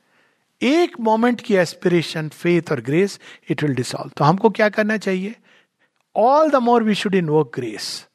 एक 0.62 1.00
मोमेंट 1.00 1.42
की 1.42 1.56
एस्पिरेशन 1.56 2.30
फेथ 2.30 2.72
और 2.72 2.82
ग्रेस 2.82 3.20
इट 3.50 3.64
विल 3.64 3.74
डिसॉल्व 3.76 4.12
तो 4.18 4.26
हमको 4.26 4.50
क्या 4.50 4.70
करना 4.70 4.98
चाहिए? 4.98 5.36
All 6.16 6.50
the 6.50 6.56
more 6.56 6.84
we 6.84 6.96
should 6.96 7.16
invoke 7.30 7.52
grace 7.56 8.08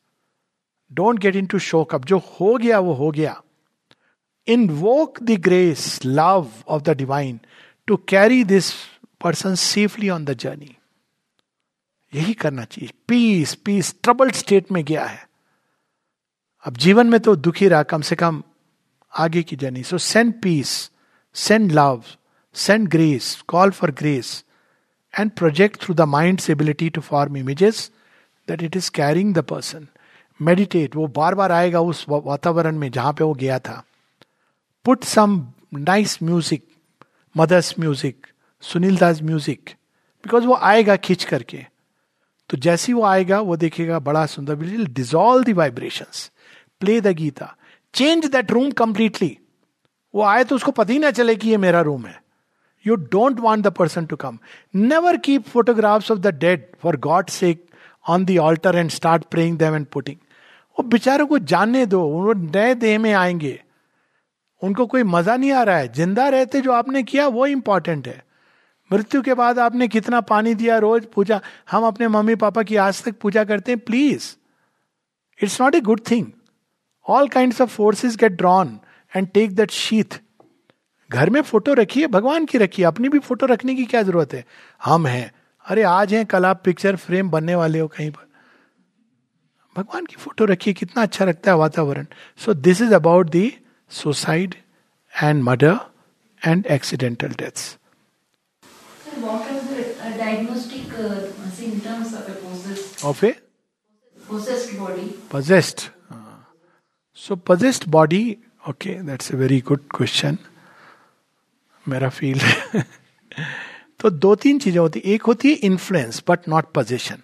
don't 0.93 1.19
get 1.19 1.37
into 1.47 1.59
शोक 1.59 1.95
अब 1.95 2.05
जो 2.05 2.19
हो 2.19 2.57
गया 2.59 2.79
वो 2.79 2.93
हो 2.93 3.11
गया. 3.11 3.43
Invoke 4.49 5.19
the 5.23 5.37
grace, 5.39 5.83
love 6.19 6.47
of 6.71 6.83
the 6.85 6.95
divine 7.01 7.37
to 7.89 7.97
carry 8.13 8.39
this 8.45 8.71
person 9.25 9.57
safely 9.63 10.09
on 10.15 10.25
the 10.29 10.35
journey. 10.45 10.73
यही 12.15 12.35
करना 12.35 12.65
चाहिए। 12.65 12.91
पीस 13.09 13.55
पीस 13.55 13.95
ट्रबल्ड 14.03 14.33
स्टेट 14.33 14.73
में 14.73 14.85
गया 14.85 15.05
है। 15.05 15.29
अब 16.65 16.77
जीवन 16.77 17.07
में 17.07 17.21
तो 17.21 17.37
दुखी 17.37 17.69
रहा 17.69 17.83
कम 17.83 18.01
से 18.01 18.17
कम 18.17 18.43
आगे 19.13 19.43
की 19.43 19.57
journey 19.57 19.83
so 19.83 19.99
send 19.99 20.33
peace 20.43 20.91
send 21.35 21.73
love 21.73 22.03
send 22.55 22.89
grace 22.89 23.43
call 23.49 23.71
for 23.71 23.91
grace 23.91 24.45
and 25.15 25.31
project 25.31 25.81
through 25.83 25.95
the 25.95 26.01
mind 26.01 26.41
ability 26.51 26.91
to 26.91 27.01
form 27.01 27.37
images 27.37 27.91
that 28.49 28.63
it 28.63 28.77
is 28.77 28.91
carrying 28.95 29.35
the 29.35 29.43
person 29.45 29.87
meditate 30.41 30.97
वो 30.97 31.07
बार 31.17 31.35
बार 31.35 31.53
आएगा 31.53 31.81
उस 31.81 32.05
वातावरण 32.09 32.79
में 32.79 32.91
जहाँ 32.91 33.13
पे 33.13 33.25
वो 33.25 33.35
गया 33.35 33.59
था। 33.59 33.83
Put 34.85 35.05
some 35.05 35.47
nice 35.75 36.19
music 36.23 36.65
mother's 37.35 37.75
music 37.81 38.27
Sunil 38.63 38.97
Das 38.97 39.23
music 39.23 39.71
because 40.25 40.47
वो 40.47 40.55
आएगा 40.55 40.97
खींच 40.97 41.25
करके। 41.25 41.65
तो 42.51 42.57
जैसी 42.57 42.93
वो 42.93 43.03
आएगा, 43.05 43.41
वो 43.41 43.57
देखेगा 43.57 43.99
बड़ा 43.99 44.25
सुंदर 44.27 44.87
dissolve 44.87 45.45
the 45.45 45.53
vibration 45.53 46.07
play 46.81 47.01
the 47.01 47.07
Gita 47.07 47.55
change 47.95 48.27
that 48.27 48.51
room 48.53 48.71
completely 48.71 49.37
वो 50.15 50.23
आए 50.23 50.45
तो 50.45 50.57
उसको 50.57 50.71
पता 50.71 50.93
ही 50.93 50.99
ना 50.99 51.11
चले 51.11 51.37
कि 51.37 51.49
ये 51.49 51.57
मेरा 51.57 51.81
रूम 51.81 52.07
है। 52.07 52.21
You 52.85 52.95
don't 52.97 53.41
want 53.41 53.65
the 53.65 53.71
person 53.71 54.07
to 54.07 54.17
come 54.17 54.39
never 54.75 55.17
keep 55.17 55.47
photographs 55.49 56.11
of 56.11 56.19
the 56.19 56.35
dead 56.37 56.67
for 56.83 56.97
God 56.97 57.31
sake 57.31 57.65
on 58.09 58.25
the 58.25 58.39
altar 58.39 58.77
and 58.77 58.91
start 58.91 59.25
praying 59.25 59.59
them 59.59 59.75
and 59.75 59.87
putting 59.87 60.17
वो 60.77 60.83
बेचारों 60.83 61.27
को 61.27 61.39
जानने 61.39 61.85
दो, 61.87 62.01
वो 62.01 62.33
नए 62.33 62.75
देह 62.75 62.99
में 62.99 63.13
आएँगे। 63.13 63.61
उनको 64.63 64.87
कोई 64.87 65.03
मज़ा 65.03 65.37
नहीं 65.37 65.53
आ 65.53 65.63
रहा 65.63 65.77
है। 65.77 65.93
ज़िंदा 65.93 66.29
रहते 66.29 66.61
जो 66.61 66.73
आपने 66.73 67.03
किया, 67.03 67.27
वो 67.29 67.47
इंपॉर्टेंट 67.47 68.09
है। 68.09 68.23
मृत्यु 68.91 69.23
के 69.23 69.35
बाद 69.35 69.59
आपने 69.59 69.89
कितना 69.89 70.21
पानी 70.21 70.55
दिया, 70.55 70.79
रोज 70.79 71.07
पूजा। 71.07 71.41
हम 71.71 71.85
अपने 71.85 72.09
मम्मी 72.09 72.35
पापा 72.35 72.63
की 72.63 72.77
आज 72.77 73.03
तक 73.05 73.19
पूजा 73.21 73.45
करते 73.45 73.73
हैं 73.73 73.81
please 73.81 74.35
it's 75.41 75.61
not 75.61 75.75
a 75.75 75.81
good 75.81 76.01
thing 76.11 76.27
all 77.11 77.29
kind 77.29 77.55
of 77.63 77.71
forces 77.71 78.17
get 78.17 78.33
drawn 78.33 78.79
and 79.17 79.29
take 79.29 79.55
that 79.55 79.71
sheath 79.71 80.21
घर 81.11 81.31
में 81.31 81.41
फ़ोटो 81.43 81.75
रखिए 81.75 82.07
भगवान 82.07 82.45
की 82.47 82.59
रखिए। 82.59 82.85
अपनी 82.85 83.09
भी 83.09 83.19
फ़ोटो 83.19 83.47
रखने 83.47 83.75
की 83.75 83.85
क्या 83.85 84.03
ज़रूरत 84.03 84.35
है? 84.35 84.45
हम 84.85 85.07
हैं। 85.07 85.33
अरे 85.65 85.83
आज 85.83 86.15
हैं 86.15 86.27
कल 86.27 86.47
आप 86.47 86.63
पिक्चर 86.65 86.97
फ्रेम 86.97 87.31
बनने 87.31 87.55
वाले 87.55 87.79
हो 87.79 87.89
कहीं 87.89 88.11
पर। 88.11 88.29
भगवान 89.77 90.07
की 90.07 90.17
फ़ोटो 90.17 90.45
रखिए 90.45 90.75
कितना 90.75 91.03
अच्छा 91.03 91.25
लगता 91.25 91.51
है 91.51 91.57
वातावरण। 91.57 92.07
So 92.45 92.55
this 92.55 92.81
is 92.81 92.95
about 92.95 93.31
the 93.31 93.59
suicide 93.91 94.55
and 95.23 95.43
murder 95.43 95.79
and 96.47 96.67
accidental 96.67 97.35
of 103.05 103.23
a? 103.25 103.31
possessed 104.17 104.79
body? 104.79 105.05
Possessed. 105.31 105.91
So 107.21 107.37
possessed 107.37 107.91
body, 107.91 108.39
okay, 108.69 108.95
that's 108.95 109.31
a 109.31 109.37
very 109.37 109.61
good 109.61 109.89
question. 109.89 110.39
मेरा 111.89 112.09
फील 112.09 112.41
तो 114.01 114.11
दो 114.11 114.35
तीन 114.35 114.59
चीज़ें 114.59 114.81
होती 114.81 115.03
एक 115.05 115.23
होती 115.23 115.49
है 115.49 115.55
influence 115.55 116.23
but 116.29 116.49
not 116.49 116.65
possession 116.73 117.17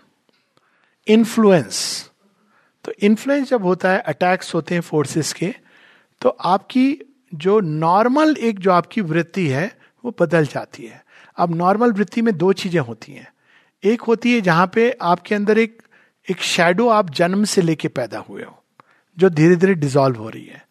influence 1.08 2.10
तो 2.84 2.92
इन्फ्लुएंस 3.00 3.48
जब 3.48 3.62
होता 3.62 3.90
है 3.90 3.98
अटैक्स 3.98 4.54
होते 4.54 4.74
हैं 4.74 4.82
फोर्सेस 4.82 5.32
के 5.32 5.54
तो 6.20 6.28
आपकी 6.28 6.98
जो 7.34 7.60
नॉर्मल 7.60 8.36
एक 8.36 8.58
जो 8.58 8.72
आपकी 8.72 9.00
वृत्ति 9.00 9.48
है 9.48 9.78
वो 10.04 10.14
बदल 10.20 10.46
जाती 10.46 10.86
है. 10.86 11.04
अब 11.36 11.54
नॉर्मल 11.54 11.92
वृत्ति 11.92 12.22
में 12.22 12.36
दो 12.38 12.52
चीज़ें 12.52 12.80
होती 12.80 13.12
हैं. 13.12 13.32
एक 13.84 14.00
होती 14.00 14.34
है 14.34 14.40
जहाँ 14.40 14.70
पे 14.74 14.90
आपके 15.02 15.34
अंदर 15.34 15.58
एक 15.58 15.82
एक 16.30 16.40
शेडो 16.40 16.88
आप 16.88 17.10
जन्म 17.10 17.44
से 17.44 17.62
लेके 17.62 17.88
पैदा 17.88 18.18
हुए 18.18 18.42
हो. 18.42 18.62
जो 19.18 19.28
धीरे 19.30 19.56
धीरे 19.56 19.74
डिजॉल्व 19.74 20.16
हो 20.16 20.28
रही 20.28 20.44
है। 20.46 20.64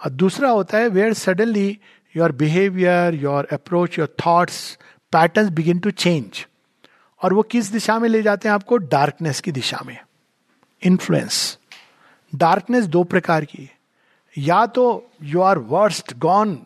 और 0.00 0.10
दूसरा 0.10 0.50
होता 0.50 0.78
है 0.78 0.88
where 0.88 1.12
suddenly 1.14 1.78
your 2.14 2.32
behaviour 2.32 3.14
your 3.14 3.48
approach 3.52 3.98
your 3.98 4.14
thoughts 4.26 4.78
pattern 5.12 5.50
begin 5.50 5.78
to 5.78 5.90
change 5.90 6.46
और 7.20 7.32
वो 7.34 7.42
किस 7.42 7.70
दिशा 7.72 7.98
में 7.98 8.08
ले 8.08 8.22
जाते 8.22 8.48
हैं 8.48 8.54
आपको? 8.54 8.76
डार्कनेस 8.76 9.40
की 9.40 9.52
दिशा 9.52 9.80
में। 9.86 9.98
इन्फ्लुएंस 10.82 11.58
डार्कनेस 12.32 12.84
दो 12.86 13.02
प्रकार 13.04 13.44
की 13.44 13.70
या 14.38 14.64
तो 14.66 15.10
यू 15.22 15.40
आर 15.40 15.58
वर्स्ट 15.58 16.16
गॉन 16.18 16.58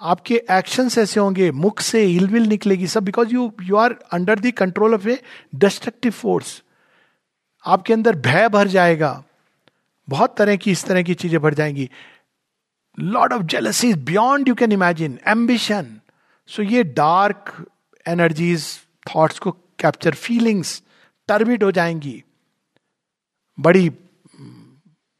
आपके 0.00 0.34
एक्शंस 0.50 0.96
ऐसे 0.98 1.20
होंगे, 1.20 1.50
मुख 1.50 1.80
से 1.80 2.04
इलविल 2.06 2.42
निकलेगी 2.42 2.86
सब 2.86 3.04
because 3.04 3.32
you 3.34 3.52
you 3.62 3.76
are 3.76 3.94
under 4.12 4.38
the 4.38 4.50
control 4.50 4.94
of 4.94 5.08
a 5.08 5.18
destructive 5.54 6.12
force 6.12 6.62
आपके 7.64 7.92
अंदर 7.92 8.16
भय 8.16 8.48
भर 8.48 8.68
जाएगा। 8.68 9.22
बहुत 10.10 10.36
तरह 10.38 10.56
की 10.56 10.70
इस 10.70 10.84
तरह 10.84 11.02
की 11.02 11.14
चीज़ें 11.14 11.40
भर 11.40 11.54
जाएँगी। 11.54 11.88
Lord 12.98 13.32
of 13.32 13.42
jealousy 13.44 13.92
beyond 14.06 14.48
you 14.48 14.54
can 14.54 14.72
imagine 14.72 15.18
ambition 15.28 15.96
so 16.48 16.62
ये 16.62 16.82
डार्क 16.84 17.54
एनर्जीज 18.06 18.66
थॉट्स 19.06 19.38
को 19.38 19.50
कैप्चर 19.78 20.14
फीलिंग्स 20.16 20.82
टर्बिड 21.28 21.64
हो 21.64 21.70
जाएँगी। 21.72 22.22
बड़ी 23.58 23.90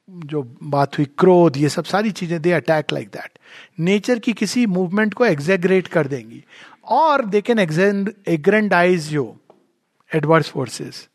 जो 0.08 0.42
बात 0.64 0.96
हुई, 0.98 1.06
क्रोध, 1.18 1.56
ये 1.56 1.68
सब 1.68 1.84
सारी 1.84 2.10
चीज़ें 2.12 2.40
they 2.42 2.52
attack 2.52 2.92
like 2.92 3.08
that 3.08 3.38
nature 3.80 4.18
की 4.18 4.32
किसी 4.32 4.64
मूवमेंट 4.68 5.14
को 5.14 5.24
एग्जेग्रेट 5.26 5.86
कर 5.88 6.06
देंगी। 6.06 6.42
और 6.84 7.24
they 7.24 7.40
can 7.40 7.58
aggrandize 7.58 9.12
you 9.12 9.24
adverse 10.10 10.50
forces 10.50 11.08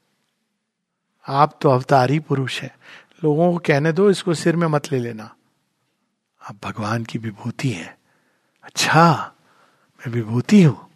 आप 1.26 1.58
तो 1.62 1.70
अवतारी 1.70 2.20
पुरुष 2.20 2.62
है। 2.62 2.76
लोगों 3.24 3.52
को 3.52 3.58
कहने 3.58 3.92
दो, 3.92 4.10
इसको 4.10 4.34
सिर 4.34 4.56
में 4.56 4.68
मत 4.68 4.92
ले 4.92 5.00
लेना। 5.00 5.36
आप 6.42 6.58
भगवान 6.64 7.04
की 7.04 7.20
विभूति 7.20 7.70
हैं। 7.70 7.98
अच्छा 8.64 9.34
मैं 10.02 10.14
विभूति 10.14 10.64
हूँ। 10.64 10.90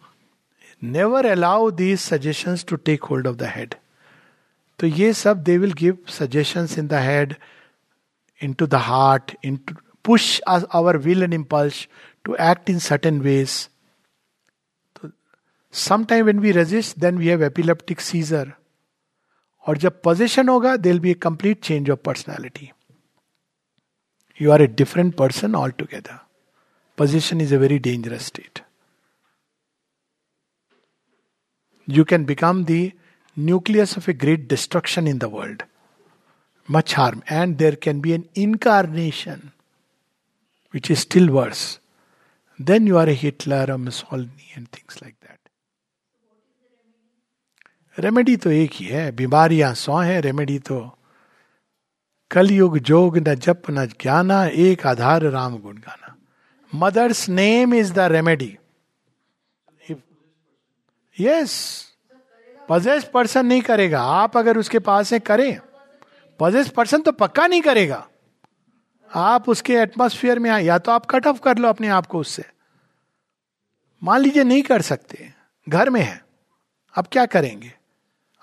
Never 0.82 1.26
allow 1.26 1.70
these 1.70 1.98
suggestion 2.00 2.56
to 2.68 2.76
take 2.76 3.04
hold 3.04 3.26
of 3.26 3.36
the 3.36 3.42
head 3.42 3.74
तो 4.78 4.86
ये 4.86 5.12
सब 5.12 5.42
they 5.42 5.56
will 5.58 5.72
give 5.72 5.98
suggestion 6.08 6.68
in 6.78 6.86
the 6.86 6.94
head 6.94 7.34
into 8.52 8.66
the 8.66 8.74
heart 8.74 9.36
in 9.44 9.56
to 9.56 9.74
push 10.04 10.40
our 10.48 10.96
will 10.96 11.22
and 11.22 11.34
impulse 11.34 11.88
to 12.24 12.34
act 12.34 12.70
in 12.70 12.78
certain 12.78 13.20
ways 13.20 13.68
sometime 15.72 16.26
when 16.26 16.38
we 16.38 16.52
resist 16.52 16.98
then 16.98 17.18
we 17.18 17.28
have 17.28 17.44
epileptic 17.44 18.00
seizure 18.00 18.52
और 19.67 19.77
जब 19.83 20.01
possession 20.03 20.49
होगा 20.49 20.75
there 20.87 20.99
be 20.99 21.11
a 21.11 21.13
complete 21.27 21.61
change 21.63 21.89
of 21.91 22.01
personality 22.05 22.71
you 24.41 24.51
are 24.51 24.61
a 24.61 24.67
different 24.81 25.15
person 25.17 25.55
all 25.55 25.71
together 25.79 26.19
possession 26.97 27.41
is 27.41 27.53
a 27.53 27.57
very 27.65 27.79
dangerous 27.89 28.25
state 28.25 28.59
you 31.87 32.03
can 32.11 32.23
become 32.29 32.61
the 32.67 32.93
nucleus 33.47 33.91
of 33.99 34.05
a 34.11 34.13
great 34.21 34.45
destruction 34.51 35.09
in 35.09 35.19
the 35.23 35.27
world 35.33 35.59
much 36.67 36.93
harm. 36.93 37.23
And 37.27 37.57
there 37.57 37.75
can 37.75 38.01
be 38.01 38.13
an 38.13 38.27
incarnation, 38.35 39.53
which 40.71 40.89
is 40.89 40.99
still 40.99 41.31
worse. 41.31 41.79
Then 42.59 42.87
you 42.87 42.97
are 42.97 43.07
a 43.07 43.13
Hitler, 43.13 43.65
a 43.69 43.77
Mussolini, 43.77 44.51
and 44.55 44.69
things 44.69 45.01
like 45.01 45.15
that. 45.21 45.38
Remedy 48.00 48.36
तो 48.36 48.50
एक 48.50 48.70
ही 48.74 48.86
है, 48.86 49.12
बीमारियाँ 49.12 49.74
सौ 49.74 49.98
है 49.98 50.20
remedy 50.20 50.58
तो 50.58 50.98
कलयुग 52.30 52.78
जोग 52.78 53.18
न 53.18 53.34
जप 53.34 53.62
न 53.70 53.86
ज्ञाना, 53.86 54.46
एक 54.46 54.86
आधार 54.86 55.22
राम 55.22 55.58
गुण 55.58 55.76
गाना। 55.76 56.16
Mother's 56.74 57.28
name 57.28 57.74
is 57.74 57.92
the 57.92 57.98
remedy 57.98 58.56
yes 61.20 61.84
possessed 62.68 63.04
person 63.14 63.46
नहीं 63.46 63.62
करेगा। 63.62 64.02
आप 64.02 64.36
अगर 64.36 64.58
उसके 64.58 64.78
पास 64.78 65.12
है, 65.12 65.18
करें। 65.18 65.60
पॉजिस 66.38 66.68
पर्सन 66.68 67.00
तो 67.00 67.12
पक्का 67.12 67.46
नहीं 67.46 67.60
करेगा। 67.60 68.08
आप 69.14 69.48
उसके 69.48 69.74
एटमोस्फियर 69.74 70.38
में 70.38 70.50
आए, 70.50 70.64
या 70.64 70.78
तो 70.78 70.92
आप 70.92 71.06
कट 71.06 71.26
ऑफ़ 71.26 71.40
कर 71.40 71.58
लो 71.58 71.68
अपने 71.68 71.88
आप 71.88 72.06
को 72.06 72.18
उससे। 72.18 72.44
मान 74.02 74.20
लीजिए 74.20 74.44
नहीं 74.44 74.62
कर 74.62 74.82
सकते। 74.82 75.32
घर 75.68 75.90
में 75.90 76.00
है। 76.00 76.24
अब 76.94 77.06
क्या 77.12 77.26
करेंगे? 77.26 77.79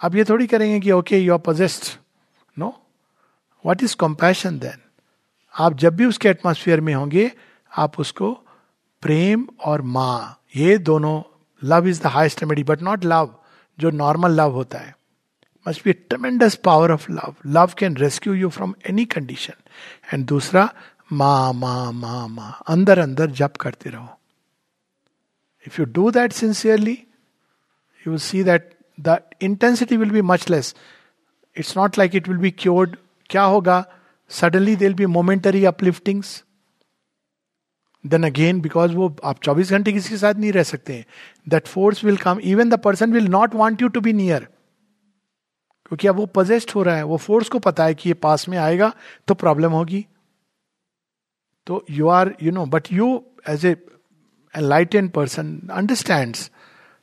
अब 0.02 0.15
ये 0.15 0.24
थोड़ी 0.24 0.48
करेंगे 0.48 0.80
कि 0.80 0.91
okay 0.91 1.18
you 1.18 1.34
are 1.34 1.40
possessed 1.40 1.98
no 2.57 2.74
what 3.65 3.84
is 3.84 3.95
compassion 3.99 4.60
then 4.60 4.82
आप 5.53 5.74
जब 5.74 5.95
भी 5.95 6.06
उसके 6.06 6.30
एटमोस्फियर 6.30 6.82
में 6.82 6.94
होंगे, 6.94 7.32
आप 7.72 7.99
उसको 7.99 8.32
प्रेम 9.03 9.48
और 9.65 9.82
माँ, 9.82 10.40
ये 10.56 10.78
दोनों 10.78 11.22
love 11.61 11.88
is 11.88 12.02
the 12.02 12.07
highest 12.07 12.41
remedy 12.41 12.64
but 12.64 12.82
not 12.82 13.06
love 13.06 13.34
जो 13.80 13.90
नॉर्मल 13.91 14.32
लव 14.32 14.52
होता 14.52 14.80
है। 14.80 14.95
Must 15.65 15.84
be 15.86 15.94
tremendous 15.94 16.56
power 16.56 16.91
of 16.91 17.11
love 17.11 17.36
love 17.45 17.74
can 17.78 17.98
rescue 17.98 18.34
you 18.34 18.49
from 18.49 18.76
any 18.90 19.06
condition 19.06 19.53
and 20.14 20.26
दूसरा, 20.26 20.69
मा 21.14 21.52
मा 21.52 21.91
मा 21.91 22.28
मा, 22.28 22.49
अंदर 22.68 22.99
अंदर 22.99 23.32
जप 23.32 23.56
करते 23.61 23.90
रहो। 23.90 24.18
If 25.68 25.82
you 25.82 25.86
do 25.86 26.10
that 26.11 26.32
sincerely 26.34 26.98
you 28.07 28.18
see 28.19 28.44
that 28.44 28.77
the 28.99 29.18
intensity 29.41 29.98
will 29.98 30.11
be 30.11 30.22
much 30.22 30.49
less 30.49 30.76
it's 31.57 31.78
not 31.78 31.98
like 31.98 32.15
it 32.15 32.28
will 32.28 32.38
be 32.38 32.52
cured 32.52 32.95
क्या 33.30 33.44
होगा? 33.44 33.86
Suddenly 34.30 34.76
there 34.76 34.94
be 34.94 35.06
momentary 35.06 35.65
upliftings 35.65 36.44
then 38.07 38.24
again 38.24 38.61
because 38.61 38.91
वो 38.91 39.15
आप 39.24 39.40
24 39.40 39.72
घंटे 39.72 39.94
किसी 39.94 40.10
के 40.10 40.18
साथ 40.18 40.34
नहीं 40.34 40.52
रह 40.52 40.64
सकते 40.64 41.06
that 41.49 41.68
force 41.68 42.03
will 42.03 42.18
come 42.18 42.40
even 42.40 42.69
the 42.69 42.74
person 42.74 43.14
will 43.14 43.28
not 43.28 43.56
want 43.56 43.82
you 43.82 43.88
to 43.88 44.02
be 44.02 44.14
near 44.14 44.48
क्योंकि 45.86 46.07
अब 46.07 46.15
वो 46.15 46.26
पजेस्ट 46.26 46.76
हो 46.76 46.84
रहा 46.84 46.95
है, 46.95 47.03
वो 47.03 47.18
फोर्स 47.18 47.49
को 47.49 47.60
पता 47.60 47.86
है 47.86 47.94
कि 47.94 48.10
ये 48.10 48.14
पास 48.14 48.49
में 48.49 48.57
आएगा 48.57 48.94
तो 49.28 49.34
प्रॉब्लम 49.34 49.72
होगी। 49.72 50.06
तो 51.68 51.86
you 51.90 52.07
are 52.07 52.36
you 52.44 52.52
know 52.52 52.65
but 52.65 52.84
you 52.91 53.26
as 53.49 53.65
a 53.65 53.72
enlightened 54.57 55.11
person 55.11 55.61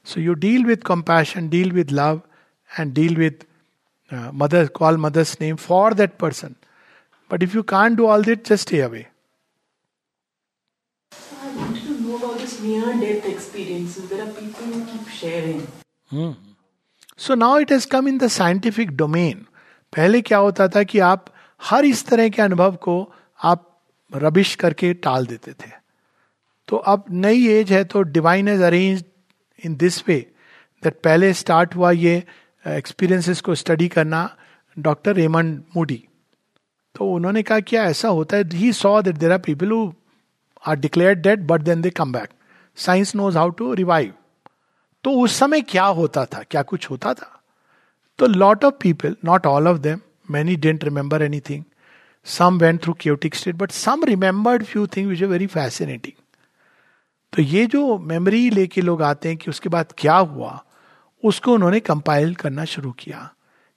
understand 0.05 0.15
so 0.15 0.21
you 0.21 0.35
deal 0.35 0.65
with 0.65 0.77
compassion 0.77 1.49
deal 1.49 1.73
with 1.73 1.91
love 1.91 2.21
and 2.81 2.95
deal 2.95 3.17
with 3.17 3.45
mother 4.35 4.67
call 4.67 4.97
mother's 4.97 5.37
name 5.41 5.57
for 5.57 5.95
that 5.95 6.17
person 6.21 6.55
but 7.31 7.43
if 7.43 7.57
you 7.57 7.63
can 7.63 7.95
do 7.95 8.07
all 8.07 8.25
that 8.25 8.49
just 8.49 8.69
stay 8.69 8.81
away 8.81 9.07
near 12.65 12.93
death 13.01 13.25
experiences. 13.27 14.09
There 14.09 14.23
are 14.23 14.33
people 14.33 14.67
who 14.67 14.79
keep 14.87 15.09
sharing. 15.09 15.63
Hmm. 16.11 16.35
So 17.19 17.35
now 17.35 17.59
it 17.59 17.73
has 17.73 17.87
come 17.87 18.09
in 18.09 18.17
the 18.19 18.27
scientific 18.29 18.91
domain 18.91 19.45
पहले 19.93 20.21
क्या 20.21 20.39
होता 20.39 20.67
था 20.69 20.83
कि 20.83 20.99
आप 20.99 21.27
हर 21.61 21.85
इस 21.85 22.07
तरह 22.07 22.29
के 22.29 22.43
अनुभव 22.43 22.77
को 22.77 22.95
आप 23.41 23.69
रबिश 24.11 24.55
करके 24.55 24.93
टाल 24.95 25.27
देते 25.27 25.53
थे 25.53 25.71
तो 26.69 26.77
अब 26.77 27.05
नई 27.11 27.47
एज 27.49 27.73
है 27.73 27.85
तो 27.85 28.03
divine 28.03 28.49
age 28.49 28.61
arrange 28.61 29.05
in 29.67 29.77
this 29.77 30.09
way 30.09 30.33
that 30.85 31.01
पहले 31.05 31.33
स्टार्ट 31.33 31.77
हुआ 31.77 31.91
ये 31.91 32.25
एक्सपीरियंसेस 32.67 33.41
को 33.41 33.55
स्टडी 33.55 33.89
करना 33.89 34.37
डॉक्टर 34.79 35.15
रेमंड 35.15 35.63
मूडी 35.77 36.05
तो 36.95 37.13
उन्होंने 37.13 37.43
कहा 37.43 37.61
क्या 37.61 37.85
ऐसा 37.85 38.09
होता 38.09 38.37
है 38.37 38.45
he 38.53 38.73
saw 38.73 39.03
that 39.03 39.15
there 39.15 39.33
are 39.33 39.39
people 39.39 39.71
who 39.71 39.95
are 40.67 40.77
declare 40.77 41.15
dead 41.15 41.47
but 41.47 41.61
then 41.61 41.83
they 41.83 41.91
come 41.91 42.13
back 42.13 42.29
science 42.77 43.15
knows 43.15 43.39
how 43.39 43.49
to 43.49 43.75
revive 43.75 44.13
तो 45.05 45.11
उस 45.11 45.39
समय 45.39 45.61
क्या 45.61 45.85
होता 45.85 46.25
था? 46.25 46.43
क्या 46.51 46.63
कुछ 46.63 46.91
होता 46.91 47.15
था? 47.15 47.43
तो 48.19 48.27
lot 48.27 48.65
of 48.65 48.75
people 48.75 49.17
not 49.25 49.47
all 49.47 49.69
of 49.69 49.79
them 49.79 50.01
many 50.31 50.57
don't 50.57 50.85
remember 50.85 51.23
anything 51.23 51.65
some 52.25 52.59
went 52.59 52.83
through 52.83 52.93
chaotic 53.01 53.35
state 53.35 53.55
but 53.55 53.71
some 53.71 54.05
remembered 54.05 54.65
few 54.65 54.87
thing 54.87 55.09
which 55.09 55.23
a 55.23 55.27
very 55.27 55.47
fascinating 55.47 56.24
तो 57.35 57.43
ये 57.43 57.65
जो 57.67 57.99
मेमोरी 57.99 58.49
लेके 58.51 58.81
लोग 58.81 59.03
आते 59.03 59.29
हैं 59.29 59.37
कि 59.37 59.51
उसके 59.51 59.69
बाद 59.69 59.93
क्या 59.99 60.17
हुआ, 60.17 60.65
उसको 61.23 61.53
उन्होंने 61.53 61.81
कंपाइल 61.81 62.35
करना 62.35 62.65
शुरू 62.65 62.91
किया 62.93 63.29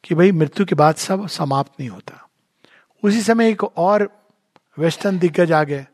कि 0.03 0.15
भाई 0.15 0.31
मृत्यु 0.31 0.65
के 0.65 0.75
बाद 0.75 0.95
सब 0.95 1.27
समाप्त 1.27 1.71
नहीं 1.79 1.89
होता। 1.89 2.27
उसी 3.03 3.21
समय 3.21 3.49
एक 3.49 3.63
और 3.63 4.09
वेस्टर्न 4.77 5.19
दिग्गज 5.19 5.51
आ 5.51 5.63
गए 5.63 5.85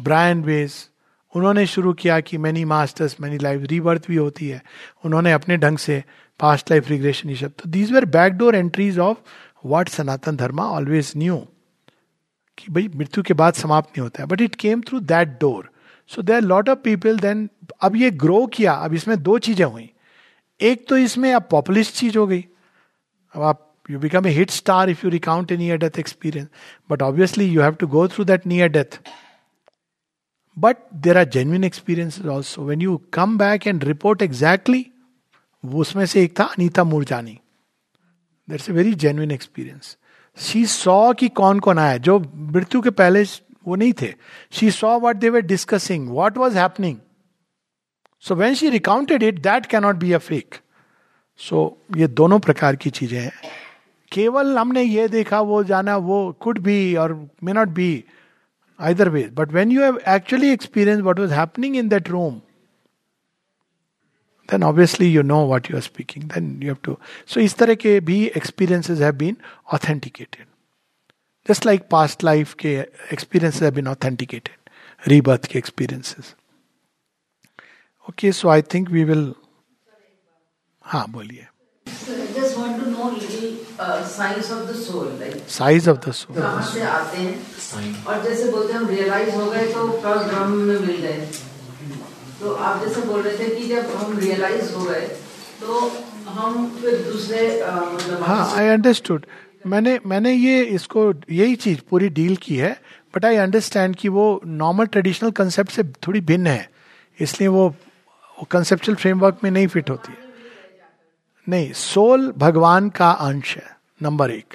ब्रायन 0.00 0.42
वेज 0.42 0.74
उन्होंने 1.34 1.66
शुरू 1.66 1.92
किया 1.92 2.18
कि 2.20 2.38
many 2.38 2.64
masters 2.64 3.16
many 3.20 3.38
life 3.38 3.62
rebirth 3.62 4.06
भी 4.08 4.16
होती 4.16 4.48
है। 4.48 4.62
उन्होंने 5.04 5.32
अपने 5.32 5.56
ढंग 5.56 5.78
से 5.78 6.02
पास्ट 6.40 6.70
लाइफ 6.70 6.88
रिग्रेशन 6.88 7.30
ये 7.30 7.48
तो 7.48 7.68
these 7.70 7.92
were 7.92 8.04
backdoor 8.10 8.56
entries 8.56 8.98
of 8.98 9.18
what 9.64 9.88
Sanatan 9.88 10.36
Dharma 10.36 10.64
always 10.70 11.12
knew 11.16 11.36
कि 12.58 12.72
भाई 12.72 12.88
मृत्यु 12.96 13.22
के 13.22 13.34
बाद 13.34 13.54
समाप्त 13.54 13.88
नहीं 13.88 14.02
होता 14.02 14.22
है। 14.22 14.28
But 14.28 14.40
it 14.40 14.54
came 14.54 14.80
through 14.80 15.00
that 15.00 15.38
door 15.40 15.70
so 16.10 16.22
there 16.22 16.40
lot 16.42 16.68
of 16.68 16.78
people 16.84 17.18
then 17.18 17.48
अब 17.82 17.96
ये 17.96 18.10
ग्रो 18.10 18.46
किया, 18.46 18.72
अब 18.72 18.94
इसमें 18.94 19.22
दो 19.22 19.38
चीज़ें 19.38 19.64
हुई। 19.64 19.90
एक 20.60 20.86
तो 20.88 20.96
इसमें 20.96 21.32
अब 21.34 21.46
पॉपुलिस्ट 21.50 21.94
चीज़ 21.94 22.18
हो 22.18 22.26
गई। 22.26 22.44
अब 23.34 23.42
आप 23.42 23.64
you 23.90 23.98
become 23.98 24.26
a 24.26 24.30
hit 24.30 24.50
star 24.50 24.90
if 24.90 25.00
you 25.04 25.10
recount 25.10 25.52
a 25.52 25.56
near 25.56 25.78
death 25.78 25.98
experience 25.98 26.48
but 26.90 27.02
obviously 27.02 27.44
you 27.46 27.62
have 27.62 27.74
to 27.80 27.86
go 27.86 28.06
through 28.08 28.24
that 28.24 28.46
near 28.46 28.68
death 28.68 29.00
but 30.56 30.76
there 31.04 31.18
are 31.18 31.24
genuine 31.34 31.64
experience 31.64 32.20
also 32.26 32.64
when 32.64 32.80
you 32.82 32.96
come 33.12 33.36
back 33.38 33.66
and 33.66 33.84
report 33.84 34.22
exactly 34.22 34.86
उसमें 35.64 36.04
से 36.06 36.22
एक 36.24 36.38
था 36.40 36.44
Anita 36.44 36.84
Murjani 36.84 37.38
that's 38.48 38.68
a 38.70 38.72
very 38.72 38.94
genuine 39.04 39.30
experience 39.30 39.96
she 40.38 40.64
saw 40.66 41.12
कि 41.12 41.28
कौन 41.28 41.60
कौन 41.60 41.78
आया 41.78 41.96
जो 42.08 42.18
मृत्यु 42.34 42.80
के 42.80 42.90
पहले 42.90 43.24
वो 43.68 43.76
नहीं 43.76 43.92
थे। 44.00 44.12
She 44.52 44.70
saw 44.70 44.98
what 45.00 45.16
they 45.16 45.28
were 45.28 45.40
discussing 45.52 46.08
what 46.10 46.38
was 46.38 46.58
happening 46.58 46.96
so 48.24 48.34
when 48.34 48.54
she 48.54 48.70
recounted 48.70 49.22
it 49.22 49.38
that 49.42 49.66
cannot 49.66 49.96
be 49.96 50.12
a 50.12 50.18
fake 50.18 50.54
so 51.40 51.62
ये 51.96 52.06
दोनों 52.08 52.38
प्रकार 52.40 52.76
की 52.76 52.90
चीज़ें 52.90 53.20
हैं। 53.20 53.32
केवल 54.12 54.56
हमने 54.58 54.82
ये 54.82 55.08
देखा, 55.08 55.40
वो 55.40 55.62
जाना, 55.64 55.96
वो 55.96 56.36
कुड 56.40 56.58
बी 56.58 56.94
और 56.96 57.12
may 57.44 57.52
not 57.52 57.68
be 57.68 58.04
either 58.78 59.08
way 59.08 59.22
but 59.34 59.52
when 59.52 59.72
you 59.72 59.82
have 59.82 60.00
actually 60.08 60.52
experience 60.52 61.00
what 61.04 61.18
was 61.18 61.32
happening 61.34 61.76
in 61.76 61.88
that 61.88 62.08
room 62.08 62.40
then 64.50 64.62
obviously 64.66 65.06
you 65.14 65.22
know 65.30 65.38
what 65.48 65.66
you 65.70 65.74
are 65.78 65.82
speaking. 65.86 66.22
Then 66.28 66.46
you 66.62 66.70
have 66.70 66.78
to, 66.86 66.92
so 67.32 67.40
इस 67.46 67.56
तरह 67.56 67.74
के 67.82 67.90
भी 68.00 68.14
experiences 68.40 69.02
have 69.06 69.18
been 69.22 69.36
authenticated. 69.74 70.47
Just 71.48 71.64
like 71.64 71.88
past 71.96 72.22
life 72.22 72.54
के 72.62 72.72
experiences 73.16 73.60
have 73.66 73.76
been 73.80 73.88
authenticated 73.88 74.56
rebirth 75.12 75.48
के 75.52 75.58
experiences 75.58 76.34
okay 78.08 78.32
so 78.32 78.50
I 78.50 78.60
think 78.72 78.90
we 78.90 79.04
will 79.12 79.28
हाँ 80.84 81.06
बोलिए 81.10 81.46
just 82.34 82.58
want 82.58 82.76
to 82.80 82.90
know 82.90 83.08
little 83.10 83.56
uh, 83.78 84.04
signs 84.04 84.50
of 84.50 84.66
the 84.68 84.74
soul 84.74 85.08
like 85.22 85.36
size 85.56 85.86
of 85.92 86.00
the 86.06 86.12
soul 86.20 86.36
कहाँ 86.36 86.62
से 86.72 86.82
आते 86.90 87.16
हैं 87.16 88.04
और 88.06 88.22
जैसे 88.24 88.50
बोलते 88.52 88.72
हैं 88.72 88.80
हम 88.80 88.88
रियलाइज़ 88.88 89.34
हो 89.34 89.50
गए 89.50 89.66
तो 89.72 89.86
ब्रह्म 89.98 90.52
में 90.68 90.78
मिल 90.80 90.96
गए 91.06 91.26
तो 92.40 92.54
आप 92.54 92.82
जैसे 92.84 93.00
बोल 93.06 93.22
रहे 93.22 93.38
थे 93.38 93.54
कि 93.56 93.66
जब 93.68 93.90
हम 93.96 94.18
रियलाइज़ 94.18 94.72
हो 94.74 94.84
गए 94.84 95.06
तो 95.60 95.80
हम 96.38 96.66
फिर 96.80 97.02
दूसरे 97.04 97.40
uh, 97.60 97.82
मतलब 97.92 98.22
हाँ 98.22 98.44
आई 98.56 98.68
अंडरस्टूड 98.68 99.26
मैंने 99.68 99.98
मैंने 100.06 100.32
ये 100.32 100.62
इसको, 100.64 101.12
यही 101.30 101.56
चीज़ 101.56 101.80
पूरी 101.90 102.08
डील 102.08 102.36
की 102.36 102.56
है 102.56 102.80
बट 103.16 103.24
आई 103.24 103.36
अंडरस्टैंड 103.36 103.96
कि 103.96 104.08
वो 104.08 104.40
नॉर्मल 104.46 104.86
ट्रेडिशनल 104.86 105.30
कंसेप्ट 105.30 105.70
से 105.70 105.82
थोड़ी 105.84 106.20
भिन्न 106.20 106.46
है। 106.46 106.70
इसलिए 107.20 107.48
वो 107.48 107.74
कंसेप्चुअल 108.50 108.96
फ्रेमवर्क 108.96 109.38
में 109.44 109.50
नहीं 109.50 109.66
फिट 109.66 109.90
होती 109.90 110.12
है। 110.12 110.18
नहीं 111.48 111.72
सोल 111.72 112.32
भगवान 112.38 112.88
का 112.88 113.10
अंश 113.10 113.56
है 113.56 113.76
नंबर 114.02 114.30
एक। 114.30 114.54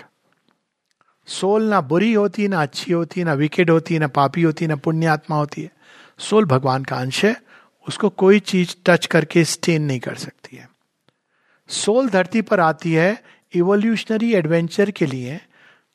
सोल 1.27 1.63
ना 1.63 1.81
बुरी 1.81 2.13
होती, 2.13 2.47
ना 2.47 2.61
अच्छी 2.61 2.93
होती, 2.93 3.23
ना 3.23 3.33
विकेट 3.33 3.69
होती, 3.69 3.99
ना 3.99 4.07
पापी 4.07 4.41
होती, 4.41 4.67
ना 4.67 4.75
पुण्य 4.75 5.05
आत्मा 5.05 5.37
होती 5.37 5.61
है। 5.61 5.71
सोल 6.19 6.45
भगवान 6.45 6.83
का 6.83 6.95
अंश 6.95 7.25
है, 7.25 7.35
उसको 7.87 8.09
कोई 8.09 8.39
चीज़ 8.39 8.75
टच 8.85 9.05
करके 9.05 9.43
स्टेन 9.43 9.81
नहीं 9.81 9.99
कर 9.99 10.15
सकती 10.15 10.57
है। 10.57 10.69
सोल 11.69 12.09
धरती 12.09 12.41
पर 12.41 12.59
आती 12.59 12.93
है 12.93 13.23
इवोल्यूशनरी 13.53 14.33
एडवेंचर 14.33 14.91
के 14.91 15.05
लिए 15.05 15.39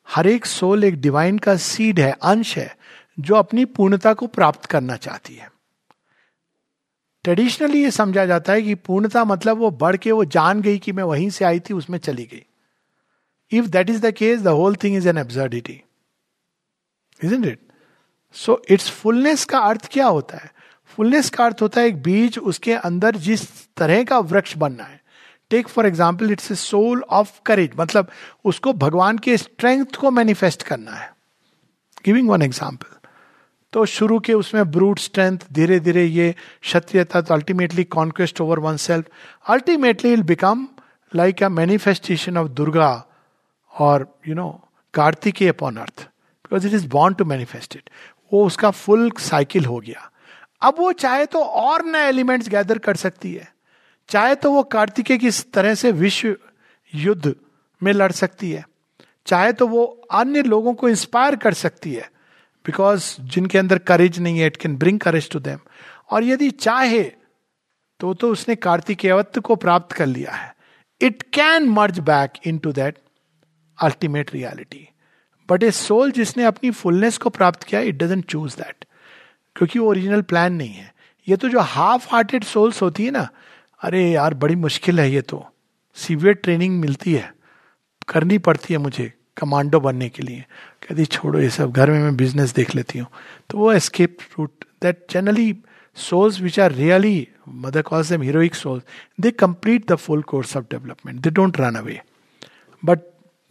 हर 0.07 0.27
एक 0.27 0.45
सोल 0.45 0.83
एक 0.83 1.01
डिवाइन 1.01 1.37
का 1.37 1.55
सीड 1.55 1.99
है, 1.99 2.11
अंश 2.11 2.57
है, 2.57 2.77
जो 3.19 3.35
अपनी 3.35 3.65
पूर्णता 3.65 4.13
को 4.13 4.27
प्राप्त 4.27 4.65
करना 4.65 4.95
चाहती 4.95 5.35
है। 5.35 5.49
ट्रेडिशनली 7.23 7.83
ये 7.83 7.91
समझा 7.91 8.25
जाता 8.25 8.53
है 8.53 8.61
कि 8.61 8.75
पूर्णता 8.75 9.23
मतलब 9.25 9.57
वो 9.57 9.71
बढ़ 9.71 9.95
के 9.97 10.11
वो 10.11 10.25
जान 10.25 10.61
गई 10.61 10.77
कि 10.77 10.91
मैं 10.91 11.03
वहीं 11.03 11.29
से 11.29 11.45
आई 11.45 11.59
थी, 11.59 11.73
उसमें 11.73 11.97
चली 11.99 12.25
गई। 12.25 12.45
If 13.51 13.65
that 13.65 13.89
is 13.89 14.01
the 14.01 14.11
case 14.11 14.41
the 14.41 14.47
whole 14.47 14.75
thing 14.75 14.95
is 14.97 15.09
an 15.09 15.17
absurdity 15.17 15.81
is 17.23 17.33
it 17.33 17.59
so 18.35 18.61
it's 18.69 18.89
fullness 18.89 19.45
का 19.45 19.59
अर्थ 19.59 19.89
क्या 19.91 20.05
होता 20.05 20.37
है? 20.37 20.51
फुलनेस 20.85 21.29
का 21.29 21.45
अर्थ 21.45 21.61
होता 21.61 21.81
है 21.81 21.87
एक 21.87 22.01
बीज 22.03 22.37
उसके 22.39 22.73
अंदर 22.73 23.15
जिस 23.15 23.73
तरह 23.75 24.03
का 24.03 24.19
वृक्ष 24.19 24.57
बनना 24.57 24.83
है। 24.83 24.98
Take 25.51 25.67
for 25.67 25.85
example 25.87 26.31
it's 26.31 26.51
a 26.51 26.55
soul 26.57 27.03
of 27.11 27.31
courage 27.45 27.71
मतलब 27.79 28.11
उसको 28.45 28.73
भगवान 28.75 29.17
के 29.17 29.37
स्ट्रेंथ 29.37 29.95
को 29.99 30.11
मैनिफेस्ट 30.11 30.63
करना 30.63 30.91
है। 30.91 31.11
गिविंग 32.05 32.29
वन 32.29 32.41
एग्ज़ाम्पल 32.41 32.97
तो 33.73 33.85
शुरू 33.87 34.19
के 34.19 34.33
उसमें 34.33 34.69
ब्रूट 34.71 34.99
स्ट्रेंथ 34.99 35.39
धीरे 35.53 35.79
धीरे 35.79 36.03
ये 36.03 36.31
क्षत्रियता 36.61 37.21
तो 37.21 37.33
ultimately 37.33 37.83
conquest 37.95 38.41
over 38.41 38.59
one 38.59 38.77
self 38.79 39.05
ultimately 39.45 40.09
will 40.09 40.23
become 40.25 40.67
like 41.11 41.43
a 41.43 41.49
manifestation 41.49 42.37
of 42.37 42.47
Durga 42.51 42.91
और 43.73 44.07
you 44.27 44.35
know 44.35 44.49
Kartikeya 44.93 45.47
upon 45.47 45.77
earth 45.77 46.01
because 46.01 46.67
it 46.67 46.73
is 46.73 46.87
bound 46.89 47.17
to 47.17 47.25
manifest 47.25 47.75
it 47.75 47.89
वो 48.31 48.45
उसका 48.45 48.71
फुल 48.71 49.11
साइकिल 49.19 49.65
हो 49.65 49.79
गया। 49.79 50.09
अब 50.61 50.75
वो 50.79 50.91
चाहे 50.93 51.25
तो 51.25 51.39
और 51.39 51.85
नए 51.85 52.07
एलिमेंट्स 52.07 52.49
गैदर 52.49 52.77
कर 52.79 52.95
सकती 52.97 53.33
है। 53.33 53.47
चाहे 54.09 54.35
तो 54.35 54.51
वो 54.51 54.63
कार्तिकेय 54.63 55.17
की 55.17 55.29
तरह 55.53 55.75
से 55.75 55.91
विश्व 55.91 56.35
युद्ध 56.93 57.35
में 57.81 57.91
लड़ 57.93 58.11
सकती 58.11 58.51
है, 58.51 58.63
चाहे 59.27 59.51
तो 59.53 59.67
वो 59.67 59.83
अन्य 60.11 60.41
लोगों 60.43 60.73
को 60.73 60.89
इंस्पायर 60.89 61.35
कर 61.35 61.53
सकती 61.53 61.93
है 61.93 62.09
बिकॉज़ 62.65 63.15
जिनके 63.21 63.57
अंदर 63.57 63.77
करेज 63.79 64.19
नहीं 64.19 64.39
है 64.39 64.47
it 64.47 64.57
can 64.57 64.75
bring 64.77 64.99
courage 64.99 65.29
to 65.29 65.39
them 65.39 65.59
और 66.09 66.23
यदि 66.23 66.49
चाहे 66.51 67.03
तो 67.99 68.13
तो 68.13 68.31
उसने 68.31 68.55
कार्तिकेयत्व 68.55 69.41
को 69.41 69.55
प्राप्त 69.55 69.91
कर 69.95 70.05
लिया 70.05 70.31
है। 70.31 70.53
It 71.01 71.21
can 71.33 71.69
merge 71.69 71.99
back 71.99 72.33
into 72.57 72.71
that 72.71 72.97
ultimate 73.79 74.33
reality 74.33 74.87
but 75.49 75.63
a 75.63 75.71
soul 75.71 76.11
जिसने 76.11 76.43
अपनी 76.43 76.71
फुलनेस 76.71 77.17
को 77.17 77.29
प्राप्त 77.29 77.63
किया 77.63 77.81
इट 77.81 77.95
डजेंट 77.95 78.25
चूज़ 78.25 78.55
दैट 78.57 78.85
क्योंकि 79.55 79.79
वो 79.79 79.89
ओरिजिनल 79.89 80.21
प्लान 80.21 80.53
नहीं 80.53 80.73
है। 80.73 80.93
ये 81.27 81.37
तो 81.37 81.49
जो 81.49 81.59
हाफ़ 81.59 82.07
हार्टेड 82.11 82.43
सोल्स 82.43 82.81
होती 82.81 83.05
है 83.05 83.11
ना 83.11 83.27
अरे 83.81 84.09
यार, 84.11 84.33
बड़ी 84.33 84.55
मुश्किल 84.55 84.99
है 84.99 85.11
ये 85.11 85.21
तो। 85.21 85.45
सीवियर 85.97 86.33
ट्रेनिंग 86.33 86.79
मिलती 86.79 87.13
है। 87.13 87.33
करनी 88.07 88.37
पड़ती 88.37 88.73
है 88.73 88.77
मुझे 88.79 89.11
कमांडो 89.37 89.79
बनने 89.79 90.09
के 90.09 90.23
लिए। 90.23 90.45
कहती 90.83 91.05
छोड़ो 91.05 91.39
ये 91.39 91.49
सब, 91.49 91.71
घर 91.71 91.91
में 91.91 91.99
मैं 91.99 92.15
बिज़नेस 92.17 92.53
देख 92.53 92.75
लेती 92.75 92.99
हूँ। 92.99 93.07
तो 93.49 93.57
वो 93.57 93.71
escape 93.73 94.17
route 94.37 94.65
that 94.81 95.05
generally 95.11 95.55
souls 95.97 96.39
which 96.41 96.59
are 96.59 96.71
really 96.71 97.27
mother 97.47 97.81
call 97.81 98.03
them 98.13 98.21
heroic 98.21 98.55
souls 98.55 98.83
they 99.21 99.31
complete 99.31 99.87
the 99.91 99.95
full 99.95 100.21
course 100.21 100.55
of 100.57 100.65
development 100.71 101.19
they 101.21 101.29
don't 101.29 101.59
run 101.59 101.75
away 101.75 101.99
but 102.83 102.99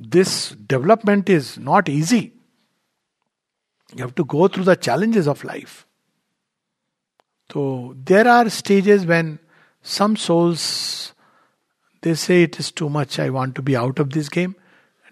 this 0.01 0.53
development 0.69 1.31
is 1.31 1.55
not 1.61 1.89
easy 1.89 2.19
you 2.19 3.99
have 3.99 4.11
to 4.11 4.25
go 4.25 4.49
through 4.49 4.65
the 4.65 4.75
challenges 4.75 5.27
of 5.27 5.47
life 5.47 5.85
तो 7.51 7.93
there 7.97 8.29
are 8.29 8.49
stages 8.49 9.05
when 9.05 9.39
some 9.87 10.17
souls 10.17 11.13
they 12.03 12.15
say 12.15 12.43
it 12.43 12.59
is 12.59 12.71
too 12.73 12.89
much 12.89 13.19
i 13.19 13.29
want 13.31 13.55
to 13.55 13.63
be 13.63 13.77
out 13.77 13.99
of 13.99 14.11
this 14.11 14.29
game 14.29 14.55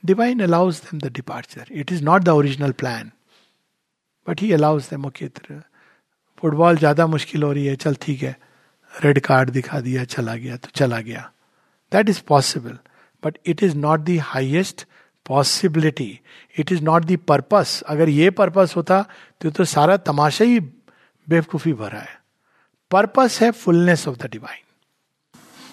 divine 0.04 0.40
allows 0.40 0.80
them 0.80 1.00
the 1.00 1.10
departure. 1.10 1.64
It 1.70 1.90
is 1.90 2.02
not 2.02 2.24
the 2.24 2.34
original 2.34 2.72
plan. 2.72 3.12
But 4.26 4.40
he 4.40 4.52
allows 4.52 4.88
them, 4.88 5.06
okay, 5.06 5.30
football 6.42 6.76
ज़्यादा 6.78 7.06
मुश्किल 7.06 7.42
हो 7.42 7.50
रही 7.52 7.66
है 7.66 7.74
चल 7.82 7.94
ठीक 8.00 8.22
है 8.22 8.34
red 8.92 9.18
card 9.26 9.50
दिखा 9.50 9.78
दिया 9.80 10.02
चला 10.04 10.34
गया 10.36 10.56
तो 10.56 10.68
चला 10.76 10.98
गया 11.00 11.20
that 11.92 12.08
is 12.08 12.20
possible 12.28 12.76
but 13.22 13.38
it 13.52 13.62
is 13.62 13.76
not 13.76 14.00
the 14.00 14.16
highest 14.22 14.84
possibility 15.26 16.08
it 16.58 16.72
is 16.72 16.82
not 16.84 17.04
the 17.04 17.16
purpose 17.28 17.80
अगर 17.94 18.08
ये 18.08 18.28
पर्पस 18.40 18.74
होता 18.76 19.00
तो 19.40 19.50
तो 19.50 19.64
सारा 19.64 19.96
तमाशा 20.10 20.44
ही 20.44 20.60
बेवकूफ़ी 21.28 21.72
भरा 21.80 22.00
है 22.00 22.15
पर्पस 22.90 23.38
है 23.42 23.50
फुलनेस 23.50 24.08
ऑफ़ 24.08 24.16
द 24.16 24.26
डिवाइन 24.26 24.64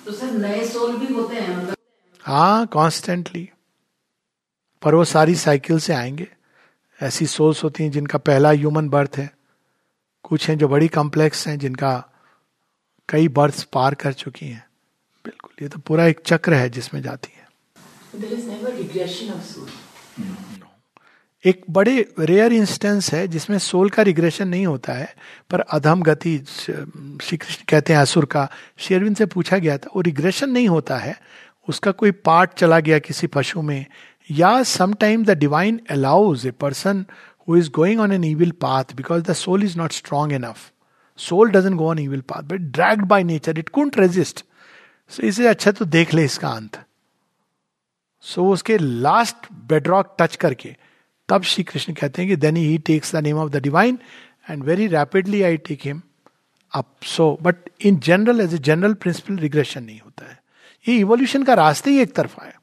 तो 0.05 0.11
सर 0.11 0.31
नए 0.31 0.67
सोल 0.67 0.95
भी 0.97 1.13
होते 1.13 1.35
हैं 1.35 1.57
मतलब 1.57 1.75
हाँ 2.23 2.67
कॉन्स्टेंटली 2.67 3.49
पर 4.81 4.95
वो 4.95 5.03
सारी 5.05 5.35
साइकिल 5.35 5.79
से 5.79 5.93
आएँगे। 5.93 6.27
ऐसी 7.01 7.25
सोल्स 7.25 7.63
होती 7.63 7.83
हैं 7.83 7.91
जिनका 7.91 8.17
पहला 8.17 8.49
ह्यूमन 8.49 8.89
बर्थ 8.89 9.17
है। 9.17 9.29
कुछ 10.23 10.49
हैं 10.49 10.57
जो 10.57 10.67
बड़ी 10.67 10.87
कॉम्प्लेक्स 10.87 11.47
हैं 11.47 11.59
जिनका 11.59 12.03
कई 13.09 13.27
बर्थ 13.27 13.63
पार 13.73 13.95
कर 13.95 14.13
चुकी 14.13 14.45
हैं। 14.45 14.65
बिल्कुल 15.25 15.63
ये 15.63 15.69
तो 15.69 15.79
पूरा 15.79 16.05
एक 16.05 16.19
चक्र 16.25 16.53
है 16.53 16.69
जिसमें 16.69 17.01
जाती 17.01 17.33
है। 17.35 17.47
एक 21.45 21.63
बड़े 21.69 22.13
रेयर 22.19 22.53
इंस्टेंस 22.53 23.13
है 23.13 23.27
जिसमें 23.27 23.57
सोल 23.59 23.89
का 23.89 24.03
रिग्रेशन 24.03 24.47
नहीं 24.47 24.65
होता 24.65 24.93
है 24.93 25.15
पर 25.49 25.59
अधम 25.59 26.01
गति 26.01 26.37
श्री 26.47 27.37
कृष्ण 27.37 27.63
कहते 27.69 27.93
हैं 27.93 27.99
असुर 27.99 28.25
का 28.25 28.47
शेरविन 28.77 29.13
से 29.13 29.25
पूछा 29.25 29.57
गया 29.57 29.77
था 29.77 29.89
वो 29.95 30.01
रिग्रेशन 30.01 30.49
नहीं 30.49 30.67
होता 30.67 30.97
है 30.97 31.15
उसका 31.67 31.91
कोई 31.91 32.11
पार्ट 32.11 32.53
चला 32.53 32.79
गया 32.79 32.99
किसी 32.99 33.27
पशु 33.27 33.61
में 33.61 33.85
या 34.31 34.63
sometime 34.63 35.25
the 35.25 35.29
divine 35.29 35.79
allows 35.91 36.45
a 36.47 36.51
person 36.51 37.05
who 37.47 37.57
is 37.57 37.69
going 37.69 37.99
on 37.99 38.11
an 38.11 38.23
evil 38.23 38.51
path 38.51 38.95
because 38.95 39.23
the 39.23 39.33
soul 39.33 39.63
is 39.63 39.77
not 39.77 39.91
strong 39.91 40.33
enough 40.33 40.71
soul 41.17 41.49
doesn't 41.49 41.75
go 41.75 41.89
on 41.89 41.99
evil 41.99 42.21
path 42.21 42.43
but 42.43 42.59
dragged 42.71 43.05
by 43.05 43.23
nature 43.23 43.59
it 43.59 43.69
can't 43.69 43.99
resist 43.99 44.45
so 45.09 45.23
इसे 45.23 45.47
अच्छा 45.47 45.71
तो 45.71 45.85
देख 45.85 46.13
ले 46.13 46.25
इसका 46.25 46.49
अंत। 46.49 46.79
So 48.21 48.41
so, 48.41 48.53
उसके 48.53 48.77
last 48.77 49.35
bedrock 49.53 50.15
touch 50.19 50.35
करके 50.35 50.75
तब 51.33 51.43
श्री 51.43 51.63
कृष्ण 51.63 51.93
कहते 51.93 52.21
हैं 52.21 52.29
कि 52.29 52.35
then 52.35 52.55
he 52.55 52.77
takes 52.77 53.15
the 53.15 53.19
name 53.19 53.37
of 53.37 53.51
the 53.51 53.55
divine 53.55 53.99
and 54.49 54.63
very 54.63 54.87
rapidly 54.87 55.41
I 55.41 55.57
take 55.57 55.79
him 55.83 56.01
up 56.73 57.03
so 57.03 57.39
but 57.41 57.55
in 57.81 57.99
general 57.99 58.41
as 58.41 58.53
a 58.53 58.57
general 58.57 58.93
principle 58.93 59.35
regression 59.35 59.83
नहीं 59.83 59.99
होता 59.99 60.25
है। 60.25 60.43
ये 60.87 60.97
इवोल्यूशन 60.97 61.43
का 61.43 61.53
रास्ते 61.53 61.89
ही 61.89 62.01
एक 62.01 62.13
तरफा 62.15 62.45
है 62.45 62.55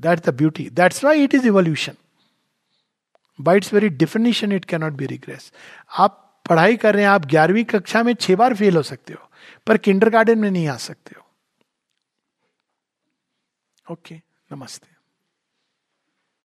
that 0.00 0.18
the 0.18 0.34
beauty 0.34 0.70
that's 0.70 1.04
why 1.04 1.24
it 1.24 1.34
is 1.34 1.46
evolution 1.46 1.94
by 3.40 3.56
its 3.56 3.74
very 3.74 3.88
definition 3.88 4.52
it 4.52 4.64
cannot 4.64 4.92
be 4.92 5.06
regress 5.06 5.52
आप 5.98 6.42
पढ़ाई 6.48 6.76
कर 6.76 6.94
रहे 6.94 7.02
हैं 7.02 7.10
आप 7.10 7.26
ग्यारहवीं 7.26 7.64
कक्षा 7.64 8.02
में 8.02 8.14
छह 8.14 8.36
बार 8.36 8.54
फेल 8.54 8.76
हो 8.76 8.82
सकते 8.82 9.12
हो 9.12 9.30
पर 9.66 9.76
किंडर 9.76 10.34
में 10.34 10.50
नहीं 10.50 10.68
आ 10.68 10.76
सकते 10.76 11.14
हो। 11.18 11.26
ओके 13.92 14.14
okay, 14.14 14.26
नमस्ते। 14.52 14.89